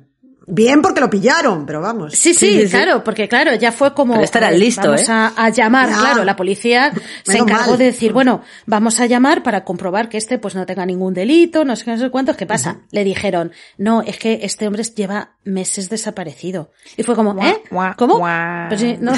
bien 0.51 0.83
porque 0.83 1.01
lo 1.01 1.09
pillaron, 1.09 1.65
pero 1.67 1.81
vamos. 1.81 2.13
Sí, 2.15 2.35
sí, 2.35 2.67
claro, 2.69 3.03
porque 3.05 3.29
claro, 3.29 3.55
ya 3.55 3.73
fue 3.73 3.95
como... 3.95 4.15
Pero 4.15 4.47
ver, 4.47 4.59
listo, 4.59 4.83
Vamos 4.83 5.09
¿eh? 5.09 5.13
a, 5.13 5.33
a 5.37 5.49
llamar, 5.51 5.89
Ya. 5.89 5.99
claro, 5.99 6.25
la 6.25 6.37
policía 6.37 6.93
se 7.23 7.39
encargó 7.39 7.71
mal. 7.71 7.79
de 7.79 7.85
decir, 7.87 8.13
bueno, 8.13 8.43
vamos 8.67 9.01
a 9.01 9.07
llamar 9.07 9.43
para 9.43 9.65
comprobar 9.65 10.09
que 10.09 10.19
este 10.19 10.39
pues 10.39 10.55
no 10.55 10.67
tenga 10.67 10.85
ningún 10.87 11.15
delito, 11.15 11.65
no 11.65 11.77
sé 11.77 11.85
qué, 11.85 11.91
no 11.93 11.99
sé 11.99 12.11
cuántos. 12.11 12.37
¿Qué 12.37 12.47
pasa? 12.47 12.81
Le 12.91 13.05
dijeron, 13.05 13.53
no, 13.79 14.03
es 14.03 14.19
que 14.19 14.41
este 14.43 14.67
hombre 14.67 14.83
lleva 14.85 15.37
meses 15.45 15.89
desaparecido. 15.89 16.73
Y 16.97 17.03
fue 17.03 17.15
como, 17.15 17.41
¿eh? 17.43 17.63
¿Cómo? 17.97 18.19
Pues 18.69 18.81
sí, 18.81 18.97
no. 19.01 19.13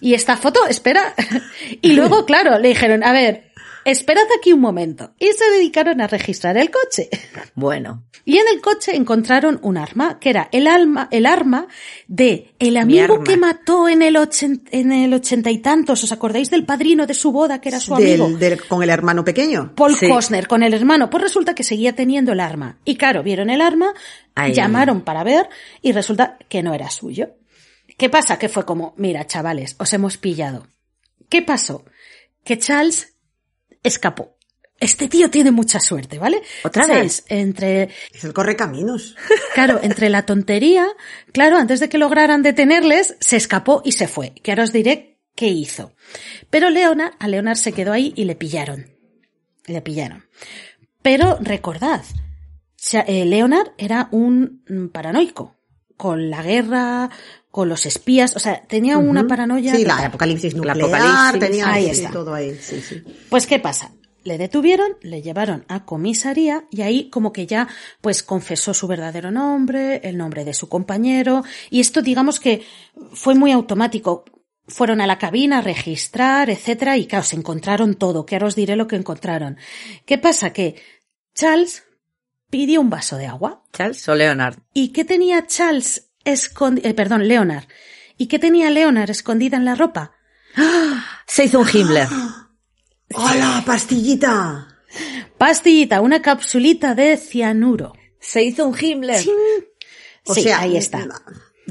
Y 0.00 0.14
esta 0.14 0.36
foto, 0.36 0.66
espera. 0.68 1.14
Y 1.80 1.92
luego, 1.92 2.24
claro, 2.26 2.58
le 2.58 2.68
dijeron, 2.68 3.02
a 3.04 3.12
ver, 3.12 3.52
esperad 3.84 4.24
aquí 4.38 4.52
un 4.52 4.60
momento. 4.60 5.14
Y 5.18 5.26
se 5.32 5.50
dedicaron 5.50 6.00
a 6.00 6.06
registrar 6.06 6.56
el 6.56 6.70
coche. 6.70 7.08
Bueno. 7.56 8.04
Y 8.24 8.38
en 8.38 8.46
el 8.52 8.60
coche 8.62 8.96
encontraron 8.96 9.60
un 9.62 9.76
arma, 9.76 10.18
que 10.18 10.30
era 10.30 10.48
el 10.50 10.66
alma, 10.66 11.08
el 11.12 11.26
arma 11.26 11.68
de 12.08 12.54
el 12.58 12.76
amigo 12.78 13.22
que 13.22 13.36
mató 13.36 13.86
en 13.88 14.00
el, 14.02 14.16
ochen- 14.16 14.62
en 14.70 14.92
el 14.92 15.12
ochenta 15.12 15.50
y 15.50 15.58
tantos. 15.58 16.02
¿Os 16.02 16.10
acordáis 16.10 16.50
del 16.50 16.64
padrino 16.64 17.06
de 17.06 17.12
su 17.14 17.30
boda, 17.32 17.60
que 17.60 17.68
era 17.68 17.80
su 17.80 17.94
amigo? 17.94 18.26
Del, 18.28 18.38
del- 18.38 18.66
con 18.66 18.82
el 18.82 18.88
hermano 18.90 19.24
pequeño. 19.24 19.74
Paul 19.76 19.94
Sí. 19.94 20.08
Costner 20.08 20.48
con 20.48 20.62
el 20.62 20.72
hermano. 20.74 21.10
Pues 21.10 21.22
resulta 21.22 21.54
que 21.54 21.62
seguía 21.62 21.94
teniendo 21.94 22.32
el 22.32 22.40
arma. 22.40 22.78
Y 22.84 22.96
claro, 22.96 23.22
vieron 23.22 23.50
el 23.50 23.60
arma, 23.60 23.92
Ay. 24.34 24.52
llamaron 24.54 25.02
para 25.02 25.22
ver 25.22 25.48
y 25.82 25.92
resulta 25.92 26.38
que 26.48 26.62
no 26.62 26.72
era 26.74 26.90
suyo. 26.90 27.28
¿Qué 27.98 28.08
pasa? 28.08 28.38
Que 28.38 28.48
fue 28.48 28.64
como, 28.64 28.94
mira, 28.96 29.26
chavales, 29.26 29.76
os 29.78 29.92
hemos 29.92 30.16
pillado. 30.16 30.66
¿Qué 31.28 31.42
pasó? 31.42 31.84
Que 32.42 32.58
Charles 32.58 33.13
escapó. 33.84 34.36
Este 34.80 35.08
tío 35.08 35.30
tiene 35.30 35.52
mucha 35.52 35.78
suerte, 35.78 36.18
¿vale? 36.18 36.42
¿Otra 36.64 36.84
Charles, 36.84 37.24
Entre, 37.28 37.90
Es 38.12 38.24
el 38.24 38.32
correcaminos. 38.32 39.14
claro, 39.54 39.78
entre 39.82 40.08
la 40.08 40.26
tontería, 40.26 40.88
claro, 41.32 41.56
antes 41.56 41.78
de 41.78 41.88
que 41.88 41.96
lograran 41.96 42.42
detenerles, 42.42 43.16
se 43.20 43.36
escapó 43.36 43.82
y 43.84 43.92
se 43.92 44.08
fue. 44.08 44.34
Que 44.42 44.50
ahora 44.50 44.64
os 44.64 44.72
diré 44.72 45.20
qué 45.36 45.46
hizo. 45.46 45.94
Pero 46.50 46.70
Leonard, 46.70 47.14
a 47.20 47.28
Leonard 47.28 47.56
se 47.56 47.72
quedó 47.72 47.92
ahí 47.92 48.12
y 48.16 48.24
le 48.24 48.34
pillaron. 48.34 48.90
Le 49.66 49.80
pillaron. 49.80 50.24
Pero 51.02 51.38
recordad, 51.40 52.02
eh, 52.92 53.24
Leonard 53.24 53.72
era 53.78 54.08
un 54.10 54.64
mm, 54.68 54.88
paranoico. 54.88 55.53
Con 55.96 56.30
la 56.30 56.42
guerra, 56.42 57.10
con 57.50 57.68
los 57.68 57.86
espías, 57.86 58.34
o 58.34 58.40
sea, 58.40 58.62
tenía 58.62 58.98
una 58.98 59.28
paranoia. 59.28 59.76
Sí, 59.76 59.84
la 59.84 60.06
apocalipsis 60.06 60.54
La 60.54 60.74
nuclear, 60.74 60.96
apocalipsis, 60.96 61.40
tenía 61.40 61.72
ahí 61.72 61.86
está. 61.86 62.10
todo 62.10 62.34
ahí. 62.34 62.58
Sí, 62.60 62.80
sí. 62.80 63.00
Pues, 63.30 63.46
¿qué 63.46 63.60
pasa? 63.60 63.92
Le 64.24 64.38
detuvieron, 64.38 64.96
le 65.02 65.22
llevaron 65.22 65.64
a 65.68 65.84
comisaría 65.84 66.64
y 66.70 66.80
ahí 66.80 67.10
como 67.10 67.32
que 67.32 67.46
ya 67.46 67.68
pues 68.00 68.22
confesó 68.22 68.72
su 68.74 68.88
verdadero 68.88 69.30
nombre, 69.30 70.00
el 70.02 70.16
nombre 70.16 70.44
de 70.44 70.54
su 70.54 70.68
compañero 70.68 71.44
y 71.70 71.80
esto 71.80 72.00
digamos 72.02 72.40
que 72.40 72.64
fue 73.12 73.34
muy 73.34 73.52
automático. 73.52 74.24
Fueron 74.66 75.02
a 75.02 75.06
la 75.06 75.18
cabina 75.18 75.58
a 75.58 75.60
registrar, 75.60 76.48
etcétera, 76.48 76.96
y 76.96 77.06
claro, 77.06 77.22
se 77.22 77.36
encontraron 77.36 77.94
todo, 77.96 78.24
que 78.24 78.34
ahora 78.34 78.46
os 78.46 78.56
diré 78.56 78.76
lo 78.76 78.88
que 78.88 78.96
encontraron. 78.96 79.58
¿Qué 80.06 80.16
pasa? 80.16 80.54
Que 80.54 80.76
Charles 81.34 81.84
pidió 82.54 82.80
un 82.80 82.88
vaso 82.88 83.16
de 83.16 83.26
agua. 83.26 83.64
Charles 83.72 84.08
o 84.08 84.14
Leonard. 84.14 84.58
¿Y 84.72 84.92
qué 84.92 85.04
tenía 85.04 85.44
Charles 85.44 86.12
escondido? 86.24 86.94
perdón, 86.94 87.26
Leonard. 87.26 87.64
¿Y 88.16 88.28
qué 88.28 88.38
tenía 88.38 88.70
Leonard 88.70 89.10
escondida 89.10 89.56
en 89.56 89.64
la 89.64 89.74
ropa? 89.74 90.12
Se 91.26 91.46
hizo 91.46 91.58
un 91.58 91.68
Himmler. 91.68 92.06
¡Hola, 93.14 93.60
pastillita! 93.66 94.68
Pastillita, 95.36 96.00
una 96.00 96.22
capsulita 96.22 96.94
de 96.94 97.16
cianuro. 97.16 97.92
Se 98.20 98.44
hizo 98.44 98.68
un 98.68 98.78
Himmler. 98.80 99.24
O 100.24 100.32
sí, 100.32 100.44
sea, 100.44 100.60
ahí 100.60 100.76
está. 100.76 101.08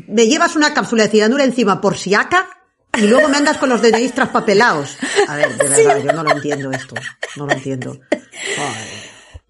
Me 0.10 0.28
llevas 0.28 0.58
una 0.58 0.74
cápsula 0.74 1.04
de 1.04 1.12
cianura 1.12 1.46
encima 1.46 1.80
por 1.80 1.98
si 1.98 2.14
acá, 2.14 2.50
Y 2.98 3.08
luego 3.08 3.30
me 3.30 3.38
andas 3.38 3.58
con 3.58 3.70
los 3.70 3.82
DNIs 3.82 4.12
traspapelados. 4.16 4.98
A 5.30 5.38
ver, 5.38 5.58
de 5.58 5.70
verdad, 5.70 6.04
yo 6.04 6.12
no 6.12 6.24
lo 6.24 6.32
entiendo 6.32 6.72
esto. 6.72 6.96
No 7.38 7.46
lo 7.46 7.54
entiendo. 7.54 7.98
Joder. 8.12 9.03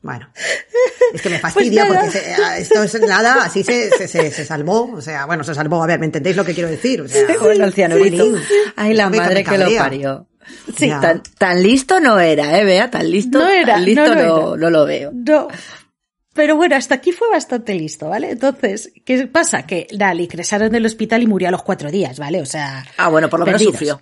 Bueno, 0.03 0.29
es 1.13 1.21
que 1.21 1.29
me 1.29 1.39
fastidia 1.39 1.85
Pues 1.87 1.95
nada. 1.97 2.05
porque 2.11 2.19
se- 2.19 2.33
a- 2.43 2.57
esto 2.59 2.83
es 2.83 3.01
nada, 3.01 3.35
así 3.45 3.63
se, 3.63 3.89
se, 3.89 4.07
se, 4.07 4.29
se 4.31 4.45
salvó, 4.45 4.91
o 4.93 5.01
sea, 5.01 5.25
bueno, 5.25 5.43
se 5.43 5.55
salvó, 5.55 5.81
a 5.81 5.87
ver, 5.87 5.97
¿me 5.99 6.05
entendéis 6.05 6.35
lo 6.35 6.43
que 6.45 6.53
quiero 6.53 6.69
decir? 6.69 7.01
O 7.01 7.07
sea, 7.07 7.25
Bueno, 7.41 7.63
el 7.65 7.73
cianurito. 7.73 8.25
Ay, 8.75 8.93
la 8.93 9.09
madre 9.09 9.43
que 9.43 9.57
lo 9.57 9.73
parió. 9.75 10.27
Sí. 10.77 10.89
Tan, 10.89 11.23
tan 11.37 11.63
listo 11.63 11.99
no 12.01 12.19
era, 12.19 12.59
eh, 12.59 12.65
Bea, 12.65 12.91
tan 12.91 13.09
listo. 13.09 13.39
No 13.39 13.49
era, 13.49 13.75
tan 13.75 13.85
listo 13.85 14.03
no 14.03 14.13
lo 14.15 14.15
no, 14.25 14.47
era. 14.55 14.57
no 14.57 14.69
lo 14.69 14.85
veo. 14.85 15.11
No. 15.13 15.47
Pero 16.33 16.55
bueno, 16.57 16.75
hasta 16.75 16.95
aquí 16.95 17.11
fue 17.13 17.29
bastante 17.29 17.73
listo, 17.75 18.09
¿vale? 18.09 18.31
Entonces, 18.31 18.91
¿qué 19.05 19.27
pasa? 19.27 19.65
Que 19.65 19.87
la 19.91 20.13
le 20.13 20.23
ingresaron 20.23 20.69
del 20.71 20.85
hospital 20.85 21.21
y 21.23 21.27
murió 21.27 21.47
a 21.47 21.51
los 21.51 21.63
cuatro 21.63 21.89
días, 21.91 22.19
¿vale? 22.19 22.41
O 22.41 22.45
sea. 22.45 22.83
Ah, 22.97 23.07
bueno, 23.07 23.29
por 23.29 23.39
lo 23.39 23.45
menos 23.45 23.61
sufrió. 23.63 24.01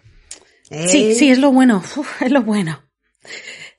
¿Eh? 0.72 0.88
Sí, 0.88 1.14
sí, 1.14 1.30
es 1.30 1.38
lo 1.38 1.52
bueno, 1.52 1.84
uf, 1.98 2.22
es 2.24 2.32
lo 2.32 2.42
bueno. 2.42 2.82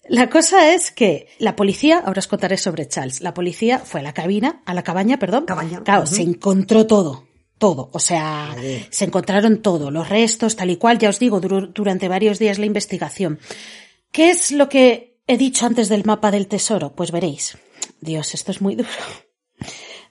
La 0.08 0.28
cosa 0.28 0.74
es 0.74 0.90
que 0.90 1.28
la 1.38 1.54
policía, 1.54 2.02
ahora 2.04 2.18
os 2.18 2.26
contaré 2.26 2.56
sobre 2.56 2.88
Charles, 2.88 3.20
la 3.20 3.34
policía 3.34 3.78
fue 3.78 4.00
a 4.00 4.02
la 4.02 4.12
cabina, 4.12 4.62
a 4.66 4.74
la 4.74 4.82
cabaña, 4.82 5.18
perdón. 5.18 5.44
Cabaña, 5.46 5.82
Claro, 5.84 6.06
se 6.06 6.22
encontró 6.22 6.86
todo, 6.86 7.28
todo. 7.58 7.88
O 7.92 8.00
sea, 8.00 8.54
se 8.90 9.04
encontraron 9.04 9.62
todo, 9.62 9.90
los 9.90 10.08
restos, 10.08 10.56
tal 10.56 10.70
y 10.70 10.76
cual, 10.76 10.98
ya 10.98 11.08
os 11.08 11.20
digo, 11.20 11.40
duró 11.40 11.68
durante 11.68 12.08
varios 12.08 12.38
días 12.38 12.58
la 12.58 12.66
investigación. 12.66 13.38
¿Qué 14.10 14.30
es 14.30 14.50
lo 14.50 14.68
que 14.68 15.20
he 15.26 15.38
dicho 15.38 15.66
antes 15.66 15.88
del 15.88 16.04
mapa 16.04 16.32
del 16.32 16.48
tesoro? 16.48 16.94
Pues 16.94 17.12
veréis. 17.12 17.56
Dios, 18.00 18.34
esto 18.34 18.50
es 18.50 18.60
muy 18.60 18.74
duro. 18.74 18.90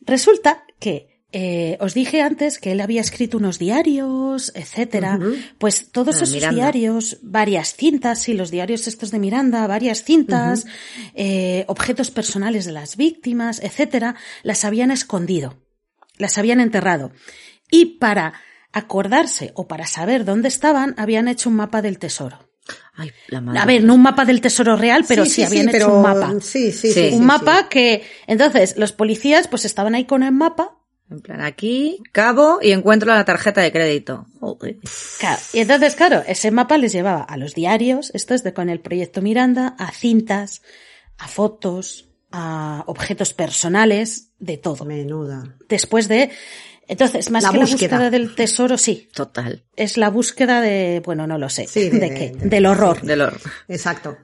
Resulta 0.02 0.64
que 0.80 1.11
eh, 1.34 1.78
os 1.80 1.94
dije 1.94 2.22
antes 2.22 2.60
que 2.60 2.74
él 2.74 2.82
había 2.82 3.00
escrito 3.02 3.38
unos 3.38 3.58
diarios, 3.58 4.52
etcétera. 4.56 5.20
Pues 5.58 5.92
todos 5.92 6.16
Ah, 6.16 6.18
esos 6.24 6.32
Miranda. 6.32 6.56
diarios, 6.56 7.18
varias 7.22 7.74
cintas, 7.76 8.20
sí, 8.22 8.34
los 8.34 8.52
diarios 8.52 8.88
estos 8.88 9.12
de 9.12 9.20
Miranda, 9.20 9.66
varias 9.68 10.04
cintas, 10.04 10.66
eh, 11.14 11.64
objetos 11.68 12.12
personales 12.12 12.66
de 12.66 12.74
las 12.74 12.98
víctimas, 12.98 13.62
etcétera, 13.64 14.16
las 14.44 14.66
habían 14.66 14.92
escondido, 14.92 15.58
las 16.18 16.38
habían 16.38 16.60
enterrado. 16.60 17.12
Y 17.70 17.98
para 18.00 18.34
acordarse 18.74 19.52
o 19.56 19.68
para 19.68 19.86
saber 19.88 20.26
dónde 20.26 20.48
estaban, 20.48 20.96
habían 20.98 21.28
hecho 21.28 21.50
un 21.50 21.56
mapa 21.56 21.82
del 21.82 21.98
tesoro. 22.00 22.50
Ay, 22.96 23.12
la 23.28 23.42
madre. 23.42 23.60
A 23.60 23.66
ver, 23.66 23.84
no 23.84 23.96
un 23.96 24.02
mapa 24.02 24.24
del 24.26 24.40
tesoro 24.42 24.76
real, 24.76 25.04
pero 25.08 25.26
sí, 25.26 25.44
habían 25.44 25.70
hecho 25.70 25.78
pero- 25.78 25.96
un 25.96 26.02
mapa. 26.04 26.34
Sí, 26.42 26.72
sí, 26.72 26.72
Sí. 26.72 26.88
sí. 26.94 26.94
sí, 26.94 27.16
un 27.16 27.20
sí. 27.22 27.26
mapa 27.26 27.70
que, 27.70 28.04
entonces, 28.28 28.76
los 28.78 28.92
policías 28.92 29.48
pues 29.48 29.66
estaban 29.66 29.96
ahí 29.96 30.06
con 30.06 30.24
el 30.24 30.32
mapa 30.32 30.78
En 31.12 31.20
plan, 31.20 31.42
aquí, 31.42 32.02
cabo 32.14 32.60
y 32.62 32.72
encuentro 32.72 33.14
la 33.14 33.26
tarjeta 33.26 33.60
de 33.62 33.72
crédito. 33.72 34.28
Joder. 34.40 34.78
Claro, 35.20 35.40
y 35.54 35.60
entonces, 35.60 35.96
claro, 35.96 36.24
ese 36.26 36.52
mapa 36.52 36.78
les 36.78 36.94
llevaba 36.94 37.22
a 37.24 37.36
los 37.38 37.54
diarios, 37.54 38.12
esto 38.14 38.34
es 38.34 38.44
de 38.44 38.54
con 38.54 38.70
el 38.70 38.80
proyecto 38.80 39.22
Miranda, 39.22 39.76
a 39.78 39.92
cintas, 39.92 40.62
a 41.18 41.28
fotos, 41.28 42.08
a 42.32 42.84
objetos 42.88 43.34
personales, 43.34 44.30
de 44.40 44.58
todo. 44.58 44.86
Menuda. 44.86 45.58
Después 45.68 46.08
de, 46.08 46.32
entonces, 46.88 47.30
más 47.30 47.44
La 47.44 47.52
que 47.52 47.58
búsqueda. 47.60 47.98
la 47.98 48.04
búsqueda 48.06 48.10
del 48.10 48.34
tesoro, 48.36 48.78
sí, 48.78 49.10
Total. 49.14 49.66
es 49.76 49.98
la 49.98 50.10
búsqueda 50.10 50.62
de, 50.62 51.02
bueno, 51.06 51.28
no 51.28 51.38
lo 51.38 51.50
sé, 51.50 51.68
Sí, 51.68 51.90
de, 51.90 52.00
de- 52.00 52.14
qué, 52.14 52.32
de- 52.32 52.48
del 52.50 52.66
horror. 52.66 53.02
Del 53.02 53.22
horror. 53.22 53.42
Exacto. 53.68 54.18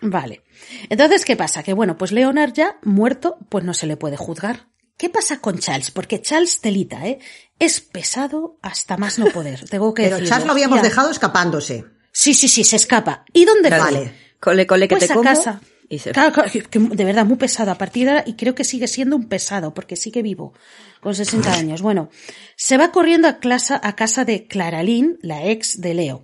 Vale. 0.00 0.42
Entonces, 0.88 1.24
¿qué 1.24 1.36
pasa? 1.36 1.62
Que 1.62 1.72
bueno, 1.72 1.96
pues 1.96 2.10
Leonard 2.12 2.52
ya 2.52 2.78
muerto, 2.82 3.38
pues 3.48 3.64
no 3.64 3.74
se 3.74 3.86
le 3.86 3.96
puede 3.96 4.16
juzgar. 4.16 4.66
¿Qué 5.02 5.08
pasa 5.10 5.40
con 5.40 5.58
Charles? 5.58 5.90
Porque 5.90 6.22
Charles 6.22 6.60
Telita, 6.60 7.04
¿eh? 7.08 7.18
Es 7.58 7.80
pesado 7.80 8.56
hasta 8.62 8.96
más 8.96 9.18
no 9.18 9.26
poder. 9.26 9.68
Tengo 9.68 9.92
que 9.92 10.04
Pero 10.04 10.14
decirlo. 10.14 10.28
Charles 10.28 10.46
lo 10.46 10.52
habíamos 10.52 10.76
Mira, 10.76 10.88
dejado 10.88 11.10
escapándose. 11.10 11.84
Sí, 12.12 12.34
sí, 12.34 12.46
sí, 12.46 12.62
se 12.62 12.76
escapa. 12.76 13.24
¿Y 13.32 13.44
dónde 13.44 13.68
fue? 13.70 13.78
Vale. 13.80 14.14
Cole, 14.38 14.64
cole, 14.64 14.86
que 14.86 14.94
Pues 14.94 15.08
te 15.08 15.12
a 15.12 15.16
como. 15.16 15.28
casa. 15.28 15.60
Y 15.88 15.98
se 15.98 16.12
Claro, 16.12 16.32
claro, 16.32 16.52
que- 16.52 16.62
que 16.62 16.78
de 16.78 17.04
verdad, 17.04 17.24
muy 17.26 17.36
pesado 17.36 17.72
a 17.72 17.78
partir 17.78 18.04
de 18.04 18.10
ahora, 18.12 18.24
y 18.28 18.34
creo 18.34 18.54
que 18.54 18.62
sigue 18.62 18.86
siendo 18.86 19.16
un 19.16 19.28
pesado, 19.28 19.74
porque 19.74 19.96
sigue 19.96 20.22
vivo, 20.22 20.54
con 21.00 21.16
60 21.16 21.52
años. 21.52 21.82
Bueno, 21.82 22.08
se 22.56 22.76
va 22.76 22.92
corriendo 22.92 23.26
a, 23.26 23.38
clasa, 23.40 23.80
a 23.82 23.96
casa 23.96 24.24
de 24.24 24.46
Claralín, 24.46 25.18
la 25.20 25.46
ex 25.46 25.80
de 25.80 25.94
Leo, 25.94 26.22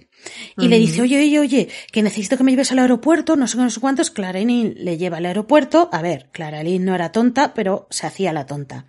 y 0.57 0.69
le 0.69 0.79
dice, 0.79 1.01
oye, 1.03 1.19
oye, 1.19 1.39
oye, 1.39 1.69
que 1.93 2.03
necesito 2.03 2.37
que 2.37 2.45
me 2.45 2.51
lleves 2.53 2.73
al 2.73 2.81
aeropuerto, 2.81 3.37
no 3.37 3.47
sé 3.47 3.57
qué, 3.57 3.63
no 3.65 3.71
sé 3.71 3.81
cuántos. 3.81 4.11
Claralín 4.11 4.75
le 4.79 4.97
lleva 4.99 5.19
al 5.19 5.27
aeropuerto. 5.27 5.89
A 5.93 6.03
ver, 6.03 6.29
Claralín 6.33 6.85
no 6.85 6.95
era 6.95 7.13
tonta, 7.13 7.55
pero 7.55 7.87
se 7.91 8.07
hacía 8.07 8.33
la 8.33 8.47
tonta. 8.47 8.87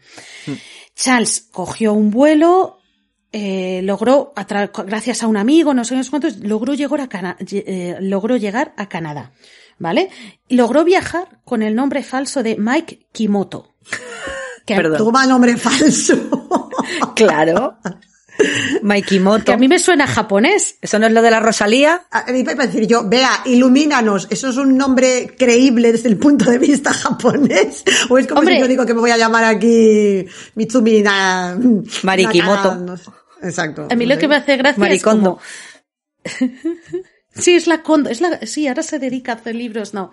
Charles 0.96 1.48
cogió 1.52 1.94
un 1.94 2.10
vuelo, 2.12 2.80
eh, 3.32 3.82
logró, 3.84 4.34
gracias 4.86 5.24
a 5.24 5.28
un 5.28 5.38
amigo, 5.38 5.74
no 5.74 5.86
sé 5.86 5.96
no 5.96 6.04
sé 6.04 6.10
cuántos, 6.10 6.38
logró 6.38 6.74
llegar 6.74 7.02
a, 7.02 7.08
Cana- 7.08 7.38
eh, 7.40 7.96
logró 8.02 8.36
llegar 8.38 8.74
a 8.76 8.90
Canadá, 8.90 9.32
¿vale? 9.78 10.10
Y 10.48 10.56
logró 10.56 10.84
viajar 10.84 11.40
con 11.46 11.62
el 11.62 11.76
nombre 11.76 12.04
falso 12.04 12.44
de 12.44 12.58
Mike 12.58 13.08
Kimoto. 13.12 13.76
Que, 14.66 14.76
Perdón. 14.76 14.98
Toma 15.00 15.26
nombre 15.26 15.58
falso. 15.58 16.14
Claro. 17.16 17.78
Mikey 18.82 19.20
Moto. 19.20 19.46
que 19.46 19.54
a 19.54 19.58
mí 19.58 19.68
me 19.68 19.80
suena 19.80 20.08
japonés. 20.08 20.78
¿Eso 20.82 21.00
no 21.00 21.08
es 21.08 21.14
lo 21.14 21.22
de 21.22 21.32
la 21.32 21.40
Rosalía? 21.40 22.04
A 22.12 22.26
mí 22.32 22.44
me 22.44 22.52
iba 22.52 22.64
a 22.64 22.68
decir 22.68 22.88
yo, 22.88 23.08
vea, 23.08 23.42
ilumínanos, 23.46 24.28
¿eso 24.30 24.50
es 24.50 24.58
un 24.58 24.78
nombre 24.78 25.36
creíble 25.38 25.92
desde 25.92 26.10
el 26.10 26.18
punto 26.18 26.50
de 26.50 26.58
vista 26.58 26.94
japonés? 26.94 27.84
¿O 28.10 28.18
es 28.18 28.28
como 28.28 28.40
Hombre. 28.40 28.56
si 28.56 28.62
yo 28.62 28.68
digo 28.68 28.86
que 28.86 28.94
me 28.94 29.02
voy 29.02 29.12
a 29.12 29.18
llamar 29.18 29.44
aquí 29.44 30.26
Mitsumi 30.56 31.02
na, 31.02 31.58
Marikimoto. 32.04 32.76
Naka- 32.76 32.76
no 32.76 32.98
sé. 32.98 33.12
Exacto. 33.42 33.88
A 33.90 33.96
mí 33.96 34.06
no 34.06 34.10
lo 34.10 34.16
sé. 34.16 34.22
que 34.22 34.28
me 34.28 34.36
hace 34.36 34.58
gracia 34.58 34.80
Maricondo. 34.80 35.40
es 36.24 36.34
como... 36.38 36.50
Sí, 37.36 37.56
es 37.56 37.68
la 37.68 37.84
es 38.10 38.22
la, 38.22 38.40
sí, 38.46 38.68
ahora 38.68 38.84
se 38.84 39.00
dedica 39.00 39.32
a 39.32 39.36
hacer 39.36 39.56
libros, 39.56 39.94
no. 39.94 40.12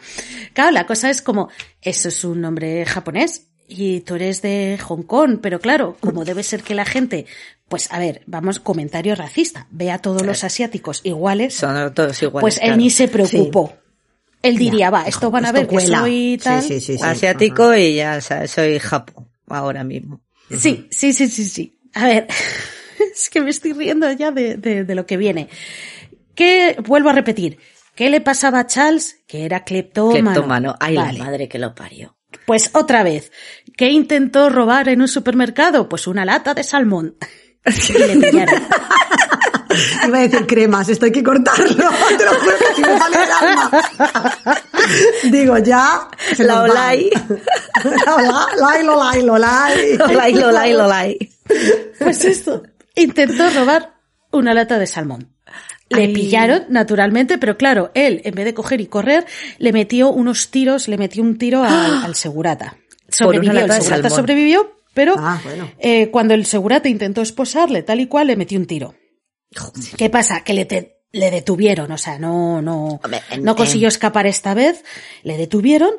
Claro, 0.53 0.70
la 0.70 0.87
cosa 0.87 1.11
es 1.11 1.22
como, 1.22 1.49
eso 1.83 2.09
es 2.09 2.24
un 2.24 2.41
nombre 2.41 2.85
japonés 2.85 3.49
y 3.68 4.01
tú 4.01 4.14
eres 4.14 4.43
de 4.43 4.79
Hong 4.87 5.03
Kong, 5.03 5.39
pero 5.43 5.59
claro, 5.61 5.97
como 6.01 6.24
debe 6.24 6.43
ser 6.43 6.62
que 6.62 6.74
la 6.74 6.85
gente, 6.85 7.27
pues 7.68 7.92
a 7.92 7.98
ver, 7.98 8.22
vamos, 8.26 8.60
comentario 8.60 9.14
racista, 9.14 9.66
ve 9.70 9.90
a 9.90 9.98
todos 9.98 10.24
los 10.24 10.44
asiáticos 10.44 11.00
iguales, 11.04 11.54
Son 11.54 11.92
todos 11.94 12.22
iguales. 12.22 12.42
pues 12.42 12.56
él 12.58 12.64
claro. 12.68 12.76
ni 12.76 12.90
se 12.90 13.08
preocupó. 13.08 13.76
Él 14.42 14.56
diría, 14.56 14.90
va, 14.90 15.02
esto 15.02 15.30
van 15.30 15.44
a 15.44 15.48
Esto 15.48 15.60
ver 15.60 15.68
que 15.68 15.80
soy 15.80 16.40
tal. 16.42 16.62
Sí, 16.62 16.74
sí, 16.74 16.80
sí, 16.80 16.98
sí. 16.98 17.04
Asiático 17.04 17.74
y 17.74 17.96
ya, 17.96 18.16
o 18.18 18.20
sea, 18.20 18.46
soy 18.46 18.78
japo 18.78 19.28
ahora 19.48 19.82
mismo. 19.82 20.20
Sí, 20.50 20.86
sí, 20.90 21.12
sí, 21.12 21.28
sí, 21.28 21.44
sí. 21.44 21.78
A 21.94 22.06
ver, 22.06 22.28
es 23.12 23.28
que 23.30 23.40
me 23.40 23.50
estoy 23.50 23.72
riendo 23.72 24.10
ya 24.12 24.30
de, 24.30 24.56
de, 24.56 24.84
de 24.84 24.94
lo 24.94 25.04
que 25.06 25.16
viene. 25.16 25.48
Que, 26.36 26.76
vuelvo 26.86 27.08
a 27.08 27.12
repetir, 27.14 27.58
¿qué 27.96 28.10
le 28.10 28.20
pasaba 28.20 28.60
a 28.60 28.66
Charles? 28.66 29.24
Que 29.26 29.44
era 29.44 29.64
cleptómano. 29.64 30.30
Cleptómano. 30.30 30.76
Ay, 30.78 30.94
Vale. 30.96 31.18
la 31.18 31.24
madre 31.24 31.48
que 31.48 31.58
lo 31.58 31.74
parió. 31.74 32.16
Pues 32.44 32.70
otra 32.74 33.02
vez, 33.02 33.32
¿qué 33.76 33.90
intentó 33.90 34.50
robar 34.50 34.88
en 34.88 35.00
un 35.00 35.08
supermercado? 35.08 35.88
Pues 35.88 36.06
una 36.06 36.24
lata 36.24 36.54
de 36.54 36.62
salmón. 36.62 37.16
Y 37.88 37.92
le 37.92 38.08
pillaron. 38.30 38.62
Iba 40.06 40.18
a 40.18 40.20
decir 40.22 40.46
cremas, 40.46 40.88
esto 40.88 41.04
hay 41.06 41.12
que 41.12 41.22
cortarlo, 41.22 41.66
te 42.18 42.24
lo 42.24 42.30
juro 42.34 42.56
que 42.58 42.74
si 42.74 42.80
me 42.82 42.98
sale 42.98 43.16
del 43.18 43.30
alma. 43.30 43.70
Digo, 45.24 45.58
ya. 45.58 46.08
se 46.34 46.44
La 46.44 46.62
olay. 46.62 47.10
La 48.06 48.14
olay, 48.14 48.84
la 48.84 48.92
olay, 48.92 49.22
la 49.22 49.32
olay. 49.32 49.96
Lolai, 49.98 50.34
lolai, 50.34 50.72
lolai. 50.72 51.30
Pues 51.98 52.24
esto, 52.24 52.62
intentó 52.94 53.50
robar 53.50 53.94
una 54.32 54.54
lata 54.54 54.78
de 54.78 54.86
salmón. 54.86 55.32
Le 55.88 56.02
Ay. 56.02 56.12
pillaron, 56.12 56.64
naturalmente, 56.68 57.38
pero 57.38 57.56
claro, 57.56 57.90
él, 57.94 58.20
en 58.24 58.34
vez 58.34 58.44
de 58.44 58.54
coger 58.54 58.80
y 58.80 58.86
correr, 58.86 59.24
le 59.58 59.72
metió 59.72 60.10
unos 60.10 60.50
tiros, 60.50 60.88
le 60.88 60.98
metió 60.98 61.22
un 61.22 61.38
tiro 61.38 61.62
al, 61.62 62.04
al 62.04 62.14
segurata. 62.14 62.76
Sobrevivió, 63.08 63.52
el 63.52 63.70
segurata 63.70 63.82
salmón. 63.82 64.10
sobrevivió, 64.10 64.76
pero 64.97 65.14
Ah, 65.18 65.38
bueno. 65.44 65.70
eh, 65.78 66.11
cuando 66.11 66.32
el 66.34 66.47
segurata 66.47 66.88
intentó 66.88 67.20
esposarle 67.20 67.82
tal 67.82 68.01
y 68.01 68.07
cual, 68.09 68.28
le 68.28 68.36
metió 68.36 68.59
un 68.59 68.66
tiro. 68.66 68.94
¿Qué 69.97 70.11
pasa? 70.11 70.42
Que 70.42 70.55
le, 70.55 70.64
te- 70.64 71.03
le 71.12 71.30
detuvieron, 71.30 71.92
o 71.92 71.99
sea, 71.99 72.18
no, 72.18 72.61
no, 72.62 72.99
Hombre, 73.05 73.20
en- 73.30 73.44
no 73.44 73.55
consiguió 73.55 73.86
en- 73.88 73.92
escapar 73.92 74.26
esta 74.26 74.55
vez, 74.55 74.84
le 75.22 75.36
detuvieron 75.36 75.90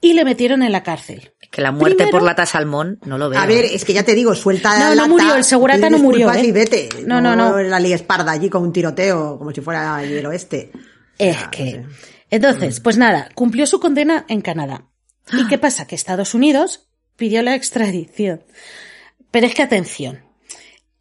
y 0.00 0.14
le 0.14 0.24
metieron 0.24 0.62
en 0.62 0.72
la 0.72 0.82
cárcel. 0.82 1.32
Que 1.50 1.60
la 1.62 1.70
muerte 1.70 1.96
Primero- 1.98 2.18
por 2.18 2.22
lata 2.22 2.44
salmón, 2.46 2.98
no 3.04 3.18
lo 3.18 3.28
veo. 3.28 3.38
A 3.38 3.46
ver, 3.46 3.64
es 3.66 3.84
que 3.84 3.92
ya 3.92 4.02
te 4.02 4.14
digo, 4.14 4.34
suelta 4.34 4.78
No, 4.78 4.88
no 4.88 4.94
lata, 4.94 5.08
murió, 5.08 5.34
el 5.36 5.44
segurata 5.44 5.88
no 5.90 5.98
murió, 5.98 6.32
¿eh? 6.32 6.44
y 6.46 6.52
vete. 6.52 6.88
No, 7.06 7.20
no, 7.20 7.36
no. 7.36 7.58
La 7.62 7.78
ley 7.78 7.92
esparda 7.92 8.32
allí 8.32 8.48
con 8.50 8.62
un 8.62 8.72
tiroteo, 8.72 9.38
como 9.38 9.52
si 9.52 9.60
fuera 9.60 9.96
allí 9.96 10.14
el 10.14 10.26
oeste. 10.26 10.72
Es 11.18 11.36
Ah, 11.38 11.50
que. 11.50 11.78
no 11.78 11.90
sé. 11.90 11.96
Entonces, 12.30 12.80
pues 12.80 12.96
nada, 12.98 13.28
cumplió 13.34 13.66
su 13.66 13.78
condena 13.80 14.24
en 14.28 14.40
Canadá. 14.40 14.88
¿Y 15.32 15.46
qué 15.46 15.58
pasa? 15.58 15.86
Que 15.86 15.94
Estados 15.94 16.34
Unidos 16.34 16.88
pidió 17.16 17.42
la 17.42 17.54
extradición. 17.54 18.42
Pero 19.30 19.46
es 19.46 19.54
que 19.54 19.62
atención. 19.62 20.22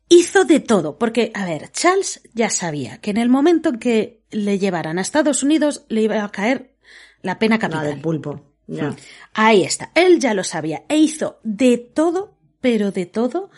Hizo 0.10 0.46
de 0.46 0.60
todo, 0.60 0.98
porque, 0.98 1.32
a 1.34 1.46
ver, 1.46 1.72
Charles 1.72 2.22
ya 2.34 2.50
sabía 2.50 3.00
que 3.00 3.12
en 3.12 3.18
el 3.18 3.30
momento 3.30 3.70
en 3.70 3.80
que 3.80 4.22
le 4.32 4.60
llevaran 4.60 4.98
a 4.98 5.02
Estados 5.02 5.44
Unidos 5.44 5.86
le 5.90 6.02
iba 6.02 6.24
a 6.24 6.32
caer 6.32 6.76
la 7.22 7.40
pena 7.40 7.56
La 7.56 7.60
capital. 7.60 7.86
del 7.88 8.02
pulpo. 8.02 8.42
Ya. 8.68 8.96
Ahí 9.34 9.64
está, 9.64 9.92
él 9.96 10.20
ya 10.20 10.34
lo 10.34 10.44
sabía 10.44 10.84
e 10.90 10.98
hizo 10.98 11.40
de 11.44 11.78
todo, 11.78 12.36
pero 12.62 12.92
de 12.92 13.06
todo, 13.06 13.52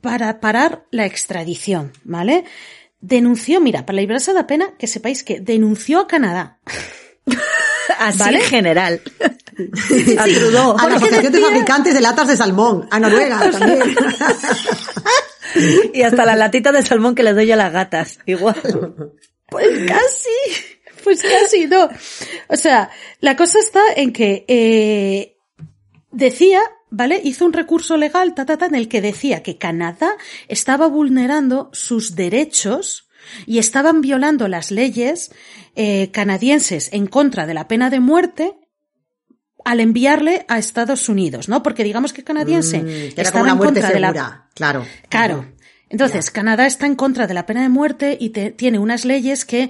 para 0.00 0.40
parar 0.40 0.86
la 0.90 1.06
extradición, 1.06 1.92
¿vale? 2.04 2.44
denunció, 3.02 3.60
mira, 3.60 3.84
para 3.84 3.98
librarse 3.98 4.30
de 4.30 4.38
la 4.38 4.46
pena, 4.46 4.74
que 4.78 4.86
sepáis 4.86 5.22
que 5.24 5.40
denunció 5.40 6.00
a 6.00 6.06
Canadá. 6.06 6.60
Así 7.98 8.18
¿Vale? 8.20 8.38
en 8.38 8.44
general. 8.44 9.02
a 10.18 10.24
Trudeau. 10.24 10.76
A 10.78 10.88
la 10.88 10.96
Asociación 10.96 11.32
de 11.32 11.40
Fabricantes 11.40 11.94
de 11.94 12.00
Latas 12.00 12.28
de 12.28 12.36
Salmón, 12.36 12.88
a 12.90 13.00
Noruega 13.00 13.50
también. 13.50 13.82
Y 15.92 16.02
hasta 16.02 16.24
la 16.24 16.36
latita 16.36 16.72
de 16.72 16.82
salmón 16.82 17.14
que 17.14 17.22
le 17.22 17.34
doy 17.34 17.50
a 17.52 17.56
las 17.56 17.72
gatas. 17.72 18.18
Igual. 18.26 18.56
Pues 19.48 19.68
casi, 19.86 20.74
pues 21.04 21.22
casi, 21.22 21.66
no. 21.66 21.88
O 22.48 22.56
sea, 22.56 22.90
la 23.20 23.36
cosa 23.36 23.58
está 23.58 23.82
en 23.96 24.12
que 24.12 24.44
eh, 24.48 25.36
decía, 26.10 26.60
¿vale? 26.90 27.20
Hizo 27.22 27.44
un 27.44 27.52
recurso 27.52 27.96
legal, 27.96 28.34
ta, 28.34 28.46
ta, 28.46 28.56
ta, 28.56 28.66
en 28.66 28.74
el 28.74 28.88
que 28.88 29.02
decía 29.02 29.42
que 29.42 29.58
Canadá 29.58 30.16
estaba 30.48 30.86
vulnerando 30.86 31.68
sus 31.74 32.14
derechos 32.14 33.08
y 33.46 33.58
estaban 33.58 34.00
violando 34.00 34.48
las 34.48 34.70
leyes 34.70 35.32
eh, 35.76 36.10
canadienses 36.12 36.92
en 36.92 37.06
contra 37.06 37.46
de 37.46 37.54
la 37.54 37.68
pena 37.68 37.90
de 37.90 38.00
muerte 38.00 38.54
al 39.64 39.80
enviarle 39.80 40.44
a 40.48 40.58
Estados 40.58 41.08
Unidos, 41.08 41.48
¿no? 41.48 41.62
Porque 41.62 41.84
digamos 41.84 42.12
que 42.12 42.24
canadiense 42.24 42.78
Mm, 42.82 42.88
era 42.88 43.22
estaba 43.22 43.42
una 43.42 43.52
en 43.52 43.58
contra 43.58 43.90
de 43.90 44.00
la 44.00 44.46
claro. 44.54 44.84
Claro. 45.08 45.46
Entonces, 45.88 46.30
Canadá 46.30 46.66
está 46.66 46.86
en 46.86 46.94
contra 46.96 47.26
de 47.26 47.34
la 47.34 47.44
pena 47.46 47.62
de 47.62 47.68
muerte 47.68 48.16
y 48.18 48.30
te- 48.30 48.50
tiene 48.50 48.78
unas 48.78 49.04
leyes 49.04 49.44
que, 49.44 49.68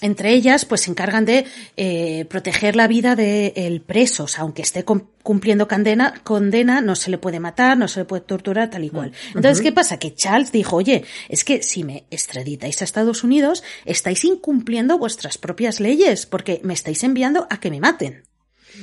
entre 0.00 0.32
ellas, 0.32 0.64
pues 0.66 0.82
se 0.82 0.90
encargan 0.92 1.24
de 1.24 1.46
eh, 1.76 2.26
proteger 2.28 2.76
la 2.76 2.86
vida 2.86 3.16
del 3.16 3.80
preso. 3.80 4.24
O 4.24 4.28
sea, 4.28 4.42
aunque 4.42 4.62
esté 4.62 4.84
cum- 4.84 5.08
cumpliendo 5.24 5.66
condena, 5.66 6.14
condena, 6.22 6.80
no 6.80 6.94
se 6.94 7.10
le 7.10 7.18
puede 7.18 7.40
matar, 7.40 7.76
no 7.76 7.88
se 7.88 8.00
le 8.00 8.04
puede 8.04 8.22
torturar, 8.22 8.70
tal 8.70 8.84
y 8.84 8.90
cual. 8.90 9.12
Entonces, 9.34 9.62
¿qué 9.62 9.72
pasa? 9.72 9.98
Que 9.98 10.14
Charles 10.14 10.52
dijo, 10.52 10.76
oye, 10.76 11.04
es 11.28 11.42
que 11.42 11.62
si 11.64 11.82
me 11.82 12.04
extraditáis 12.10 12.80
a 12.80 12.84
Estados 12.84 13.24
Unidos, 13.24 13.64
estáis 13.84 14.24
incumpliendo 14.24 14.96
vuestras 14.98 15.38
propias 15.38 15.80
leyes, 15.80 16.26
porque 16.26 16.60
me 16.62 16.74
estáis 16.74 17.02
enviando 17.02 17.48
a 17.50 17.58
que 17.58 17.70
me 17.70 17.80
maten. 17.80 18.22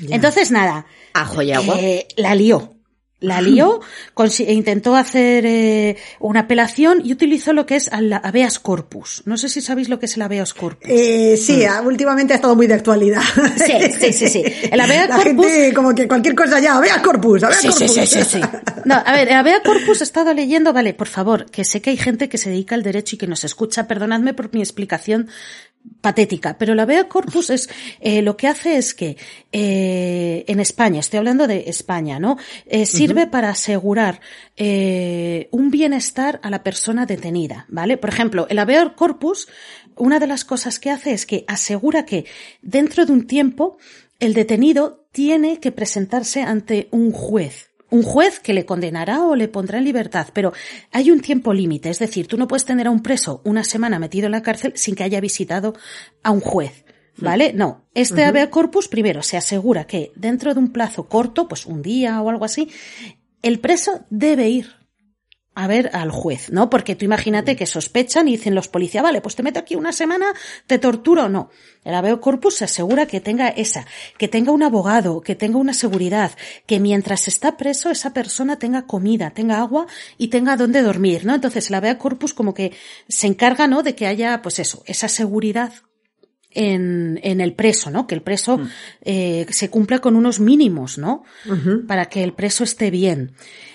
Entonces, 0.09 0.51
nada, 0.51 0.85
Ajo 1.13 1.41
y 1.41 1.51
agua. 1.51 1.76
eh, 1.80 2.07
la 2.18 2.35
lió. 2.35 2.76
La 3.22 3.39
lió, 3.39 3.81
e 4.39 4.53
intentó 4.53 4.95
hacer 4.95 5.45
eh, 5.45 5.95
una 6.19 6.41
apelación 6.41 7.02
y 7.06 7.14
utilizó 7.14 7.53
lo 7.53 7.68
que 7.68 7.76
es 7.76 7.88
el 7.88 8.11
habeas 8.14 8.57
corpus. 8.57 9.22
No 9.26 9.38
sé 9.38 9.48
si 9.48 9.61
sabéis 9.61 9.89
lo 9.89 9.99
que 9.99 10.07
es 10.07 10.15
el 10.15 10.23
habeas 10.23 10.56
corpus. 10.56 10.89
Eh, 10.89 11.38
sí, 11.38 11.64
ah, 11.64 11.81
últimamente 11.85 12.34
ha 12.34 12.38
estado 12.38 12.56
muy 12.56 12.65
de 12.65 12.73
actualidad. 12.73 13.22
Sí, 13.57 13.73
sí, 13.99 14.11
sí, 14.14 14.27
sí. 14.27 14.43
El 14.72 14.80
habeas 14.80 15.07
La 15.07 15.18
corpus... 15.18 15.45
gente 15.45 15.73
como 15.73 15.93
que 15.93 16.07
cualquier 16.07 16.34
cosa 16.34 16.60
ya, 16.60 16.80
vea 16.80 16.99
corpus, 17.02 17.41
vea 17.41 17.53
Sí, 17.53 17.68
corpus. 17.68 17.93
sí, 17.93 18.07
sí, 18.07 18.23
sí, 18.23 18.23
sí. 18.23 18.41
No, 18.85 18.95
a 18.95 19.14
ver, 19.14 19.27
el 19.27 19.35
habeas 19.35 19.61
corpus 19.64 20.02
he 20.02 20.03
estado 20.03 20.34
leyendo, 20.34 20.73
vale, 20.73 20.95
por 20.95 21.07
favor, 21.07 21.45
que 21.52 21.64
sé 21.64 21.80
que 21.81 21.91
hay 21.91 21.98
gente 21.98 22.27
que 22.27 22.39
se 22.39 22.49
dedica 22.49 22.73
al 22.73 22.81
derecho 22.81 23.15
y 23.15 23.19
que 23.19 23.27
nos 23.27 23.43
escucha, 23.43 23.88
perdonadme 23.88 24.34
por 24.34 24.52
mi 24.52 24.61
explicación 24.61 25.30
patética, 25.99 26.57
pero 26.57 26.76
la 26.76 26.84
habeas 26.84 27.06
corpus 27.06 27.49
es 27.49 27.69
eh, 27.99 28.22
lo 28.22 28.38
que 28.38 28.48
hace 28.48 28.77
es 28.77 28.93
que 28.93 29.18
eh, 29.52 30.43
en 30.48 30.60
España, 30.60 30.99
estoy 30.99 31.18
hablando 31.18 31.48
de 31.48 31.65
España, 31.68 32.19
¿no? 32.19 32.38
Eh, 32.65 32.85
sirve 32.85 33.10
para 33.29 33.49
asegurar 33.49 34.21
eh, 34.57 35.47
un 35.51 35.71
bienestar 35.71 36.39
a 36.43 36.49
la 36.49 36.63
persona 36.63 37.05
detenida, 37.05 37.65
¿vale? 37.69 37.97
Por 37.97 38.09
ejemplo, 38.09 38.47
el 38.49 38.59
habeas 38.59 38.93
corpus, 38.95 39.47
una 39.95 40.19
de 40.19 40.27
las 40.27 40.45
cosas 40.45 40.79
que 40.79 40.89
hace 40.89 41.11
es 41.11 41.25
que 41.25 41.45
asegura 41.47 42.05
que 42.05 42.25
dentro 42.61 43.05
de 43.05 43.13
un 43.13 43.27
tiempo 43.27 43.77
el 44.19 44.33
detenido 44.33 45.07
tiene 45.11 45.59
que 45.59 45.71
presentarse 45.71 46.41
ante 46.41 46.88
un 46.91 47.11
juez. 47.11 47.71
Un 47.89 48.03
juez 48.03 48.39
que 48.39 48.53
le 48.53 48.65
condenará 48.65 49.23
o 49.23 49.35
le 49.35 49.49
pondrá 49.49 49.79
en 49.79 49.83
libertad, 49.83 50.27
pero 50.33 50.53
hay 50.91 51.11
un 51.11 51.19
tiempo 51.19 51.53
límite, 51.53 51.89
es 51.89 51.99
decir, 51.99 52.27
tú 52.27 52.38
no 52.38 52.47
puedes 52.47 52.63
tener 52.63 52.88
a 52.88 52.91
un 52.91 53.03
preso 53.03 53.41
una 53.43 53.65
semana 53.65 53.99
metido 53.99 54.27
en 54.27 54.31
la 54.31 54.41
cárcel 54.41 54.71
sin 54.75 54.95
que 54.95 55.03
haya 55.03 55.19
visitado 55.19 55.73
a 56.23 56.31
un 56.31 56.39
juez. 56.39 56.85
¿Vale? 57.22 57.53
No. 57.53 57.88
Este 57.93 58.23
habeas 58.23 58.49
corpus, 58.49 58.88
primero, 58.88 59.22
se 59.23 59.38
asegura 59.38 59.85
que 59.85 60.11
dentro 60.15 60.53
de 60.53 60.60
un 60.60 60.72
plazo 60.72 61.07
corto, 61.07 61.48
pues 61.48 61.65
un 61.65 61.81
día 61.81 62.22
o 62.22 62.30
algo 62.30 62.45
así, 62.45 62.69
el 63.41 63.60
preso 63.60 64.06
debe 64.10 64.49
ir 64.49 64.81
a 65.53 65.68
ver 65.68 65.89
al 65.93 66.11
juez, 66.11 66.49
¿no? 66.49 66.69
Porque 66.69 66.95
tú 66.95 67.03
imagínate 67.03 67.57
que 67.57 67.65
sospechan 67.65 68.27
y 68.27 68.31
dicen 68.31 68.56
los 68.56 68.69
policías, 68.69 69.03
vale, 69.03 69.19
pues 69.19 69.35
te 69.35 69.43
meto 69.43 69.60
aquí 69.60 69.76
una 69.76 69.91
semana, 69.91 70.27
te 70.65 70.80
torturo, 70.80 71.27
no. 71.27 71.49
El 71.84 71.93
habeas 71.93 72.19
corpus 72.19 72.56
se 72.56 72.64
asegura 72.64 73.06
que 73.06 73.19
tenga 73.19 73.49
esa, 73.49 73.85
que 74.18 74.30
tenga 74.30 74.53
un 74.53 74.64
abogado, 74.64 75.22
que 75.22 75.35
tenga 75.35 75.57
una 75.57 75.73
seguridad, 75.73 76.31
que 76.65 76.80
mientras 76.80 77.27
está 77.27 77.57
preso 77.57 77.89
esa 77.89 78.14
persona 78.14 78.60
tenga 78.60 78.88
comida, 78.88 79.31
tenga 79.31 79.60
agua 79.60 79.88
y 80.18 80.30
tenga 80.30 80.56
dónde 80.56 80.81
dormir, 80.81 81.26
¿no? 81.26 81.35
Entonces 81.35 81.68
el 81.68 81.76
habeas 81.76 81.98
corpus 81.98 82.34
como 82.34 82.53
que 82.53 82.72
se 83.10 83.27
encarga, 83.27 83.68
¿no? 83.68 83.84
De 83.84 83.93
que 83.93 84.07
haya, 84.07 84.41
pues 84.41 84.57
eso, 84.60 84.84
esa 84.85 85.10
seguridad 85.10 85.73
en, 86.53 87.19
en 87.23 87.41
el 87.41 87.53
preso, 87.53 87.90
¿no? 87.91 88.07
Que 88.07 88.15
el 88.15 88.22
preso 88.22 88.60
eh, 89.03 89.45
se 89.49 89.69
cumpla 89.69 89.99
con 89.99 90.15
unos 90.15 90.40
mínimos, 90.40 90.98
¿no? 90.98 91.23
Para 91.88 92.06
que 92.07 92.23
el 92.23 92.34
preso 92.34 92.64
esté 92.64 92.91
bien. 92.91 93.32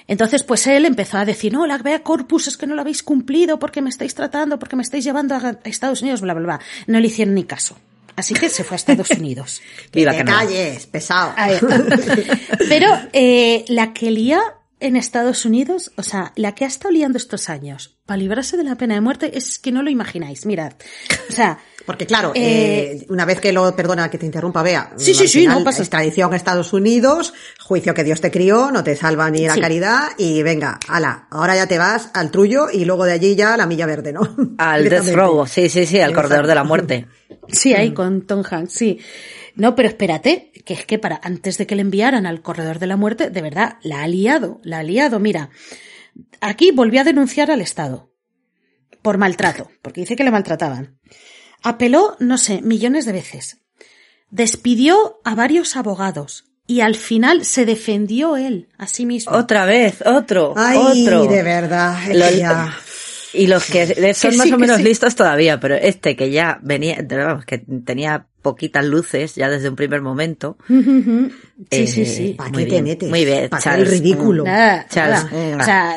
Entonces, 0.09 0.43
pues 0.45 0.67
él 0.69 0.85
empezó 0.85 1.19
a 1.19 1.25
decir, 1.25 1.53
no, 1.53 1.67
la 1.67 1.79
vea 1.79 2.03
corpus 2.03 2.47
es 2.47 2.57
que 2.57 2.67
no 2.67 2.75
lo 2.75 2.81
habéis 2.83 3.03
cumplido 3.03 3.59
porque 3.59 3.83
me 3.83 3.91
estáis 3.91 4.15
tratando, 4.15 4.59
porque 4.59 4.77
me 4.77 4.83
estáis 4.83 5.03
llevando 5.05 5.35
a 5.35 5.59
Estados 5.65 6.01
Unidos, 6.03 6.21
bla, 6.21 6.33
bla, 6.35 6.45
bla. 6.45 6.61
No 6.87 7.01
le 7.01 7.07
hicieron 7.09 7.35
ni 7.35 7.45
caso. 7.45 7.77
Así 8.15 8.33
que 8.33 8.49
se 8.49 8.65
fue 8.65 8.77
a 8.77 8.77
Estados 8.77 9.11
Unidos. 9.19 9.61
Que 9.91 10.01
Viva 10.01 10.13
te 10.13 10.19
Canadá. 10.19 10.39
calles, 10.47 10.87
pesado. 10.87 11.35
Pero 12.69 12.89
eh, 13.13 13.65
la 13.69 13.93
que 13.93 14.11
lía 14.11 14.41
en 14.79 14.97
Estados 14.97 15.45
Unidos, 15.45 15.91
o 15.97 16.03
sea, 16.03 16.33
la 16.37 16.55
que 16.55 16.65
ha 16.65 16.69
estado 16.69 16.93
liando 16.93 17.17
estos 17.19 17.49
años 17.49 17.97
para 18.05 18.19
librarse 18.19 18.57
de 18.57 18.65
la 18.65 18.77
pena 18.77 18.95
de 18.95 19.01
muerte 19.01 19.37
es 19.37 19.59
que 19.59 19.73
no 19.73 19.83
lo 19.83 19.91
imagináis. 19.91 20.45
Mirad. 20.47 20.73
O 21.29 21.33
sea, 21.33 21.59
Porque 21.87 22.05
claro, 22.05 22.33
Eh, 22.35 22.99
eh, 23.03 23.07
una 23.11 23.25
vez 23.25 23.41
que 23.41 23.53
lo, 23.53 23.77
perdona 23.77 24.11
que 24.11 24.19
te 24.19 24.27
interrumpa, 24.27 24.61
Bea. 24.65 24.93
Sí, 24.97 25.15
sí, 25.15 25.29
sí, 25.29 25.47
no 25.47 25.63
pasa- 25.63 25.83
Extradición 25.83 26.33
a 26.33 26.37
Estados 26.37 26.73
Unidos, 26.73 27.33
juicio 27.61 27.95
que 27.95 28.03
Dios 28.03 28.21
te 28.21 28.33
crió, 28.33 28.73
no 28.73 28.83
te 28.83 28.97
salva 28.97 29.31
ni 29.31 29.47
la 29.47 29.55
Sí. 29.55 29.61
caridad 29.61 30.09
y 30.19 30.43
venga, 30.43 30.81
ala, 30.89 31.29
ahora 31.31 31.55
ya 31.55 31.69
te 31.69 31.79
vas 31.79 32.11
al 32.13 32.33
trullo 32.33 32.71
y 32.73 32.85
luego 32.87 33.05
de 33.05 33.13
allí 33.13 33.37
ya 33.37 33.55
a 33.55 33.57
la 33.57 33.67
milla 33.67 33.87
verde, 33.87 34.13
¿no? 34.13 34.21
Al 34.59 34.89
Death. 34.89 35.15
Row, 35.15 35.47
sí, 35.47 35.69
sí, 35.69 35.87
sí, 35.87 36.01
al 36.01 36.13
corredor 36.13 36.49
de 36.49 36.55
la 36.57 36.65
muerte. 36.65 37.07
Sí, 37.49 37.73
ahí 37.73 37.95
con 37.95 38.23
Tom 38.27 38.43
Hanks, 38.49 38.73
sí. 38.73 38.99
No, 39.55 39.77
pero 39.77 39.89
espérate, 39.89 40.51
que 40.67 40.75
es 40.75 40.85
que 40.85 40.99
para 40.99 41.19
antes 41.23 41.57
de 41.57 41.67
que 41.67 41.77
le 41.77 41.81
enviaran 41.83 42.27
al 42.27 42.43
corredor 42.43 42.79
de 42.79 42.87
la 42.89 42.97
muerte, 42.99 43.31
de 43.31 43.41
verdad, 43.41 43.77
la 43.83 44.03
ha 44.03 44.09
liado, 44.09 44.61
la 44.65 44.81
ha 44.81 44.83
liado. 44.83 45.19
Mira, 45.19 45.49
aquí 46.43 46.73
volvió 46.73 47.01
a 47.01 47.05
denunciar 47.05 47.51
al 47.51 47.63
Estado 47.63 48.11
por 49.01 49.17
maltrato, 49.17 49.71
porque 49.81 50.01
dice 50.03 50.17
que 50.17 50.25
le 50.25 50.31
maltrataban. 50.31 50.99
Apeló, 51.63 52.17
no 52.21 52.37
sé, 52.37 52.61
millones 52.63 53.07
de 53.07 53.13
veces. 53.13 53.59
Despidió 54.31 55.21
a 55.25 55.35
varios 55.35 55.77
abogados 55.77 56.45
y 56.67 56.81
al 56.81 56.97
final 56.97 57.45
se 57.45 57.65
defendió 57.65 58.37
él 58.37 58.69
a 58.77 58.89
sí 58.89 59.07
mismo. 59.07 59.33
Otra 59.37 59.65
vez, 59.67 60.03
otro, 60.05 60.53
Ay, 60.57 61.07
otro. 61.07 61.27
de 61.27 61.43
verdad. 61.43 61.97
Lo- 62.13 62.87
Y 63.33 63.47
los 63.47 63.65
que 63.67 63.87
son 64.15 64.31
Que 64.33 64.37
más 64.39 64.47
sí, 64.49 64.53
o 64.53 64.59
menos 64.59 64.79
sí. 64.79 64.83
listos 64.83 65.15
todavía, 65.15 65.61
pero 65.61 65.75
este 65.77 66.17
que 66.17 66.31
ya 66.31 66.59
venía, 66.63 67.05
vamos, 67.09 67.45
que 67.45 67.59
tenía 67.59 68.27
poquitas 68.51 68.85
luces 68.85 69.35
ya 69.35 69.49
desde 69.51 69.69
un 69.69 69.77
primer 69.77 70.01
momento. 70.03 70.57
Sí, 71.71 71.83
eh, 71.83 71.87
sí, 71.87 72.05
sí. 72.07 72.35
¿Para 72.37 72.51
muy 72.51 72.59
qué 72.65 72.65
te 72.67 72.71
bien, 72.73 72.85
metes? 72.85 73.09
Muy 73.09 73.25
bien, 73.25 73.49
¿Para 73.49 73.77
el 73.77 73.87
ridículo? 73.87 74.45
Nada, 74.45 74.87
Charles, 74.89 75.25
nada. 75.33 75.57
mm, 75.57 75.61
O 75.61 75.65
sea, 75.65 75.97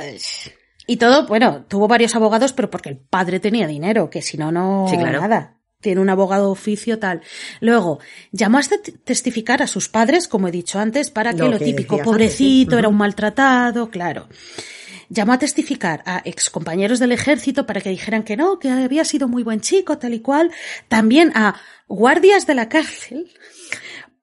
y 0.88 0.98
todo, 0.98 1.28
bueno, 1.28 1.66
tuvo 1.68 1.88
varios 1.88 2.16
abogados, 2.16 2.54
pero 2.54 2.70
porque 2.70 2.90
el 2.90 2.98
padre 2.98 3.40
tenía 3.40 3.68
dinero, 3.68 4.10
que 4.10 4.22
si 4.22 4.38
no, 4.38 4.52
no, 4.52 4.88
Sí, 4.90 4.98
claro. 4.98 5.22
nada. 5.22 5.56
Tiene 5.82 6.02
un 6.02 6.10
abogado 6.10 6.50
oficio 6.52 6.98
tal. 7.00 7.22
Luego, 7.62 8.00
llamó 8.32 8.58
a 8.58 8.62
te- 8.62 8.92
testificar 8.92 9.62
a 9.62 9.68
sus 9.68 9.88
padres, 9.90 10.28
como 10.28 10.48
he 10.48 10.52
dicho 10.52 10.80
antes, 10.80 11.10
para 11.10 11.32
que 11.34 11.40
Lo 11.40 11.50
lo, 11.50 11.58
que 11.58 11.66
típico, 11.66 12.02
pobrecito, 12.02 12.72
sí. 12.72 12.78
era 12.80 12.88
un 12.90 12.98
maltratado, 12.98 13.90
claro. 13.90 14.28
Llamó 15.10 15.34
a 15.34 15.40
testificar 15.40 16.04
a 16.06 16.22
excompañeros 16.24 17.00
del 17.00 17.12
ejército 17.12 17.66
para 17.66 17.82
que 17.82 17.90
dijeran 17.90 18.24
que 18.24 18.38
no, 18.38 18.60
que 18.60 18.70
había 18.70 19.04
sido 19.04 19.28
muy 19.28 19.42
buen 19.44 19.60
chico, 19.60 19.98
tal 19.98 20.14
y 20.14 20.20
cual. 20.20 20.52
También 20.88 21.32
a 21.36 21.56
guardias 21.88 22.46
de 22.46 22.54
la 22.56 22.70
cárcel 22.70 23.32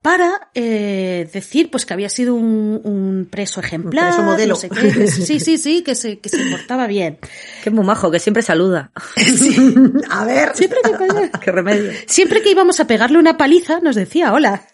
para 0.01 0.49
eh, 0.53 1.29
decir 1.33 1.69
pues 1.69 1.85
que 1.85 1.93
había 1.93 2.07
sido 2.07 2.35
un, 2.35 2.79
un 2.85 3.27
preso 3.29 3.59
ejemplar, 3.59 4.13
preso 4.13 4.23
modelo. 4.23 4.53
no 4.53 4.59
sé 4.59 4.69
qué, 4.69 4.93
que 4.93 5.07
sí, 5.07 5.41
sí, 5.41 5.57
sí, 5.57 5.81
que 5.81 5.95
se, 5.95 6.19
que 6.19 6.29
se 6.29 6.45
portaba 6.51 6.87
bien. 6.87 7.19
Qué 7.61 7.69
muy 7.69 7.83
majo, 7.85 8.09
que 8.09 8.19
siempre 8.19 8.41
saluda. 8.41 8.91
A 10.09 10.23
ver. 10.23 10.55
Siempre 10.55 10.79
que, 10.83 11.39
Qué 11.41 11.51
remedio. 11.51 11.91
siempre 12.05 12.41
que 12.41 12.51
íbamos 12.51 12.79
a 12.79 12.87
pegarle 12.87 13.17
una 13.19 13.35
paliza 13.35 13.81
nos 13.81 13.95
decía 13.97 14.31
hola. 14.31 14.65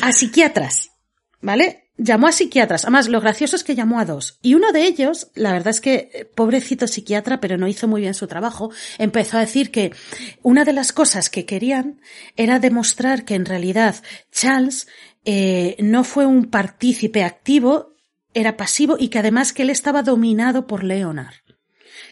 a 0.00 0.12
psiquiatras, 0.12 0.90
¿vale? 1.42 1.81
Llamó 2.04 2.26
a 2.26 2.32
psiquiatras. 2.32 2.84
Además, 2.84 3.08
lo 3.08 3.20
gracioso 3.20 3.54
es 3.54 3.62
que 3.62 3.76
llamó 3.76 4.00
a 4.00 4.04
dos. 4.04 4.38
Y 4.42 4.54
uno 4.54 4.72
de 4.72 4.86
ellos, 4.86 5.28
la 5.34 5.52
verdad 5.52 5.68
es 5.68 5.80
que, 5.80 6.10
eh, 6.12 6.24
pobrecito 6.24 6.88
psiquiatra, 6.88 7.40
pero 7.40 7.56
no 7.58 7.68
hizo 7.68 7.86
muy 7.86 8.00
bien 8.00 8.14
su 8.14 8.26
trabajo, 8.26 8.72
empezó 8.98 9.36
a 9.36 9.40
decir 9.40 9.70
que 9.70 9.92
una 10.42 10.64
de 10.64 10.72
las 10.72 10.92
cosas 10.92 11.30
que 11.30 11.46
querían 11.46 12.00
era 12.36 12.58
demostrar 12.58 13.24
que 13.24 13.36
en 13.36 13.44
realidad 13.44 13.94
Charles 14.32 14.88
eh, 15.24 15.76
no 15.78 16.02
fue 16.02 16.26
un 16.26 16.46
partícipe 16.46 17.22
activo, 17.22 17.94
era 18.34 18.56
pasivo 18.56 18.96
y 18.98 19.08
que 19.08 19.20
además 19.20 19.52
que 19.52 19.62
él 19.62 19.70
estaba 19.70 20.02
dominado 20.02 20.66
por 20.66 20.82
Leonard. 20.82 21.34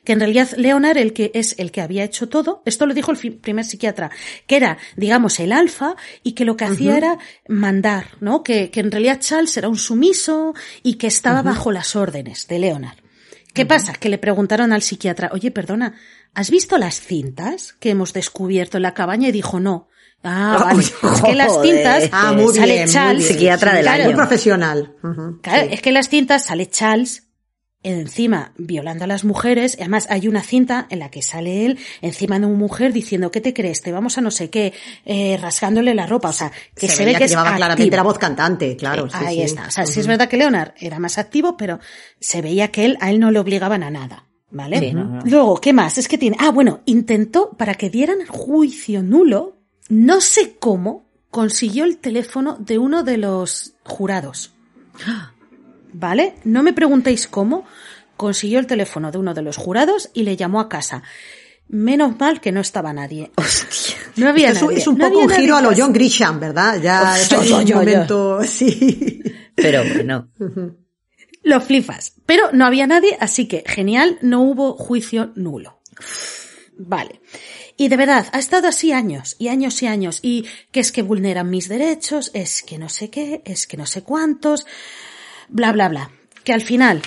Que 0.04 0.12
en 0.12 0.20
realidad 0.20 0.48
Leonard 0.56 0.96
el 0.98 1.12
que 1.12 1.30
es 1.34 1.54
el 1.58 1.70
que 1.72 1.80
había 1.80 2.04
hecho 2.04 2.28
todo, 2.28 2.62
esto 2.66 2.86
lo 2.86 2.94
dijo 2.94 3.12
el 3.12 3.36
primer 3.36 3.64
psiquiatra, 3.64 4.10
que 4.46 4.56
era, 4.56 4.78
digamos, 4.96 5.38
el 5.40 5.52
alfa 5.52 5.94
y 6.22 6.32
que 6.32 6.44
lo 6.44 6.56
que 6.56 6.64
hacía 6.64 6.96
era 6.96 7.18
mandar, 7.48 8.06
¿no? 8.20 8.42
Que, 8.42 8.70
que 8.70 8.80
en 8.80 8.90
realidad 8.90 9.20
Charles 9.20 9.56
era 9.56 9.68
un 9.68 9.76
sumiso 9.78 10.54
y 10.82 10.94
que 10.94 11.06
estaba 11.06 11.42
bajo 11.42 11.72
las 11.72 11.96
órdenes 11.96 12.46
de 12.48 12.58
Leonard. 12.58 12.98
¿Qué 13.52 13.66
pasa? 13.66 13.92
Que 13.94 14.08
le 14.08 14.18
preguntaron 14.18 14.72
al 14.72 14.80
psiquiatra, 14.82 15.30
oye, 15.32 15.50
perdona, 15.50 15.94
¿has 16.34 16.50
visto 16.50 16.78
las 16.78 17.00
cintas 17.00 17.72
que 17.80 17.90
hemos 17.90 18.12
descubierto 18.12 18.76
en 18.76 18.84
la 18.84 18.94
cabaña? 18.94 19.28
Y 19.28 19.32
dijo, 19.32 19.58
no. 19.58 19.88
Ah, 20.22 20.60
vale. 20.64 20.82
Es 20.84 20.92
que 21.24 21.34
las 21.34 21.60
cintas 21.60 22.08
Ah, 22.12 22.32
muy 22.32 22.54
sale 22.54 22.74
bien, 22.74 22.84
muy 22.84 22.92
Charles. 22.92 23.18
bien. 23.24 23.32
Psiquiatra 23.32 23.72
del 23.74 23.82
Claro, 23.82 24.02
Muy 24.04 24.12
año. 24.12 24.16
profesional. 24.16 24.94
Claro, 25.42 25.62
sí. 25.68 25.74
es 25.74 25.82
que 25.82 25.88
en 25.90 25.94
las 25.94 26.08
cintas 26.08 26.44
sale 26.44 26.68
Charles 26.70 27.26
encima 27.82 28.52
violando 28.56 29.04
a 29.04 29.06
las 29.06 29.24
mujeres. 29.24 29.76
y 29.78 29.82
Además, 29.82 30.06
hay 30.10 30.28
una 30.28 30.42
cinta 30.42 30.86
en 30.90 30.98
la 30.98 31.10
que 31.10 31.22
sale 31.22 31.66
él 31.66 31.78
encima 32.02 32.38
de 32.38 32.46
una 32.46 32.56
mujer 32.56 32.92
diciendo, 32.92 33.30
¿qué 33.30 33.40
te 33.40 33.54
crees? 33.54 33.82
Te 33.82 33.92
vamos 33.92 34.18
a 34.18 34.20
no 34.20 34.30
sé 34.30 34.50
qué, 34.50 34.72
eh, 35.04 35.38
rasgándole 35.40 35.94
la 35.94 36.06
ropa. 36.06 36.28
O 36.28 36.32
sea, 36.32 36.52
que 36.74 36.88
se, 36.88 36.98
ve 36.98 37.06
veía 37.06 37.18
que 37.18 37.24
es 37.24 37.30
llevaba 37.30 37.56
claramente 37.56 37.96
la 37.96 38.02
voz 38.02 38.18
cantante, 38.18 38.76
claro. 38.76 39.06
Eh, 39.06 39.10
sí, 39.10 39.24
Ahí 39.24 39.36
sí. 39.36 39.42
está. 39.42 39.66
O 39.66 39.70
sea, 39.70 39.86
sí 39.86 40.00
es 40.00 40.06
verdad 40.06 40.28
que 40.28 40.36
Leonard 40.36 40.72
era 40.78 40.98
más 40.98 41.18
activo, 41.18 41.56
pero 41.56 41.80
se 42.18 42.42
veía 42.42 42.68
que 42.68 42.84
él, 42.84 42.98
a 43.00 43.10
él 43.10 43.20
no 43.20 43.30
le 43.30 43.38
obligaban 43.38 43.82
a 43.82 43.90
nada. 43.90 44.26
¿Vale? 44.52 44.80
Sí, 44.80 44.92
no, 44.92 45.04
no. 45.04 45.20
Luego, 45.24 45.60
¿qué 45.60 45.72
más? 45.72 45.96
Es 45.96 46.08
que 46.08 46.18
tiene. 46.18 46.36
Ah, 46.40 46.50
bueno, 46.50 46.80
intentó 46.84 47.50
para 47.50 47.74
que 47.74 47.88
dieran 47.88 48.26
juicio 48.26 49.00
nulo, 49.00 49.58
no 49.88 50.20
sé 50.20 50.56
cómo, 50.58 51.06
consiguió 51.30 51.84
el 51.84 51.98
teléfono 51.98 52.56
de 52.58 52.78
uno 52.78 53.04
de 53.04 53.16
los 53.16 53.74
jurados. 53.84 54.52
¿Vale? 55.92 56.34
No 56.44 56.62
me 56.62 56.72
preguntéis 56.72 57.26
cómo. 57.26 57.64
Consiguió 58.16 58.58
el 58.58 58.66
teléfono 58.66 59.10
de 59.10 59.18
uno 59.18 59.32
de 59.34 59.42
los 59.42 59.56
jurados 59.56 60.10
y 60.14 60.22
le 60.24 60.36
llamó 60.36 60.60
a 60.60 60.68
casa. 60.68 61.02
Menos 61.68 62.18
mal 62.18 62.40
que 62.40 62.52
no 62.52 62.60
estaba 62.60 62.92
nadie. 62.92 63.30
Hostia. 63.36 63.96
No 64.16 64.28
había 64.28 64.50
Es 64.50 64.60
un, 64.60 64.68
nadie. 64.68 64.78
es 64.78 64.86
un 64.88 64.98
No 64.98 65.08
poco 65.08 65.20
un 65.20 65.26
nadie 65.28 65.40
giro 65.42 65.56
a 65.56 65.62
lo. 65.62 65.70
John 65.76 65.92
Grisham, 65.92 66.38
¿verdad? 66.40 66.80
Ya 66.82 67.18
es 67.18 67.28
yo, 67.28 67.40
un 67.40 67.46
yo, 67.46 67.62
yo. 67.62 67.76
momento, 67.76 68.42
sí. 68.44 69.22
Pero 69.54 69.82
bueno. 69.84 70.30
Lo 71.42 71.60
flipas. 71.60 72.12
Pero 72.26 72.50
no 72.52 72.66
había 72.66 72.86
nadie, 72.86 73.16
así 73.20 73.46
que 73.48 73.64
genial, 73.66 74.18
no 74.20 74.42
hubo 74.42 74.74
juicio 74.74 75.32
nulo. 75.36 75.80
Vale. 76.76 77.20
Y 77.76 77.88
de 77.88 77.96
verdad, 77.96 78.26
ha 78.32 78.38
estado 78.38 78.68
así 78.68 78.92
años 78.92 79.36
y 79.38 79.48
años 79.48 79.82
y 79.82 79.86
años. 79.86 80.18
Y 80.22 80.44
que 80.70 80.80
es 80.80 80.92
que 80.92 81.02
vulneran 81.02 81.48
mis 81.48 81.68
derechos, 81.68 82.30
es 82.34 82.62
que 82.62 82.78
no 82.78 82.88
sé 82.90 83.08
qué, 83.08 83.40
es 83.46 83.66
que 83.66 83.76
no 83.78 83.86
sé 83.86 84.02
cuántos, 84.02 84.66
bla, 85.50 85.72
bla, 85.72 85.88
bla. 85.88 86.10
Que 86.44 86.52
al 86.52 86.62
final, 86.62 87.02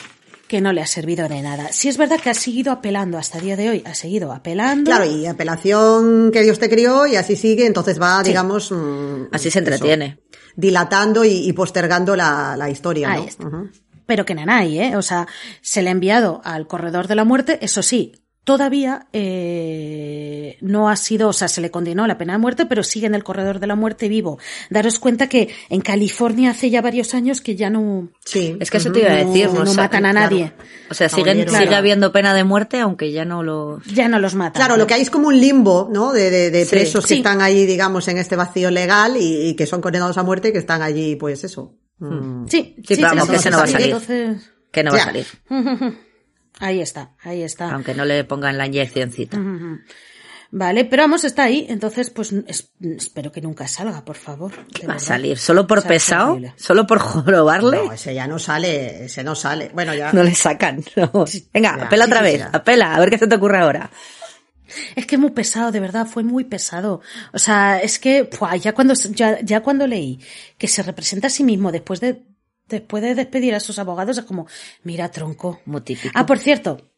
que 0.48 0.61
no 0.61 0.72
le 0.74 0.82
ha 0.82 0.88
servido 0.88 1.28
de 1.28 1.41
nada. 1.41 1.72
Si 1.72 1.90
es 1.90 1.98
verdad 1.98 2.20
que 2.20 2.30
ha 2.30 2.34
seguido 2.34 2.72
apelando 2.72 3.18
hasta 3.18 3.40
el 3.40 3.44
día 3.45 3.56
de 3.57 3.70
hoy, 3.70 3.84
ha 3.86 3.95
seguido 3.95 4.32
apelando. 4.32 4.90
Claro, 4.91 5.06
y 5.06 5.26
apelación 5.26 6.32
que 6.32 6.44
Dios 6.44 6.60
te 6.60 6.70
crió 6.70 7.07
y 7.07 7.15
así 7.15 7.36
sigue, 7.36 7.65
entonces 7.65 7.99
va, 8.02 8.22
digamos... 8.24 8.72
mm, 8.72 9.28
Así 9.32 9.44
se 9.44 9.49
eso, 9.49 9.60
entretiene. 9.60 10.20
dilatando 10.56 11.24
y, 11.26 11.48
y 11.48 11.53
postergando 11.53 12.15
la, 12.15 12.56
la 12.57 12.70
historia, 12.70 13.11
Ahí 13.11 13.22
¿no? 13.22 13.28
está. 13.28 13.48
Ujú. 13.48 13.70
pero 14.06 14.26
que 14.26 14.36
nanay, 14.36 14.80
¿eh? 14.80 14.95
O 14.98 15.02
sea, 15.02 15.28
se 15.61 15.82
le 15.82 15.90
ha 15.90 15.91
enviado 15.91 16.41
al 16.44 16.68
corredor 16.68 17.07
de 17.07 17.15
la 17.15 17.24
muerte, 17.24 17.57
eso 17.61 17.82
sí, 17.82 18.11
todavía 18.44 19.07
eh, 19.14 20.57
no 20.61 20.90
ha 20.90 20.95
sido, 20.95 21.30
o 21.30 21.34
sea, 21.34 21.48
se 21.48 21.61
le 21.61 21.72
condenó 21.72 22.06
la 22.07 22.18
pena 22.18 22.34
de 22.34 22.40
muerte, 22.40 22.65
pero 22.65 22.84
sigue 22.84 23.07
en 23.07 23.15
el 23.15 23.24
corredor 23.24 23.60
de 23.60 23.68
la 23.68 23.76
muerte 23.76 24.07
vivo. 24.10 24.38
Daros 24.70 24.99
cuenta 24.99 25.28
que 25.30 25.49
en 25.70 25.82
California 25.82 26.52
hace 26.52 26.70
ya 26.70 26.82
varios 26.82 27.14
años 27.14 27.41
que 27.41 27.56
ya 27.56 27.70
no... 27.70 28.10
Sí. 28.26 28.57
Es 28.60 28.70
que 28.72 28.78
eso 28.78 28.91
te 28.91 28.99
iba 28.99 29.11
a 29.11 29.15
decir. 29.26 29.49
no 29.53 29.61
o 29.61 29.65
sea, 29.65 29.84
matan 29.84 30.06
a 30.06 30.11
claro. 30.11 30.30
nadie. 30.30 30.53
O 30.90 30.94
sea, 30.94 31.10
siguen, 31.10 31.48
sigue 31.49 31.76
habiendo 31.76 32.11
pena 32.11 32.34
de 32.34 32.44
muerte, 32.44 32.80
aunque 32.80 33.11
ya 33.11 33.26
no 33.26 33.44
lo... 33.44 33.82
Ya 33.94 34.07
no 34.10 34.20
los 34.20 34.36
matan. 34.36 34.60
Claro, 34.60 34.78
lo 34.78 34.88
que 34.88 34.94
hay 34.95 35.02
es 35.02 35.10
como 35.10 35.28
un 35.30 35.40
limbo, 35.40 35.90
¿no? 35.91 36.11
De, 36.11 36.30
de, 36.30 36.52
de 36.52 36.65
Sí. 36.65 36.72
presos 36.72 37.06
que 37.06 37.14
Sí. 37.15 37.18
están 37.20 37.41
ahí, 37.41 37.65
digamos, 37.65 38.07
en 38.07 38.18
este 38.18 38.36
vacío 38.36 38.72
legal 38.72 39.15
y, 39.18 39.49
y 39.49 39.56
que 39.56 39.65
son 39.65 39.82
condenados 39.82 40.18
a 40.18 40.24
muerte, 40.24 40.52
que 40.52 40.60
están 40.60 40.82
allí, 40.82 41.15
pues 41.15 41.44
eso. 41.44 41.76
Mm. 41.99 42.48
Sí, 42.48 42.76
Sí, 42.86 42.95
pero 42.95 43.10
vamos, 43.10 43.30
que 43.30 43.36
ese 43.38 43.49
no 43.49 43.57
va 43.57 43.64
a 43.64 43.68
sí, 43.68 43.74
salir. 43.74 43.88
entonces- 43.88 44.52
Que 44.72 44.84
no 44.84 44.91
va 44.91 44.98
a 44.98 45.03
salir. 45.06 45.26
Ahí 46.60 46.82
está, 46.82 47.12
ahí 47.24 47.42
está. 47.44 47.72
Aunque 47.72 47.94
no 47.94 48.06
le 48.06 48.24
pongan 48.24 48.58
la 48.58 48.68
inyeccióncita. 48.68 49.38
Vale, 50.56 50.86
pero 50.86 51.02
vamos, 51.04 51.24
está 51.24 51.44
ahí, 51.46 51.66
entonces 51.68 52.12
pues 52.12 52.32
es- 52.46 52.70
espero 52.80 53.32
que 53.32 53.42
nunca 53.42 53.68
salga, 53.68 54.06
por 54.06 54.16
favor. 54.16 54.52
¿Qué 54.72 54.84
de 54.84 54.88
va 54.88 54.94
a 54.96 55.00
salir? 55.00 55.36
¿Solo 55.40 55.66
por 55.66 55.82
pesado? 55.84 56.40
¿Solo 56.58 56.86
por 56.86 57.00
jorobarle? 57.00 57.78
No, 57.86 57.92
ese 57.92 58.14
ya 58.14 58.28
no 58.28 58.38
sale, 58.38 59.06
ese 59.06 59.24
no 59.24 59.34
sale. 59.34 59.72
Bueno, 59.74 59.96
ya. 59.96 60.14
No 60.14 60.22
le 60.24 60.36
sacan. 60.36 60.84
no. 60.96 61.26
Venga, 61.52 61.78
Ya, 61.78 61.86
apela 61.86 62.06
sí 62.06 62.12
otra 62.12 62.22
vez. 62.22 62.42
Apela, 62.54 62.94
a 62.94 63.00
ver 63.00 63.10
qué 63.10 63.18
se 63.18 63.26
te 63.26 63.34
ocurre 63.36 63.58
ahora. 63.58 63.90
Es 64.96 65.08
que 65.08 65.18
muy 65.18 65.32
pesado, 65.32 65.72
de 65.72 65.80
verdad, 65.80 66.06
fue 66.06 66.24
muy 66.24 66.44
pesado. 66.44 67.02
O 67.32 67.40
sea, 67.40 67.80
es 67.80 67.98
que 67.98 68.30
¡fua! 68.32 68.56
ya 68.56 68.74
cuando 68.74 68.94
ya, 68.94 69.40
ya 69.42 69.62
cuando 69.62 69.88
leí 69.88 70.20
que 70.60 70.68
se 70.68 70.84
representa 70.84 71.28
a 71.28 71.32
sí 71.32 71.44
mismo 71.44 71.72
después 71.72 72.00
de 72.00 72.22
después 72.74 73.02
de 73.04 73.16
despedir 73.16 73.56
a 73.56 73.60
sus 73.60 73.80
abogados 73.80 74.18
es 74.18 74.26
como, 74.26 74.48
mira, 74.84 75.10
tronco. 75.12 75.62
Muy 75.66 75.82
típico. 75.82 76.12
Ah, 76.16 76.26
por 76.26 76.40
cierto, 76.40 76.90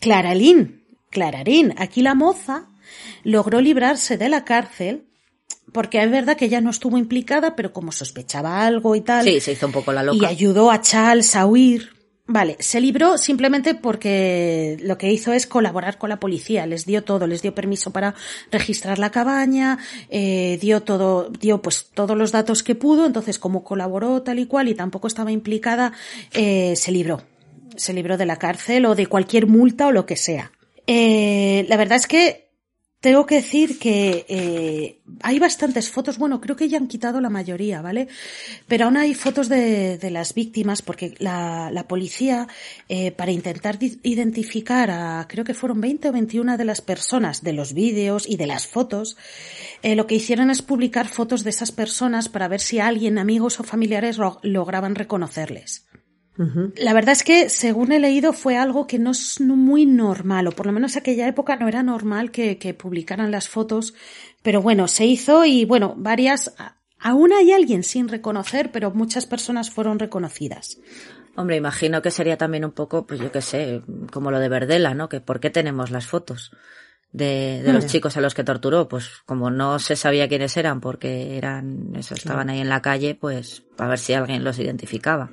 Claralín, 0.00 0.84
Clararín, 1.10 1.74
aquí 1.78 2.02
la 2.02 2.14
moza 2.14 2.68
logró 3.24 3.60
librarse 3.60 4.16
de 4.16 4.28
la 4.28 4.44
cárcel 4.44 5.06
porque 5.72 6.02
es 6.02 6.10
verdad 6.10 6.36
que 6.36 6.46
ella 6.46 6.60
no 6.60 6.70
estuvo 6.70 6.98
implicada, 6.98 7.56
pero 7.56 7.72
como 7.72 7.92
sospechaba 7.92 8.66
algo 8.66 8.94
y 8.94 9.00
tal, 9.00 9.24
Sí, 9.24 9.40
se 9.40 9.52
hizo 9.52 9.66
un 9.66 9.72
poco 9.72 9.92
la 9.92 10.02
y 10.02 10.06
loca. 10.06 10.28
ayudó 10.28 10.70
a 10.70 10.80
Charles 10.80 11.34
a 11.36 11.46
huir. 11.46 11.90
Vale, 12.26 12.56
se 12.60 12.80
libró 12.80 13.18
simplemente 13.18 13.74
porque 13.74 14.78
lo 14.80 14.96
que 14.96 15.10
hizo 15.10 15.32
es 15.32 15.48
colaborar 15.48 15.98
con 15.98 16.08
la 16.08 16.20
policía, 16.20 16.66
les 16.66 16.86
dio 16.86 17.02
todo, 17.02 17.26
les 17.26 17.42
dio 17.42 17.52
permiso 17.52 17.92
para 17.92 18.14
registrar 18.52 19.00
la 19.00 19.10
cabaña, 19.10 19.78
eh, 20.08 20.56
dio 20.60 20.82
todo, 20.82 21.30
dio 21.30 21.60
pues 21.60 21.90
todos 21.92 22.16
los 22.16 22.30
datos 22.30 22.62
que 22.62 22.76
pudo, 22.76 23.06
entonces 23.06 23.40
como 23.40 23.64
colaboró 23.64 24.22
tal 24.22 24.38
y 24.38 24.46
cual 24.46 24.68
y 24.68 24.74
tampoco 24.76 25.08
estaba 25.08 25.32
implicada, 25.32 25.94
eh, 26.32 26.76
se 26.76 26.92
libró, 26.92 27.22
se 27.74 27.92
libró 27.92 28.16
de 28.16 28.26
la 28.26 28.36
cárcel 28.36 28.86
o 28.86 28.94
de 28.94 29.06
cualquier 29.08 29.48
multa 29.48 29.88
o 29.88 29.92
lo 29.92 30.06
que 30.06 30.16
sea. 30.16 30.52
Eh, 30.86 31.66
la 31.68 31.76
verdad 31.76 31.96
es 31.96 32.06
que 32.06 32.51
tengo 33.02 33.26
que 33.26 33.34
decir 33.34 33.80
que 33.80 34.24
eh, 34.28 35.00
hay 35.22 35.40
bastantes 35.40 35.90
fotos, 35.90 36.18
bueno, 36.18 36.40
creo 36.40 36.54
que 36.54 36.68
ya 36.68 36.78
han 36.78 36.86
quitado 36.86 37.20
la 37.20 37.30
mayoría, 37.30 37.82
¿vale? 37.82 38.06
Pero 38.68 38.84
aún 38.84 38.96
hay 38.96 39.12
fotos 39.14 39.48
de, 39.48 39.98
las 40.12 40.34
víctimas 40.34 40.82
porque 40.82 41.14
la, 41.18 41.70
la 41.72 41.88
policía, 41.88 42.46
eh, 42.88 43.10
para 43.10 43.32
intentar 43.32 43.76
identificar 44.04 44.92
a, 44.92 45.26
creo 45.28 45.44
que 45.44 45.52
fueron 45.52 45.80
20 45.80 46.10
o 46.10 46.12
21 46.12 46.56
de 46.56 46.64
las 46.64 46.80
personas 46.80 47.42
de 47.42 47.52
los 47.52 47.74
vídeos 47.74 48.28
y 48.28 48.36
de 48.36 48.46
las 48.46 48.68
fotos, 48.68 49.16
eh, 49.82 49.96
lo 49.96 50.06
que 50.06 50.14
hicieron 50.14 50.48
es 50.50 50.62
publicar 50.62 51.08
fotos 51.08 51.42
de 51.42 51.50
esas 51.50 51.72
personas 51.72 52.28
para 52.28 52.46
ver 52.46 52.60
si 52.60 52.78
alguien, 52.78 53.18
amigos 53.18 53.58
o 53.58 53.64
familiares, 53.64 54.16
lograban 54.42 54.94
reconocerles. 54.94 55.88
La 56.76 56.94
verdad 56.94 57.12
es 57.12 57.24
que, 57.24 57.50
según 57.50 57.92
he 57.92 58.00
leído, 58.00 58.32
fue 58.32 58.56
algo 58.56 58.86
que 58.86 58.98
no 58.98 59.10
es 59.10 59.40
muy 59.40 59.84
normal, 59.84 60.46
o 60.46 60.52
por 60.52 60.66
lo 60.66 60.72
menos 60.72 60.96
en 60.96 61.00
aquella 61.00 61.28
época 61.28 61.56
no 61.56 61.68
era 61.68 61.82
normal 61.82 62.30
que, 62.30 62.56
que 62.56 62.72
publicaran 62.72 63.30
las 63.30 63.48
fotos, 63.48 63.94
pero 64.42 64.62
bueno, 64.62 64.88
se 64.88 65.04
hizo 65.04 65.44
y 65.44 65.64
bueno, 65.66 65.94
varias, 65.96 66.54
aún 66.98 67.32
hay 67.32 67.52
alguien 67.52 67.82
sin 67.82 68.08
reconocer, 68.08 68.72
pero 68.72 68.92
muchas 68.92 69.26
personas 69.26 69.70
fueron 69.70 69.98
reconocidas. 69.98 70.78
Hombre, 71.36 71.56
imagino 71.56 72.02
que 72.02 72.10
sería 72.10 72.36
también 72.36 72.64
un 72.64 72.72
poco, 72.72 73.06
pues 73.06 73.20
yo 73.20 73.30
qué 73.30 73.42
sé, 73.42 73.82
como 74.10 74.30
lo 74.30 74.38
de 74.38 74.48
Verdela, 74.48 74.94
¿no? 74.94 75.08
Que 75.08 75.20
¿por 75.20 75.40
qué 75.40 75.50
tenemos 75.50 75.90
las 75.90 76.06
fotos 76.06 76.50
de, 77.10 77.62
de 77.62 77.72
los 77.72 77.86
chicos 77.86 78.16
a 78.16 78.20
los 78.20 78.34
que 78.34 78.44
torturó? 78.44 78.88
Pues 78.88 79.08
como 79.24 79.50
no 79.50 79.78
se 79.78 79.96
sabía 79.96 80.28
quiénes 80.28 80.56
eran 80.56 80.80
porque 80.80 81.38
eran, 81.38 81.92
eso, 81.96 82.14
estaban 82.14 82.50
ahí 82.50 82.60
en 82.60 82.68
la 82.68 82.82
calle, 82.82 83.14
pues 83.14 83.64
a 83.78 83.86
ver 83.86 83.98
si 83.98 84.12
alguien 84.12 84.44
los 84.44 84.58
identificaba. 84.58 85.30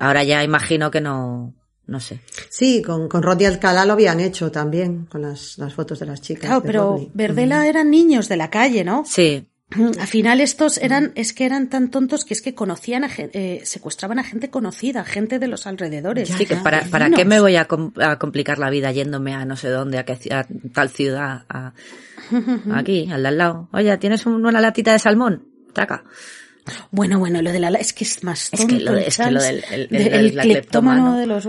Ahora 0.00 0.24
ya 0.24 0.42
imagino 0.42 0.90
que 0.90 1.00
no, 1.00 1.54
no 1.86 2.00
sé. 2.00 2.20
Sí, 2.48 2.82
con, 2.82 3.08
con 3.08 3.22
Rodney 3.22 3.46
Alcalá 3.46 3.84
lo 3.84 3.92
habían 3.92 4.18
hecho 4.20 4.50
también, 4.50 5.06
con 5.06 5.22
las, 5.22 5.56
las 5.58 5.72
fotos 5.74 5.98
de 6.00 6.06
las 6.06 6.20
chicas. 6.20 6.46
Claro, 6.46 6.62
pero 6.62 6.90
Rodney. 6.92 7.10
Verdela 7.14 7.66
eran 7.66 7.90
niños 7.90 8.28
de 8.28 8.36
la 8.36 8.50
calle, 8.50 8.82
¿no? 8.82 9.04
Sí, 9.06 9.46
Al 10.00 10.06
final 10.08 10.40
estos 10.40 10.78
eran, 10.78 11.12
es 11.14 11.32
que 11.32 11.44
eran 11.46 11.68
tan 11.70 11.90
tontos 11.90 12.24
que 12.24 12.34
es 12.34 12.42
que 12.42 12.54
conocían 12.56 13.04
a 13.04 13.10
eh, 13.16 13.60
secuestraban 13.64 14.18
a 14.18 14.24
gente 14.24 14.50
conocida, 14.50 15.04
gente 15.04 15.38
de 15.38 15.46
los 15.46 15.66
alrededores. 15.66 16.28
sí, 16.28 16.44
que 16.46 16.56
para. 16.56 16.82
¿para 16.90 17.10
qué 17.10 17.24
me 17.24 17.38
voy 17.40 17.54
a, 17.56 17.66
com- 17.66 17.92
a 18.00 18.18
complicar 18.18 18.58
la 18.58 18.70
vida 18.70 18.90
yéndome 18.90 19.32
a 19.34 19.44
no 19.44 19.54
sé 19.56 19.68
dónde, 19.68 19.98
a, 19.98 20.04
tal 20.72 20.88
ciudad, 20.90 21.44
a, 21.48 21.72
aquí, 22.74 23.08
al 23.12 23.22
de 23.22 23.28
al 23.28 23.38
lado? 23.38 23.68
Oye, 23.72 23.96
¿tienes 23.98 24.26
un- 24.26 24.44
una 24.44 24.60
latita 24.60 24.92
de 24.92 24.98
salmón? 24.98 25.46
Taca. 25.72 26.02
Bueno, 26.90 27.18
bueno, 27.18 27.42
lo 27.42 27.52
de 27.52 27.58
la 27.60 27.68
es 27.78 27.92
que 27.92 28.04
es 28.04 28.22
más 28.24 28.48
Es 28.52 28.60
tonto. 28.60 28.76
que 28.76 28.80
lo 28.82 28.92
de- 28.92 29.06
es 29.08 29.16
que 29.16 29.30
lo 29.30 29.42
del- 29.42 29.64
el- 29.70 29.88
de- 29.88 29.96
el- 30.06 30.12
el 30.26 30.36
la 30.36 30.42
cleptómano 30.42 31.16
de 31.18 31.26
los 31.26 31.48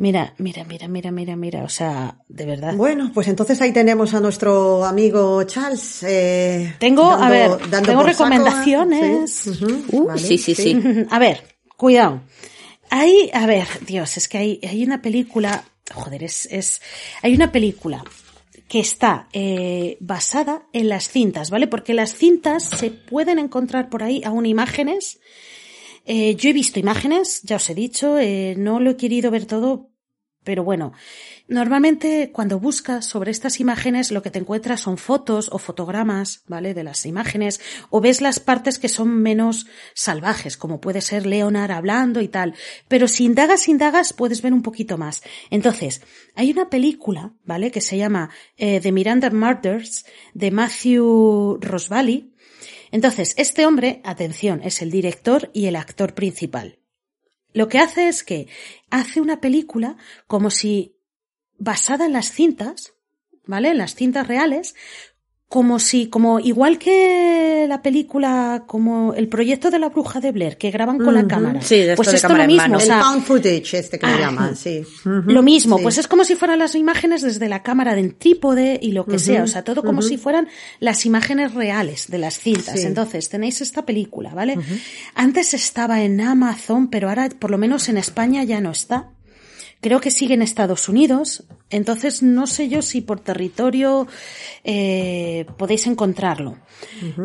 Mira, 0.00 0.32
mira, 0.38 0.62
mira, 0.64 0.86
mira, 0.86 1.10
mira, 1.10 1.34
mira, 1.34 1.64
o 1.64 1.68
sea, 1.68 2.18
de 2.28 2.46
verdad. 2.46 2.72
Bueno, 2.74 3.10
pues 3.12 3.26
entonces 3.26 3.60
ahí 3.60 3.72
tenemos 3.72 4.14
a 4.14 4.20
nuestro 4.20 4.84
amigo 4.84 5.42
Charles. 5.42 6.04
eh, 6.04 6.76
Tengo, 6.78 7.10
a 7.10 7.28
ver, 7.28 7.50
dando 7.68 7.88
tengo 7.88 8.02
a- 8.02 8.04
recomendaciones. 8.06 9.30
sí, 9.32 9.64
Uh, 9.90 10.06
vale, 10.06 10.20
sí, 10.20 10.38
sí, 10.38 10.54
sí. 10.54 10.80
A 11.10 11.18
ver, 11.18 11.42
cuidado. 11.76 12.20
Hay, 12.90 13.30
a 13.34 13.46
ver, 13.46 13.66
Dios, 13.86 14.16
es 14.16 14.28
que 14.28 14.38
hay, 14.38 14.60
hay 14.62 14.84
una 14.84 15.02
película 15.02 15.64
joder, 15.92 16.22
es, 16.22 16.46
es, 16.50 16.80
hay 17.22 17.34
una 17.34 17.50
película 17.50 18.04
que 18.68 18.80
está 18.80 19.28
eh, 19.32 19.96
basada 20.00 20.68
en 20.72 20.88
las 20.88 21.08
cintas, 21.08 21.50
¿vale? 21.50 21.66
Porque 21.66 21.94
las 21.94 22.14
cintas 22.14 22.64
se 22.64 22.90
pueden 22.90 23.38
encontrar 23.38 23.88
por 23.88 24.02
ahí 24.02 24.22
aún 24.24 24.44
imágenes. 24.46 25.20
Eh, 26.04 26.36
yo 26.36 26.50
he 26.50 26.52
visto 26.52 26.78
imágenes, 26.78 27.42
ya 27.42 27.56
os 27.56 27.68
he 27.70 27.74
dicho, 27.74 28.18
eh, 28.18 28.54
no 28.56 28.78
lo 28.78 28.90
he 28.90 28.96
querido 28.96 29.30
ver 29.30 29.46
todo, 29.46 29.90
pero 30.48 30.64
bueno, 30.64 30.94
Normalmente 31.50 32.30
cuando 32.30 32.60
buscas 32.60 33.06
sobre 33.06 33.30
estas 33.30 33.58
imágenes 33.58 34.12
lo 34.12 34.22
que 34.22 34.30
te 34.30 34.38
encuentras 34.38 34.80
son 34.80 34.98
fotos 34.98 35.48
o 35.50 35.56
fotogramas, 35.56 36.42
¿vale? 36.46 36.74
De 36.74 36.84
las 36.84 37.06
imágenes 37.06 37.58
o 37.88 38.02
ves 38.02 38.20
las 38.20 38.38
partes 38.38 38.78
que 38.78 38.90
son 38.90 39.08
menos 39.08 39.66
salvajes, 39.94 40.58
como 40.58 40.78
puede 40.78 41.00
ser 41.00 41.24
Leonard 41.24 41.70
hablando 41.70 42.20
y 42.20 42.28
tal. 42.28 42.54
Pero 42.86 43.08
si 43.08 43.24
indagas, 43.24 43.66
indagas, 43.66 44.12
puedes 44.12 44.42
ver 44.42 44.52
un 44.52 44.60
poquito 44.60 44.98
más. 44.98 45.22
Entonces, 45.48 46.02
hay 46.34 46.50
una 46.50 46.68
película, 46.68 47.32
¿vale? 47.46 47.70
Que 47.70 47.80
se 47.80 47.96
llama 47.96 48.28
eh, 48.58 48.80
The 48.80 48.92
Miranda 48.92 49.30
Murders 49.30 50.04
de 50.34 50.50
Matthew 50.50 51.60
Rosvali. 51.62 52.34
Entonces, 52.90 53.32
este 53.38 53.64
hombre, 53.64 54.02
atención, 54.04 54.60
es 54.62 54.82
el 54.82 54.90
director 54.90 55.50
y 55.54 55.64
el 55.64 55.76
actor 55.76 56.12
principal. 56.12 56.78
Lo 57.52 57.68
que 57.68 57.78
hace 57.78 58.08
es 58.08 58.24
que 58.24 58.48
hace 58.90 59.20
una 59.20 59.40
película 59.40 59.96
como 60.26 60.50
si 60.50 60.96
basada 61.58 62.06
en 62.06 62.12
las 62.12 62.30
cintas, 62.32 62.94
¿vale? 63.44 63.70
En 63.70 63.78
las 63.78 63.94
cintas 63.94 64.26
reales, 64.26 64.74
como 65.48 65.78
si, 65.78 66.08
como 66.08 66.40
igual 66.40 66.78
que 66.78 67.64
la 67.66 67.80
película, 67.80 68.64
como 68.66 69.14
el 69.14 69.28
proyecto 69.28 69.70
de 69.70 69.78
la 69.78 69.88
bruja 69.88 70.20
de 70.20 70.30
Blair, 70.30 70.58
que 70.58 70.70
graban 70.70 70.98
con 70.98 71.14
la 71.14 71.26
cámara. 71.26 71.62
Sí, 71.62 71.76
de 71.78 71.96
pues 71.96 72.10
de 72.10 72.16
esto 72.16 72.28
lo 72.28 72.46
mismo, 72.46 72.56
mano. 72.62 72.76
o 72.76 72.80
El 72.80 72.86
sea, 72.86 73.02
found 73.02 73.22
footage 73.24 73.78
este 73.78 73.98
que 73.98 74.06
le 74.06 74.12
Ah, 74.12 74.18
llaman, 74.20 74.56
sí. 74.56 74.82
lo 75.04 75.42
mismo, 75.42 75.78
Sí. 75.78 75.82
pues 75.84 75.96
es 75.96 76.06
como 76.06 76.24
si 76.24 76.34
fueran 76.34 76.58
las 76.58 76.74
imágenes 76.74 77.22
desde 77.22 77.48
la 77.48 77.62
cámara 77.62 77.94
de 77.94 78.10
trípode 78.10 78.78
y 78.82 78.92
lo 78.92 79.06
que 79.06 79.18
sea, 79.18 79.42
o 79.42 79.46
sea, 79.46 79.64
todo 79.64 79.82
como 79.82 80.02
si 80.02 80.18
fueran 80.18 80.48
las 80.80 81.06
imágenes 81.06 81.54
reales 81.54 82.08
de 82.08 82.18
las 82.18 82.38
cintas. 82.38 82.78
Sí. 82.78 82.86
Entonces, 82.86 83.30
tenéis 83.30 83.62
esta 83.62 83.86
película, 83.86 84.34
¿vale? 84.34 84.58
Antes 85.14 85.54
estaba 85.54 86.02
en 86.02 86.20
Amazon, 86.20 86.88
pero 86.88 87.08
ahora, 87.08 87.30
por 87.30 87.50
lo 87.50 87.56
menos 87.56 87.88
en 87.88 87.96
España, 87.96 88.44
ya 88.44 88.60
no 88.60 88.70
está. 88.70 89.08
Creo 89.80 90.00
que 90.00 90.10
sigue 90.10 90.34
en 90.34 90.42
Estados 90.42 90.88
Unidos, 90.90 91.44
entonces 91.70 92.22
no 92.22 92.46
sé 92.46 92.68
yo 92.68 92.82
si 92.82 93.00
por 93.00 93.20
territorio 93.20 94.06
eh, 94.64 95.46
podéis 95.56 95.86
encontrarlo. 95.86 96.58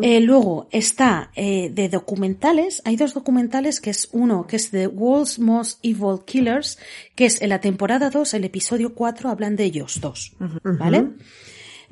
Eh, 0.01 0.19
luego 0.19 0.67
está 0.71 1.31
eh, 1.35 1.69
de 1.71 1.89
documentales, 1.89 2.81
hay 2.85 2.95
dos 2.95 3.13
documentales 3.13 3.79
que 3.79 3.91
es 3.91 4.09
uno 4.11 4.47
que 4.47 4.55
es 4.55 4.71
The 4.71 4.87
World's 4.87 5.39
Most 5.39 5.79
Evil 5.83 6.19
Killers, 6.25 6.79
que 7.15 7.25
es 7.25 7.41
en 7.41 7.49
la 7.49 7.61
temporada 7.61 8.09
2, 8.09 8.33
el 8.33 8.45
episodio 8.45 8.93
4, 8.93 9.29
hablan 9.29 9.55
de 9.55 9.65
ellos 9.65 9.99
dos, 10.01 10.33
¿vale? 10.63 11.07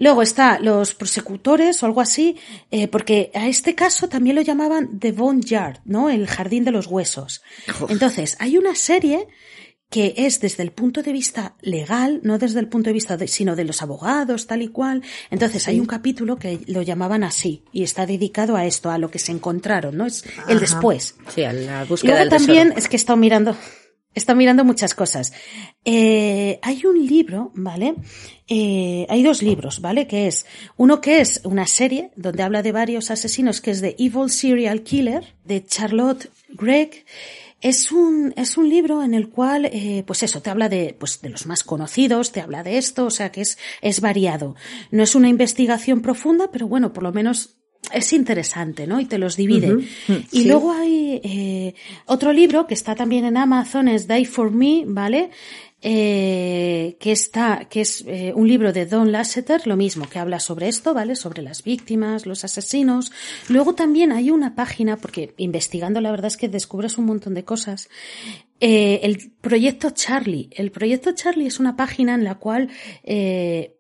Luego 0.02 0.24
está 0.24 0.58
los 0.60 0.96
prosecutores 0.96 1.84
o 1.84 1.86
algo 1.86 2.02
así, 2.02 2.36
eh, 2.72 2.88
porque 2.88 3.30
a 3.36 3.48
este 3.48 3.76
caso 3.76 4.10
también 4.10 4.36
lo 4.36 4.42
llamaban 4.42 5.00
The 5.00 5.12
Bone 5.12 5.42
Yard, 5.42 5.82
¿no? 5.86 6.10
El 6.10 6.26
jardín 6.26 6.64
de 6.64 6.72
los 6.72 6.88
huesos. 6.88 7.44
Entonces, 7.88 8.36
hay 8.40 8.58
una 8.58 8.74
serie 8.74 9.28
que 9.92 10.14
es 10.16 10.40
desde 10.40 10.64
el 10.64 10.72
punto 10.72 11.04
de 11.04 11.12
vista 11.12 11.56
legal, 11.62 12.22
no 12.24 12.40
desde 12.40 12.62
el 12.62 12.70
punto 12.70 12.90
de 12.90 12.94
vista 12.94 13.18
de, 13.18 13.28
sino 13.28 13.58
de 13.58 13.66
los 13.66 13.82
abogados, 13.82 14.48
tal 14.48 14.62
y 14.62 14.70
cual. 14.70 15.04
Entonces 15.30 15.68
hay 15.68 15.82
un 15.82 15.86
capítulo 15.86 16.38
que 16.38 16.62
lo 16.68 16.82
llamaban 16.82 17.26
así 17.26 17.66
y 17.74 17.84
está 17.84 18.06
dedicado 18.06 18.56
a 18.56 18.66
esto, 18.66 18.90
a 18.90 18.98
lo 18.98 19.12
que 19.12 19.20
se 19.20 19.34
encontraron, 19.34 19.98
¿no? 19.98 20.06
Es 20.06 20.24
el 20.48 20.62
después. 20.62 21.16
Sí, 21.36 21.44
a 21.44 21.52
la 21.52 21.84
búsqueda 21.84 22.14
Luego 22.14 22.30
del 22.30 22.30
también 22.30 22.70
tesoro. 22.70 22.80
es 22.80 22.88
que 22.88 22.96
he 22.96 23.02
estado 23.02 23.18
mirando, 23.18 23.52
he 24.16 24.20
estado 24.20 24.38
mirando 24.38 24.64
muchas 24.64 24.96
cosas. 24.96 25.34
Eh, 25.84 26.58
hay 26.62 26.86
un 26.86 27.06
libro, 27.06 27.52
¿vale? 27.54 27.96
Eh, 28.48 29.06
hay 29.10 29.24
dos 29.24 29.42
libros, 29.42 29.82
¿vale? 29.82 30.08
Que 30.08 30.28
es 30.28 30.46
uno 30.78 31.02
que 31.02 31.20
es 31.20 31.42
una 31.44 31.68
serie 31.68 32.12
donde 32.16 32.44
habla 32.44 32.64
de 32.64 32.72
varios 32.72 33.12
asesinos, 33.12 33.60
que 33.60 33.72
es 33.72 33.82
de 33.82 33.98
Evil 34.00 34.30
Serial 34.30 34.84
Killer 34.84 35.36
de 35.44 35.66
Charlotte 35.66 36.30
Gregg. 36.48 37.04
Es 37.62 37.92
un, 37.92 38.34
es 38.36 38.58
un 38.58 38.68
libro 38.70 39.04
en 39.04 39.14
el 39.14 39.30
cual, 39.30 39.66
eh, 39.66 40.04
pues 40.08 40.24
eso, 40.24 40.42
te 40.42 40.50
habla 40.50 40.68
de, 40.68 40.96
pues 41.00 41.22
de 41.22 41.30
los 41.30 41.46
más 41.46 41.64
conocidos, 41.64 42.32
te 42.32 42.42
habla 42.42 42.64
de 42.64 42.78
esto, 42.78 43.06
o 43.06 43.12
sea 43.12 43.32
que 43.32 43.42
es, 43.42 43.58
es 43.82 44.02
variado. 44.02 44.56
No 44.90 45.04
es 45.04 45.14
una 45.16 45.30
investigación 45.30 46.02
profunda, 46.02 46.50
pero 46.52 46.68
bueno, 46.68 46.92
por 46.92 47.04
lo 47.04 47.14
menos 47.14 47.58
es 47.94 48.14
interesante, 48.14 48.88
¿no? 48.88 49.00
Y 49.00 49.06
te 49.06 49.18
los 49.18 49.36
divide. 49.38 49.78
Y 50.32 50.42
Sí. 50.42 50.46
luego 50.48 50.72
hay 50.72 51.20
eh, 51.24 51.76
otro 52.06 52.32
libro 52.34 52.68
que 52.68 52.74
está 52.74 52.96
también 52.96 53.26
en 53.26 53.38
Amazon, 53.38 53.88
es 53.88 54.08
Die 54.08 54.26
for 54.26 54.52
Me, 54.52 54.84
¿vale? 54.86 55.30
Eh, 55.84 56.96
que 57.00 57.12
está, 57.12 57.66
que 57.68 57.82
es 57.82 58.04
eh, 58.06 58.34
un 58.36 58.48
libro 58.48 58.72
de 58.72 58.86
Don 58.86 59.12
Lasseter, 59.12 59.66
lo 59.66 59.76
mismo, 59.76 60.08
que 60.08 60.20
habla 60.20 60.40
sobre 60.40 60.68
esto, 60.68 60.94
¿vale? 60.94 61.16
Sobre 61.16 61.42
las 61.42 61.64
víctimas, 61.64 62.28
los 62.28 62.44
asesinos. 62.44 63.12
Luego 63.50 63.74
también 63.74 64.12
hay 64.12 64.30
una 64.30 64.54
página, 64.54 64.98
porque 64.98 65.34
investigando 65.38 66.00
la 66.00 66.12
verdad 66.12 66.28
es 66.28 66.38
que 66.38 66.50
descubres 66.50 67.00
un 67.00 67.06
montón 67.06 67.34
de 67.34 67.44
cosas. 67.44 67.90
Eh, 68.60 69.00
el 69.02 69.32
proyecto 69.42 69.90
Charlie. 69.90 70.50
El 70.52 70.70
proyecto 70.70 71.14
Charlie 71.14 71.48
es 71.48 71.60
una 71.60 71.76
página 71.76 72.14
en 72.14 72.24
la 72.26 72.36
cual 72.36 72.70
eh, 73.04 73.76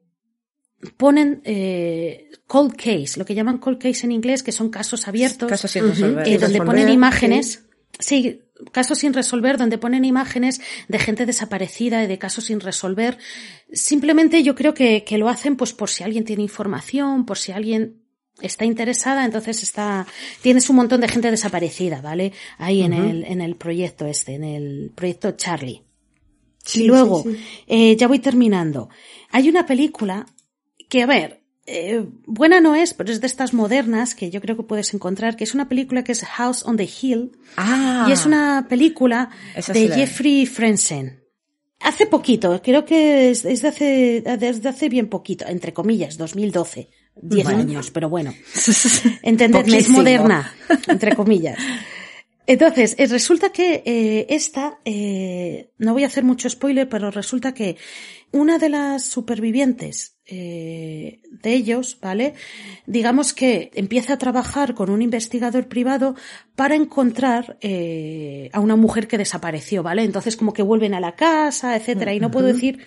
ponen 0.98 1.42
eh, 1.46 2.32
cold 2.48 2.76
case, 2.76 3.20
lo 3.20 3.26
que 3.26 3.36
llaman 3.36 3.60
cold 3.60 3.78
case 3.78 4.08
en 4.08 4.12
inglés, 4.12 4.42
que 4.42 4.52
son 4.52 4.70
casos 4.70 5.08
abiertos, 5.08 5.48
Casos 5.48 5.70
sin 5.70 5.88
resolver. 5.88 6.28
eh, 6.28 6.32
Sin 6.32 6.40
donde 6.42 6.62
ponen 6.64 6.90
imágenes. 6.90 7.52
Sí, 7.52 7.60
casos 8.72 9.00
sin 9.00 9.14
resolver, 9.14 9.58
donde 9.58 9.78
ponen 9.78 10.06
imágenes 10.06 10.62
de 10.88 11.00
gente 11.00 11.26
desaparecida 11.26 12.04
y 12.04 12.08
de 12.08 12.18
casos 12.18 12.46
sin 12.46 12.60
resolver. 12.60 13.18
Simplemente 13.72 14.44
yo 14.44 14.56
creo 14.56 14.74
que, 14.74 15.04
que 15.04 15.18
lo 15.18 15.30
hacen 15.30 15.56
pues 15.56 15.74
por 15.74 15.90
si 15.90 16.04
alguien 16.04 16.26
tiene 16.26 16.44
información, 16.44 17.26
por 17.26 17.38
si 17.38 17.52
alguien 17.52 18.02
está 18.42 18.66
interesada, 18.66 19.26
entonces 19.26 19.62
está, 19.64 20.08
tienes 20.42 20.70
un 20.70 20.78
montón 20.78 21.02
de 21.02 21.08
gente 21.08 21.30
desaparecida, 21.30 22.02
¿vale? 22.02 22.34
Ahí 22.58 22.82
en 22.82 22.94
el, 22.94 23.24
en 23.26 23.42
el 23.42 23.56
proyecto 23.56 24.06
este, 24.06 24.34
en 24.36 24.44
el 24.44 24.92
proyecto 24.96 25.32
Charlie. 25.32 25.84
Sí, 26.64 26.84
y 26.84 26.88
luego, 26.88 27.24
sí, 27.24 27.34
sí. 27.34 27.44
eh, 27.68 27.96
ya 27.98 28.08
voy 28.08 28.20
terminando. 28.20 28.90
Hay 29.32 29.50
una 29.50 29.66
película 29.66 30.26
que, 30.90 31.02
a 31.02 31.08
ver, 31.08 31.41
eh, 31.72 32.06
buena 32.26 32.60
no 32.60 32.76
es, 32.76 32.94
pero 32.94 33.12
es 33.12 33.22
de 33.22 33.28
estas 33.28 33.54
modernas 33.54 34.16
que 34.16 34.30
yo 34.30 34.42
creo 34.42 34.58
que 34.58 34.64
puedes 34.64 34.94
encontrar, 34.94 35.36
que 35.36 35.44
es 35.44 35.54
una 35.54 35.70
película 35.70 36.04
que 36.04 36.12
es 36.12 36.24
House 36.24 36.64
on 36.66 36.78
the 36.78 36.90
Hill. 37.02 37.32
Ah. 37.58 38.06
Y 38.08 38.12
es 38.12 38.26
una 38.26 38.68
película 38.70 39.30
sí 39.60 39.74
de 39.74 39.90
Jeffrey 39.90 40.46
Frenzen. 40.46 41.24
Hace 41.80 42.06
poquito, 42.06 42.62
creo 42.62 42.86
que 42.86 43.32
es, 43.32 43.44
es 43.44 43.64
de 43.64 43.68
hace, 43.68 44.24
desde 44.38 44.70
hace 44.70 44.88
bien 44.88 45.08
poquito, 45.08 45.46
entre 45.48 45.74
comillas, 45.74 46.18
2012. 46.18 46.90
10 47.16 47.48
años, 47.48 47.92
pero 47.92 48.10
bueno. 48.10 48.34
Entendedme, 49.22 49.78
es 49.78 49.90
moderna, 49.90 50.54
entre 50.88 51.16
comillas. 51.16 51.58
Entonces, 52.48 52.96
eh, 52.98 53.08
resulta 53.08 53.52
que 53.52 53.84
eh, 53.86 54.26
esta, 54.30 54.80
eh, 54.84 55.72
no 55.78 55.94
voy 55.94 56.04
a 56.04 56.08
hacer 56.08 56.24
mucho 56.24 56.50
spoiler, 56.50 56.90
pero 56.90 57.12
resulta 57.12 57.54
que 57.54 57.78
una 58.32 58.58
de 58.58 58.70
las 58.70 59.06
supervivientes 59.06 60.18
eh, 60.34 61.20
de 61.30 61.54
ellos, 61.54 61.98
¿vale? 62.02 62.36
Digamos 62.86 63.34
que 63.34 63.70
empieza 63.74 64.14
a 64.14 64.18
trabajar 64.18 64.74
con 64.74 64.90
un 64.90 65.02
investigador 65.02 65.68
privado 65.68 66.16
para 66.56 66.76
encontrar 66.76 67.58
eh, 67.60 68.50
a 68.54 68.62
una 68.62 68.78
mujer 68.78 69.10
que 69.10 69.18
desapareció, 69.18 69.84
¿vale? 69.84 70.04
Entonces 70.04 70.38
como 70.38 70.54
que 70.54 70.64
vuelven 70.64 70.94
a 70.94 71.02
la 71.02 71.16
casa, 71.16 71.76
etcétera, 71.76 72.14
y 72.14 72.22
no 72.22 72.32
puedo 72.32 72.48
decir 72.48 72.80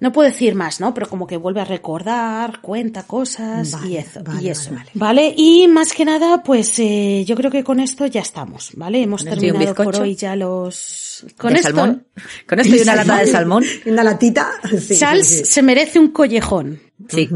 no 0.00 0.12
puedo 0.12 0.28
decir 0.28 0.54
más, 0.54 0.80
¿no? 0.80 0.94
Pero 0.94 1.08
como 1.08 1.26
que 1.26 1.36
vuelve 1.36 1.60
a 1.60 1.64
recordar, 1.64 2.60
cuenta 2.60 3.02
cosas 3.04 3.76
y 3.86 3.98
eso. 3.98 4.22
vale, 4.24 4.42
y 4.42 4.48
eso. 4.48 4.70
vale, 4.72 4.90
Vale, 4.94 5.34
y 5.36 5.68
más 5.68 5.92
que 5.92 6.06
nada, 6.06 6.42
pues 6.42 6.78
eh, 6.78 7.24
yo 7.26 7.36
creo 7.36 7.50
que 7.50 7.62
con 7.62 7.80
esto 7.80 8.06
ya 8.06 8.22
estamos, 8.22 8.72
¿vale? 8.76 9.02
Hemos 9.02 9.22
¿Con 9.22 9.34
esto 9.34 9.44
y 9.44 9.50
un 9.50 9.58
terminado 9.58 9.84
por 9.84 9.96
hoy 10.00 10.14
ya 10.14 10.34
los... 10.36 11.26
Con 11.36 11.52
¿De 11.52 11.60
esto, 11.60 11.68
salmón? 11.68 12.06
Con 12.48 12.60
esto 12.60 12.76
y 12.76 12.80
una 12.80 12.96
lata 13.04 13.18
de 13.18 13.26
salmón. 13.26 13.64
Una 13.86 14.02
latita. 14.02 14.50
Sí, 14.80 14.98
Charles 14.98 15.28
sí, 15.28 15.38
sí. 15.38 15.44
se 15.44 15.62
merece 15.62 15.98
un 15.98 16.08
collejón, 16.08 16.80
Sí. 17.08 17.28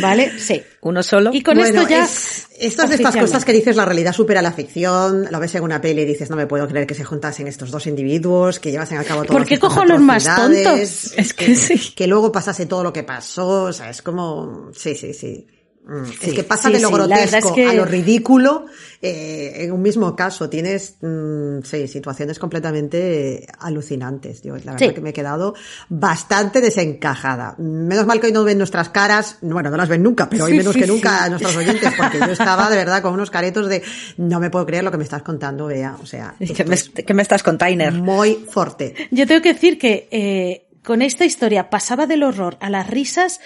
¿vale? 0.00 0.38
Sí. 0.38 0.62
Uno 0.82 1.02
solo. 1.02 1.30
Y 1.32 1.42
con 1.42 1.56
Bueno, 1.56 1.80
esto 1.80 1.90
ya... 1.90 2.04
es- 2.04 2.46
esto 2.58 2.84
es 2.84 2.88
de 2.88 2.94
estas 2.96 3.16
cosas 3.16 3.44
que 3.44 3.52
dices, 3.52 3.76
la 3.76 3.84
realidad 3.84 4.12
supera 4.14 4.40
la 4.40 4.50
ficción, 4.52 5.28
lo 5.30 5.38
ves 5.40 5.54
en 5.56 5.62
una 5.62 5.80
peli 5.80 6.02
y 6.02 6.04
dices, 6.06 6.30
no 6.30 6.36
me 6.36 6.46
puedo 6.46 6.66
creer 6.66 6.86
que 6.86 6.94
se 6.94 7.04
juntasen 7.04 7.46
estos 7.48 7.70
dos 7.70 7.86
individuos, 7.86 8.58
que 8.60 8.70
llevasen 8.70 8.96
a 8.98 9.04
cabo 9.04 9.24
todas 9.24 9.36
¿Por 9.36 9.46
qué 9.46 9.54
estas 9.54 9.70
cojo 9.74 9.84
los 9.84 10.00
más 10.00 10.24
tontos? 10.24 11.12
Es 11.16 11.34
que 11.34 11.54
sí. 11.54 11.92
Que 11.94 12.06
luego 12.06 12.32
pasase 12.32 12.64
todo 12.66 12.82
lo 12.82 12.92
que 12.94 13.02
pasó, 13.02 13.64
o 13.64 13.72
sea, 13.74 13.90
es 13.90 14.00
como, 14.00 14.70
sí, 14.74 14.94
sí, 14.94 15.12
sí. 15.12 15.46
Mm, 15.86 16.04
es 16.20 16.34
que 16.34 16.42
pasa 16.42 16.68
sí, 16.68 16.74
de 16.74 16.80
lo 16.80 16.88
sí, 16.88 16.94
grotesco 16.94 17.48
es 17.48 17.54
que- 17.54 17.66
a 17.68 17.72
lo 17.74 17.84
ridículo 17.84 18.66
eh, 19.02 19.52
en 19.64 19.72
un 19.72 19.82
mismo 19.82 20.16
caso. 20.16 20.48
Tienes 20.50 20.96
mm, 21.00 21.60
sí, 21.62 21.86
situaciones 21.86 22.38
completamente 22.38 23.46
alucinantes. 23.60 24.42
Yo 24.42 24.54
la 24.56 24.72
verdad 24.72 24.78
Sí. 24.88 24.94
que 24.94 25.00
me 25.00 25.10
he 25.10 25.12
quedado 25.12 25.54
bastante 25.88 26.60
desencajada. 26.60 27.54
Menos 27.58 28.06
mal 28.06 28.20
que 28.20 28.26
hoy 28.26 28.32
no 28.32 28.42
ven 28.44 28.58
nuestras 28.58 28.88
caras, 28.88 29.38
bueno, 29.42 29.70
no 29.70 29.76
las 29.76 29.88
ven 29.88 30.02
nunca, 30.02 30.28
pero 30.28 30.44
hoy 30.46 30.52
Sí, 30.52 30.58
menos 30.58 30.74
sí, 30.74 30.80
que 30.80 30.86
nunca 30.86 31.10
sí. 31.18 31.24
a 31.24 31.28
nuestros 31.28 31.56
oyentes, 31.56 31.92
porque 31.96 32.18
yo 32.18 32.32
estaba 32.32 32.68
de 32.70 32.76
verdad 32.76 33.02
con 33.02 33.14
unos 33.14 33.30
caretos 33.30 33.68
de 33.68 33.82
no 34.16 34.40
me 34.40 34.50
puedo 34.50 34.66
creer 34.66 34.82
lo 34.84 34.90
que 34.90 34.98
me 34.98 35.04
estás 35.04 35.22
contando, 35.22 35.66
Bea. 35.66 35.96
O 36.02 36.06
sea, 36.06 36.34
¿Qué 36.38 36.44
esto 36.44 36.64
me, 36.64 36.74
es 36.74 36.90
qué 36.90 37.14
me 37.14 37.22
estás 37.22 37.42
container? 37.42 37.92
muy 37.92 38.44
fuerte. 38.50 38.94
Yo 39.10 39.26
tengo 39.26 39.42
que 39.42 39.52
decir 39.54 39.78
que 39.78 40.08
eh, 40.10 40.66
con 40.84 41.02
esta 41.02 41.24
historia 41.24 41.70
pasaba 41.70 42.06
del 42.06 42.22
horror 42.22 42.56
a 42.60 42.70
las 42.70 42.88
risas, 42.88 43.40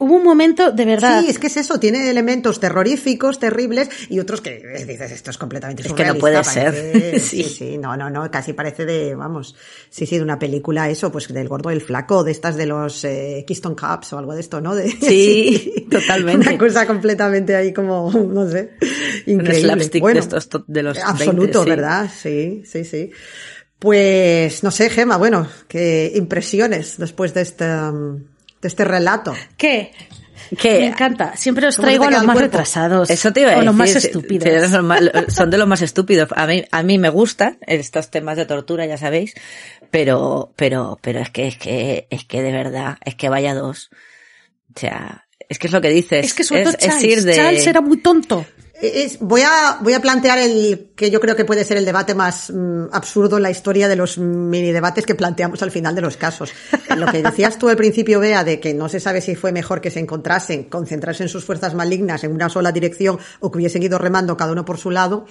hubo 0.00 0.16
un 0.16 0.24
momento 0.24 0.72
de 0.72 0.84
verdad. 0.84 1.20
Sí, 1.22 1.30
es 1.30 1.38
que 1.38 1.46
es 1.46 1.56
eso, 1.56 1.78
tiene 1.78 2.10
elementos 2.10 2.58
terroríficos, 2.58 3.38
terribles, 3.38 3.88
y 4.08 4.18
otros 4.18 4.40
que 4.40 4.58
dices, 4.86 5.12
esto 5.12 5.30
es 5.30 5.38
completamente 5.38 5.86
Es 5.86 5.92
que 5.92 6.04
no 6.04 6.16
puede 6.16 6.36
parece- 6.42 6.52
ser. 6.72 7.20
sí. 7.20 7.42
Sí. 7.44 7.44
sí, 7.44 7.78
no, 7.78 7.96
no, 7.96 8.10
no, 8.10 8.28
casi 8.30 8.52
parece 8.52 8.84
de, 8.84 9.14
vamos, 9.14 9.54
sí, 9.88 10.06
sí, 10.06 10.16
de 10.16 10.22
una 10.24 10.38
película, 10.38 10.90
eso, 10.90 11.12
pues 11.12 11.28
del 11.32 11.46
gordo 11.48 11.70
y 11.70 11.74
el 11.74 11.80
flaco, 11.80 12.24
de 12.24 12.32
estas 12.32 12.56
de 12.56 12.66
los 12.66 13.04
eh, 13.04 13.44
Keystone 13.46 13.76
Cups 13.76 14.12
o 14.14 14.18
algo 14.18 14.34
de 14.34 14.40
esto, 14.40 14.60
¿no? 14.60 14.74
De, 14.74 14.90
Sí, 14.90 15.86
totalmente. 15.90 16.48
Una 16.48 16.58
cosa 16.58 16.86
completamente 16.86 17.54
ahí 17.54 17.72
como, 17.72 18.10
no 18.10 18.48
sé, 18.50 18.70
Un 19.26 19.32
increíble. 19.34 19.60
slapstick 19.60 20.00
Bueno, 20.00 20.14
de 20.14 20.20
estos 20.20 20.48
to- 20.48 20.64
de 20.66 20.82
los 20.82 20.96
20, 20.96 21.10
Absoluto, 21.10 21.62
sí. 21.64 21.68
¿verdad? 21.70 22.10
Sí, 22.20 22.62
sí, 22.64 22.84
sí. 22.84 23.10
Pues, 23.78 24.62
no 24.62 24.70
sé, 24.70 24.90
Gema, 24.90 25.16
bueno, 25.16 25.46
qué 25.66 26.12
impresiones 26.14 26.98
después 26.98 27.32
de 27.32 27.40
este, 27.40 27.64
um, 27.64 28.22
de 28.60 28.68
este 28.68 28.84
relato. 28.84 29.34
¿Qué? 29.56 29.92
Que 30.58 30.80
Me 30.80 30.86
encanta. 30.88 31.36
Siempre 31.36 31.66
os 31.66 31.76
¿Cómo 31.76 31.86
se 31.86 31.96
traigo 31.96 32.04
a 32.06 32.10
los 32.10 32.24
más 32.24 32.34
cuerpo? 32.34 32.52
retrasados. 32.52 33.10
Eso 33.10 33.32
te 33.32 33.40
iba 33.42 33.50
a 33.50 33.52
O 33.52 33.56
decir. 33.56 33.66
los 33.66 33.74
más 33.74 33.94
estúpidos. 33.94 34.70
son, 35.28 35.50
de 35.50 35.58
los 35.58 35.68
más 35.68 35.82
estúpidos. 35.82 36.28
A 36.34 36.46
mí, 36.46 36.64
a 36.70 36.82
mí 36.82 36.98
me 36.98 37.08
gustan 37.08 37.58
estos 37.66 38.10
temas 38.10 38.36
de 38.36 38.46
tortura, 38.46 38.86
ya 38.86 38.96
sabéis, 38.96 39.34
pero, 39.90 40.52
pero, 40.56 40.98
pero 41.02 41.20
es 41.20 41.30
que, 41.30 41.46
es 41.46 41.56
que, 41.56 42.06
es 42.10 42.24
que 42.24 42.42
de 42.42 42.52
verdad, 42.52 42.96
es 43.04 43.14
que 43.14 43.28
vaya 43.28 43.54
dos. 43.54 43.90
O 44.74 44.78
sea, 44.80 45.26
es 45.48 45.58
que 45.58 45.66
es 45.68 45.72
lo 45.72 45.80
que 45.80 45.90
dices. 45.90 46.26
Es 46.26 46.34
que 46.34 46.42
sobre 46.44 46.62
todo 46.64 46.74
es, 46.78 46.84
es 46.84 46.90
Charles. 46.90 47.04
ir 47.04 47.22
de... 47.24 47.34
Charles 47.34 47.66
era 47.66 47.80
muy 47.80 47.98
tonto. 47.98 48.44
Es- 48.82 49.18
voy, 49.20 49.42
a, 49.42 49.78
voy 49.80 49.92
a 49.92 50.00
plantear 50.00 50.38
el 50.38 50.90
que 50.96 51.10
yo 51.10 51.20
creo 51.20 51.36
que 51.36 51.44
puede 51.44 51.64
ser 51.64 51.76
el 51.76 51.84
debate 51.84 52.14
más 52.14 52.50
mm, 52.50 52.86
absurdo 52.92 53.36
en 53.36 53.42
la 53.42 53.50
historia 53.50 53.88
de 53.88 53.96
los 53.96 54.18
mini 54.18 54.72
debates 54.72 55.04
que 55.06 55.14
planteamos 55.14 55.62
al 55.62 55.70
final 55.70 55.94
de 55.94 56.00
los 56.00 56.16
casos. 56.16 56.52
Lo 56.96 57.06
que 57.06 57.22
decías 57.22 57.58
tú 57.58 57.68
al 57.68 57.76
principio, 57.76 58.20
Bea, 58.20 58.44
de 58.44 58.58
que 58.60 58.72
no 58.74 58.88
se 58.88 59.00
sabe 59.00 59.20
si 59.20 59.34
fue 59.34 59.52
mejor 59.52 59.80
que 59.80 59.90
se 59.90 60.00
encontrasen, 60.00 60.64
concentrarse 60.64 61.22
en 61.22 61.28
sus 61.28 61.44
fuerzas 61.44 61.74
malignas 61.74 62.24
en 62.24 62.32
una 62.32 62.48
sola 62.48 62.72
dirección 62.72 63.18
o 63.40 63.50
que 63.50 63.58
hubiesen 63.58 63.82
ido 63.82 63.98
remando 63.98 64.36
cada 64.36 64.52
uno 64.52 64.64
por 64.64 64.78
su 64.78 64.90
lado. 64.90 65.26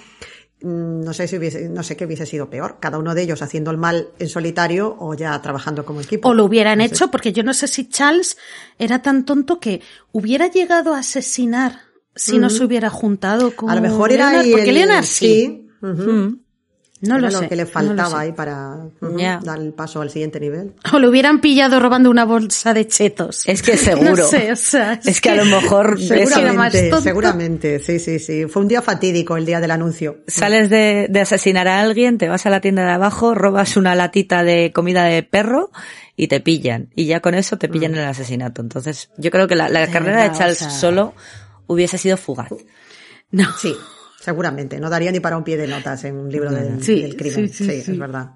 mm, 0.62 1.00
No 1.02 1.12
sé 1.12 1.26
si 1.26 1.36
hubiese, 1.36 1.68
no 1.68 1.82
sé 1.82 1.96
qué 1.96 2.04
hubiese 2.06 2.26
sido 2.26 2.48
peor, 2.50 2.76
cada 2.80 2.98
uno 2.98 3.14
de 3.14 3.22
ellos 3.22 3.42
haciendo 3.42 3.70
el 3.70 3.78
mal 3.78 4.08
en 4.18 4.28
solitario 4.28 4.96
o 4.98 5.14
ya 5.14 5.40
trabajando 5.42 5.84
como 5.84 6.00
equipo. 6.00 6.28
O 6.28 6.34
lo 6.34 6.44
hubieran 6.44 6.78
No 6.78 6.84
sé. 6.86 6.94
hecho, 6.94 7.10
porque 7.10 7.32
yo 7.32 7.42
no 7.42 7.54
sé 7.54 7.66
si 7.68 7.88
Charles 7.88 8.36
era 8.78 9.02
tan 9.02 9.24
tonto 9.24 9.58
que 9.58 9.80
hubiera 10.12 10.46
llegado 10.48 10.94
a 10.94 10.98
asesinar 11.00 11.89
si 12.20 12.38
no 12.38 12.50
se 12.50 12.64
hubiera 12.64 12.90
juntado 12.90 13.54
con 13.56 13.70
A 13.70 13.74
lo 13.74 13.80
mejor 13.80 14.12
era 14.12 14.30
Leonard, 14.30 14.50
porque 14.50 14.68
el- 14.68 14.74
Leonard 14.74 15.04
sí. 15.04 15.68
ujú. 15.82 15.88
Mm. 16.12 16.40
No 17.02 17.16
Era 17.16 17.30
lo 17.30 17.38
sé. 17.38 17.48
que 17.48 17.56
le 17.56 17.64
faltaba 17.64 18.20
ahí 18.20 18.32
para 18.32 18.76
dar 19.42 19.58
el 19.58 19.72
paso 19.72 20.02
al 20.02 20.10
siguiente 20.10 20.38
nivel. 20.38 20.74
O 20.92 20.98
lo 20.98 21.08
hubieran 21.08 21.40
pillado 21.40 21.80
robando 21.80 22.10
una 22.10 22.26
bolsa 22.26 22.74
de 22.74 22.86
chetos. 22.86 23.44
Es 23.48 23.62
que 23.62 23.76
seguro. 23.78 24.10
No 24.10 24.16
sé, 24.28 24.52
o 24.52 24.56
sea, 24.56 25.00
es 25.02 25.18
que 25.22 25.30
a 25.30 25.34
lo 25.36 25.46
mejor 25.46 25.98
Seguramente. 25.98 26.90
Seguramente, 27.00 27.78
sí, 27.78 27.98
sí, 27.98 28.18
sí. 28.18 28.44
Fue 28.48 28.60
un 28.60 28.68
día 28.68 28.82
fatídico 28.82 29.38
el 29.38 29.46
día 29.46 29.60
del 29.60 29.70
anuncio. 29.70 30.18
sales 30.26 30.68
de, 30.68 31.06
de 31.08 31.20
asesinar 31.22 31.68
a 31.68 31.80
alguien, 31.80 32.18
te 32.18 32.28
vas 32.28 32.44
a 32.44 32.50
la 32.50 32.60
tienda 32.60 32.84
de 32.84 32.90
abajo, 32.92 33.34
robas 33.34 33.78
una 33.78 33.94
latita 33.94 34.42
de 34.42 34.70
comida 34.74 35.04
de 35.04 35.22
perro 35.22 35.70
y 36.16 36.28
te 36.28 36.40
pillan. 36.40 36.90
Y 36.94 37.06
ya 37.06 37.20
con 37.20 37.32
eso 37.34 37.56
te 37.56 37.70
pillan 37.70 37.94
en 37.94 38.00
el 38.00 38.08
asesinato. 38.08 38.60
Entonces, 38.60 39.08
yo 39.16 39.30
creo 39.30 39.48
que 39.48 39.56
la, 39.56 39.70
la 39.70 39.86
De 39.86 39.88
carrera 39.90 40.16
verdad, 40.18 40.32
de 40.32 40.38
Charles 40.38 40.60
o 40.60 40.64
sea- 40.66 40.70
solo 40.70 41.14
hubiese 41.72 41.98
sido 41.98 42.16
fugaz. 42.16 42.48
No. 43.30 43.46
Sí, 43.60 43.74
seguramente. 44.20 44.78
No 44.80 44.90
daría 44.90 45.12
ni 45.12 45.20
para 45.20 45.36
un 45.36 45.44
pie 45.44 45.56
de 45.56 45.66
notas 45.66 46.02
en 46.04 46.16
un 46.16 46.30
libro 46.30 46.50
del, 46.50 46.82
Sí, 46.82 47.02
del 47.02 47.16
crimen. 47.16 47.48
sí, 47.48 47.64
Sí, 47.64 47.64
sí, 47.70 47.82
sí. 47.82 47.90
es 47.92 47.98
verdad. 47.98 48.30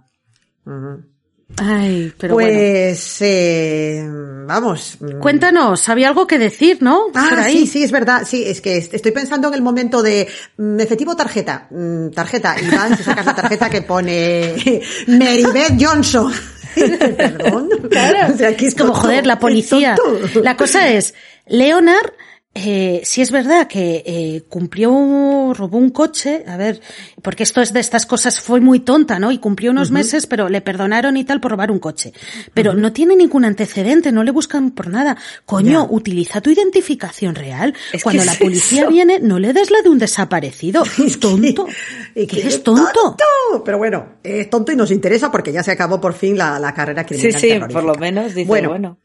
Ay, 1.59 2.13
pero 2.19 2.35
bueno. 2.35 2.49
pues, 2.51 3.17
eh, 3.21 4.03
vamos. 4.47 4.99
Cuéntanos, 5.21 5.89
había 5.89 6.09
algo 6.09 6.27
que 6.27 6.39
decir, 6.39 6.79
¿no? 6.81 7.07
Ah, 7.15 7.43
ahí. 7.45 7.59
sí, 7.59 7.67
sí, 7.67 7.83
es 7.85 7.93
verdad. 7.93 8.23
Sí, 8.27 8.45
es 8.47 8.61
que 8.61 8.77
est- 8.79 8.95
estoy 8.95 9.13
pensando 9.13 9.49
en 9.49 9.55
el 9.55 9.63
momento 9.63 10.03
de 10.03 10.27
mm, 10.57 10.81
efectivo 10.81 11.15
tarjeta. 11.15 11.69
Mm, 11.71 12.09
tarjeta. 12.11 12.57
Y 12.61 12.75
van, 12.75 12.97
si 12.97 13.03
sacas 13.03 13.27
la 13.27 13.35
tarjeta 13.37 13.69
que 13.71 13.83
pone 13.83 14.55
Marybeth 15.07 15.77
Johnson. 15.79 16.33
Perdón. 16.75 17.69
Claro. 17.91 18.35
O 18.35 18.37
sea, 18.37 18.57
que 18.57 18.67
es 18.67 18.75
como, 18.75 18.95
joder, 18.95 19.27
la 19.27 19.39
policía. 19.39 19.95
La 20.43 20.57
cosa 20.57 20.89
es, 20.89 21.15
Leonard, 21.47 22.13
eh, 22.55 23.01
sí 23.05 23.21
es 23.21 23.31
verdad 23.33 23.67
que 23.67 24.03
eh, 24.07 24.43
cumplió, 24.49 25.53
robó 25.55 25.79
un 25.79 25.91
coche, 25.91 26.45
a 26.47 26.57
ver, 26.57 26.81
porque 27.23 27.43
esto 27.43 27.61
es 27.61 27.73
de 27.73 27.81
estas 27.81 28.07
cosas, 28.07 28.41
fue 28.41 28.61
muy 28.61 28.81
tonta, 28.81 29.19
¿no? 29.19 29.33
Y 29.33 29.39
cumplió 29.39 29.73
unos 29.73 29.91
meses, 29.91 30.27
pero 30.27 30.49
le 30.49 30.61
perdonaron 30.61 31.17
y 31.17 31.25
tal 31.25 31.41
por 31.41 31.51
robar 31.51 31.71
un 31.71 31.79
coche. 31.81 32.13
Pero 32.55 32.75
no 32.75 32.93
tiene 32.93 33.17
ningún 33.17 33.45
antecedente, 33.45 34.13
no 34.13 34.23
le 34.23 34.31
buscan 34.31 34.71
por 34.71 34.89
nada. 34.89 35.17
Coño, 35.47 35.87
Ya. 35.87 35.93
utiliza 35.95 36.41
tu 36.41 36.51
identificación 36.51 37.35
real. 37.35 37.75
Es 37.93 38.03
Cuando 38.05 38.25
la 38.25 38.35
policía 38.35 38.87
viene, 38.89 39.19
no 39.21 39.39
le 39.39 39.53
des 39.53 39.71
la 39.71 39.83
de 39.83 39.89
un 39.89 39.99
desaparecido. 39.99 40.85
Es 41.05 41.19
tonto. 41.21 41.67
y 42.15 42.27
Que 42.27 42.41
eres 42.41 42.63
tonto. 42.63 42.85
tonto. 42.93 43.65
Pero 43.65 43.79
bueno, 43.79 44.15
es 44.23 44.49
tonto 44.49 44.71
y 44.73 44.77
nos 44.77 44.91
interesa 44.91 45.31
porque 45.33 45.53
ya 45.53 45.63
se 45.63 45.73
acabó 45.73 46.01
por 46.01 46.15
fin 46.15 46.39
la, 46.39 46.59
la 46.59 46.73
carrera 46.73 47.03
Sí, 47.03 47.09
criminal. 47.09 47.41
sí, 47.41 47.49
terrorífica. 47.49 47.81
por 47.81 47.85
lo 47.85 47.95
menos 48.01 48.35
dice, 48.35 48.47
Bueno, 48.49 48.69
bueno. 48.71 48.99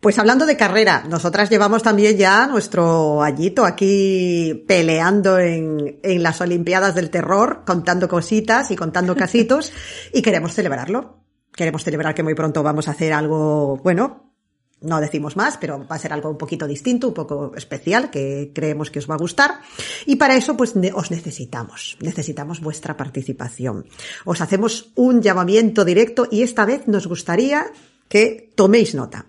Pues 0.00 0.18
hablando 0.18 0.46
de 0.46 0.56
carrera, 0.56 1.04
nosotras 1.08 1.48
llevamos 1.50 1.82
también 1.82 2.16
ya 2.16 2.46
nuestro 2.46 3.22
añito 3.22 3.64
aquí 3.64 4.64
peleando 4.68 5.38
en, 5.38 5.98
en 6.02 6.22
las 6.22 6.40
Olimpiadas 6.40 6.94
del 6.94 7.10
Terror, 7.10 7.62
contando 7.66 8.06
cositas 8.08 8.70
y 8.70 8.76
contando 8.76 9.16
casitos, 9.16 9.72
y 10.12 10.22
queremos 10.22 10.52
celebrarlo. 10.54 11.24
Queremos 11.52 11.82
celebrar 11.82 12.14
que 12.14 12.22
muy 12.22 12.34
pronto 12.34 12.62
vamos 12.62 12.86
a 12.86 12.90
hacer 12.90 13.14
algo, 13.14 13.78
bueno, 13.78 14.34
no 14.82 15.00
decimos 15.00 15.36
más, 15.36 15.56
pero 15.56 15.78
va 15.90 15.96
a 15.96 15.98
ser 15.98 16.12
algo 16.12 16.28
un 16.28 16.36
poquito 16.36 16.66
distinto, 16.66 17.08
un 17.08 17.14
poco 17.14 17.52
especial, 17.56 18.10
que 18.10 18.52
creemos 18.54 18.90
que 18.90 18.98
os 18.98 19.08
va 19.10 19.14
a 19.14 19.18
gustar. 19.18 19.60
Y 20.04 20.16
para 20.16 20.36
eso, 20.36 20.54
pues 20.58 20.76
ne- 20.76 20.92
os 20.94 21.10
necesitamos. 21.10 21.96
Necesitamos 22.02 22.60
vuestra 22.60 22.94
participación. 22.98 23.86
Os 24.26 24.42
hacemos 24.42 24.92
un 24.94 25.22
llamamiento 25.22 25.86
directo 25.86 26.28
y 26.30 26.42
esta 26.42 26.66
vez 26.66 26.86
nos 26.86 27.06
gustaría 27.06 27.68
que 28.08 28.52
toméis 28.54 28.94
nota. 28.94 29.24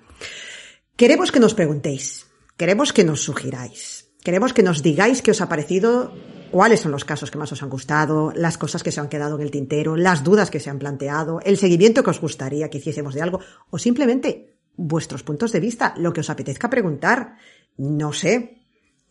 Queremos 0.97 1.31
que 1.31 1.39
nos 1.39 1.53
preguntéis, 1.53 2.25
queremos 2.57 2.91
que 2.91 3.03
nos 3.03 3.21
sugiráis, 3.21 4.09
queremos 4.23 4.51
que 4.51 4.63
nos 4.65 4.81
digáis 4.81 5.21
qué 5.21 5.29
os 5.29 5.41
ha 5.41 5.47
parecido, 5.47 6.11
cuáles 6.49 6.79
son 6.79 6.91
los 6.91 7.05
casos 7.05 7.29
que 7.29 7.37
más 7.37 7.51
os 7.51 7.61
han 7.61 7.69
gustado, 7.69 8.33
las 8.33 8.57
cosas 8.57 8.81
que 8.81 8.91
se 8.91 8.99
han 8.99 9.07
quedado 9.07 9.35
en 9.35 9.43
el 9.43 9.51
tintero, 9.51 9.95
las 9.95 10.23
dudas 10.23 10.49
que 10.49 10.59
se 10.59 10.71
han 10.71 10.79
planteado, 10.79 11.39
el 11.45 11.57
seguimiento 11.57 12.01
que 12.01 12.09
os 12.09 12.19
gustaría 12.19 12.71
que 12.71 12.79
hiciésemos 12.79 13.13
de 13.13 13.21
algo, 13.21 13.41
o 13.69 13.77
simplemente 13.77 14.57
vuestros 14.75 15.21
puntos 15.21 15.51
de 15.51 15.59
vista, 15.59 15.93
lo 15.97 16.13
que 16.13 16.21
os 16.21 16.31
apetezca 16.31 16.67
preguntar. 16.67 17.37
No 17.77 18.11
sé. 18.11 18.56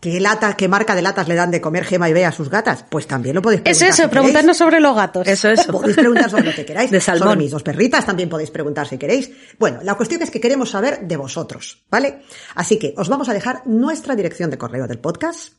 ¿Qué 0.01 0.20
lata, 0.20 0.55
qué 0.56 0.68
marca 0.68 0.94
de 0.94 1.01
latas 1.01 1.27
le 1.27 1.35
dan 1.35 1.51
de 1.51 1.59
comer 1.60 1.85
Gema 1.85 2.09
y 2.10 2.12
Bea 2.12 2.28
a 2.28 2.32
sus 2.32 2.51
gatas? 2.51 2.85
Pues 2.90 3.06
también 3.06 3.35
lo 3.35 3.40
podéis 3.43 3.62
Es 3.64 3.78
preguntar. 3.78 3.89
eso, 3.89 4.02
si 4.02 4.09
preguntarnos 4.09 4.56
sobre 4.56 4.81
los 4.81 4.94
gatos. 4.94 5.27
Eso, 5.27 5.48
eso. 5.48 5.73
Podéis 5.73 5.97
preguntar 5.97 6.28
sobre 6.31 6.44
lo 6.44 6.55
que 6.55 6.66
queráis. 6.66 6.90
De 6.97 7.01
salmón. 7.01 7.28
Sobre 7.28 7.39
mis 7.39 7.51
dos 7.51 7.62
perritas 7.62 8.05
también 8.05 8.28
podéis 8.28 8.51
preguntar 8.51 8.86
si 8.86 8.98
queréis. 8.98 9.31
Bueno, 9.59 9.81
la 9.82 9.94
cuestión 9.94 10.23
es 10.23 10.31
que 10.31 10.40
queremos 10.40 10.70
saber 10.70 11.01
de 11.06 11.16
vosotros, 11.16 11.86
¿vale? 11.90 12.23
Así 12.55 12.78
que 12.78 12.93
os 12.97 13.09
vamos 13.09 13.28
a 13.31 13.32
dejar 13.32 13.62
nuestra 13.66 14.14
dirección 14.14 14.51
de 14.51 14.59
correo 14.59 14.86
del 14.86 14.98
podcast, 14.98 15.55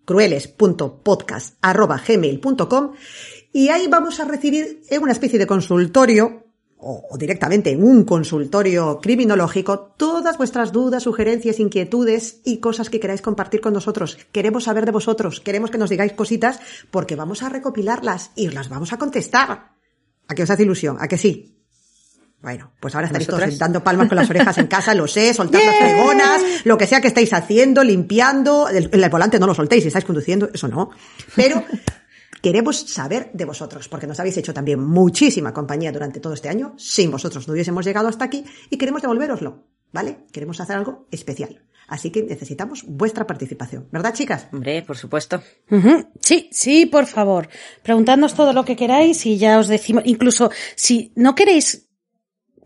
crueles.podcast.gmail.com 0.05 2.93
y 3.53 3.69
ahí 3.71 3.87
vamos 3.89 4.21
a 4.21 4.25
recibir 4.25 4.83
en 4.89 5.03
una 5.03 5.13
especie 5.13 5.39
de 5.39 5.47
consultorio 5.47 6.46
o, 6.79 7.07
o 7.11 7.19
directamente 7.19 7.71
en 7.71 7.83
un 7.83 8.05
consultorio 8.05 9.01
criminológico 9.01 9.95
todas 9.97 10.39
vuestras 10.39 10.73
dudas, 10.73 11.03
sugerencias, 11.03 11.61
inquietudes 11.61 12.41
y 12.45 12.59
cosas 12.59 12.91
que 12.91 13.01
queráis 13.01 13.23
compartir 13.23 13.61
con 13.61 13.73
nosotros. 13.73 14.19
Queremos 14.33 14.65
saber 14.65 14.85
de 14.85 14.93
vosotros, 14.93 15.41
queremos 15.41 15.71
que 15.71 15.79
nos 15.79 15.91
digáis 15.91 16.13
cositas 16.13 16.61
porque 16.91 17.17
vamos 17.17 17.43
a 17.43 17.49
recopilarlas 17.49 18.31
y 18.37 18.49
os 18.49 18.55
las 18.55 18.69
vamos 18.69 18.93
a 18.93 18.99
contestar. 18.99 19.77
¿A 20.29 20.35
qué 20.35 20.43
os 20.43 20.51
hace 20.51 20.65
ilusión? 20.65 20.97
¿A 21.01 21.09
que 21.09 21.19
sí? 21.19 21.53
Bueno, 22.43 22.71
pues 22.81 22.95
ahora 22.95 23.07
estaréis 23.07 23.27
todos 23.27 23.41
¿Nosotras? 23.41 23.59
dando 23.59 23.83
palmas 23.83 24.09
con 24.09 24.17
las 24.17 24.29
orejas 24.31 24.59
en 24.59 24.67
casa, 24.67 24.95
lo 24.95 25.09
sé, 25.09 25.33
soltad 25.35 25.59
las 25.65 25.79
fregonas, 25.79 26.43
lo 26.65 26.77
que 26.77 26.87
sea 26.87 27.01
que 27.01 27.09
estáis 27.09 27.33
haciendo, 27.33 27.83
limpiando, 27.83 28.69
el, 28.69 28.91
el 28.93 29.11
volante 29.11 29.41
no 29.41 29.47
lo 29.47 29.55
soltéis 29.55 29.83
si 29.83 29.89
estáis 29.89 30.05
conduciendo, 30.05 30.51
eso 30.53 30.69
no. 30.69 30.91
Pero 31.35 31.65
queremos 32.47 32.79
saber 32.79 33.33
de 33.33 33.45
vosotros, 33.45 33.89
porque 33.89 34.07
nos 34.07 34.21
habéis 34.21 34.37
hecho 34.37 34.55
también 34.55 34.79
muchísima 34.79 35.53
compañía 35.53 35.91
durante 35.91 36.21
todo 36.21 36.33
este 36.33 36.49
año, 36.49 36.75
sin 36.79 37.11
vosotros 37.11 37.49
no 37.49 37.55
hubiésemos 37.55 37.85
llegado 37.85 38.07
hasta 38.07 38.25
aquí 38.25 38.45
y 38.71 38.77
queremos 38.77 39.03
devolveroslo, 39.03 39.65
¿vale? 39.91 40.19
Queremos 40.31 40.61
hacer 40.61 40.77
algo 40.77 41.09
especial. 41.11 41.65
Así 41.89 42.11
que 42.11 42.23
necesitamos 42.23 42.85
vuestra 42.87 43.27
participación, 43.27 43.89
¿verdad, 43.91 44.15
chicas? 44.15 44.47
Hombre, 44.53 44.83
por 44.83 44.97
supuesto. 44.97 45.43
Sí, 46.21 46.49
sí, 46.53 46.87
por 46.87 47.07
favor. 47.07 47.49
Preguntadnos 47.83 48.35
todo 48.35 48.53
lo 48.53 48.65
que 48.65 48.77
queráis 48.77 49.27
y 49.27 49.39
ya 49.39 49.59
os 49.59 49.67
decimos, 49.67 50.05
incluso 50.07 50.49
si 50.77 51.13
no 51.17 51.35
queréis 51.35 51.86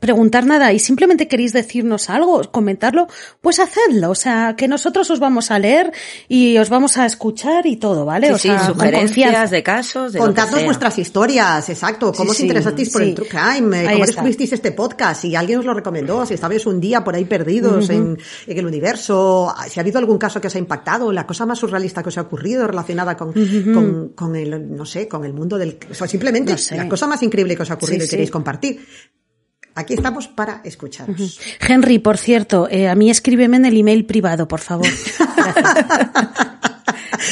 preguntar 0.00 0.46
nada 0.46 0.72
y 0.72 0.78
simplemente 0.78 1.28
queréis 1.28 1.52
decirnos 1.52 2.10
algo, 2.10 2.42
comentarlo, 2.50 3.06
pues 3.40 3.60
hacedlo. 3.60 4.10
O 4.10 4.14
sea, 4.14 4.54
que 4.56 4.66
nosotros 4.66 5.08
os 5.10 5.20
vamos 5.20 5.50
a 5.50 5.58
leer 5.58 5.92
y 6.26 6.58
os 6.58 6.68
vamos 6.70 6.96
a 6.98 7.06
escuchar 7.06 7.66
y 7.66 7.76
todo, 7.76 8.04
¿vale? 8.04 8.28
Sí, 8.28 8.32
o 8.34 8.38
sea, 8.38 8.66
sugerencias 8.66 9.50
de 9.50 9.62
casos, 9.62 10.12
de 10.14 10.18
Contadnos 10.18 10.64
vuestras 10.64 10.98
historias, 10.98 11.68
exacto. 11.68 12.12
¿Cómo 12.12 12.24
Sí, 12.24 12.30
os 12.30 12.36
sí, 12.38 12.42
interesasteis 12.44 12.90
por 12.90 13.02
sí. 13.02 13.08
el 13.10 13.14
True 13.14 13.28
Crime? 13.28 13.78
Ahí 13.78 13.92
¿Cómo 13.94 14.06
descubristeis 14.06 14.52
este 14.54 14.72
podcast? 14.72 15.22
Si 15.22 15.36
alguien 15.36 15.58
os 15.60 15.64
lo 15.64 15.74
recomendó, 15.74 16.24
si 16.26 16.34
estabais 16.34 16.64
un 16.66 16.80
día 16.80 17.04
por 17.04 17.14
ahí 17.14 17.26
perdidos 17.26 17.90
en, 17.90 18.18
en 18.46 18.58
el 18.58 18.66
universo, 18.66 19.54
si 19.68 19.78
ha 19.78 19.82
habido 19.82 19.98
algún 19.98 20.18
caso 20.18 20.40
que 20.40 20.46
os 20.48 20.54
ha 20.54 20.58
impactado, 20.58 21.12
la 21.12 21.26
cosa 21.26 21.44
más 21.46 21.58
surrealista 21.58 22.02
que 22.02 22.08
os 22.08 22.18
ha 22.18 22.22
ocurrido 22.22 22.66
relacionada 22.66 23.16
con, 23.16 23.32
con, 23.32 24.08
con 24.14 24.34
el, 24.36 24.74
no 24.74 24.86
sé, 24.86 25.06
con 25.08 25.24
el 25.24 25.34
mundo 25.34 25.58
del, 25.58 25.78
o 25.90 25.94
sea, 25.94 26.06
simplemente 26.08 26.52
No 26.52 26.58
sé. 26.58 26.76
la 26.76 26.88
cosa 26.88 27.06
más 27.06 27.22
increíble 27.22 27.54
que 27.54 27.62
os 27.62 27.70
ha 27.70 27.74
ocurrido 27.74 28.00
Sí, 28.00 28.06
y 28.06 28.10
queréis 28.10 28.28
sí. 28.28 28.32
compartir. 28.32 28.80
Aquí 29.80 29.94
estamos 29.94 30.28
para 30.28 30.60
escucharos. 30.64 31.40
Henry, 31.60 31.98
por 31.98 32.16
cierto, 32.18 32.68
eh, 32.70 32.88
a 32.88 32.94
mí 32.94 33.10
escríbeme 33.10 33.56
en 33.56 33.64
el 33.66 33.76
email 33.76 34.04
privado, 34.06 34.46
por 34.48 34.60
favor. 34.60 34.86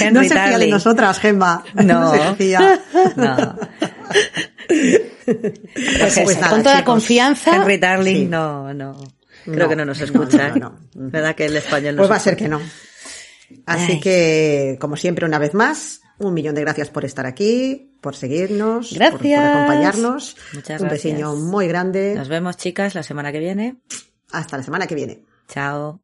Henry 0.01 0.13
no 0.15 0.23
se 0.23 0.29
fía 0.31 0.45
de 0.45 0.51
Darling. 0.53 0.71
nosotras, 0.71 1.19
Gemma. 1.19 1.65
No. 1.75 2.13
se 2.13 2.35
fía. 2.37 2.81
No. 3.17 3.59
Pues 4.67 6.21
Pues 6.25 6.37
nada, 6.41 6.51
con 6.51 6.63
toda 6.63 6.77
chicos. 6.79 6.95
confianza. 6.95 7.57
Henry 7.57 7.79
Darling, 7.79 8.17
Sí. 8.17 8.25
no, 8.27 8.73
no. 8.75 8.97
Creo 9.45 9.57
No, 9.65 9.69
que 9.69 9.77
no 9.77 9.85
nos 9.85 9.99
no, 9.99 10.05
escucha. 10.05 10.49
no, 10.51 10.55
no, 10.57 10.79
no. 10.95 11.11
¿Verdad 11.11 11.35
que 11.35 11.47
el 11.47 11.57
español 11.57 11.97
no 11.97 12.01
Pues 12.03 12.11
va 12.11 12.17
a 12.17 12.21
ser 12.21 12.37
que 12.37 12.49
no. 12.49 12.61
Así 13.67 13.93
Ay. 13.93 14.01
que, 14.01 14.77
como 14.81 14.97
siempre, 14.97 15.25
una 15.25 15.39
vez 15.39 15.55
más, 15.55 16.03
un 16.19 16.35
millón 16.35 16.55
de 16.55 16.61
gracias 16.63 16.91
por 16.91 17.05
estar 17.05 17.27
aquí, 17.27 17.97
por 18.01 18.15
seguirnos, 18.17 18.89
por- 18.91 18.99
por, 18.99 19.19
Gracias. 19.21 19.55
acompañarnos. 19.55 20.37
Muchas 20.55 20.81
un 20.81 20.89
gracias. 20.89 21.13
besillo 21.15 21.35
muy 21.37 21.69
grande. 21.69 22.15
Nos 22.15 22.29
vemos, 22.29 22.57
chicas, 22.57 22.95
la 22.95 23.03
semana 23.03 23.33
que 23.33 23.39
viene. 23.39 23.77
Hasta 24.33 24.57
la 24.57 24.63
semana 24.63 24.87
que 24.87 24.95
viene. 24.95 25.25
Chao. 25.49 26.01